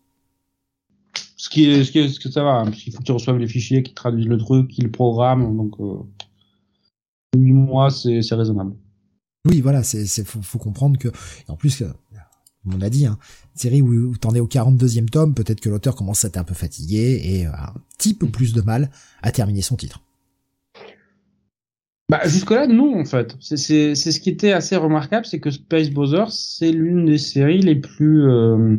[1.36, 3.04] Ce qui est, ce qui est, ce que ça va, hein, parce qu'il faut que
[3.04, 6.02] tu reçoives les fichiers, qui traduisent le truc, qui le programment, donc euh,
[7.36, 8.74] 8 mois, c'est, c'est raisonnable.
[9.46, 11.08] Oui, voilà, c'est, c'est faut, faut comprendre que,
[11.46, 11.84] en plus,
[12.66, 13.16] on l'a dit, hein,
[13.54, 16.54] série où, t'en es au 42e tome, peut-être que l'auteur commence à être un peu
[16.54, 18.90] fatigué et a un petit peu plus de mal
[19.22, 20.02] à terminer son titre.
[22.10, 23.36] Bah jusque-là, non, en fait.
[23.40, 27.76] C'est ce qui était assez remarquable, c'est que Space Brothers, c'est l'une des séries les
[27.76, 28.78] plus euh,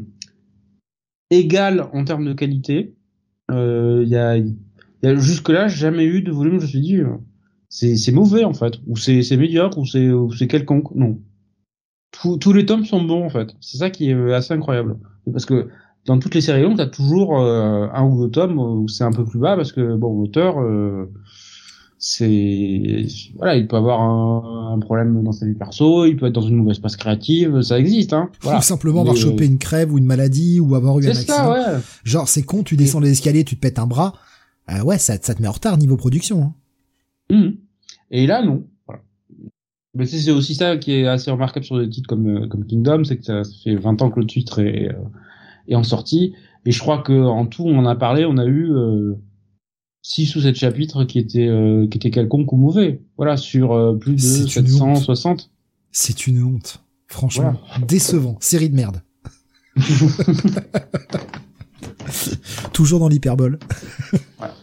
[1.29, 2.95] égales en termes de qualité.
[3.51, 4.55] Euh, y a, y
[5.03, 7.17] a jusque-là jamais eu de volume, je me suis dit, euh,
[7.69, 8.79] c'est mauvais, en fait.
[8.87, 10.95] Ou c'est médiocre, ou c'est quelconque.
[10.95, 11.19] Non.
[12.11, 13.55] tous les tomes sont bons, en fait.
[13.61, 14.97] C'est ça qui est assez incroyable.
[15.31, 15.69] Parce que
[16.05, 19.11] dans toutes les séries longues, t'as toujours euh, un ou deux tomes où c'est un
[19.11, 20.55] peu plus bas, parce que, bon, l'auteur
[22.01, 23.05] c'est
[23.35, 26.55] voilà, il peut avoir un, problème dans sa vie perso, il peut être dans une
[26.55, 28.29] mauvaise passe créative, ça existe hein.
[28.45, 31.33] Ou simplement avoir chopé une crève ou une maladie ou avoir eu un accident.
[31.33, 31.79] Ça, ouais.
[32.05, 34.13] Genre c'est con, tu descends les escaliers, tu te pètes un bras,
[34.71, 36.53] euh, ouais, ça, ça te met en retard niveau production.
[37.31, 37.35] Hein.
[37.35, 37.49] Mmh.
[38.11, 38.63] Et là non.
[38.87, 39.01] Voilà.
[39.93, 43.03] Mais c'est aussi ça qui est assez remarquable sur des titres comme euh, comme Kingdom,
[43.03, 44.93] c'est que ça, fait 20 ans que le titre est, euh,
[45.67, 46.33] est en sortie
[46.65, 48.71] et je crois que en tout on en a parlé, on a eu
[50.09, 52.99] 6 ou 7 chapitres qui étaient euh, qui étaient quelconques ou mauvais.
[53.15, 55.51] Voilà, sur euh, plus de 760.
[55.91, 56.83] C'est une honte.
[57.05, 58.35] Franchement, décevant.
[58.39, 59.03] Série de merde.
[62.73, 63.59] Toujours dans l'hyperbole.
[64.39, 64.55] voilà.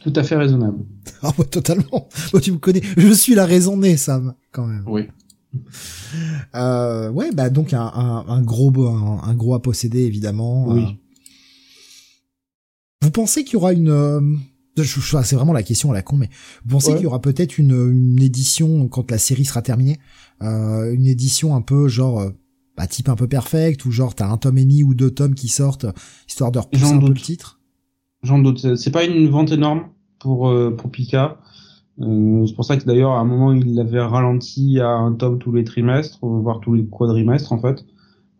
[0.00, 0.84] Tout à fait raisonnable.
[1.22, 2.08] Ah bah, totalement.
[2.42, 2.82] tu me connais.
[2.98, 4.84] Je suis la raisonnée, Sam, quand même.
[4.86, 5.08] Oui.
[6.54, 10.66] Euh, ouais, bah donc un, un, un gros un, un, gros à posséder évidemment.
[10.68, 10.98] Oui.
[13.00, 14.38] Vous pensez qu'il y aura une
[14.76, 16.30] c'est vraiment la question à la con, mais
[16.64, 19.98] vous pensez qu'il y aura peut-être une, une, édition quand la série sera terminée,
[20.42, 22.30] euh, une édition un peu genre, euh,
[22.76, 25.34] bah, type un peu perfect, ou genre t'as un tome et demi ou deux tomes
[25.34, 25.86] qui sortent,
[26.28, 27.60] histoire de repousser un peu le titre?
[28.22, 28.76] J'en doute.
[28.76, 29.88] C'est pas une vente énorme
[30.18, 31.38] pour euh, pour Pika.
[32.00, 35.38] Euh, c'est pour ça que d'ailleurs à un moment il l'avait ralenti à un tome
[35.38, 37.84] tous les trimestres, voire tous les quadrimestres en fait,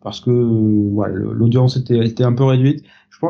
[0.01, 2.83] parce que voilà, l'audience était était un peu réduite.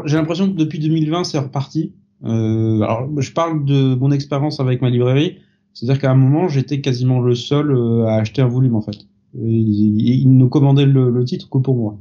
[0.05, 1.93] J'ai l'impression que depuis 2020 c'est reparti
[2.25, 5.37] euh, alors, je parle de mon expérience avec ma librairie.
[5.73, 8.97] C'est-à-dire qu'à un moment, j'étais quasiment le seul euh, à acheter un volume en fait.
[9.35, 11.97] il, ne commandait le, titre que pour moi.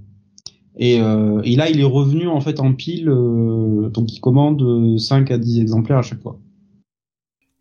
[0.76, 4.98] Et, euh, et, là, il est revenu en fait en pile, euh, donc il commande
[4.98, 6.38] 5 à 10 exemplaires à chaque fois.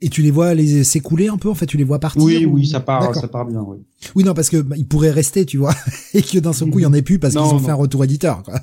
[0.04, 2.24] Et tu les vois les s'écouler un peu en fait, tu les vois partir.
[2.24, 3.78] Oui, ou- oui, ça part, ça part bien, oui.
[4.16, 5.76] Oui, non, parce que bah, ils pourraient rester, tu vois,
[6.14, 7.60] et que d'un seul coup il y en ait plus parce qu'ils ont non.
[7.60, 8.44] fait un retour éditeur.
[8.44, 8.60] Quoi.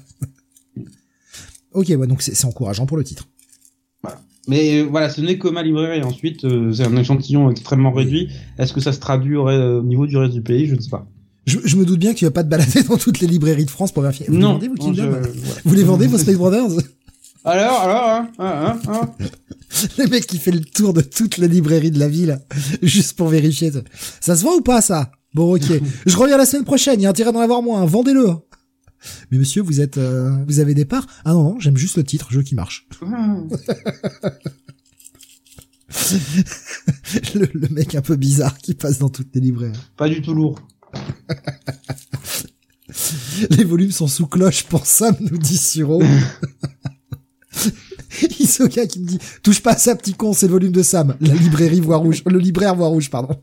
[1.72, 3.28] ok, ouais, donc c'est encourageant pour le titre.
[4.48, 6.02] Mais euh, voilà, ce n'est que ma librairie.
[6.02, 8.28] Ensuite, euh, c'est un échantillon extrêmement réduit.
[8.58, 10.66] Est-ce que ça se traduit au, au niveau du reste du pays?
[10.66, 11.06] Je ne sais pas.
[11.46, 13.64] Je, je me doute bien que tu vas pas te balader dans toutes les librairies
[13.64, 14.26] de France pour vérifier.
[14.28, 15.28] Vous les non, vendez, vous, non, Kingdom je- voilà.
[15.64, 16.70] Vous les vendez, vos Space Brothers?
[17.44, 19.08] Alors, alors, hein, hein, hein, hein
[19.98, 22.38] Le mec qui fait le tour de toutes les librairies de la ville,
[22.82, 23.70] juste pour vérifier.
[24.20, 25.10] Ça se vend ou pas, ça?
[25.34, 25.62] Bon, ok.
[26.06, 28.26] Je reviens la semaine prochaine, il y a intérêt d'en avoir moins, vendez-le
[29.30, 31.06] Mais monsieur, vous êtes, euh, vous avez des parts?
[31.24, 32.86] Ah non, non, j'aime juste le titre, jeu qui marche.
[37.34, 39.78] le, le mec un peu bizarre qui passe dans toutes les librairies.
[39.96, 40.60] Pas du tout lourd.
[43.50, 46.02] Les volumes sont sous cloche pour Sam, nous dit Suro.
[48.40, 51.14] Isoka qui me dit, touche pas à ça, petit con, c'est le volume de Sam.
[51.20, 53.36] La librairie voix rouge, le libraire voix rouge, pardon.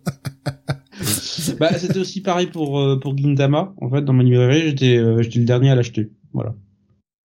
[1.59, 3.73] bah, c'était aussi pareil pour euh, pour Gintama.
[3.81, 6.11] En fait, dans ma librairie, j'étais euh, j'étais le dernier à l'acheter.
[6.33, 6.55] Voilà.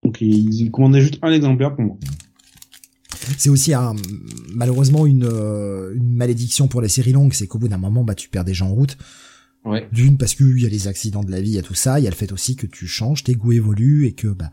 [0.03, 1.98] Donc ils, ils commandaient juste un exemplaire pour moi.
[3.38, 3.94] C'est aussi un,
[4.53, 8.15] malheureusement une, euh, une malédiction pour les séries longues, c'est qu'au bout d'un moment, bah,
[8.15, 8.98] tu perds des gens en route.
[9.65, 9.89] Ouais.
[9.91, 11.99] D'une, parce qu'il y a les accidents de la vie, il y a tout ça,
[11.99, 14.52] il y a le fait aussi que tu changes, tes goûts évoluent et que, bah,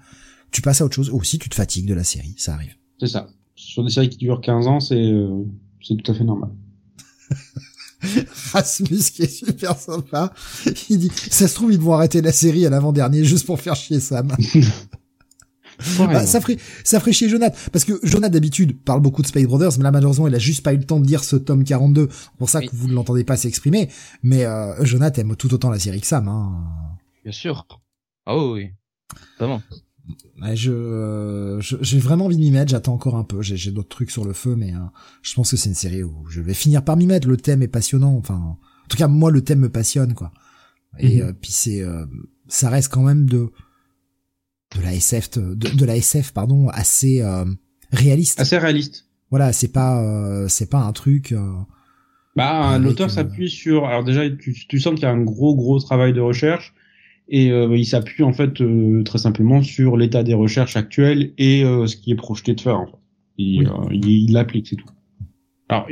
[0.50, 1.10] tu passes à autre chose.
[1.10, 2.74] Aussi, tu te fatigues de la série, ça arrive.
[2.98, 3.28] C'est ça.
[3.54, 5.44] Sur des séries qui durent 15 ans, c'est euh,
[5.80, 6.50] c'est tout à fait normal.
[8.52, 10.32] Rasmus qui est super sympa.
[10.88, 13.74] Il dit, ça se trouve, ils vont arrêter la série à l'avant-dernier juste pour faire
[13.76, 14.34] chier Sam.
[15.98, 17.52] Bah, ça ferait, ça ferait chier Jonathan.
[17.72, 20.62] Parce que Jonathan, d'habitude, parle beaucoup de Space Brothers, mais là, malheureusement, il a juste
[20.62, 22.08] pas eu le temps de lire ce tome 42.
[22.12, 22.68] C'est pour ça Oui.
[22.68, 23.90] que vous ne l'entendez pas s'exprimer.
[24.22, 26.52] Mais, euh, Jonathan aime tout autant la série que Sam, hein.
[27.24, 27.66] Bien sûr.
[28.24, 28.70] Ah oui, oui.
[29.38, 29.62] Vraiment.
[30.54, 32.70] Je, euh, je- j'ai vraiment envie de m'y mettre.
[32.70, 33.40] J'attends encore un peu.
[33.42, 34.78] J'ai, d'autres trucs sur le feu, mais euh,
[35.22, 37.28] je pense que c'est une série où je vais finir par m'y mettre.
[37.28, 38.16] Le thème est passionnant.
[38.16, 38.58] Enfin, en
[38.88, 40.32] tout cas, moi, le thème me passionne, quoi.
[40.98, 41.28] Et Mhm.
[41.28, 42.04] euh, puis c'est, euh,
[42.48, 43.50] ça reste quand même de
[44.76, 47.44] de la SF, de, de la SF, pardon, assez euh,
[47.92, 48.40] réaliste.
[48.40, 49.06] Assez réaliste.
[49.30, 51.30] Voilà, c'est pas, euh, c'est pas un truc.
[51.32, 51.52] euh,
[52.34, 53.86] Bah, l'auteur euh, s'appuie sur.
[53.86, 56.74] Alors déjà, tu, tu sens qu'il y a un gros gros travail de recherche
[57.28, 61.64] et euh, il s'appuie en fait euh, très simplement sur l'état des recherches actuelles et
[61.64, 62.80] euh, ce qui est projeté de faire.
[62.80, 62.96] En fait.
[63.38, 63.66] Il, Oui.
[63.68, 64.86] euh, il, il l'applique, c'est tout.
[65.68, 65.88] Alors,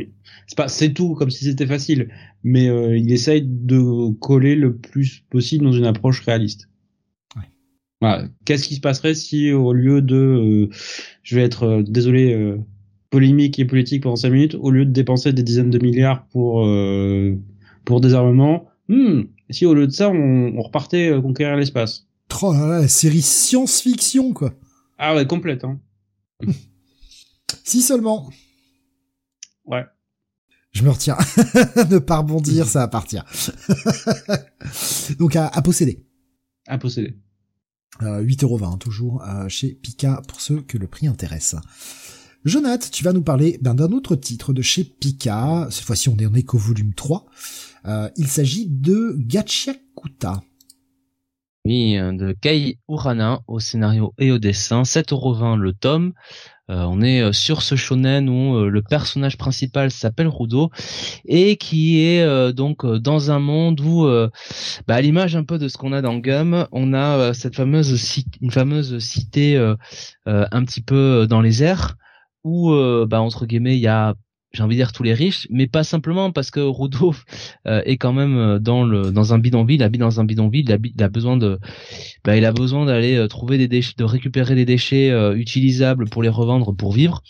[0.47, 2.11] c'est pas c'est tout comme si c'était facile,
[2.45, 6.69] mais euh, il essaye de coller le plus possible dans une approche réaliste.
[7.37, 7.43] Ouais.
[8.01, 8.29] Voilà.
[8.45, 10.69] Qu'est-ce qui se passerait si au lieu de, euh,
[11.23, 12.33] je vais être euh, désolé.
[12.35, 12.59] euh,
[13.11, 16.65] polémique et politique pendant 5 minutes au lieu de dépenser des dizaines de milliards pour
[16.67, 17.37] euh,
[17.85, 18.69] pour des armements.
[18.89, 22.07] Hmm, si au lieu de ça on, on repartait euh, conquérir l'espace.
[22.43, 24.55] Oh là là, série science-fiction, quoi.
[24.99, 25.81] Ah ouais, complète hein.
[27.65, 28.31] Si seulement.
[29.65, 29.85] Ouais.
[30.73, 31.19] Je me retiens.
[31.91, 33.25] ne pas rebondir, ça va partir.
[35.19, 36.05] Donc à, à posséder.
[36.67, 37.15] À posséder.
[38.01, 41.55] Euh, 8,20€ toujours euh, chez Pika pour ceux que le prix intéresse.
[42.45, 45.69] Jonath, tu vas nous parler d'un autre titre de chez Pika.
[45.71, 47.27] Cette fois-ci, on est en volume 3.
[47.87, 50.43] Euh, il s'agit de Gachiakuta.
[51.65, 56.15] Oui, euh, de Kei Urana au scénario et au dessin, 7,20€ le tome.
[56.69, 60.71] Euh, on est sur ce shonen où le personnage principal s'appelle Rudo
[61.25, 64.05] et qui est donc dans un monde où,
[64.89, 68.25] bah, à l'image un peu de ce qu'on a dans Gum, on a cette fameuse
[68.41, 69.57] une fameuse cité
[70.27, 71.97] un petit peu dans les airs
[72.45, 74.15] où, euh, bah, entre guillemets, il y a
[74.53, 77.15] j'ai envie de dire tous les riches, mais pas simplement parce que Rudo
[77.67, 80.67] euh, est quand même euh, dans le dans un bidonville, il habite dans un bidonville,
[80.69, 81.59] il, a besoin de
[82.25, 86.23] bah, il a besoin d'aller euh, trouver des déchets, de récupérer des déchets utilisables pour
[86.23, 87.23] les revendre pour vivre.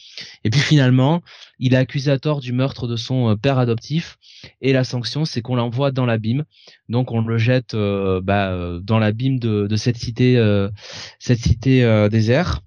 [0.44, 1.22] Et puis finalement,
[1.58, 4.18] il est accusé à tort du meurtre de son père adoptif
[4.60, 6.44] et la sanction c'est qu'on l'envoie dans l'abîme.
[6.88, 10.22] Donc on le jette euh, bah, dans l'abîme de, cette cité
[11.18, 12.62] cette cité désert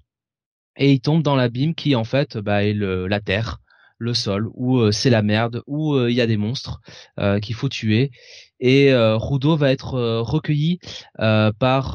[0.76, 3.60] et il tombe dans l'abîme qui en fait bah, est la terre
[3.98, 6.80] le sol, où euh, c'est la merde, où euh, il y a des monstres
[7.18, 8.10] euh, qu'il faut tuer.
[8.58, 10.78] Et Rudo va être recueilli
[11.18, 11.92] par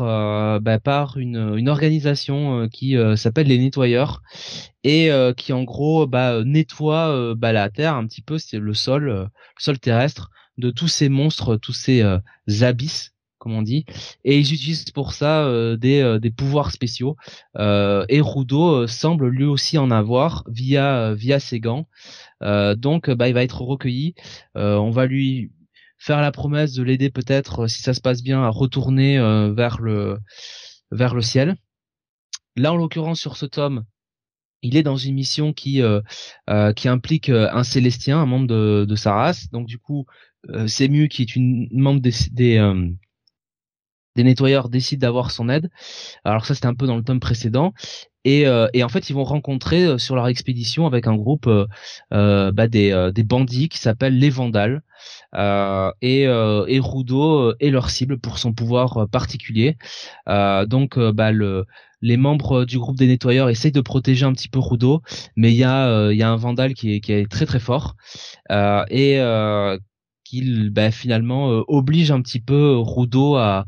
[0.61, 4.21] bah, par une, organisation qui s'appelle les nettoyeurs
[4.83, 9.05] et qui en gros bah, nettoie bah, la terre un petit peu, c'est le sol,
[9.05, 9.27] le
[9.57, 10.29] sol terrestre
[10.59, 12.03] de tous ces monstres, tous ces
[12.61, 13.10] abysses
[13.41, 13.85] comme on dit,
[14.23, 17.17] et ils utilisent pour ça euh, des, euh, des pouvoirs spéciaux.
[17.57, 21.87] Euh, et Rudo euh, semble lui aussi en avoir via euh, via ses gants.
[22.43, 24.13] Euh, donc bah, il va être recueilli.
[24.57, 25.51] Euh, on va lui
[25.97, 29.51] faire la promesse de l'aider peut-être euh, si ça se passe bien à retourner euh,
[29.53, 30.19] vers le
[30.91, 31.55] vers le ciel.
[32.55, 33.85] Là en l'occurrence sur ce tome,
[34.61, 35.81] il est dans une mission qui
[36.75, 39.49] qui implique un Célestien, un membre de, de sa race.
[39.49, 40.05] Donc du coup,
[40.67, 42.59] Semu, qui est une membre des, des
[44.15, 45.69] des nettoyeurs décident d'avoir son aide.
[46.23, 47.73] Alors ça c'était un peu dans le tome précédent.
[48.23, 52.51] Et, euh, en fait ils vont rencontrer euh, sur leur expédition avec un groupe euh,
[52.51, 54.81] bah, des, des bandits qui s'appellent les Vandales.
[56.01, 59.77] et, et Rudo est leur cible pour son pouvoir particulier.
[60.27, 61.65] donc bah, le,
[62.01, 65.01] les membres du groupe des nettoyeurs essayent de protéger un petit peu Rudo,
[65.35, 67.59] mais il y a il y a un Vandal qui est, qui est très très
[67.59, 67.95] fort
[68.49, 69.19] et
[70.31, 73.65] qu'il bah, finalement oblige un petit peu Rudo à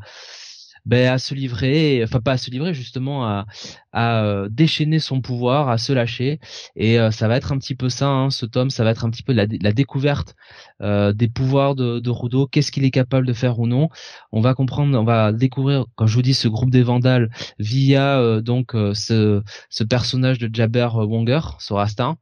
[0.84, 3.46] ben, à se livrer, enfin pas à se livrer justement à,
[3.94, 6.40] euh, déchaîner son pouvoir, à se lâcher.
[6.76, 9.04] Et euh, ça va être un petit peu ça, hein, ce tome, ça va être
[9.04, 10.34] un petit peu la découverte
[10.82, 13.88] euh, des pouvoirs de, de Rudo, qu'est-ce qu'il est capable de faire ou non.
[14.32, 18.40] On va comprendre, on va découvrir, quand je vous dis ce groupe des Vandales, via
[18.40, 22.16] donc ce, ce personnage de Jabber Wonger, Sorastin.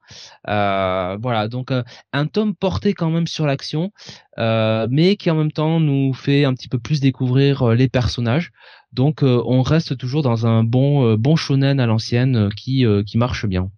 [0.47, 1.71] voilà, donc
[2.13, 3.93] un tome porté quand même sur l'action,
[4.39, 8.53] mais qui en même temps nous fait un petit peu plus découvrir les personnages.
[8.93, 12.85] Donc euh, on reste toujours dans un bon euh, bon shonen à l'ancienne euh, qui
[13.07, 13.71] qui marche bien.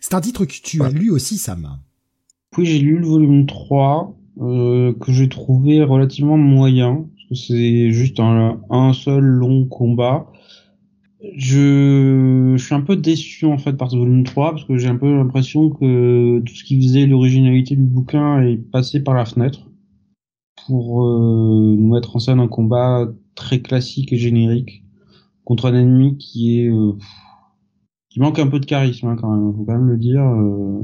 [0.00, 1.80] C'est un titre que tu as lu aussi, Sam.
[2.56, 8.20] Oui, j'ai lu le volume 3 que j'ai trouvé relativement moyen parce que c'est juste
[8.20, 10.30] un, un, seul long combat.
[11.34, 14.88] Je, je suis un peu déçu en fait par ce volume 3 parce que j'ai
[14.88, 19.24] un peu l'impression que tout ce qui faisait l'originalité du bouquin est passé par la
[19.24, 19.70] fenêtre
[20.66, 24.82] pour nous mettre en scène un combat très classique et générique
[25.46, 26.92] contre un ennemi qui est euh,
[28.10, 30.80] qui manque un peu de charisme hein, quand même faut quand même le dire euh,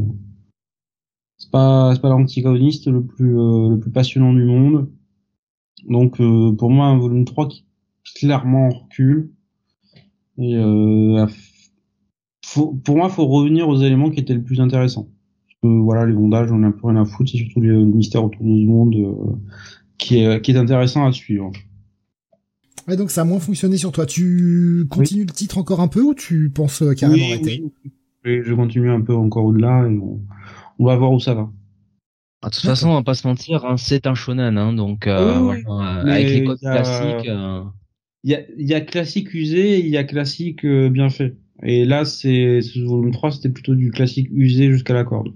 [1.43, 4.89] c'est pas c'est pas le plus euh, le plus passionnant du monde.
[5.89, 7.65] Donc pour moi un volume 3 qui
[8.15, 9.33] clairement recule
[10.39, 10.57] et
[12.45, 15.09] faut, pour moi faut revenir aux éléments qui étaient le plus intéressants.
[15.63, 18.43] Voilà les bondages on a un peu rien à foutre c'est surtout le, mystère autour
[18.43, 19.41] de ce monde
[19.99, 21.51] qui est qui est intéressant à suivre.
[22.89, 24.07] Ouais, donc ça a moins fonctionné sur toi.
[24.07, 27.63] Tu continues le titre encore un peu ou tu penses euh, carrément arrêter?
[28.25, 30.21] oui, Je continue un peu encore au-delà et on,
[30.79, 31.51] va voir où ça va.
[32.43, 35.07] Ah, de toute façon, on va pas se mentir, hein, c'est un shonen, hein, donc
[35.07, 35.55] euh,
[36.07, 37.29] avec les codes classiques.
[37.29, 37.63] Euh.
[38.25, 41.37] Il y, a, y a classique usé, il y a classique bien fait.
[41.63, 45.33] Et là, c'est ce volume 3, c'était plutôt du classique usé jusqu'à la corde.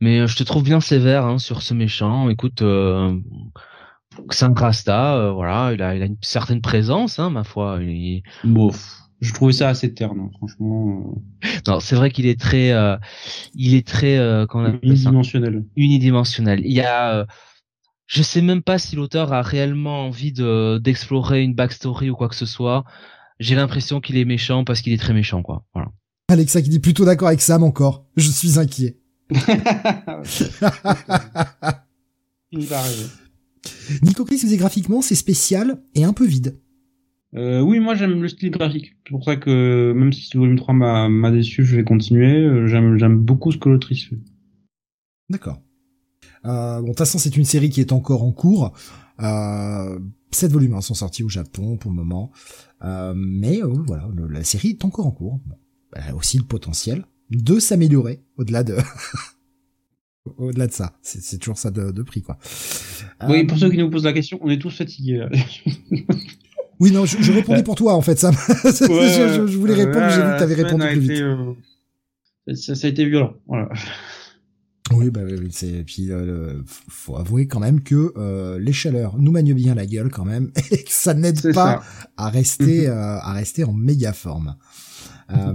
[0.00, 2.28] Mais je te trouve bien sévère hein, sur ce méchant.
[2.28, 2.62] Écoute,
[4.56, 7.78] Rasta, euh, voilà, il a, il a, une certaine présence, hein, ma foi.
[7.82, 8.22] Il...
[9.22, 11.14] je trouvais ça assez terne, hein, franchement.
[11.44, 11.48] Euh.
[11.68, 12.96] Non, c'est vrai qu'il est très, euh,
[13.54, 14.44] il est très, euh,
[14.82, 15.64] unidimensionnel.
[15.76, 16.60] Unidimensionnel.
[16.64, 17.26] Il y a,
[18.08, 22.28] je sais même pas si l'auteur a réellement envie de d'explorer une backstory ou quoi
[22.28, 22.82] que ce soit.
[23.38, 25.64] J'ai l'impression qu'il est méchant parce qu'il est très méchant, quoi.
[25.72, 25.92] Voilà.
[26.28, 28.04] Alexa qui dit plutôt d'accord avec Sam encore.
[28.16, 28.98] Je suis inquiet.
[32.50, 33.06] il va arriver.
[34.02, 36.58] Nico Chris faisait graphiquement, c'est spécial et un peu vide.
[37.34, 38.94] Euh, oui, moi j'aime le style graphique.
[39.04, 40.74] C'est pour ça que même si ce volume 3
[41.08, 42.36] m'a déçu, je vais continuer.
[42.36, 44.18] Euh, j'aime beaucoup ce que l'autrice fait.
[45.30, 45.62] D'accord.
[46.44, 48.72] Euh, bon, de toute façon, c'est une série qui est encore en cours.
[49.20, 49.98] Euh,
[50.32, 52.32] 7 volumes hein, sont sortis au Japon pour le moment.
[52.84, 55.40] Euh, mais euh, voilà, la série est encore en cours.
[55.94, 58.76] elle a aussi le potentiel de s'améliorer au-delà de
[60.36, 60.98] au-delà de ça.
[61.02, 62.38] C'est toujours ça de, de, prix, quoi.
[63.28, 65.26] Oui, pour ceux qui nous posent la question, on est tous fatigués.
[66.82, 68.34] oui, non, je, je, répondais pour toi, en fait, Sam.
[68.64, 71.20] je, je, voulais répondre, j'ai vu que t'avais répondu plus vite.
[71.20, 71.54] Euh,
[72.56, 73.68] ça, ça, a été violent, voilà.
[74.92, 75.20] Oui, bah
[75.50, 79.86] c'est puis euh, faut avouer quand même que euh, les chaleurs nous manient bien la
[79.86, 81.84] gueule quand même et que ça n'aide pas
[82.16, 84.56] à rester euh, à rester en méga forme.
[85.30, 85.54] Euh,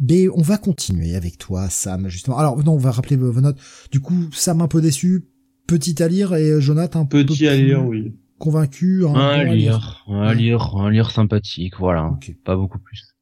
[0.00, 2.36] mais on va continuer avec toi, Sam, justement.
[2.36, 3.58] Alors, non, on va rappeler vos, notes.
[3.92, 5.28] Du coup, Sam un peu déçu,
[5.68, 8.12] petit à lire, et Jonathan un peu petit à lire, oui.
[8.38, 9.04] Convaincu.
[9.06, 12.18] Un, un lire, un lire, un lire sympathique, voilà.
[12.44, 13.14] Pas beaucoup plus.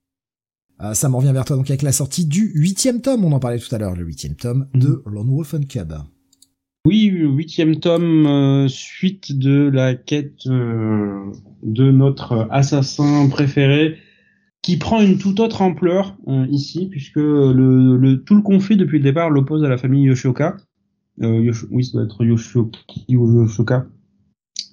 [0.82, 3.40] Euh, ça me revient vers toi donc avec la sortie du huitième tome, on en
[3.40, 5.14] parlait tout à l'heure, le huitième tome de mhm.
[5.14, 5.94] Lone Wolf and Cub.
[6.86, 11.32] Oui, le huitième tome, euh, suite de la quête euh,
[11.64, 13.96] de notre assassin préféré,
[14.62, 18.98] qui prend une toute autre ampleur euh, ici, puisque le, le, tout le conflit depuis
[18.98, 20.56] le départ l'oppose à la famille Yoshioka.
[21.22, 23.86] Euh, oui, ça doit être Yoshioki ou Yoshioka,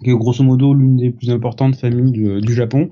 [0.03, 2.89] qui est grosso modo l'une des plus importantes familles du, du, Japon,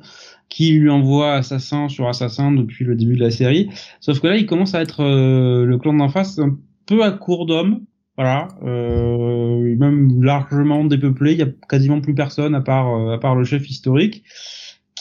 [0.50, 3.70] qui lui envoie assassin sur assassin depuis le début de la série.
[4.00, 7.12] Sauf que là, il commence à être euh, le clan d'en face un peu à
[7.12, 7.82] court d'hommes.
[8.18, 11.32] Voilà, euh, même largement dépeuplé.
[11.32, 14.24] Il y a quasiment plus personne à part à part le chef historique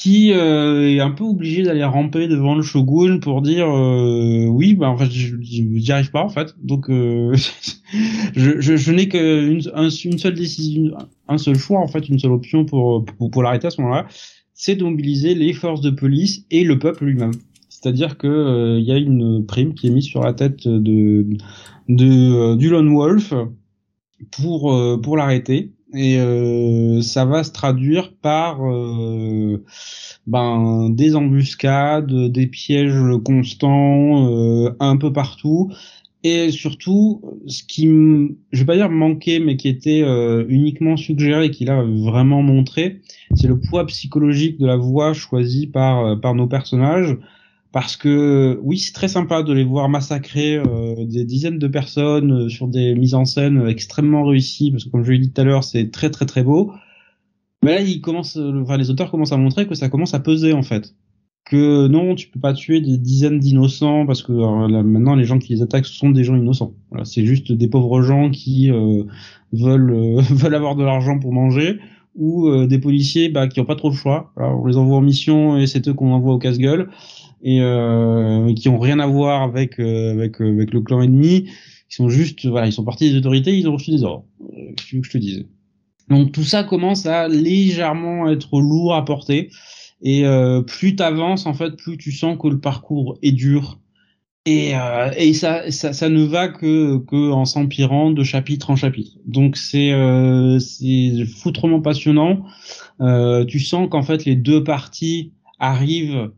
[0.00, 4.74] qui euh, est un peu obligé d'aller ramper devant le shogun pour dire euh, oui
[4.74, 6.54] bah en fait j'y arrive pas en fait.
[6.62, 7.34] Donc euh,
[8.34, 10.96] je, je, je n'ai qu'une une seule décision
[11.28, 14.06] un seul choix en fait une seule option pour pour, pour l'arrêter à ce moment-là.
[14.54, 17.32] C'est de mobiliser les forces de police et le peuple lui-même.
[17.68, 21.26] C'est-à-dire que il y a une prime qui est mise sur la tête de
[21.90, 23.34] de du lone wolf
[24.30, 29.64] pour pour l'arrêter et euh, ça va se traduire par euh,
[30.26, 35.72] ben des embuscades, des pièges constants euh, un peu partout.
[36.22, 40.04] Et surtout ce qui je vais pas dire manquait mais qui était
[40.48, 43.00] uniquement suggéré et qui l'a vraiment montré,
[43.34, 47.16] c'est le poids psychologique de la voix choisie par par nos personnages
[47.72, 52.32] parce que oui, c'est très sympa de les voir massacrer euh, des dizaines de personnes
[52.32, 55.40] euh, sur des mises en scène extrêmement réussies, parce que comme je l'ai dit tout
[55.40, 56.72] à l'heure, c'est très très très beau.
[57.62, 60.20] Mais là, ils commencent, euh, enfin, les auteurs commencent à montrer que ça commence à
[60.20, 60.94] peser en fait.
[61.44, 64.32] Que non, tu peux pas tuer des dizaines d'innocents parce que
[64.82, 66.74] maintenant les gens qui les attaquent sont des gens innocents.
[66.90, 68.70] Voilà, c'est juste des pauvres gens qui
[69.52, 71.80] veulent veulent avoir de l'argent pour manger
[72.14, 74.32] ou des policiers bah, qui ont pas trop le choix.
[74.36, 76.90] Alors, on les envoie en mission et c'est eux qu'on envoie au casse-gueule
[77.42, 81.50] et euh, qui ont rien à voir avec euh, avec euh, avec le clan ennemi.
[81.90, 84.24] Ils sont juste voilà, ils sont partis des autorités, ils ont reçu des ordres.
[84.42, 85.46] Euh, que que je te dise?
[86.08, 89.50] Donc tout ça commence à légèrement être lourd à porter.
[90.02, 93.80] Et euh, plus t'avances, en fait, plus tu sens que le parcours est dur.
[94.46, 98.76] Et, euh, et ça, ça, ça, ne va que, que en s'empirant de chapitre en
[98.76, 99.18] chapitre.
[99.26, 102.46] Donc c'est euh, c'est foutrement passionnant.
[103.46, 106.30] Tu sens qu'en fait les deux parties arrivent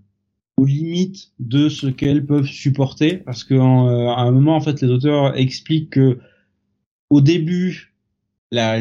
[0.56, 4.88] aux limites de ce qu'elles peuvent supporter parce que euh, un moment en fait les
[4.88, 6.18] auteurs expliquent que
[7.10, 7.94] au début
[8.50, 8.78] la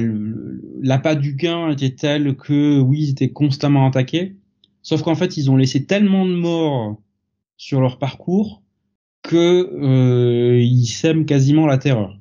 [0.82, 4.35] l'appât du gain était tel que oui ils étaient constamment attaqués.
[4.83, 7.01] Sauf qu'en fait ils ont laissé tellement de morts
[7.58, 8.64] sur leur parcours
[9.24, 12.17] que euh, ils sèment quasiment la terreur.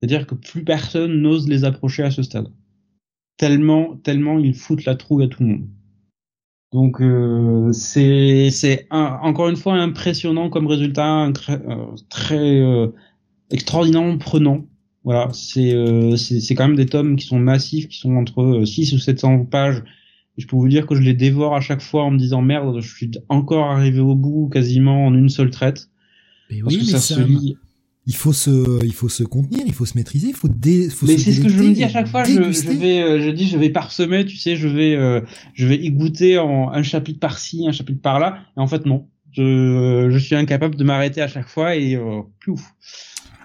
[0.00, 2.48] C'est-à-dire que plus personne n'ose les approcher à ce stade.
[3.36, 5.68] Tellement tellement ils foutent la trouille à tout le monde
[6.72, 12.88] donc euh, c'est c'est encore une fois impressionnant comme résultat, très, euh, très euh,
[13.50, 14.66] extraordinairement prenant.
[15.04, 18.92] Voilà, c'est euh, c'est quand même des tomes qui sont massifs, qui sont entre 6
[18.94, 19.84] ou 700 pages.
[20.36, 22.42] Et je peux vous dire que je les dévore à chaque fois en me disant
[22.42, 25.88] merde, je suis encore arrivé au bout quasiment en une seule traite.
[26.50, 27.56] Mais oui, parce que ça, se lit
[28.06, 31.06] il faut se, il faut se contenir, il faut se maîtriser, il faut dé, faut
[31.06, 32.22] Mais c'est ce que je me dis à chaque fois.
[32.22, 35.20] Je, je, vais, euh, je dis, je vais parsemer, tu sais, je vais, euh,
[35.54, 38.38] je vais y goûter en un chapitre par-ci, un chapitre par-là.
[38.56, 39.08] Et en fait, non.
[39.32, 42.62] Je, je suis incapable de m'arrêter à chaque fois et euh, pouf.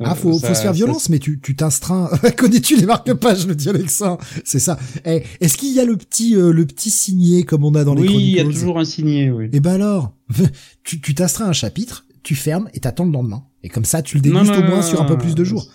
[0.03, 2.09] Ah, faut, faut se faire violence, mais tu, tu t'instreins.
[2.37, 3.55] Connais-tu les marque-pages, le
[3.87, 4.79] ça C'est ça.
[5.05, 8.07] Eh, est-ce qu'il y a le petit, le petit signé comme on a dans les
[8.07, 9.45] Oui, il y a toujours un signé, oui.
[9.45, 10.15] Et eh ben alors,
[10.83, 13.43] tu, tu t'astreins un chapitre, tu fermes et t'attends le lendemain.
[13.63, 15.67] Et comme ça, tu le dégustes au moins sur un peu plus de jours.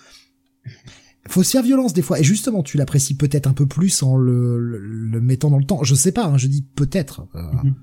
[1.27, 2.19] Faut se faire violence des fois.
[2.19, 5.83] Et justement, tu l'apprécies peut-être un peu plus en le, le, mettant dans le temps.
[5.83, 7.27] Je sais pas, hein, je dis peut-être.
[7.35, 7.41] Euh.
[7.63, 7.75] Mhm.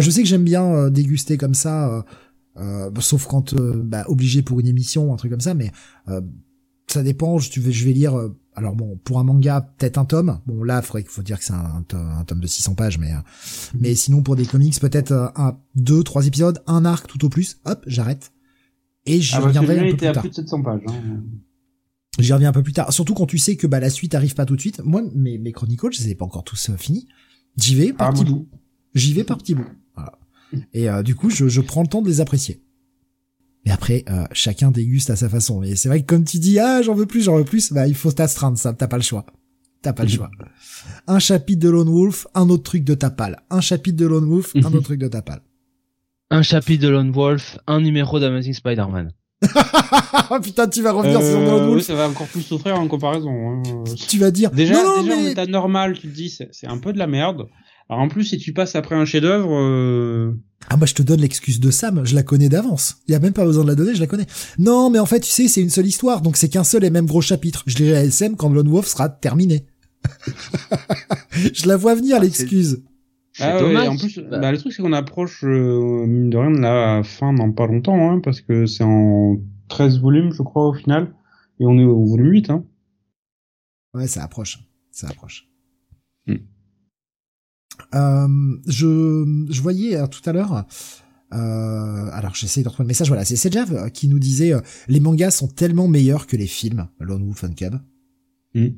[0.00, 2.04] je sais que j'aime bien euh, déguster comme ça,
[2.58, 5.54] euh, sauf quand bah, obligé pour une émission, un truc comme ça.
[5.54, 5.72] Mais
[6.86, 7.38] ça dépend.
[7.38, 8.14] Je, vais, je vais lire.
[8.54, 10.38] alors bon, pour un manga, peut-être un tome.
[10.46, 13.22] Bon là, il faut dire que c'est un, un, tome de 600 pages, mais mhm.
[13.80, 17.60] mais sinon pour des comics, peut-être un, deux, trois épisodes, un arc tout au plus.
[17.64, 18.32] Hop, j'arrête
[19.06, 20.20] et j'y ah bah, reviendrai un peu plus tard.
[20.20, 20.80] Plus de 700 pages.
[20.86, 21.22] Hein.
[22.18, 22.92] J'y reviens un peu plus tard.
[22.92, 24.80] Surtout quand tu sais que bah la suite arrive pas tout de suite.
[24.84, 27.08] Moi, mes, mes chronicles, je les ai pas encore tous euh, finis.
[27.56, 28.48] J'y vais par ah, petits bouts.
[28.94, 29.66] J'y vais par petits bouts.
[29.94, 30.18] Voilà.
[30.72, 32.62] Et euh, du coup, je, je prends le temps de les apprécier.
[33.64, 35.62] Mais après, euh, chacun déguste à sa façon.
[35.62, 37.86] Et c'est vrai que comme tu dis, ah, j'en veux plus, j'en veux plus, bah,
[37.86, 39.24] il faut t'astreindre, ça, t'as pas le choix.
[39.82, 40.30] T'as pas le choix.
[41.06, 43.42] Un chapitre de Lone Wolf, un autre truc de Tapal.
[43.50, 45.42] Un chapitre de Lone Wolf, un autre truc de Tapal
[46.32, 49.12] un chapitre de Lone Wolf, un numéro d'Amazing Spider-Man.
[50.42, 51.76] Putain, tu vas revenir sur Lone Wolf.
[51.76, 53.30] Oui, ça va encore plus souffrir en comparaison.
[53.30, 53.84] Hein.
[54.08, 54.50] Tu vas dire.
[54.50, 55.26] Déjà, non, déjà mais...
[55.26, 57.48] en état normal, tu te dis, c'est un peu de la merde.
[57.90, 59.50] Alors en plus, si tu passes après un chef-d'œuvre.
[59.52, 60.32] Euh...
[60.70, 62.96] Ah bah je te donne l'excuse de Sam, je la connais d'avance.
[63.08, 64.26] Il y a même pas besoin de la donner, je la connais.
[64.58, 66.90] Non, mais en fait, tu sais, c'est une seule histoire, donc c'est qu'un seul et
[66.90, 67.64] même gros chapitre.
[67.66, 69.66] Je lirai à SM quand Lone Wolf sera terminé.
[71.52, 72.82] je la vois venir l'excuse.
[73.38, 73.88] Ah dommage.
[73.88, 74.38] en plus, bah.
[74.38, 74.52] bah.
[74.52, 78.10] le truc c'est qu'on approche euh, mine de rien de la fin dans pas longtemps,
[78.10, 79.38] hein, parce que c'est en
[79.68, 81.14] 13 volumes, je crois au final,
[81.58, 82.50] et on est au volume 8.
[82.50, 82.64] Hein.
[83.94, 84.58] Ouais, ça approche,
[84.90, 85.48] ça approche.
[86.26, 86.36] Hmm.
[87.94, 88.28] Euh,
[88.66, 90.64] je, je voyais euh, tout à l'heure.
[91.32, 93.08] Euh, alors j'essaie de retrouver le message.
[93.08, 94.52] Voilà, c'est Sejav euh, qui nous disait
[94.88, 96.88] les mangas sont tellement meilleurs que les films.
[97.00, 97.74] Lone Wolf and Cub.
[98.54, 98.68] Hmm.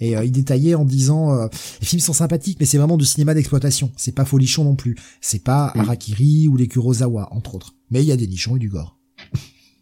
[0.00, 1.48] Et euh, il détaillait en disant euh,
[1.80, 3.90] les films sont sympathiques, mais c'est vraiment du cinéma d'exploitation.
[3.96, 4.96] C'est pas folichon non plus.
[5.20, 5.80] C'est pas Mm.
[5.80, 7.74] Harakiri ou les Kurosawa, entre autres.
[7.90, 8.98] Mais il y a des nichons et du gore.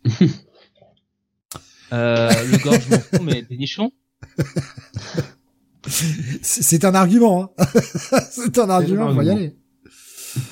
[1.93, 3.93] Euh, le gore, je m'en fous, mais des nichons?
[5.87, 7.53] C'est un argument.
[7.59, 7.67] Hein.
[8.31, 9.15] c'est un argument.
[9.15, 9.37] Faut y argument.
[9.37, 9.55] aller.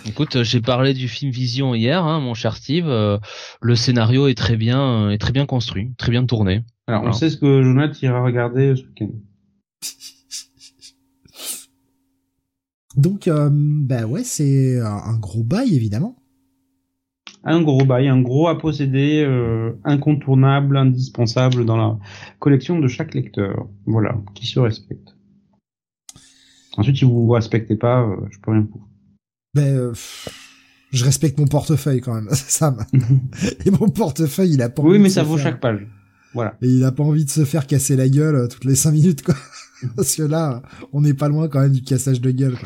[0.05, 2.87] Écoute, j'ai parlé du film Vision hier, hein, mon cher Steve.
[2.87, 3.19] euh,
[3.61, 6.63] le scénario est très bien, est très bien construit, très bien tourné.
[6.93, 9.11] Alors, on sait ce que Jonathan ira regarder ce week-end.
[12.97, 16.17] Donc, euh, bah ouais, c'est un, gros bail évidemment.
[17.45, 21.99] Un gros bail, un gros à posséder, euh, incontournable, indispensable dans la
[22.39, 23.69] collection de chaque lecteur.
[23.87, 25.15] Voilà, qui se respecte.
[26.77, 28.87] Ensuite, si vous vous respectez pas, euh, je peux rien pour.
[29.55, 29.93] Ben, euh,
[30.93, 32.85] je respecte mon portefeuille quand même, Sam.
[33.67, 35.87] Et mon portefeuille, il a pas Oui, mais ça vaut faire- chaque page.
[36.35, 36.57] Voilà.
[36.63, 38.93] Et il a pas envie de se faire casser la gueule euh, toutes les cinq
[38.93, 39.35] minutes, quoi.
[39.97, 40.63] Parce que là,
[40.93, 42.57] on n'est pas loin quand même du cassage de gueule.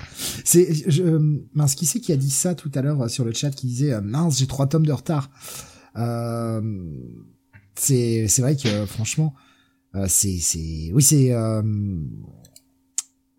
[0.44, 0.68] C'est,
[1.00, 3.50] euh, mince, qui c'est qui a dit ça tout à l'heure euh, sur le chat,
[3.50, 5.30] qui disait mince, j'ai trois tomes de retard.
[5.96, 6.60] Euh,
[7.74, 9.34] c'est, c'est vrai que franchement,
[10.08, 11.32] c'est, c'est, oui, c'est.
[11.32, 11.62] Euh,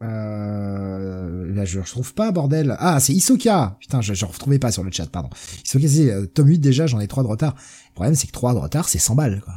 [0.03, 2.75] euh, là, je retrouve pas, bordel.
[2.79, 3.77] Ah, c'est Isoka.
[3.79, 5.29] Putain, je, je retrouvais pas sur le chat, pardon.
[5.65, 7.55] Isoka, c'est tome 8 déjà, j'en ai trois de retard.
[7.89, 9.53] Le problème, c'est que trois de retard, c'est 100 balles, quoi.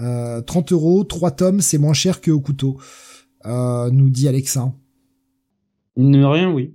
[0.00, 2.78] Euh, 30 euros, 3 tomes, c'est moins cher que au couteau,
[3.46, 4.72] euh, nous dit Alexa.
[5.96, 6.72] Ne rien, oui.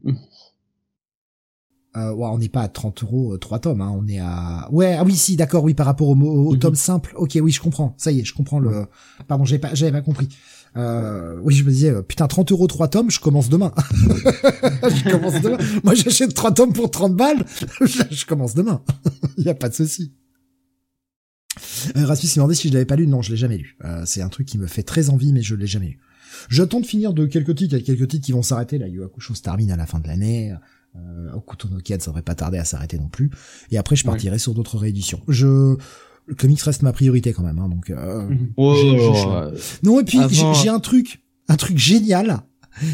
[1.96, 4.68] Euh, ouais, on n'est pas à 30 euros, 3 tomes, hein, on est à...
[4.72, 6.60] Ouais, ah oui, si, d'accord, oui, par rapport au, au Mhm.
[6.60, 7.14] tome simple.
[7.18, 7.94] Ok, oui, je comprends.
[7.98, 8.88] Ça y est, je comprends le...
[9.28, 10.28] Pardon, j'avais pas, j'avais pas compris.
[10.76, 13.72] Euh, oui, je me disais, euh, putain, 30 euros, 3 tomes, je commence demain.
[14.02, 15.58] je commence demain.
[15.84, 17.46] Moi, j'achète 3 tomes pour 30 balles.
[17.82, 18.82] je, commence demain.
[19.38, 20.14] Il y a pas de souci.
[21.96, 23.08] Euh, Rasmus il m'a demandé si je l'avais pas lu.
[23.08, 23.78] Non, je l'ai jamais lu.
[23.86, 26.00] Euh, c'est un truc qui me fait très envie, mais je l'ai jamais lu.
[26.50, 27.76] J'attends de finir de quelques titres.
[27.76, 28.78] Il y a quelques titres qui vont s'arrêter.
[28.78, 30.54] Là, Yu Hakusho se termine à la fin de l'année.
[30.96, 33.30] Euh, Okuto no ça devrait pas tarder à s'arrêter non plus.
[33.72, 34.12] Et après, je Ouais.
[34.12, 35.22] partirai sur d'autres rééditions.
[35.28, 35.76] Je,
[36.26, 37.60] le comics reste ma priorité quand même.
[37.60, 41.56] Hein, donc, euh, Oh, J'ai- j'ai- non, et puis Avant- j'ai j'ai un truc, un
[41.56, 42.42] truc génial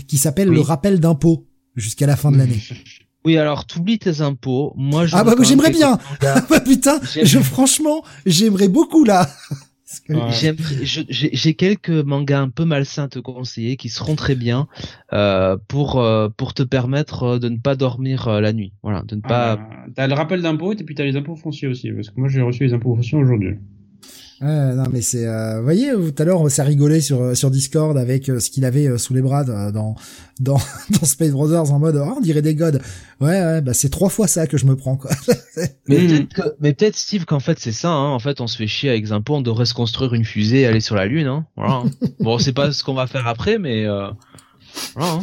[0.08, 0.56] qui s'appelle Oui.
[0.56, 2.62] le rappel d'impôt jusqu'à la fin de l'année.
[3.30, 4.74] Oui, alors t'oublies tes impôts.
[4.76, 6.00] Moi, je Ah bah, j'aimerais bien.
[6.20, 6.34] bien.
[6.50, 9.30] bah putain, je franchement, j'aimerais beaucoup là.
[10.10, 10.32] Ouais.
[10.82, 14.68] J'ai quelques mangas un peu malsains à te conseiller qui seront très bien
[15.14, 18.74] euh, pour euh, pour te permettre euh, de ne pas dormir euh, la nuit.
[18.82, 19.60] Voilà, de ne pas.
[19.60, 22.30] Ah, t'as le rappel d'impôt et puis t'as les impôts fonciers aussi, parce que moi
[22.30, 23.58] j'ai reçu les impôts fonciers aujourd'hui.
[24.42, 27.52] Ouais, non mais c'est, euh, vous voyez, tout à l'heure, ça rigolait sur euh, sur
[27.52, 29.96] Discord avec euh, ce qu'il avait euh, sous les bras euh, dans
[30.40, 30.58] dans
[30.92, 32.78] dans Space Brothers en mode, oh, on dirait des gods.
[33.20, 35.12] Ouais, ouais, bah c'est trois fois ça que je me prends quoi.
[35.90, 37.90] Mais peut-être que- mais peut-être Steve qu'en fait c'est ça.
[37.90, 38.12] Hein.
[38.12, 39.36] En fait, on se fait chier avec impôts.
[39.36, 41.28] On devrait se construire une fusée et aller sur la lune.
[41.28, 41.46] Hein.
[41.58, 41.74] Voilà.
[41.74, 41.90] hein.
[42.22, 44.08] bon, c'est pas ce qu'on va faire après, mais euh,
[44.96, 45.14] voilà.
[45.16, 45.22] hein.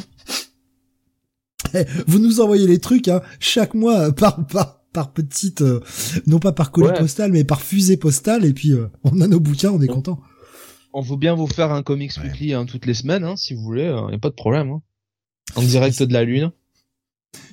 [2.07, 5.81] Vous nous envoyez les trucs hein, chaque mois euh, par par par petite, euh,
[6.27, 6.99] non pas par colis Ouais.
[6.99, 10.19] postal, mais par fusée postale et puis euh, on a nos bouquins, on est content.
[10.95, 12.31] On veut bien vous faire un comics Ouais.
[12.31, 13.95] weekly hein, toutes les semaines, hein, si vous voulez.
[14.09, 14.71] Il y a pas de problème.
[14.71, 14.83] Hein.
[15.55, 16.51] En direct de la lune.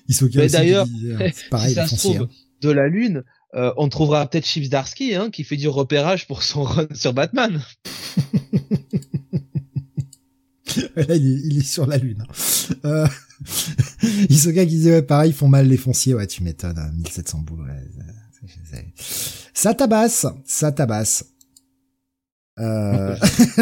[0.07, 0.87] Ils sont Mais d'ailleurs,
[1.51, 2.29] pareil, si ça se trouve,
[2.61, 3.23] de la lune,
[3.55, 7.11] euh, on trouvera peut-être Chips Darsky hein, qui fait du repérage pour son run sur
[7.13, 7.61] Batman.
[10.95, 12.23] Là, il, est, il est sur la lune.
[12.85, 13.05] Euh,
[14.29, 16.13] Isoka qui disait ouais pareil, ils font mal les fonciers.
[16.13, 16.77] Ouais, tu m'étonnes.
[16.77, 17.61] hein, 1700 boules.
[17.61, 17.87] Ouais,
[18.41, 18.85] c'est- c'est-
[19.53, 21.25] ça tabasse, ça tabasse.
[22.59, 23.15] Euh...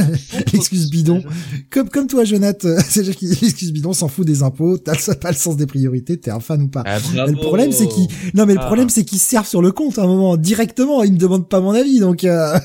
[0.53, 1.23] L'excuse bidon.
[1.69, 4.93] Comme, comme toi, Jonathan, euh, c'est juste qu'il l'excuse bidon s'en fout des impôts, t'as
[4.93, 6.83] le- pas le sens des priorités, t'es un fan ou pas.
[6.85, 8.65] Ah, Mais le problème, c'est qu'ils, non, mais le Ah.
[8.65, 11.47] problème, c'est qu'ils se servent sur le compte à un moment, directement, ils me demandent
[11.47, 12.59] pas mon avis, donc, euh...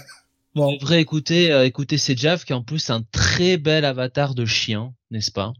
[0.56, 4.46] On devrait écouter, euh, écouter Sejaf qui est en plus un très bel avatar de
[4.46, 5.52] chien, n'est-ce pas?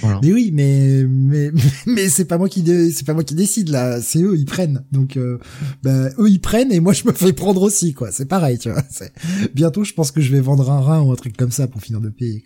[0.00, 0.18] Voilà.
[0.22, 1.50] Mais oui, mais, mais,
[1.86, 4.84] mais c'est pas moi qui, c'est pas moi qui décide, là, c'est eux, ils prennent.
[4.92, 5.38] Donc, euh,
[5.82, 8.10] bah, eux, ils prennent et moi, je me fais prendre aussi, quoi.
[8.10, 8.82] C'est pareil, tu vois.
[8.90, 9.12] C'est-
[9.54, 11.80] Bientôt, je pense que je vais vendre un rein ou un truc comme ça pour
[11.82, 12.44] finir de payer.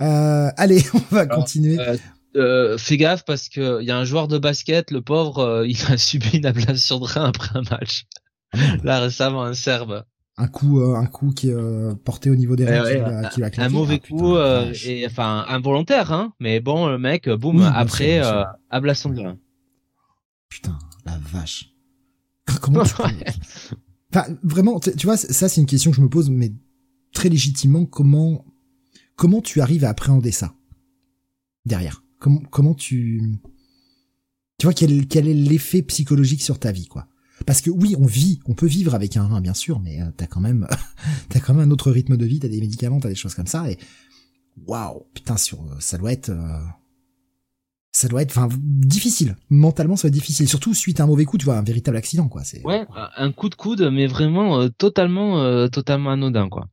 [0.00, 1.78] Euh, allez, on va continuer.
[1.78, 1.96] euh,
[2.36, 5.66] Euh, fais gaffe parce que il y a un joueur de basket, le pauvre, euh,
[5.68, 8.04] il a subi une ablation de rein après un match.
[8.84, 10.04] Là récemment, un Serbe.
[10.36, 13.02] Un coup, euh, un coup qui est euh, porté au niveau des reins, Ouais, qui
[13.02, 16.32] ouais, va- qui va un mauvais Ah, putain, coup, euh, et enfin involontaire, hein.
[16.40, 19.38] Mais bon, le mec, euh, boum, Oui, après euh, ablation de rein.
[20.48, 21.74] Putain, la vache.
[22.62, 22.94] Comment tu
[24.12, 26.52] Enfin, vraiment, tu tu vois, ça c'est une question que je me pose, mais
[27.12, 28.44] très légitimement, comment
[29.16, 30.54] comment tu arrives à appréhender ça
[31.66, 32.02] derrière?
[32.18, 33.22] Comment comment tu
[34.58, 37.06] tu vois quel quel est l'effet psychologique sur ta vie quoi?
[37.46, 40.06] Parce que oui, on vit, on peut vivre avec un rein, bien sûr, mais euh,
[40.16, 40.66] t'as quand même,
[41.28, 43.46] t'as quand même un autre rythme de vie, t'as des médicaments, t'as des choses comme
[43.46, 43.78] ça, et
[44.66, 46.58] waouh, putain, sur, euh, ça doit être, euh,
[47.92, 49.36] ça doit être, enfin, difficile.
[49.48, 51.96] Mentalement, ça va être difficile, surtout suite à un mauvais coup, tu vois, un véritable
[51.96, 52.44] accident, quoi.
[52.44, 52.64] C'est.
[52.64, 52.86] Ouais,
[53.16, 56.68] un coup de coude, mais vraiment totalement, totalement anodin, quoi.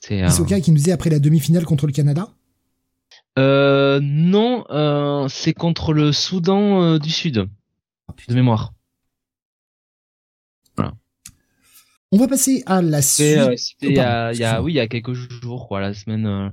[0.00, 0.22] C'est.
[0.22, 0.60] Euh...
[0.60, 2.28] qui nous dit après la demi-finale contre le Canada?
[3.38, 7.46] Euh, non, euh, c'est contre le Soudan du Sud,
[8.08, 8.72] oh, de mémoire.
[12.12, 13.36] On va passer à la suite.
[13.36, 16.26] Euh, il y a, y a, oui, il y a quelques jours, quoi, la semaine,
[16.26, 16.48] euh,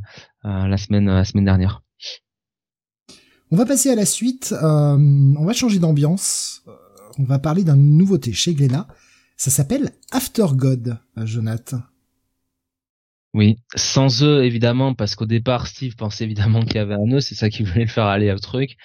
[0.46, 1.84] euh, la semaine, la semaine dernière.
[3.52, 4.54] On va passer à la suite.
[4.62, 6.64] on va changer d'ambiance.
[7.20, 8.88] On va parler d'une nouveauté chez Glénat.
[9.38, 11.82] Ça s'appelle After God, Jonathan.
[13.36, 17.24] Oui, sans eux évidemment, parce qu'au départ Steve pensait évidemment qu'il y avait un œuf,
[17.24, 18.78] c'est ça qui voulait le faire aller au truc.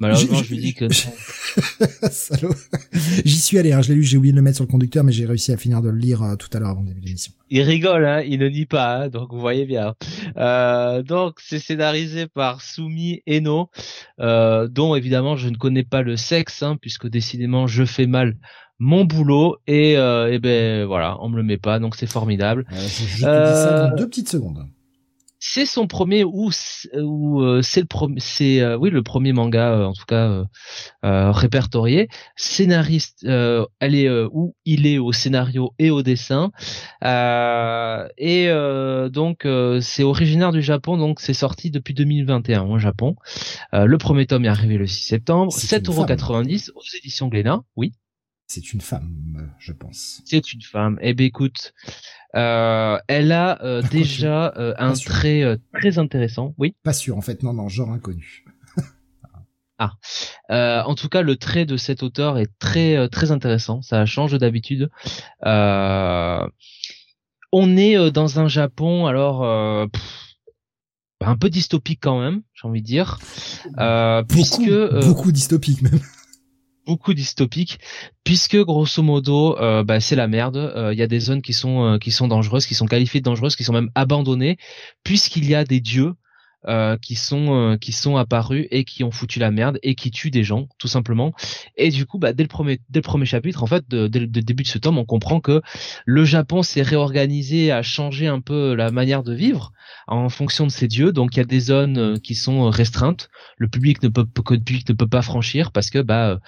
[0.00, 0.86] Malheureusement, je lui dis que
[3.24, 5.04] J'y suis allé, hein, je l'ai lu, j'ai oublié de le mettre sur le conducteur,
[5.04, 7.00] mais j'ai réussi à finir de le lire euh, tout à l'heure avant le début
[7.00, 7.32] de l'émission.
[7.48, 9.94] Il rigole, hein, il ne dit pas, hein, donc vous voyez bien.
[10.36, 13.70] Euh, donc c'est scénarisé par Sumi Eno,
[14.18, 18.36] euh, dont évidemment je ne connais pas le sexe, hein, puisque décidément je fais mal
[18.82, 22.66] mon boulot et, euh, et ben voilà, on me le met pas, donc c'est formidable.
[22.68, 24.66] je euh, deux petites secondes.
[25.38, 26.50] C'est son premier ou
[26.94, 30.42] ou euh, c'est le premier, c'est euh, oui le premier manga en tout cas
[31.02, 32.08] répertorié.
[32.34, 36.50] Scénariste, elle est où il est au scénario et au dessin
[37.04, 38.48] et
[39.12, 39.46] donc
[39.80, 43.14] c'est originaire du Japon, donc c'est sorti depuis 2021 au Japon.
[43.72, 47.92] le premier tome est arrivé le 6 septembre, 7,90€ aux éditions Glénat, oui.
[48.54, 50.20] C'est une femme, je pense.
[50.26, 50.98] C'est une femme.
[51.00, 51.72] Eh ben écoute,
[52.36, 56.54] euh, elle a euh, déjà euh, un trait très intéressant.
[56.58, 56.76] Oui.
[56.82, 57.42] Pas sûr en fait.
[57.42, 58.44] Non non, genre inconnu.
[59.78, 59.92] ah.
[60.86, 63.80] en tout cas, le trait de cet auteur est très très intéressant.
[63.80, 64.90] Ça change d'habitude.
[65.42, 66.46] on
[67.54, 69.44] est dans un Japon alors.
[71.22, 73.18] un peu dystopique quand même, j'ai envie de dire,
[73.64, 74.70] beaucoup, puisque
[75.06, 76.00] beaucoup dystopique même
[76.86, 77.78] beaucoup dystopique
[78.24, 80.56] puisque grosso modo euh, bah, c'est la merde.
[80.56, 83.20] Euh, il y a des zones qui sont euh, qui sont dangereuses qui sont qualifiées
[83.20, 84.56] de dangereuses qui sont même abandonnées
[85.04, 86.14] puisqu'il y a des dieux
[86.68, 90.12] euh, qui sont euh, qui sont apparus et qui ont foutu la merde et qui
[90.12, 91.32] tuent des gens tout simplement.
[91.76, 94.26] Et du coup bah dès le premier dès le premier chapitre en fait dès le
[94.28, 95.60] début de ce tome on comprend que
[96.06, 99.72] le Japon s'est réorganisé a changé un peu la manière de vivre
[100.06, 101.12] en fonction de ses dieux.
[101.12, 103.28] Donc il y a des zones euh, qui sont restreintes.
[103.56, 106.38] Le public ne peut que le public ne peut pas franchir parce que bah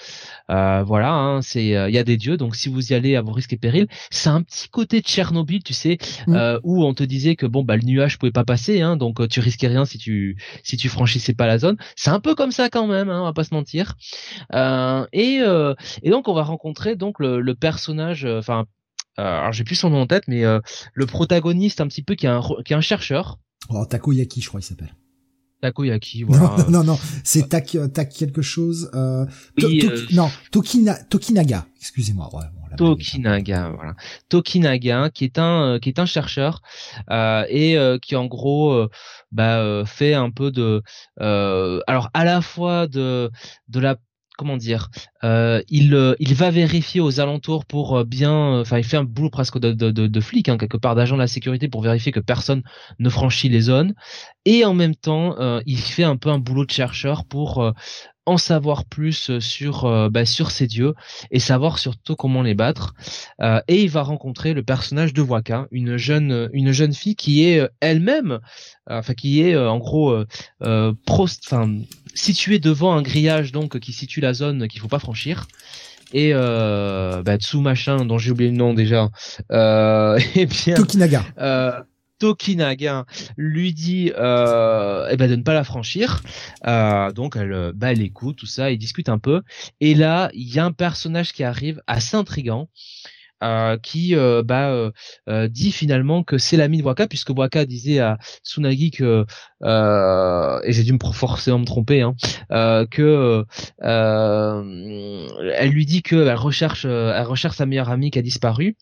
[0.51, 2.37] euh, voilà hein, c'est il y a des dieux.
[2.37, 5.07] Donc si vous y allez à vos risques et périls c'est un petit côté de
[5.07, 6.59] Tchernobyl tu sais mmh.
[6.63, 9.41] où on te disait que bon bah le nuage pouvait pas passer hein, donc tu
[9.41, 11.77] risquais rien si tu tu si tu franchissais pas la zone.
[11.97, 13.97] C'est un peu comme ça quand même, hein, on va pas se mentir.
[14.53, 18.65] Euh, et euh, et donc on va rencontrer donc le, le personnage, euh, enfin.
[19.17, 22.31] alors j'ai plus son nom en tête, mais le protagoniste un petit peu qui est
[22.31, 23.39] un qui est un chercheur.
[23.71, 24.95] Oh, Takoyaki, je crois il s'appelle.
[25.65, 26.57] Takoyaki, voilà.
[26.59, 28.91] Non, non, non, c'est tak, tak quelque chose.
[28.93, 29.25] Euh,
[30.13, 31.65] non, Tokina, Tokinaga.
[31.81, 32.29] Excusez-moi.
[32.35, 32.45] Ouais,
[32.77, 33.95] Tokinaga, voilà.
[34.29, 36.61] Tokinaga, qui est un qui est un chercheur
[37.11, 38.87] euh, et qui en gros
[39.35, 40.83] bah, fait un peu de
[41.19, 43.31] alors à la fois de
[43.73, 43.97] la
[44.37, 44.91] comment dire,
[45.23, 50.21] il, va vérifier aux alentours pour bien, enfin il fait un boulot presque de, de,
[50.21, 52.63] flic hein, quelque part d'agent de la sécurité pour vérifier que personne
[52.99, 53.95] ne franchit les zones.
[54.45, 57.73] Et en même temps il fait un peu un boulot de chercheur pour
[58.27, 60.95] en savoir plus euh, sur euh, bah, sur ces dieux
[61.31, 62.95] et savoir surtout comment les battre.
[63.41, 67.45] Euh, et il va rencontrer le personnage de Waka, une jeune une jeune fille qui
[67.45, 68.41] est elle-même,
[68.89, 70.17] enfin qui est en gros
[71.07, 71.71] prost, enfin
[72.15, 75.47] située devant un grillage donc qui situe la zone qu'il faut pas franchir
[76.15, 79.11] et euh, bah, Tsu machin dont j'ai oublié le nom déjà
[79.53, 81.73] euh, et bien Tokinaga euh,
[82.19, 83.05] Tokinaga
[83.37, 86.23] lui dit euh, eh ben de ne pas la franchir.
[86.67, 89.43] Euh, donc elle, elle écoute tout ça, ils discutent un peu.
[89.81, 92.69] Et là, il y a un personnage qui arrive assez intrigant.
[93.45, 94.91] Euh, qui euh, bah,
[95.29, 99.27] euh, dit finalement que c'est l'ami de Waka puisque Waka disait à Tsunagi que
[100.65, 102.15] et j'ai dû me forcément me tromper hein,
[102.91, 103.45] que
[103.83, 108.77] elle lui dit que elle recherche elle recherche sa meilleure amie qui a disparu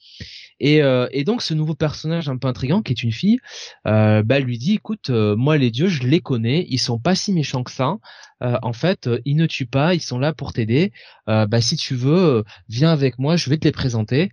[0.63, 3.41] et, euh, et, donc ce nouveau personnage un peu intrigant qui est une fille,
[3.89, 7.17] euh, bah, lui dit écoute euh, moi les dieux je les connais, ils sont pas
[7.17, 7.97] si méchants que ça.
[8.43, 10.93] Euh, en fait ils ne tuent pas, ils sont là pour t'aider.
[11.27, 14.31] bah si tu veux viens avec moi, je vais te les présenter.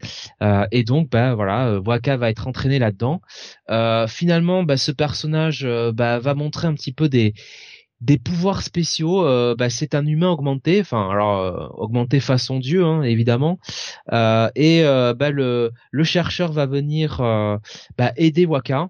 [0.72, 3.22] et donc bah voilà Waka va être entraîné là-dedans.
[4.08, 7.34] finalement bah ce personnage bah, va montrer un petit peu des
[8.02, 9.26] des pouvoirs spéciaux.
[9.26, 13.60] Euh, bah, c'est un humain augmenté, enfin alors euh, augmenté façon dieu hein, évidemment.
[14.12, 15.72] Euh, et bah, le,
[16.04, 17.18] chercheur va venir
[17.98, 18.90] bah, aider Waka.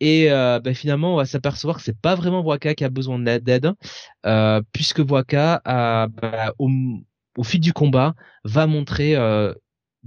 [0.00, 3.72] Et bah, finalement, on va s'apercevoir que c'est pas vraiment Waka qui a besoin d'aide,
[4.72, 6.68] puisque Waka, bah, au,
[7.42, 9.16] fil du combat, va montrer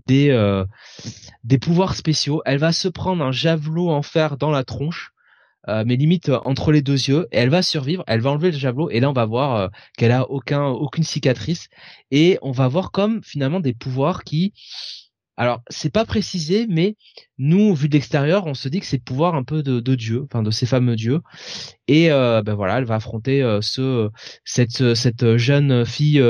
[0.08, 2.42] des pouvoirs spéciaux.
[2.46, 5.12] Elle va se prendre un javelot en fer dans la tronche
[5.68, 8.58] euh, mais limite euh, entre les deux yeux elle va survivre elle va enlever le
[8.58, 11.68] javelot et là on va voir euh, qu'elle a aucun aucune cicatrice.
[12.10, 14.54] Et on va voir comme finalement des pouvoirs qui
[15.38, 16.96] alors c'est pas précisé mais
[17.38, 20.24] nous vu de l'extérieur on se dit que c'est pouvoir un peu de, de dieu
[20.26, 21.22] enfin de ces fameux dieux.
[21.88, 24.10] Et ben voilà elle va affronter ce
[24.46, 26.24] cette cette jeune fille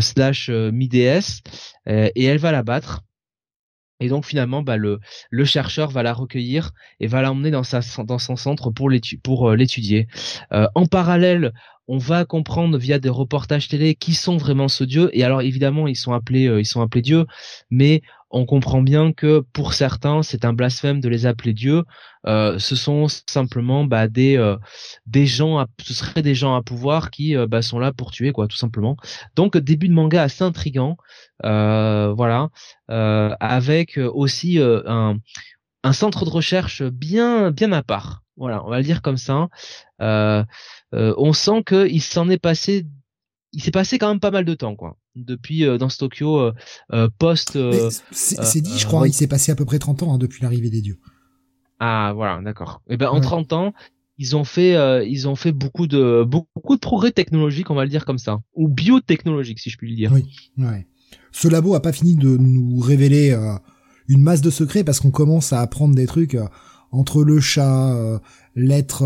[0.00, 1.42] slash mi déesse
[1.86, 3.02] et elle va la battre
[4.00, 8.36] et donc finalement, bah, le, le chercheur va la recueillir et va l'emmener dans, son
[8.36, 9.20] centre pour l'étudier.
[9.22, 10.06] Pour, euh, l'étudier.
[10.52, 11.52] Euh, en parallèle,
[11.88, 15.10] on va comprendre via des reportages télé qui sont vraiment ce dieu.
[15.12, 17.26] Et alors évidemment, ils sont appelés, euh, ils sont appelés dieux,
[17.70, 21.84] mais on comprend bien que pour certains, c'est un blasphème de les appeler dieux.
[22.26, 24.56] Euh, ce sont simplement bah, des euh,
[25.06, 28.10] des gens, à, ce seraient des gens à pouvoir qui euh, bah, sont là pour
[28.10, 28.96] tuer, quoi, tout simplement.
[29.34, 30.96] Donc début de manga assez intrigant,
[31.42, 32.48] voilà,
[32.88, 35.18] avec aussi un
[35.84, 38.22] un centre de recherche bien bien à part.
[38.36, 39.48] Voilà, on va le dire comme ça.
[40.00, 42.86] on sent qu'il s'en est passé
[43.52, 44.96] il s'est passé quand même pas mal de temps, quoi.
[45.26, 46.52] Depuis euh, dans ce Tokyo euh,
[46.92, 47.56] euh post.
[47.56, 49.08] Euh, c'est dit, je crois.
[49.08, 50.98] il s'est passé à peu près 30 ans hein, depuis l'arrivée des dieux.
[51.80, 52.82] Ah voilà, d'accord.
[52.88, 53.72] Et eh ben en 30 ans,
[54.18, 54.74] ils ont fait
[55.08, 58.40] ils ont fait beaucoup de beaucoup de progrès technologiques, on va le dire comme ça,
[58.54, 60.12] ou biotechnologiques si je puis le dire.
[60.12, 60.24] Oui.
[60.58, 60.86] Ouais.
[61.30, 63.36] Ce labo a pas fini de nous révéler
[64.08, 66.36] une masse de secrets parce qu'on commence à apprendre des trucs
[66.90, 68.20] entre le chat,
[68.56, 69.04] l'être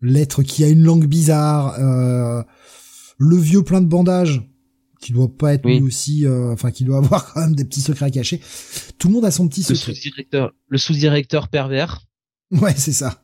[0.00, 1.76] l'être qui a une langue bizarre
[3.18, 4.42] le vieux plein de bandages
[5.00, 7.80] qui doit pas être lui aussi, euh, enfin qui doit avoir quand même des petits
[7.80, 8.40] secrets à cacher.
[8.98, 9.92] Tout le monde a son petit secret.
[9.92, 12.04] Le sous-directeur, le sous-directeur pervers.
[12.50, 13.22] Ouais, c'est ça.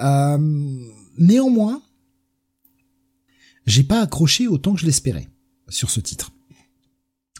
[0.00, 0.38] Euh,
[1.18, 1.82] néanmoins,
[3.66, 5.28] j'ai pas accroché autant que je l'espérais
[5.68, 6.32] sur ce titre.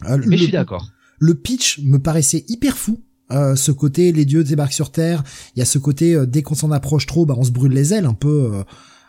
[0.05, 0.91] Euh, Mais je suis d'accord.
[1.19, 3.03] Le pitch me paraissait hyper fou.
[3.31, 5.25] ce côté, les dieux débarquent sur Terre.
[5.57, 7.95] Il y a ce côté, dès qu'on s'en approche trop, bah, on se brûle les
[7.95, 8.63] ailes, un peu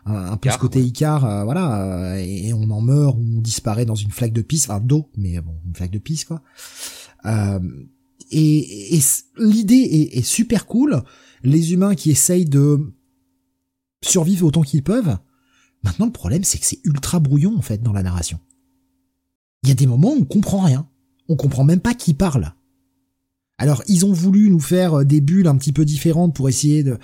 [0.05, 3.85] un, peu ce côté Icar, euh, voilà, euh, et, on en meurt ou on disparaît
[3.85, 6.43] dans une flaque de pisse, enfin d'eau, mais bon, une flaque de pisse quoi.
[7.25, 7.59] Euh,
[8.31, 8.99] et,
[9.37, 11.03] l'idée est, est, super cool.
[11.43, 12.93] Les humains qui essayent de
[14.03, 15.17] survivre autant qu'ils peuvent.
[15.83, 18.39] Maintenant, le problème, c'est que c'est ultra brouillon en fait dans la narration.
[19.63, 20.87] Il y a des moments où on comprend rien.
[21.29, 22.53] On comprend même pas qui parle.
[23.57, 26.97] Alors, ils ont voulu nous faire des bulles un petit peu différentes pour essayer de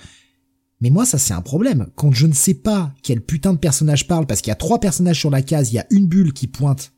[0.82, 1.86] mais moi, ça c'est un problème.
[1.94, 4.80] Quand je ne sais pas quel putain de personnage parle, parce qu'il y a trois
[4.80, 6.92] personnages sur la case, il y a une bulle qui pointe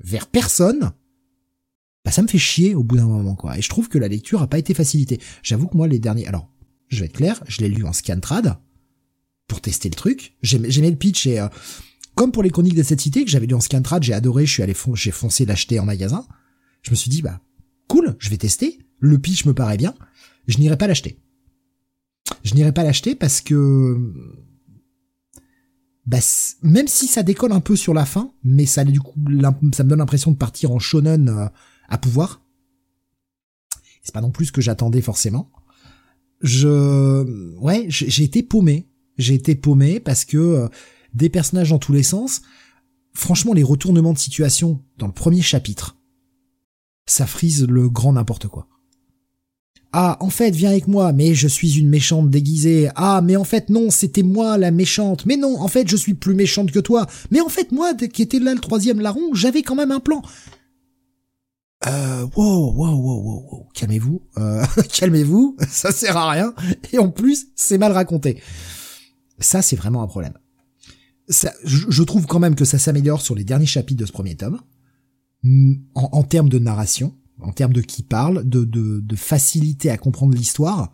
[0.00, 0.92] vers personne,
[2.06, 3.58] bah ça me fait chier au bout d'un moment, quoi.
[3.58, 5.20] Et je trouve que la lecture a pas été facilitée.
[5.42, 6.26] J'avoue que moi, les derniers...
[6.26, 6.50] Alors,
[6.88, 8.56] je vais être clair, je l'ai lu en scantrad,
[9.46, 10.34] pour tester le truc.
[10.42, 11.38] J'aimais le pitch et...
[11.38, 11.48] Euh,
[12.14, 14.52] comme pour les chroniques de cette cité que j'avais lu en scantrad, j'ai adoré, je
[14.52, 16.26] suis allé j'ai foncé l'acheter en magasin.
[16.82, 17.40] Je me suis dit bah
[17.88, 18.78] cool, je vais tester.
[18.98, 19.94] Le pitch me paraît bien.
[20.46, 21.20] Je n'irai pas l'acheter.
[22.48, 23.98] Je n'irai pas l'acheter parce que
[26.06, 26.16] bah,
[26.62, 29.12] même si ça décolle un peu sur la fin, mais ça du coup
[29.74, 31.46] ça me donne l'impression de partir en shonen euh,
[31.90, 32.40] à pouvoir.
[34.02, 35.52] C'est pas non plus ce que j'attendais forcément.
[36.40, 38.88] Je ouais, j'ai été paumé.
[39.18, 40.68] J'ai été paumé parce que euh,
[41.12, 42.40] des personnages dans tous les sens.
[43.12, 45.98] Franchement, les retournements de situation dans le premier chapitre,
[47.04, 48.68] ça frise le grand n'importe quoi.
[50.00, 52.88] Ah, en fait, viens avec moi, mais je suis une méchante déguisée.
[52.94, 55.26] Ah, mais en fait, non, c'était moi la méchante.
[55.26, 57.08] Mais non, en fait, je suis plus méchante que toi.
[57.32, 60.22] Mais en fait, moi, qui était là le troisième larron, j'avais quand même un plan.
[61.88, 66.54] Euh, wow, wow, wow, wow, calmez-vous, euh, calmez-vous, ça sert à rien,
[66.92, 68.40] et en plus, c'est mal raconté.
[69.40, 70.34] Ça, c'est vraiment un problème.
[71.28, 74.36] Ça, je, trouve quand même que ça s'améliore sur les derniers chapitres de ce premier
[74.36, 74.60] tome,
[75.44, 79.98] en, en termes de narration, en termes de qui parle, de, de, de facilité à
[79.98, 80.92] comprendre l'histoire,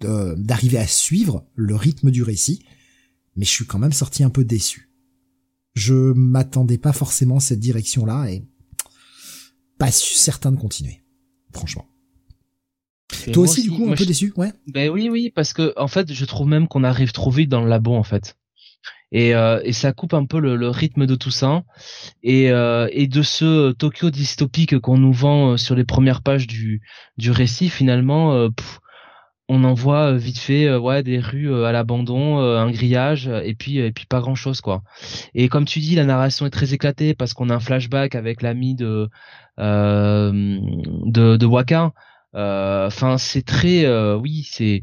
[0.00, 2.64] d'arriver à suivre le rythme du récit,
[3.36, 4.90] mais je suis quand même sorti un peu déçu.
[5.74, 8.44] Je m'attendais pas forcément à cette direction-là et
[9.78, 11.02] pas certain de continuer,
[11.52, 11.86] franchement.
[13.32, 14.52] Toi aussi, du coup, un peu déçu, ouais?
[14.66, 17.62] Ben oui, oui, parce que en fait, je trouve même qu'on arrive trop vite dans
[17.62, 18.36] le labo, en fait
[19.12, 21.62] et, euh, et ça coupe un peu le, le, rythme de tout ça.
[22.22, 26.46] Et, euh, et de ce Tokyo dystopique qu'on nous vend euh, sur les premières pages
[26.46, 26.80] du,
[27.18, 28.48] du récit finalement
[29.48, 33.92] on en voit vite fait ouais des rues à l'abandon un grillage et puis et
[33.92, 34.82] puis pas grand chose quoi.
[35.34, 38.40] Et comme tu dis la narration est très éclatée parce qu'on a un flashback avec
[38.42, 39.08] l'ami de
[39.58, 41.92] de de Waka.
[42.34, 44.82] Enfin c'est très oui c'est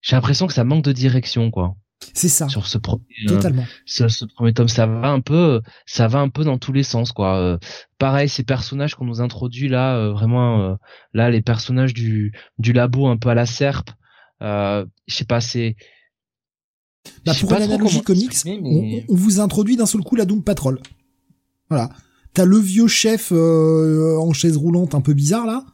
[0.00, 1.76] j'ai l'impression que ça manque de direction quoi
[2.14, 2.48] c'est ça.
[2.48, 3.64] Sur ce premier, euh, Totalement.
[3.84, 7.12] ce, premier tome, ça va un peu, ça va un peu dans tous les sens,
[7.12, 7.36] quoi.
[7.38, 7.58] Euh,
[7.98, 10.76] pareil, ces personnages qu'on nous introduit là, euh, vraiment,
[11.12, 13.90] là, les personnages du du labo un peu à la serpe.
[14.40, 15.76] je sais pas, c'est.
[17.24, 20.80] Bah pour l'analogie comics, on, vous introduit d'un seul coup la Doom Patrol.
[21.70, 21.90] Voilà.
[22.34, 25.64] T'as le vieux chef en chaise roulante un peu bizarre là,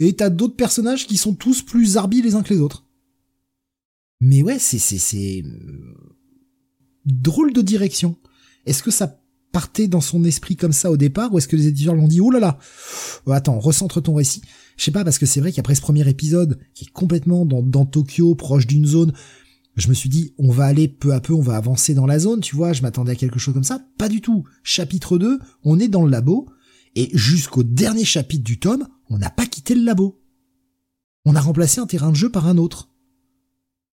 [0.00, 2.84] et t'as d'autres personnages qui sont tous plus arbis les uns que les autres.
[4.24, 5.42] Mais ouais, c'est c'est c'est
[7.04, 8.16] drôle de direction.
[8.66, 9.18] Est-ce que ça
[9.50, 12.20] partait dans son esprit comme ça au départ ou est-ce que les éditeurs l'ont dit
[12.20, 12.58] oh là là
[13.26, 14.40] oh, attends recentre ton récit.
[14.76, 17.62] Je sais pas parce que c'est vrai qu'après ce premier épisode qui est complètement dans,
[17.62, 19.12] dans Tokyo proche d'une zone
[19.74, 22.20] je me suis dit on va aller peu à peu on va avancer dans la
[22.20, 23.84] zone tu vois je m'attendais à quelque chose comme ça.
[23.98, 24.44] Pas du tout.
[24.62, 26.48] Chapitre 2 on est dans le labo
[26.94, 30.22] et jusqu'au dernier chapitre du tome on n'a pas quitté le labo.
[31.24, 32.91] On a remplacé un terrain de jeu par un autre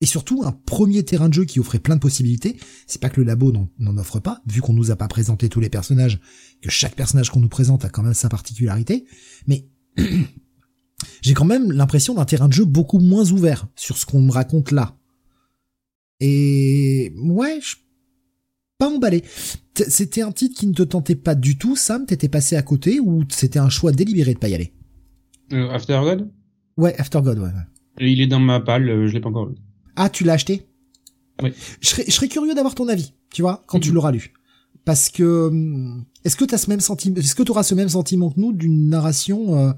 [0.01, 2.57] et surtout un premier terrain de jeu qui offrait plein de possibilités.
[2.85, 5.59] C'est pas que le labo n'en offre pas, vu qu'on nous a pas présenté tous
[5.59, 6.19] les personnages,
[6.61, 9.05] que chaque personnage qu'on nous présente a quand même sa particularité,
[9.47, 9.67] mais
[11.21, 14.31] j'ai quand même l'impression d'un terrain de jeu beaucoup moins ouvert sur ce qu'on me
[14.31, 14.97] raconte là.
[16.19, 17.75] Et ouais, je
[18.77, 19.23] pas emballé.
[19.73, 22.99] C'était un titre qui ne te tentait pas du tout, Sam, t'étais passé à côté
[22.99, 24.73] ou c'était un choix délibéré de pas y aller?
[25.51, 26.31] Euh, After God?
[26.77, 27.49] Ouais, After God, ouais.
[27.99, 29.55] Il est dans ma palle, euh, je l'ai pas encore lu.
[29.97, 30.69] Ah, tu l'as acheté?
[31.41, 31.53] Oui.
[31.81, 33.95] Je serais, je serais curieux d'avoir ton avis, tu vois, quand tu mhm.
[33.95, 34.31] l'auras lu.
[34.85, 37.89] Parce que hum, est-ce que tu ce même sentiment, est-ce que tu auras ce même
[37.89, 39.73] sentiment que nous d'une narration euh,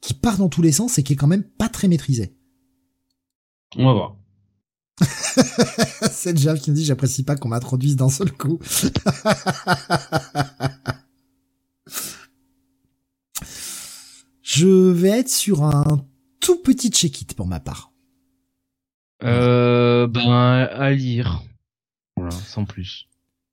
[0.00, 2.34] qui part dans tous les sens et qui est quand même pas très maîtrisée?
[3.76, 4.16] On va voir.
[6.10, 8.58] C'est Jav qui me dit j'apprécie pas qu'on m'introduise d'un seul coup.
[14.42, 16.04] Je vais être sur un
[16.40, 17.91] tout petit check-it pour ma part.
[19.24, 21.42] Euh, ben à lire.
[22.16, 23.08] Voilà, sans plus.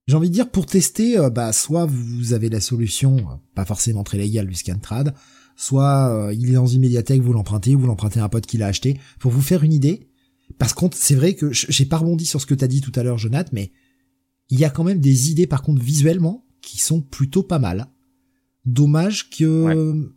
[0.09, 3.63] J'ai envie de dire pour tester, euh, bah soit vous avez la solution, euh, pas
[3.63, 5.13] forcément très légale du Scantrad,
[5.55, 8.57] soit euh, il est dans une médiathèque, vous l'empruntez, vous l'empruntez à un pote qui
[8.57, 10.09] l'a acheté, pour vous faire une idée.
[10.57, 13.03] Parce que c'est vrai que j'ai pas rebondi sur ce que t'as dit tout à
[13.03, 13.71] l'heure, Jonathan, mais
[14.49, 17.85] il y a quand même des idées par contre visuellement qui sont plutôt pas mal.
[18.65, 20.11] Dommage que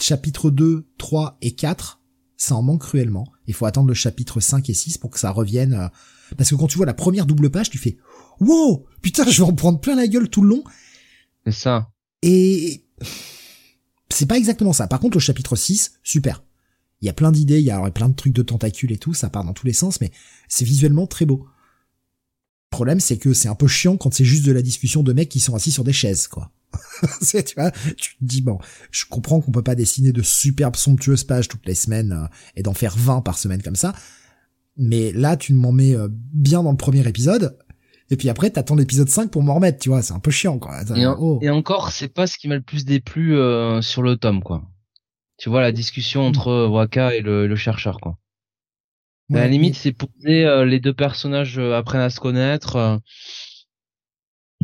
[0.00, 2.00] chapitre 2, 3 et 4
[2.36, 3.30] ça en manque cruellement.
[3.46, 5.74] Il faut attendre le chapitre 5 et 6 pour que ça revienne.
[5.74, 5.88] Euh,
[6.36, 7.96] parce que quand tu vois la première double page, tu fais
[8.40, 10.64] Wow Putain, je vais en prendre plein la gueule tout le long.
[11.44, 11.90] C'est ça.
[12.22, 12.84] Et
[14.08, 14.86] c'est pas exactement ça.
[14.86, 16.42] Par contre, le chapitre 6, super.
[17.00, 19.12] Il y a plein d'idées, il y a plein de trucs de tentacules et tout,
[19.12, 20.10] ça part dans tous les sens, mais
[20.48, 21.46] c'est visuellement très beau.
[22.72, 25.12] Le problème, c'est que c'est un peu chiant quand c'est juste de la discussion de
[25.12, 26.50] mecs qui sont assis sur des chaises, quoi.
[27.20, 28.58] tu vois, tu te dis bon,
[28.90, 32.62] je comprends qu'on peut pas dessiner de superbes somptueuses pages toutes les semaines euh, et
[32.62, 33.94] d'en faire 20 par semaine comme ça.
[34.76, 37.58] Mais là, tu m'en mets euh, bien dans le premier épisode.
[38.10, 40.58] Et puis après, t'attends l'épisode 5 pour m'en remettre, tu vois, c'est un peu chiant,
[40.58, 40.80] quoi.
[41.18, 41.38] Oh.
[41.40, 44.62] Et, encore, c'est pas ce qui m'a le plus déplu euh, sur le tome, quoi.
[45.38, 46.26] Tu vois, la discussion mm.
[46.26, 48.18] entre Waka et le, chercheur, quoi.
[49.32, 53.00] à la limite, c'est pour les deux personnages apprennent à se connaître.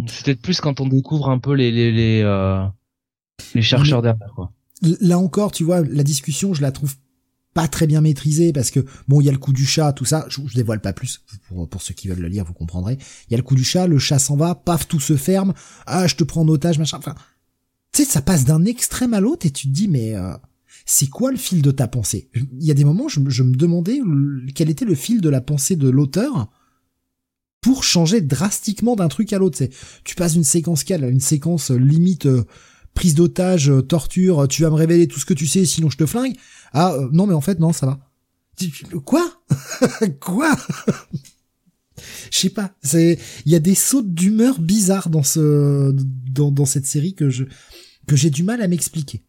[0.09, 2.65] C'est peut-être plus quand on découvre un peu les les les, euh,
[3.55, 4.53] les chercheurs derrière quoi.
[4.83, 6.95] Là encore, tu vois, la discussion, je la trouve
[7.53, 10.05] pas très bien maîtrisée parce que bon, il y a le coup du chat, tout
[10.05, 10.25] ça.
[10.29, 12.97] Je, je dévoile pas plus pour pour ceux qui veulent le lire, vous comprendrez.
[13.29, 15.53] Il y a le coup du chat, le chat s'en va, paf, tout se ferme.
[15.87, 16.99] Ah, je te prends en otage, machin.
[16.99, 17.15] Enfin,
[17.93, 20.33] tu sais, ça passe d'un extrême à l'autre et tu te dis mais euh,
[20.87, 22.31] c'est quoi le fil de ta pensée?
[22.35, 24.01] Il y a des moments, je, je me demandais
[24.55, 26.49] quel était le fil de la pensée de l'auteur
[27.61, 29.59] pour changer drastiquement d'un truc à l'autre.
[29.59, 29.71] C'est,
[30.05, 32.45] tu passes d'une séquence calme à une séquence euh, limite euh,
[32.95, 35.97] prise d'otage, euh, torture, tu vas me révéler tout ce que tu sais, sinon je
[35.97, 36.37] te flingue.
[36.73, 38.01] Ah non, mais en fait non, ça va.
[39.05, 39.43] Quoi?
[40.21, 40.55] Quoi?
[42.31, 42.73] Je sais pas.
[42.83, 45.95] C'est, il y a des sautes d'humeur bizarres dans ce,
[46.31, 47.45] dans, dans cette série que je,
[48.07, 49.23] que j'ai du mal à m'expliquer.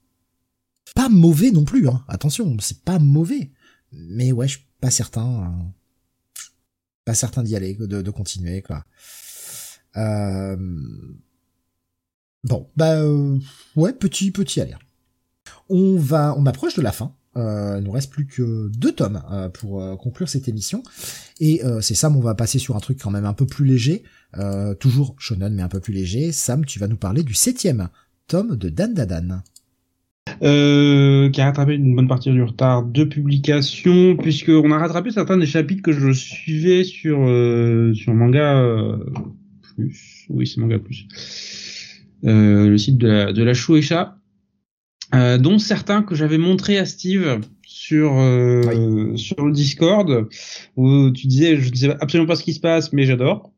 [0.96, 2.04] Pas mauvais non plus, hein.
[2.08, 3.52] Attention, c'est pas mauvais.
[3.94, 5.22] Mais ouais, je suis pas certain.
[5.22, 5.74] Hein
[7.12, 8.64] pas certain d'y aller, de, continuer.
[9.98, 10.56] Euh...
[12.46, 13.38] Bon, bah euh,
[13.76, 14.76] ouais, petit petit aller.
[15.68, 17.14] On va, on approche de la fin.
[17.36, 19.22] Euh, il nous reste plus que deux tomes
[19.56, 20.84] pour conclure cette émission.
[21.42, 24.04] Et c'est Sam, on va passer sur un truc quand même un peu plus léger,
[24.80, 26.32] toujours shonen mais un peu plus léger.
[26.32, 27.90] Sam, tu vas nous parler du septième
[28.28, 29.42] tome de Dan Dadan.
[30.44, 35.38] Euh, qui a rattrapé une bonne partie du retard de publication, puisqu'on a rattrapé certains
[35.38, 38.98] des chapitres que je suivais sur euh, sur manga euh,
[39.76, 41.08] plus, oui c'est manga plus,
[42.26, 44.18] euh, le site de la, de la Shueisha,
[45.14, 50.28] euh, dont certains que j'avais montré à Steve sur euh, sur le Discord
[50.76, 53.52] où tu disais je ne sais absolument pas ce qui se passe mais j'adore.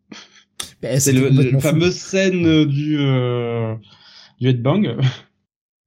[0.82, 1.60] Ben, C'est le, fou.
[1.62, 3.76] fameuse scène du euh,
[4.42, 4.98] du headbang.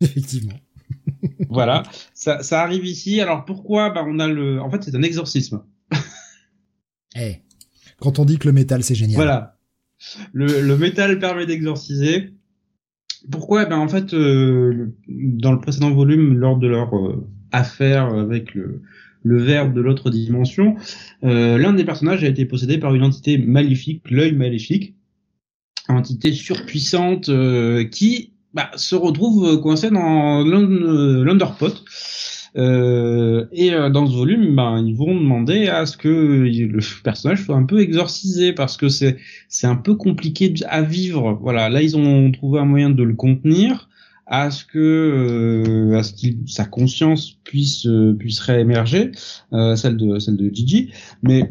[0.00, 0.54] Effectivement.
[1.48, 1.82] Voilà,
[2.14, 3.20] ça, ça arrive ici.
[3.20, 3.90] Alors pourquoi?
[3.90, 5.62] Bah on a le, en fait c'est un exorcisme.
[7.16, 7.36] Eh.
[8.00, 9.16] Quand on dit que le métal c'est génial.
[9.16, 9.58] Voilà,
[10.32, 12.34] le, le métal permet d'exorciser.
[13.30, 13.64] Pourquoi?
[13.64, 18.82] Ben en fait euh, dans le précédent volume, lors de leur euh, affaire avec le
[19.22, 20.76] le verbe de l'autre dimension,
[21.24, 24.94] euh, l'un des personnages a été possédé par une entité maléfique, l'œil maléfique,
[25.88, 31.72] entité surpuissante euh, qui bah, se retrouve coincée dans l'un- euh, l'underpot.
[32.56, 37.44] Euh, et euh, dans ce volume, ben, ils vont demander à ce que le personnage
[37.44, 39.18] soit un peu exorcisé parce que c'est
[39.48, 41.38] c'est un peu compliqué à vivre.
[41.42, 43.88] Voilà, là ils ont trouvé un moyen de le contenir,
[44.26, 49.10] à ce que euh, à ce qu'il sa conscience puisse euh, puisse réémerger,
[49.52, 50.90] euh, celle de celle de Gigi,
[51.22, 51.50] mais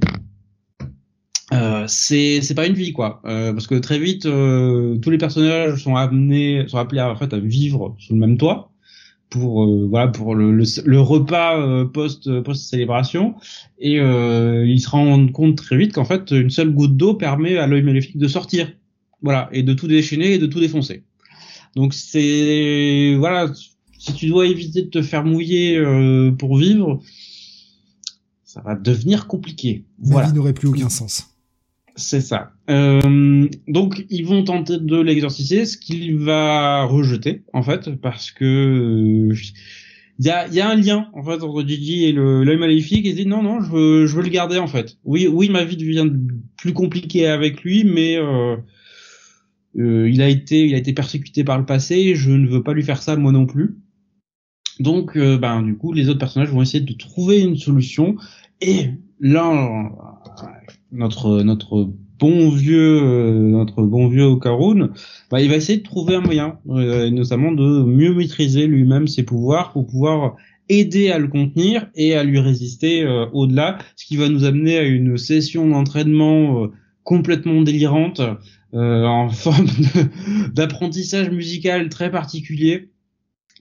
[1.55, 5.17] euh, c'est c'est pas une vie quoi, euh, parce que très vite euh, tous les
[5.17, 8.71] personnages sont amenés sont appelés à, en fait à vivre sous le même toit
[9.29, 13.35] pour euh, voilà pour le, le, le repas euh, post post célébration
[13.79, 17.57] et euh, ils se rendent compte très vite qu'en fait une seule goutte d'eau permet
[17.57, 18.71] à l'œil maléfique de sortir.
[19.21, 19.49] Voilà.
[19.51, 21.03] Et de tout déchaîner et de tout défoncer.
[21.75, 23.51] Donc c'est voilà.
[23.97, 27.01] Si tu dois éviter de te faire mouiller euh, pour vivre
[28.43, 29.83] ça va devenir compliqué.
[29.99, 30.27] Voilà.
[30.27, 31.34] vie n'aurait plus aucun sens.
[31.95, 32.51] C'est ça.
[32.69, 39.31] Euh, donc ils vont tenter de l'exorciser, ce qu'il va rejeter en fait, parce que
[39.31, 39.35] euh,
[40.19, 43.05] il y a, y a un lien en fait entre Gigi et l'œil maléfique.
[43.05, 44.97] Il dit non non, je veux, je veux le garder en fait.
[45.03, 46.09] Oui oui, ma vie devient
[46.57, 48.55] plus compliquée avec lui, mais euh,
[49.77, 52.15] euh, il a été il a été persécuté par le passé.
[52.15, 53.75] Je ne veux pas lui faire ça moi non plus.
[54.79, 58.15] Donc euh, ben du coup, les autres personnages vont essayer de trouver une solution.
[58.61, 59.91] Et là,
[60.95, 64.89] notre notre bon vieux euh, notre bon vieux Okarun,
[65.29, 69.23] bah, il va essayer de trouver un moyen, euh, notamment de mieux maîtriser lui-même ses
[69.23, 70.35] pouvoirs pour pouvoir
[70.69, 74.77] aider à le contenir et à lui résister euh, au-delà, ce qui va nous amener
[74.77, 76.67] à une session d'entraînement euh,
[77.03, 78.21] complètement délirante
[78.73, 79.67] euh, en forme
[80.53, 82.89] d'apprentissage musical très particulier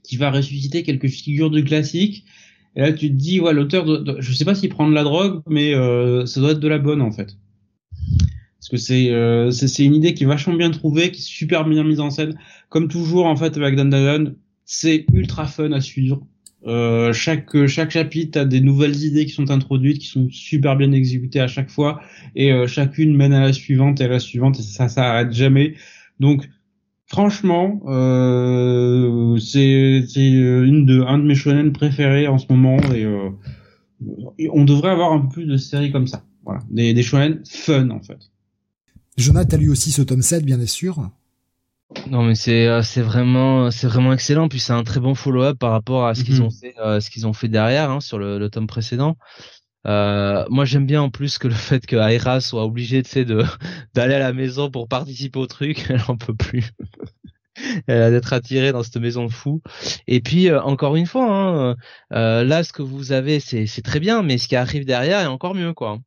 [0.03, 2.25] qui va ressusciter quelques figures de classiques
[2.77, 4.95] et là, tu te dis, ouais, l'auteur, doit- doit- je sais pas s'il prend de
[4.95, 7.37] la drogue, mais euh, ça doit être de la bonne en fait.
[8.59, 11.85] Parce que c'est euh, une idée qui est vachement bien trouvée, qui est super bien
[11.85, 12.39] mise en scène.
[12.71, 16.27] Comme toujours en fait avec Dan Danone, c'est ultra fun à suivre.
[16.67, 20.93] Euh, chaque chaque chapitre a des nouvelles idées qui sont introduites, qui sont super bien
[20.93, 22.01] exécutées à chaque fois,
[22.35, 25.33] et euh, chacune mène à la suivante et à la suivante, et ça ça arrête
[25.33, 25.75] jamais.
[26.19, 26.49] Donc
[27.07, 33.05] franchement, euh, c'est c'est une de un de mes shonen préférés en ce moment et
[33.05, 33.31] euh,
[34.53, 36.25] on devrait avoir un peu plus de séries comme ça.
[36.45, 38.19] Voilà, des des shonen fun en fait.
[39.17, 41.11] Jonathan, t'as lu aussi ce tome 7, bien sûr.
[42.11, 45.59] Non mais c'est euh, c'est vraiment c'est vraiment excellent puis c'est un très bon follow-up
[45.59, 46.43] par rapport à ce qu'ils Mhm.
[46.47, 49.17] ont fait euh, ce qu'ils ont fait derrière hein, sur le, le tome précédent.
[49.87, 53.25] Euh, moi j'aime bien en plus que le fait que Aira soit obligée tu sais
[53.27, 53.45] de
[53.95, 56.71] d'aller à la maison pour participer au truc, elle en peut plus.
[57.87, 59.63] Elle a d'être attirée dans cette maison de fou.
[60.09, 61.77] Et puis euh, encore une fois, hein,
[62.13, 65.21] euh, là ce que vous avez c'est c'est très bien, mais ce qui arrive derrière
[65.21, 65.99] est encore mieux quoi.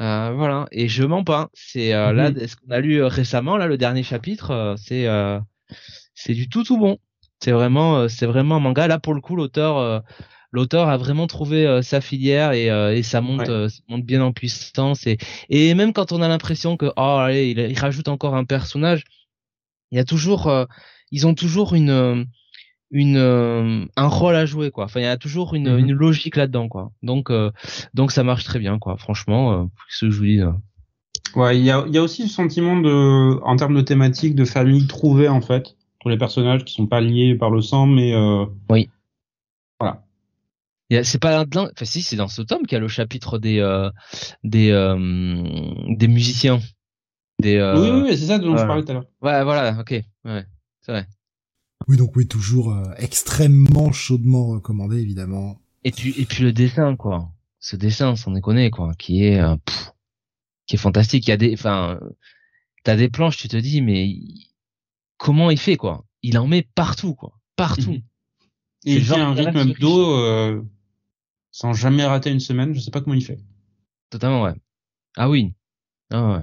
[0.00, 1.50] Euh, voilà, et je mens pas.
[1.54, 2.46] C'est euh, là Mhm.
[2.48, 5.38] ce qu'on a lu euh, récemment, là le dernier chapitre, c'est euh,
[6.14, 6.98] c'est du tout tout bon.
[7.42, 8.86] C'est vraiment c'est vraiment un manga.
[8.88, 10.00] Là pour le coup, l'auteur euh,
[10.52, 13.50] l'auteur a vraiment trouvé euh, sa filière et, euh, et ça monte Ouais.
[13.50, 17.00] euh, ça monte bien en puissance et et même quand on a l'impression que oh
[17.18, 19.04] allez il, il rajoute encore un personnage,
[19.90, 20.66] il y a toujours euh,
[21.10, 22.24] ils ont toujours une euh,
[22.90, 24.84] une euh, un rôle à jouer quoi.
[24.84, 25.78] Enfin il y a toujours une, Mhm.
[25.78, 26.92] une logique là-dedans quoi.
[27.02, 27.50] Donc euh,
[27.94, 28.96] donc ça marche très bien quoi.
[28.98, 30.40] Franchement, euh, ce que je vous dis.
[30.40, 30.52] euh.
[31.34, 34.34] Ouais, il y a il y a aussi le sentiment de en termes de thématique
[34.34, 37.86] de famille trouvée en fait pour les personnages qui sont pas liés par le sang
[37.86, 38.86] mais euh, a-
[41.04, 43.60] C'est pas dans, enfin si c'est dans ce tome qu'il y a le chapitre des
[43.60, 43.90] euh,
[44.44, 44.96] des euh,
[45.88, 46.60] des musiciens.
[47.40, 49.06] Des euh, oui oui, oui c'est ça dont je parlais tout à l'heure.
[49.20, 50.44] Ouais voilà ok ouais
[50.80, 51.06] c'est vrai.
[51.88, 55.60] Oui, donc oui, toujours euh, extrêmement chaudement recommandé, évidemment.
[55.84, 57.30] Et puis et puis le dessin quoi.
[57.58, 59.92] Ce dessin sans déconner quoi qui est euh, pff,
[60.66, 61.26] qui est fantastique.
[61.26, 61.98] Il y a des enfin
[62.84, 64.14] t'as des planches tu te dis mais
[65.16, 66.04] comment il fait quoi?
[66.22, 67.92] Il en met partout quoi partout.
[67.92, 68.02] Mhm.
[68.84, 70.62] Et il fait un rythme euh,
[71.52, 72.74] sans jamais rater une semaine.
[72.74, 73.38] Je sais pas comment il fait.
[74.10, 74.54] Totalement, ouais.
[75.16, 75.52] Ah oui.
[76.10, 76.42] Ah ouais.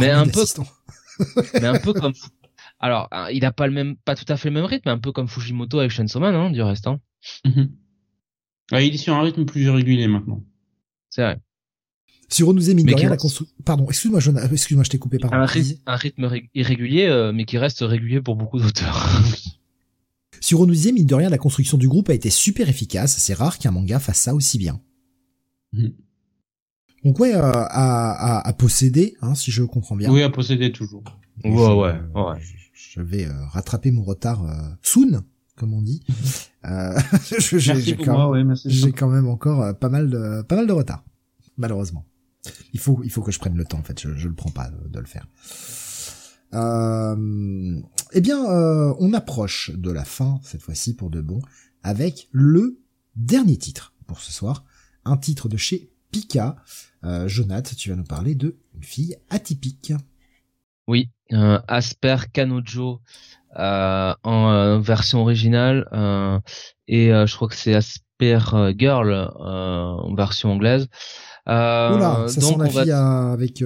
[0.00, 0.44] Mais un peu.
[1.54, 2.14] mais un peu comme.
[2.78, 4.98] Alors, hein, il a pas le même, pas tout à fait le même rythme, un
[4.98, 6.86] peu comme Fujimoto avec Chainsaw Man, hein, du reste.
[6.86, 7.00] Hein.
[7.44, 7.70] Mhm.
[8.72, 10.42] Ah, il est sur un rythme plus régulier maintenant.
[11.10, 11.40] C'est vrai.
[12.28, 13.54] Sur de rien la construction.
[13.64, 14.20] Pardon, excuse-moi,
[14.52, 15.18] excuse-moi, je t'ai coupé.
[15.18, 19.22] par Un, rythme, irrégulier, euh, mais qui reste régulier pour beaucoup d'auteurs.
[20.40, 23.16] Sur Onouzier, mine de rien, la construction du groupe a été super efficace.
[23.18, 24.80] C'est rare qu'un manga fasse ça aussi bien.
[25.72, 25.92] Mhm.
[27.04, 30.10] Donc ouais, euh, à, à, posséder, hein, si je comprends bien.
[30.10, 31.04] Oui, à posséder toujours.
[31.44, 32.40] Ouais, ouais, ouais.
[32.72, 34.44] Je, vais euh, rattraper mon retard
[34.82, 35.22] soon,
[35.54, 36.02] comme on dit.
[37.38, 38.32] j'ai quand,
[38.96, 41.04] quand, même encore pas mal de pas mal de retard,
[41.56, 42.04] malheureusement.
[42.72, 44.00] Il faut, il faut que je prenne le temps, en fait.
[44.00, 45.26] Je, je le prends pas de, le faire.
[46.56, 47.80] Euh,
[48.12, 51.40] eh bien, euh, on approche de la fin, cette fois-ci pour de bon,
[51.82, 52.80] avec le
[53.14, 54.64] dernier titre pour ce soir.
[55.04, 56.56] Un titre de chez Pika.
[57.04, 59.92] Euh, Jonath, tu vas nous parler de une fille atypique.
[60.88, 63.00] Oui, euh, Asper Kanojo
[63.58, 65.86] euh, en version originale
[66.88, 68.38] et je crois que c'est Asper
[68.76, 70.88] Girl en version anglaise.
[71.46, 73.62] Oula, ça donc sent la avec.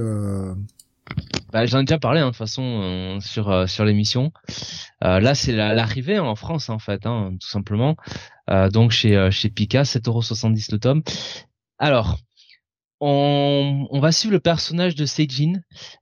[1.50, 1.58] Euh...
[1.58, 4.32] Bah, j'en ai déjà parlé hein, de toute façon euh, sur euh, sur l'émission.
[5.04, 7.96] Euh, là, c'est l'arrivée en France en fait, hein, tout simplement.
[8.72, 11.02] donc chez chez Pika, 7,70€ le tome.
[11.78, 12.18] Alors,
[13.00, 15.54] on, on, va suivre le personnage de Seijin,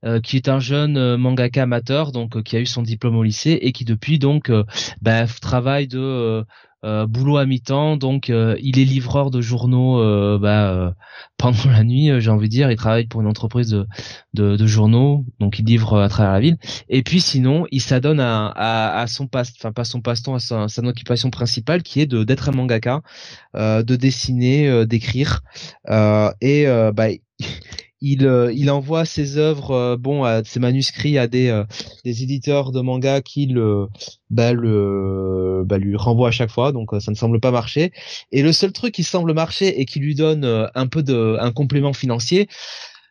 [0.05, 3.59] euh, qui est un jeune mangaka amateur, donc qui a eu son diplôme au lycée
[3.63, 4.51] et qui depuis donc
[5.01, 6.45] bah, travaille de
[6.85, 10.95] euh, boulot à mi-temps, donc euh, il est livreur de journaux euh, bah,
[11.37, 12.71] pendant la nuit, j'ai envie de dire.
[12.71, 13.71] Il travaille pour une entreprise
[14.35, 16.57] de, de, journaux, donc il livre à travers la ville.
[16.89, 20.83] Et puis sinon, il s'adonne à, à, son passe, enfin pas son passe-temps, à sa,
[20.85, 23.03] occupation principale, qui est de d'être un mangaka,
[23.55, 25.41] de dessiner, d'écrire,
[26.41, 27.09] et bah
[28.01, 31.65] il, euh, il envoie ses œuvres, euh, bon, à, ses manuscrits à des, euh,
[32.05, 33.89] des éditeurs de manga qui le,
[34.31, 37.93] bah, le, bah, lui renvoient à chaque fois, donc ça ne semble pas marcher.
[38.33, 40.45] Et le seul truc qui semble marcher et qui lui donne
[40.75, 42.49] un peu de, un complément financier,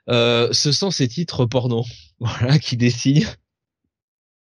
[0.07, 1.83] ce sont ses titres porno,
[2.19, 3.25] voilà, qui dessine.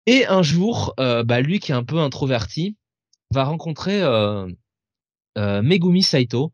[0.07, 2.77] Et un jour, bah, lui qui est un peu introverti,
[3.33, 4.01] va rencontrer
[5.37, 6.53] Megumi Saito,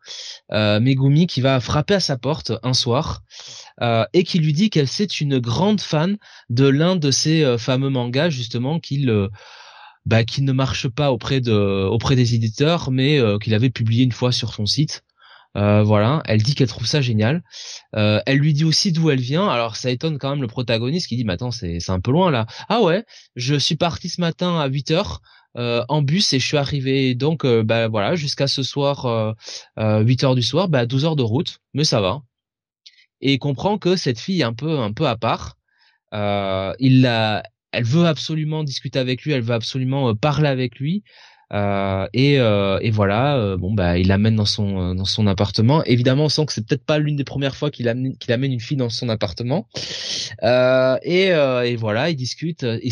[0.50, 3.22] Megumi qui va frapper à sa porte un soir
[3.80, 6.18] euh, et qui lui dit qu'elle c'est une grande fan
[6.50, 9.28] de l'un de ces euh, fameux mangas justement qu'il euh,
[10.04, 11.52] bah, qui ne marche pas auprès de
[11.86, 15.02] auprès des éditeurs, mais qu'il avait publié une fois sur son site.
[15.54, 17.42] voilà, elle dit qu'elle trouve ça génial.
[17.92, 19.48] elle lui dit aussi d'où elle vient.
[19.48, 22.10] Alors ça étonne quand même le protagoniste qui dit "Mais attends, c'est c'est un peu
[22.10, 23.04] loin là." Ah ouais,
[23.36, 25.22] je suis parti ce matin à 8 heures
[25.54, 29.34] en bus et je suis arrivé donc bah voilà jusqu'à ce soir
[29.76, 32.22] 8 heures du soir, bah 12 heures de route, mais ça va
[33.22, 35.56] et comprend que cette fille un peu un peu à part.
[36.12, 40.78] Euh, il la, elle veut absolument discuter avec lui, elle veut absolument euh, parler avec
[40.78, 41.04] lui.
[41.54, 45.84] Euh, et, euh, et voilà, euh, bon bah il l'amène dans son dans son appartement.
[45.84, 48.52] Évidemment, on sent que c'est peut-être pas l'une des premières fois qu'il amène qu'il amène
[48.52, 49.68] une fille dans son appartement.
[50.42, 52.64] et et voilà, ils discutent.
[52.64, 52.90] Et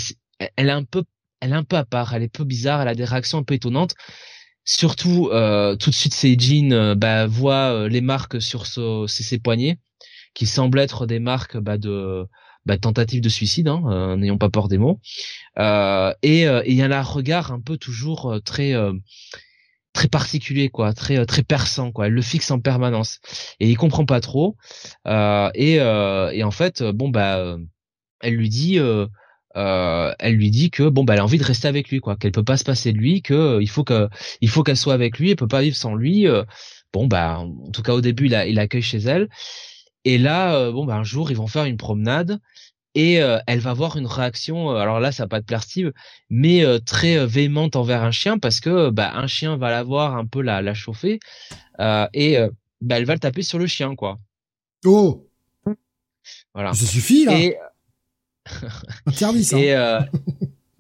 [0.57, 1.05] elle est un peu
[1.41, 3.43] elle est un peu à part, elle est peu bizarre, elle a des réactions un
[3.43, 3.95] peu étonnantes.
[4.65, 5.31] Surtout,
[5.81, 9.79] tout de suite, ses jeans bah, voit les marques sur ses poignets
[10.35, 12.27] qui semblent être des marques bah, de
[12.67, 15.01] bah, tentative de suicide, hein, euh, n'ayons pas peur des mots.
[15.59, 18.75] Euh, et euh, il y a un regard un peu toujours très
[19.93, 23.19] très particulier quoi très très perçant quoi elle le fixe en permanence
[23.59, 24.57] et il comprend pas trop
[25.07, 27.57] et et en fait bon bah
[28.21, 28.79] elle lui dit
[29.55, 32.33] elle lui dit que bon bah elle a envie de rester avec lui quoi qu'elle
[32.33, 34.09] peut pas se passer de lui que il faut que
[34.41, 36.27] il faut qu'elle soit avec lui elle peut pas vivre sans lui
[36.93, 39.29] bon bah en tout cas au début il, a, il accueille chez elle
[40.05, 42.41] et là, euh, bon, bah, un jour, ils vont faire une promenade
[42.95, 44.71] et euh, elle va avoir une réaction.
[44.71, 45.93] Euh, alors là, ça va pas de plaire Steve,
[46.31, 50.27] mais très véhémente envers un chien parce que bah, un chien va la voir un
[50.27, 51.21] peu la, la chauffer
[51.79, 52.39] et
[52.81, 54.19] bah, elle va le taper sur le chien, quoi.
[54.85, 55.27] Oh.
[56.55, 56.73] Voilà.
[56.73, 57.39] Ça suffit là.
[57.39, 57.57] Et...
[59.07, 59.59] Interdit ça.
[59.59, 59.75] Et,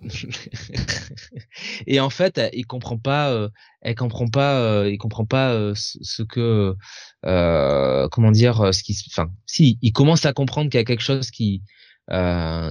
[1.86, 3.48] et en fait, il comprend pas, euh,
[3.82, 6.74] elle comprend pas, euh, il comprend pas euh, ce que,
[7.22, 11.30] comment dire, ce qui, enfin, si, il commence à comprendre qu'il y a quelque chose
[11.30, 11.62] qui,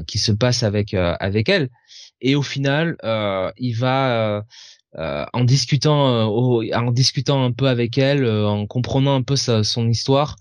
[0.07, 1.69] qui se passe avec avec elle,
[2.21, 2.97] et au final,
[3.57, 4.43] il va
[4.97, 10.35] en discutant, en discutant un peu avec elle, en comprenant un peu sa, son histoire,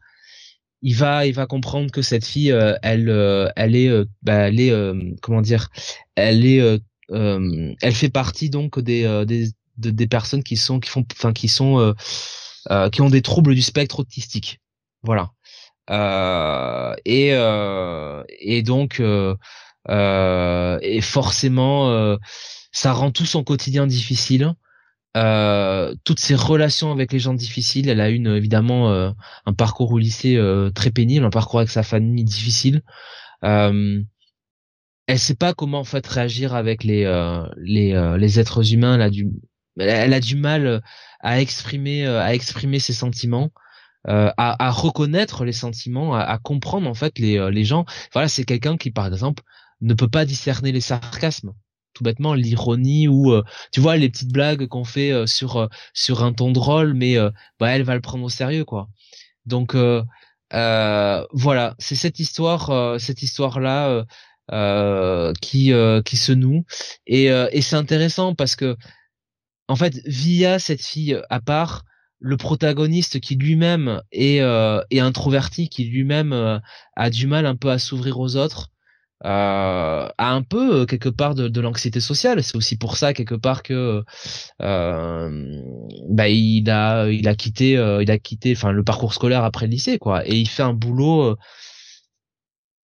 [0.82, 3.90] il va il va comprendre que cette fille elle elle est
[4.22, 4.72] bah, elle est
[5.20, 5.68] comment dire
[6.14, 9.48] elle est elle fait partie donc des, des
[9.78, 11.94] de des personnes qui sont qui font enfin qui sont euh,
[12.70, 14.60] euh, qui ont des troubles du spectre autistique.
[15.02, 15.30] Voilà.
[15.90, 19.36] Euh, et euh, et donc euh,
[20.82, 22.18] et forcément
[22.72, 24.52] ça rend tout son quotidien difficile.
[26.04, 27.88] Toutes ses relations avec les gens difficiles.
[27.88, 28.90] Elle a une évidemment
[29.46, 30.38] un parcours au lycée
[30.74, 32.82] très pénible, un parcours avec sa famille difficile.
[33.44, 34.02] Euh,
[35.06, 37.04] elle sait pas comment en fait réagir avec les
[37.56, 38.94] les êtres humains.
[38.94, 39.28] Elle a du
[39.78, 40.82] elle a du mal
[41.20, 43.50] à exprimer à exprimer ses sentiments.
[44.08, 47.84] Euh, à, reconnaître les sentiments, à, à, comprendre en fait les, euh, les gens.
[48.12, 49.42] Voilà, c'est quelqu'un qui par exemple
[49.80, 51.52] ne peut pas discerner les sarcasmes,
[51.98, 56.32] tout bêtement l'ironie ou euh, tu vois les petites blagues qu'on fait sur sur un
[56.32, 57.16] ton drôle, mais
[57.58, 58.88] bah elle va le prendre au sérieux quoi.
[59.46, 59.74] Donc
[60.52, 64.04] voilà, c'est cette histoire, cette histoire là.
[65.40, 65.72] qui
[66.04, 66.64] qui se noue
[67.06, 68.76] et, et c'est intéressant parce que
[69.66, 71.84] en fait via cette fille à part
[72.20, 76.58] le protagoniste qui lui-même est, euh, introverti, qui lui-même euh,
[76.96, 78.70] a du mal un peu à s'ouvrir aux autres,
[79.24, 82.42] euh, a un peu quelque part de, de l'anxiété sociale.
[82.42, 84.04] C'est aussi pour ça quelque part que
[84.60, 89.72] bah, il a il a quitté il a quitté enfin le parcours scolaire après le
[89.72, 91.36] lycée quoi et il fait un boulot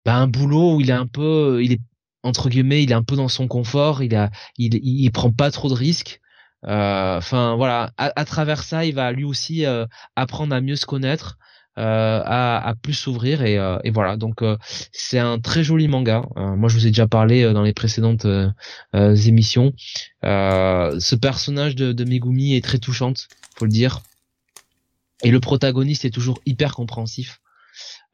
[0.04, 1.80] bah, un boulot où il est un peu il est
[2.22, 5.50] entre guillemets il est un peu dans son confort il a il il prend pas
[5.50, 6.20] trop de risques
[6.66, 10.86] euh, enfin voilà, à, travers ça, il va lui aussi euh, apprendre à mieux se
[10.86, 11.38] connaître.
[11.76, 14.16] Euh, à, à, plus s'ouvrir et, et, voilà.
[14.16, 14.44] Donc
[14.92, 16.24] c'est un très joli manga.
[16.36, 18.26] Moi je vous ai déjà parlé dans les précédentes
[18.94, 19.72] émissions.
[20.22, 24.02] Ce personnage de, de, Megumi est très touchante faut le dire.
[25.22, 27.40] Et le protagoniste est toujours hyper compréhensif.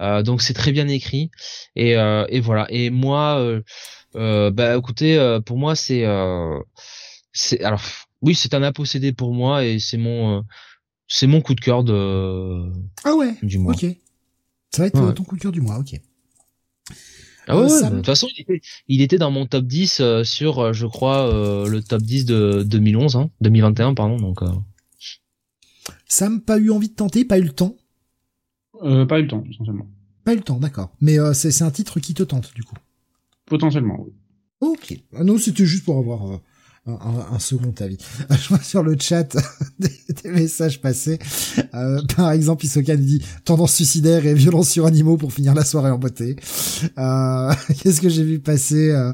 [0.00, 1.30] Donc c'est très bien écrit.
[1.76, 2.66] Et, et voilà.
[2.70, 3.44] Et moi
[4.14, 6.06] bah écoutez pour moi c'est
[7.32, 7.82] c'est alors
[8.22, 10.42] oui, c'est un impossédé pour moi et c'est mon euh,
[11.10, 12.72] c'est mon coup de cœur de
[13.04, 13.74] ah ouais du mois.
[13.74, 13.84] Ok,
[14.70, 15.78] ça va être ton coup de cœur du mois.
[15.78, 16.00] Ok.
[17.48, 20.22] Ah ouais, euh, de toute façon, il était, il était, dans mon top 10 euh,
[20.22, 21.28] sur, je crois,
[21.68, 24.18] le top 10 de 2011, hein, 2021, pardon.
[24.18, 24.40] Donc,
[26.06, 27.76] Sam, pas eu envie de tenter, pas eu le temps.
[28.80, 29.88] pas eu le temps, essentiellement.
[30.24, 30.90] Pas eu le temps, d'accord.
[31.00, 32.76] Mais c'est un titre qui te tente, du coup.
[33.46, 34.12] Potentiellement, oui.
[34.60, 34.94] Ok.
[35.16, 36.40] Ah non, c'était juste pour avoir
[37.32, 37.98] un, second avis.
[38.30, 39.36] Je vois sur le chat
[39.78, 39.90] des,
[40.30, 41.18] messages passés.
[41.74, 45.90] Euh, par exemple, Isoka dit tendance suicidaire et violence sur animaux pour finir la soirée
[45.90, 46.36] en beauté.
[46.98, 47.52] Euh,
[47.82, 49.12] Qu'est-ce que j'ai vu passer euh,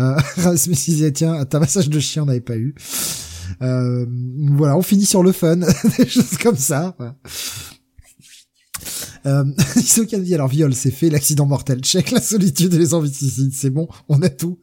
[0.00, 2.74] euh, disait tiens, ta massage de chien n'avait pas eu.
[3.62, 4.06] Euh,
[4.52, 5.56] voilà, on finit sur le fun,
[5.98, 6.96] des choses comme ça.
[9.76, 13.14] Isoka dit alors viol, c'est fait, l'accident mortel, check la solitude et les envies de
[13.14, 14.58] suicide, c'est bon, on a tout.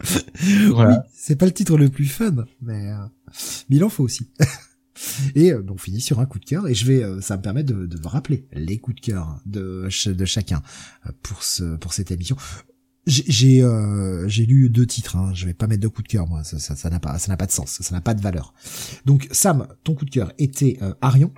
[0.70, 0.90] voilà.
[0.90, 2.96] Oui, c'est pas le titre le plus fun, mais, euh,
[3.68, 4.30] mais il en faut aussi.
[5.34, 7.36] et euh, donc on finit sur un coup de cœur et je vais, euh, ça
[7.36, 10.62] me permet de, de rappeler les coups de cœur de, de chacun
[11.22, 12.36] pour ce pour cette émission.
[13.06, 13.64] J'ai
[14.26, 15.32] j'ai lu deux titres, hein.
[15.34, 17.28] je vais pas mettre de coup de cœur moi, ça ça ça n'a pas ça
[17.32, 18.52] n'a pas de sens, ça n'a pas de valeur.
[19.06, 21.32] Donc Sam, ton coup de cœur était Arion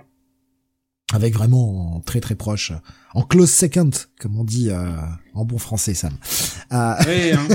[1.13, 2.73] avec vraiment très très proche,
[3.13, 4.91] en close second, comme on dit euh,
[5.33, 6.13] en bon français, Sam.
[6.71, 7.47] Euh, oui, hein.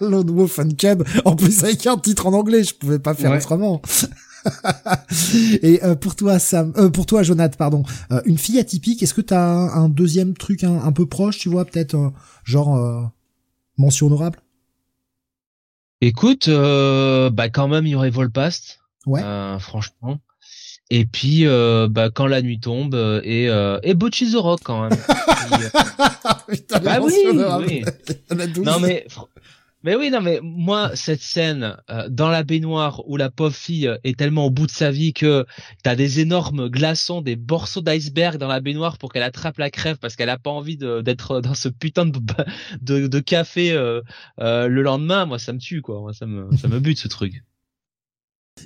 [0.00, 3.32] Lone Wolf and Cub, en plus avec un titre en anglais, je pouvais pas faire
[3.32, 3.82] autrement.
[5.62, 7.82] Et euh, pour toi, Sam, euh, pour toi, Jonathan, pardon,
[8.12, 9.02] euh, une fille atypique.
[9.02, 12.12] Est-ce que t'as un, un deuxième truc un, un, peu proche, tu vois, peut-être
[12.44, 13.10] genre
[13.76, 14.38] mention honorable?
[16.00, 18.80] Écoute, bah quand même, il y aurait Volpast.
[19.06, 19.22] Ouais.
[19.58, 20.18] franchement.
[20.90, 24.60] Et puis, euh, bah, quand la nuit tombe, euh, et, euh, et Bocchi the Rock
[24.64, 24.98] quand même.
[26.48, 27.84] Putain, bah oui, oui.
[28.64, 29.06] non mais,
[29.82, 33.90] mais oui, non mais moi cette scène euh, dans la baignoire où la pauvre fille
[34.02, 35.46] est tellement au bout de sa vie que
[35.82, 39.96] t'as des énormes glaçons, des morceaux d'iceberg dans la baignoire pour qu'elle attrape la crève
[39.98, 42.18] parce qu'elle a pas envie d'être dans ce putain de,
[42.82, 44.02] de, de café euh,
[44.38, 45.24] le lendemain.
[45.24, 47.42] Moi ça me tue quoi, moi ça me ça me bute ce truc.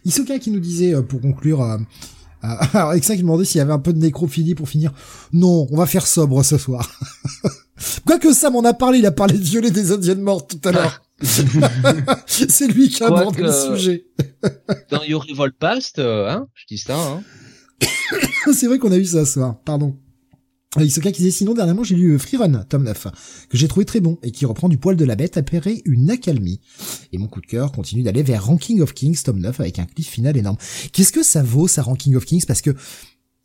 [0.04, 1.78] Isoka qui nous disait, euh, pour conclure, euh,
[2.44, 4.92] euh, alors avec ça, qui demandait s'il y avait un peu de nécrophilie pour finir.
[5.32, 6.90] Non, on va faire sobre ce soir.
[8.06, 10.72] Quoique Sam en a parlé, il a parlé de violer des indiennes mortes tout à
[10.72, 11.02] l'heure.
[12.26, 14.06] c'est lui qui a abordé le sujet.
[14.90, 17.22] dans Your Revolt Past, hein, je dis ça, hein.
[18.52, 19.96] c'est vrai qu'on a eu ça ce soir, pardon.
[20.82, 23.06] Isoka qui disait sinon dernièrement j'ai lu Freerun, tome 9,
[23.48, 26.10] que j'ai trouvé très bon et qui reprend du poil de la bête après une
[26.10, 26.60] accalmie.
[27.12, 29.84] Et mon coup de cœur continue d'aller vers Ranking of Kings, tome 9, avec un
[29.86, 30.56] cliff final énorme.
[30.92, 32.44] Qu'est-ce que ça vaut ça Ranking of Kings?
[32.46, 32.70] Parce que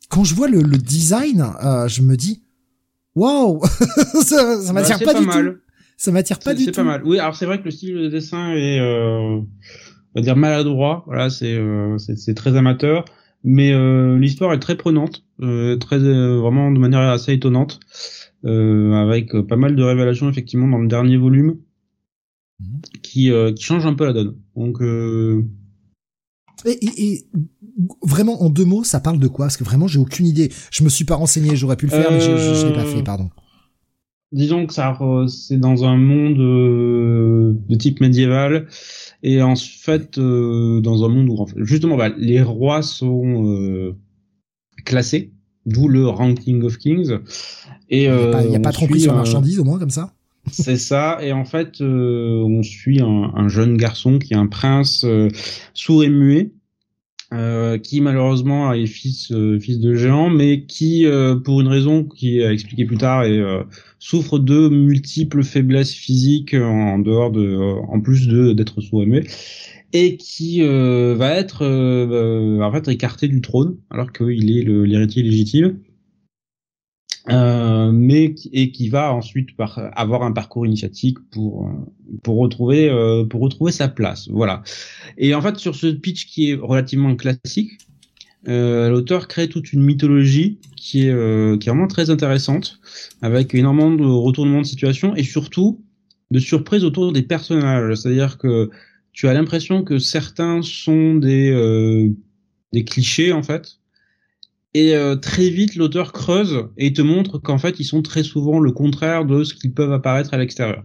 [0.08, 2.42] quand je vois le, le design, euh, je me dis
[3.14, 3.60] waouh,
[4.24, 5.56] ça, ça m'attire pas, du tout.
[5.96, 6.70] Ça m'attire pas du tout.
[6.70, 7.02] C'est pas mal.
[7.04, 9.46] Oui, alors c'est vrai que le style de dessin est euh, on
[10.14, 11.04] va dire maladroit.
[11.06, 13.04] Voilà, c'est euh, c'est très amateur,
[13.44, 17.80] mais euh, l'histoire est très prenante, euh, très vraiment de manière assez étonnante,
[18.44, 21.58] avec pas mal de révélations effectivement dans le dernier volume,
[22.60, 22.80] mhm.
[23.02, 24.36] qui qui change un peu la donne.
[24.56, 24.80] Donc
[26.66, 27.26] et, et,
[28.02, 29.46] vraiment en deux mots, ça parle de quoi?
[29.46, 30.50] Parce que vraiment, j'ai aucune idée.
[30.70, 33.02] Je me suis pas renseigné, j'aurais pu le faire, mais je, je, l'ai pas fait,
[33.02, 33.30] pardon.
[34.32, 38.68] Disons que ça, c'est dans un monde de type médiéval
[39.22, 43.96] et en fait, euh, dans un monde où justement bah, les rois sont euh,
[44.84, 45.32] classés,
[45.66, 47.18] d'où le ranking of kings.
[47.88, 49.90] Et il n'y a pas, y a pas trop pris sur marchandises au moins comme
[49.90, 50.12] ça?
[50.50, 51.18] C'est ça.
[51.20, 55.04] Et en fait, euh, on suit un, un, jeune garçon qui est un prince
[55.74, 56.52] sourd et muet
[57.32, 62.02] euh, qui malheureusement est fils euh, fils de géant, mais qui euh, pour une raison
[62.02, 63.40] qui est expliquée plus tard et
[64.00, 67.56] souffre de multiples faiblesses physiques en dehors de
[67.88, 69.04] en plus de d'être sourd
[69.92, 75.76] et qui va être en fait écarté du trône alors qu'il est l'héritier légitime
[77.30, 79.50] euh, mais et qui va ensuite
[79.94, 81.70] avoir un parcours initiatique pour
[82.22, 84.28] pour retrouver euh, pour retrouver sa place.
[84.30, 84.62] Voilà.
[85.18, 87.78] Et en fait, sur ce pitch qui est relativement classique,
[88.48, 92.80] euh, l'auteur crée toute une mythologie qui est euh, qui est vraiment très intéressante,
[93.20, 95.84] avec énormément de retournements de situation et surtout
[96.30, 97.94] de surprises autour des personnages.
[97.96, 98.70] C'est-à-dire que
[99.12, 102.08] tu as l'impression que certains sont des euh,
[102.72, 103.79] des clichés en fait
[104.74, 108.60] et euh, très vite, l'auteur creuse et te montre qu'en fait, ils sont très souvent
[108.60, 110.84] le contraire de ce qu'ils peuvent apparaître à l'extérieur.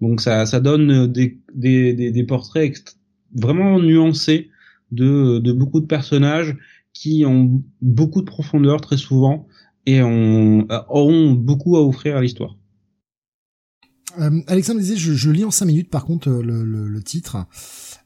[0.00, 2.96] Donc ça, ça donne des, des, des, des portraits
[3.34, 4.50] vraiment nuancés
[4.90, 6.56] de, de beaucoup de personnages
[6.92, 9.46] qui ont beaucoup de profondeur très souvent
[9.86, 12.56] et ont, auront beaucoup à offrir à l'histoire.
[14.20, 17.46] Euh, Alexandre disait, je, je, lis en 5 minutes par contre le, titre.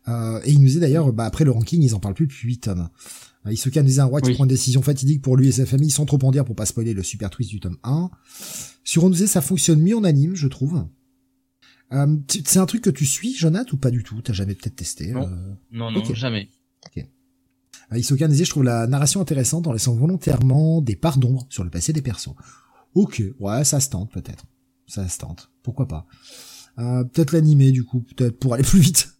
[0.08, 2.46] Euh, et il nous disait d'ailleurs, bah, après le ranking, ils en parlent plus depuis
[2.46, 2.88] 8 tomes.
[3.46, 5.66] Euh, il se disait un roi qui prend une décision fatidique pour lui et sa
[5.66, 8.10] famille, sans trop en dire pour pas spoiler le super twist du tome 1.
[8.84, 10.86] Sur on nous disait, ça fonctionne mieux en anime, je trouve.
[11.92, 14.20] Euh, c'est un truc que tu suis, Jonathan, ou pas du tout?
[14.20, 15.54] T'as jamais peut-être testé Non, euh...
[15.70, 16.48] non, non jamais.
[16.86, 17.08] Okay.
[17.92, 21.70] Euh, Isoka je trouve la narration intéressante en laissant volontairement des parts d'ombre sur le
[21.70, 22.34] passé des persos.
[22.94, 24.46] Ok, ouais, ça se tente peut-être.
[24.86, 26.06] Ça se tente, pourquoi pas.
[26.78, 29.15] Euh, peut-être l'animer du coup, peut-être pour aller plus vite.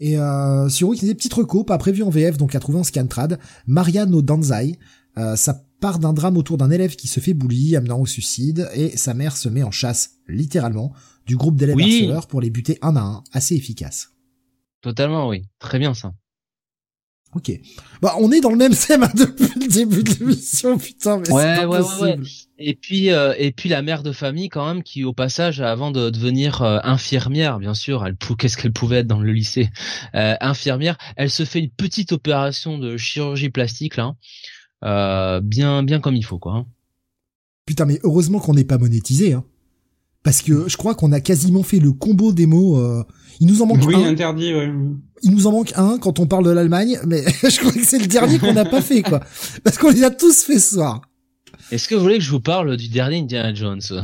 [0.00, 2.84] Et euh, sur qui disait petite reco, pas prévu en VF, donc à trouver en
[2.84, 4.78] scantrad, Mariano Danzai.
[5.18, 8.68] Euh, ça part d'un drame autour d'un élève qui se fait bully, amenant au suicide,
[8.74, 10.92] et sa mère se met en chasse, littéralement,
[11.26, 14.10] du groupe d'élèves harceleurs pour les buter un à un, assez efficace.
[14.80, 15.42] Totalement, oui.
[15.58, 16.12] Très bien ça.
[17.32, 17.52] Ok.
[18.02, 21.30] Bah, on est dans le même thème hein, depuis le début de l'émission, putain, mais
[21.30, 22.18] ouais, c'est ouais, ouais,
[22.58, 25.92] Et puis, euh, et puis la mère de famille quand même, qui au passage, avant
[25.92, 29.68] de devenir euh, infirmière, bien sûr, elle qu'est-ce qu'elle pouvait être dans le lycée,
[30.16, 34.16] euh, infirmière, elle se fait une petite opération de chirurgie plastique là,
[34.84, 36.54] euh, bien, bien comme il faut quoi.
[36.54, 36.66] Hein.
[37.64, 39.44] Putain, mais heureusement qu'on n'est pas monétisé, hein.
[40.22, 42.78] Parce que je crois qu'on a quasiment fait le combo des mots.
[42.78, 43.04] Euh,
[43.40, 44.04] il nous en manque oui, un.
[44.08, 44.70] interdit, ouais.
[45.22, 47.98] Il nous en manque un quand on parle de l'Allemagne, mais je crois que c'est
[47.98, 49.20] le dernier qu'on n'a pas fait, quoi.
[49.64, 51.00] Parce qu'on les a tous fait ce soir.
[51.70, 53.80] Est-ce que vous voulez que je vous parle du dernier Indiana Jones?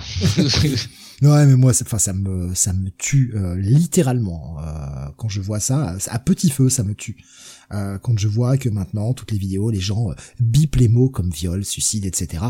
[1.22, 5.60] Ouais, mais moi, enfin, ça me, ça me tue euh, littéralement euh, quand je vois
[5.60, 5.96] ça.
[6.08, 7.16] À petit feu, ça me tue.
[7.72, 10.08] Euh, quand je vois que maintenant, toutes les vidéos, les gens
[10.40, 12.44] bipent les mots comme viol, suicide, etc.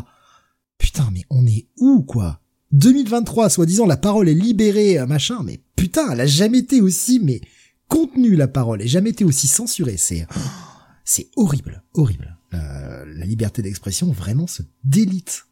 [0.78, 2.40] Putain, mais on est où, quoi?
[2.72, 7.40] 2023, soi-disant, la parole est libérée, machin, mais putain, elle a jamais été aussi, mais
[7.88, 9.96] contenue, la parole, et jamais été aussi censurée.
[9.96, 10.26] C'est,
[11.04, 12.36] c'est horrible, horrible.
[12.54, 15.46] Euh, la liberté d'expression vraiment se délite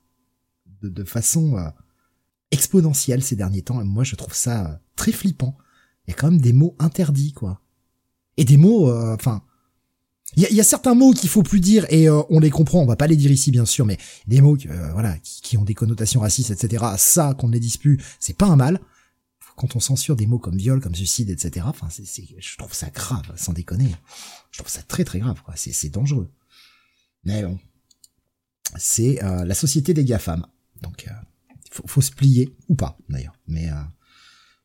[0.83, 1.69] de, de façon euh,
[2.51, 5.57] exponentielle ces derniers temps, et moi je trouve ça euh, très flippant.
[6.07, 7.61] Il y a quand même des mots interdits, quoi.
[8.37, 9.43] Et des mots, enfin,
[10.37, 12.87] il y a, certains mots qu'il faut plus dire et euh, on les comprend, on
[12.87, 15.75] va pas les dire ici bien sûr, mais des mots euh, voilà qui, ont des
[15.75, 16.85] connotations racistes, etc.
[16.97, 18.81] Ça, qu'on ne les dise plus, c'est pas un mal.
[19.57, 21.67] Quand on censure des mots comme viol, comme suicide, etc.
[21.69, 22.05] Enfin, c'est,
[22.37, 23.95] je trouve ça grave, sans déconner.
[24.51, 25.41] Je trouve ça très très grave.
[25.55, 26.29] C'est, c'est dangereux.
[27.23, 27.61] Mais bon,
[28.77, 30.45] c'est euh, la société des GAFAM.
[30.83, 33.69] Donc, il faut, faut, se plier ou pas d'ailleurs, mais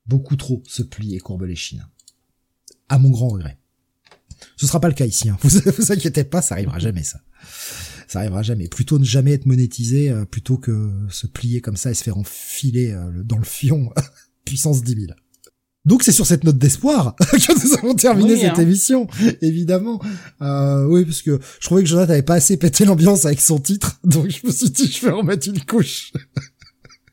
[0.07, 1.85] beaucoup trop se plier, courbe les chines.
[2.87, 3.58] À mon grand regret.
[4.57, 5.29] Ce sera pas le cas ici.
[5.29, 5.37] Hein.
[5.43, 7.19] Vous, vous inquiétez pas, ça arrivera jamais ça.
[8.07, 8.67] Ça arrivera jamais.
[8.67, 12.17] Plutôt ne jamais être monétisé euh, plutôt que se plier comme ça et se faire
[12.17, 13.91] enfiler euh, dans le fion
[14.45, 15.13] puissance 10 000.
[15.85, 18.61] Donc c'est sur cette note d'espoir que nous avons terminé cette hein.
[18.61, 19.07] émission,
[19.41, 20.01] évidemment.
[20.41, 23.59] Euh, oui, parce que je trouvais que Jonathan avait pas assez pété l'ambiance avec son
[23.59, 26.11] titre, donc je me suis dit je vais en mettre une couche.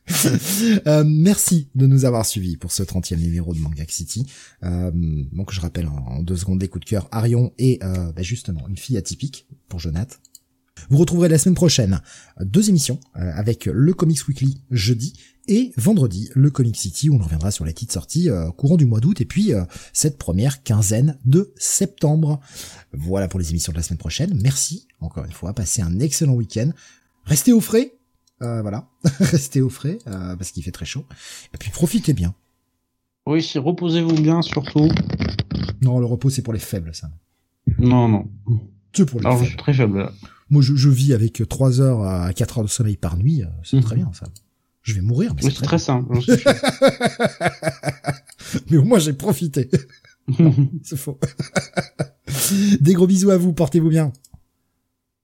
[0.87, 4.25] Euh, merci de nous avoir suivis pour ce 30e numéro de Manga City.
[4.63, 4.91] Euh,
[5.31, 8.67] donc je rappelle en deux secondes des coups de cœur Arion et euh, bah, justement
[8.67, 10.19] une fille atypique pour Jonath.
[10.89, 12.01] Vous retrouverez la semaine prochaine
[12.39, 15.13] deux émissions euh, avec le Comics Weekly jeudi
[15.47, 18.85] et vendredi le Comic City où on reviendra sur les titres sorties euh, courant du
[18.85, 19.51] mois d'août et puis
[19.93, 22.39] cette première quinzaine de septembre.
[22.93, 24.39] Voilà pour les émissions de la semaine prochaine.
[24.41, 26.71] Merci encore une fois, passez un excellent week-end.
[27.25, 27.96] Restez au frais,
[28.41, 28.87] euh, voilà,
[29.19, 31.05] restez au frais parce qu'il fait très chaud.
[31.53, 32.33] Et puis profitez bien.
[33.25, 34.89] Oui, si reposez-vous bien surtout.
[35.81, 37.09] Non, le repos c'est pour les faibles ça.
[37.79, 38.29] Non, non.
[38.93, 39.49] C'est pour les Alors je faibles.
[39.49, 40.11] suis très faible là.
[40.49, 43.47] Moi je, je vis avec 3 heures à 4 heures de sommeil par nuit, euh,
[43.63, 43.83] c'est Mhm.
[43.83, 44.27] très bien ça.
[44.81, 46.21] Je vais mourir, mais Oui, c'est très très simple.
[46.21, 46.37] sûr.
[48.69, 49.69] Mais au moins j'ai profité.
[50.83, 51.19] C'est faux.
[52.81, 54.11] Des gros bisous à vous, portez-vous bien.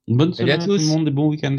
[0.08, 0.88] Bonne Salut à semaine à tout le tous.
[0.88, 1.58] monde et bon week-end.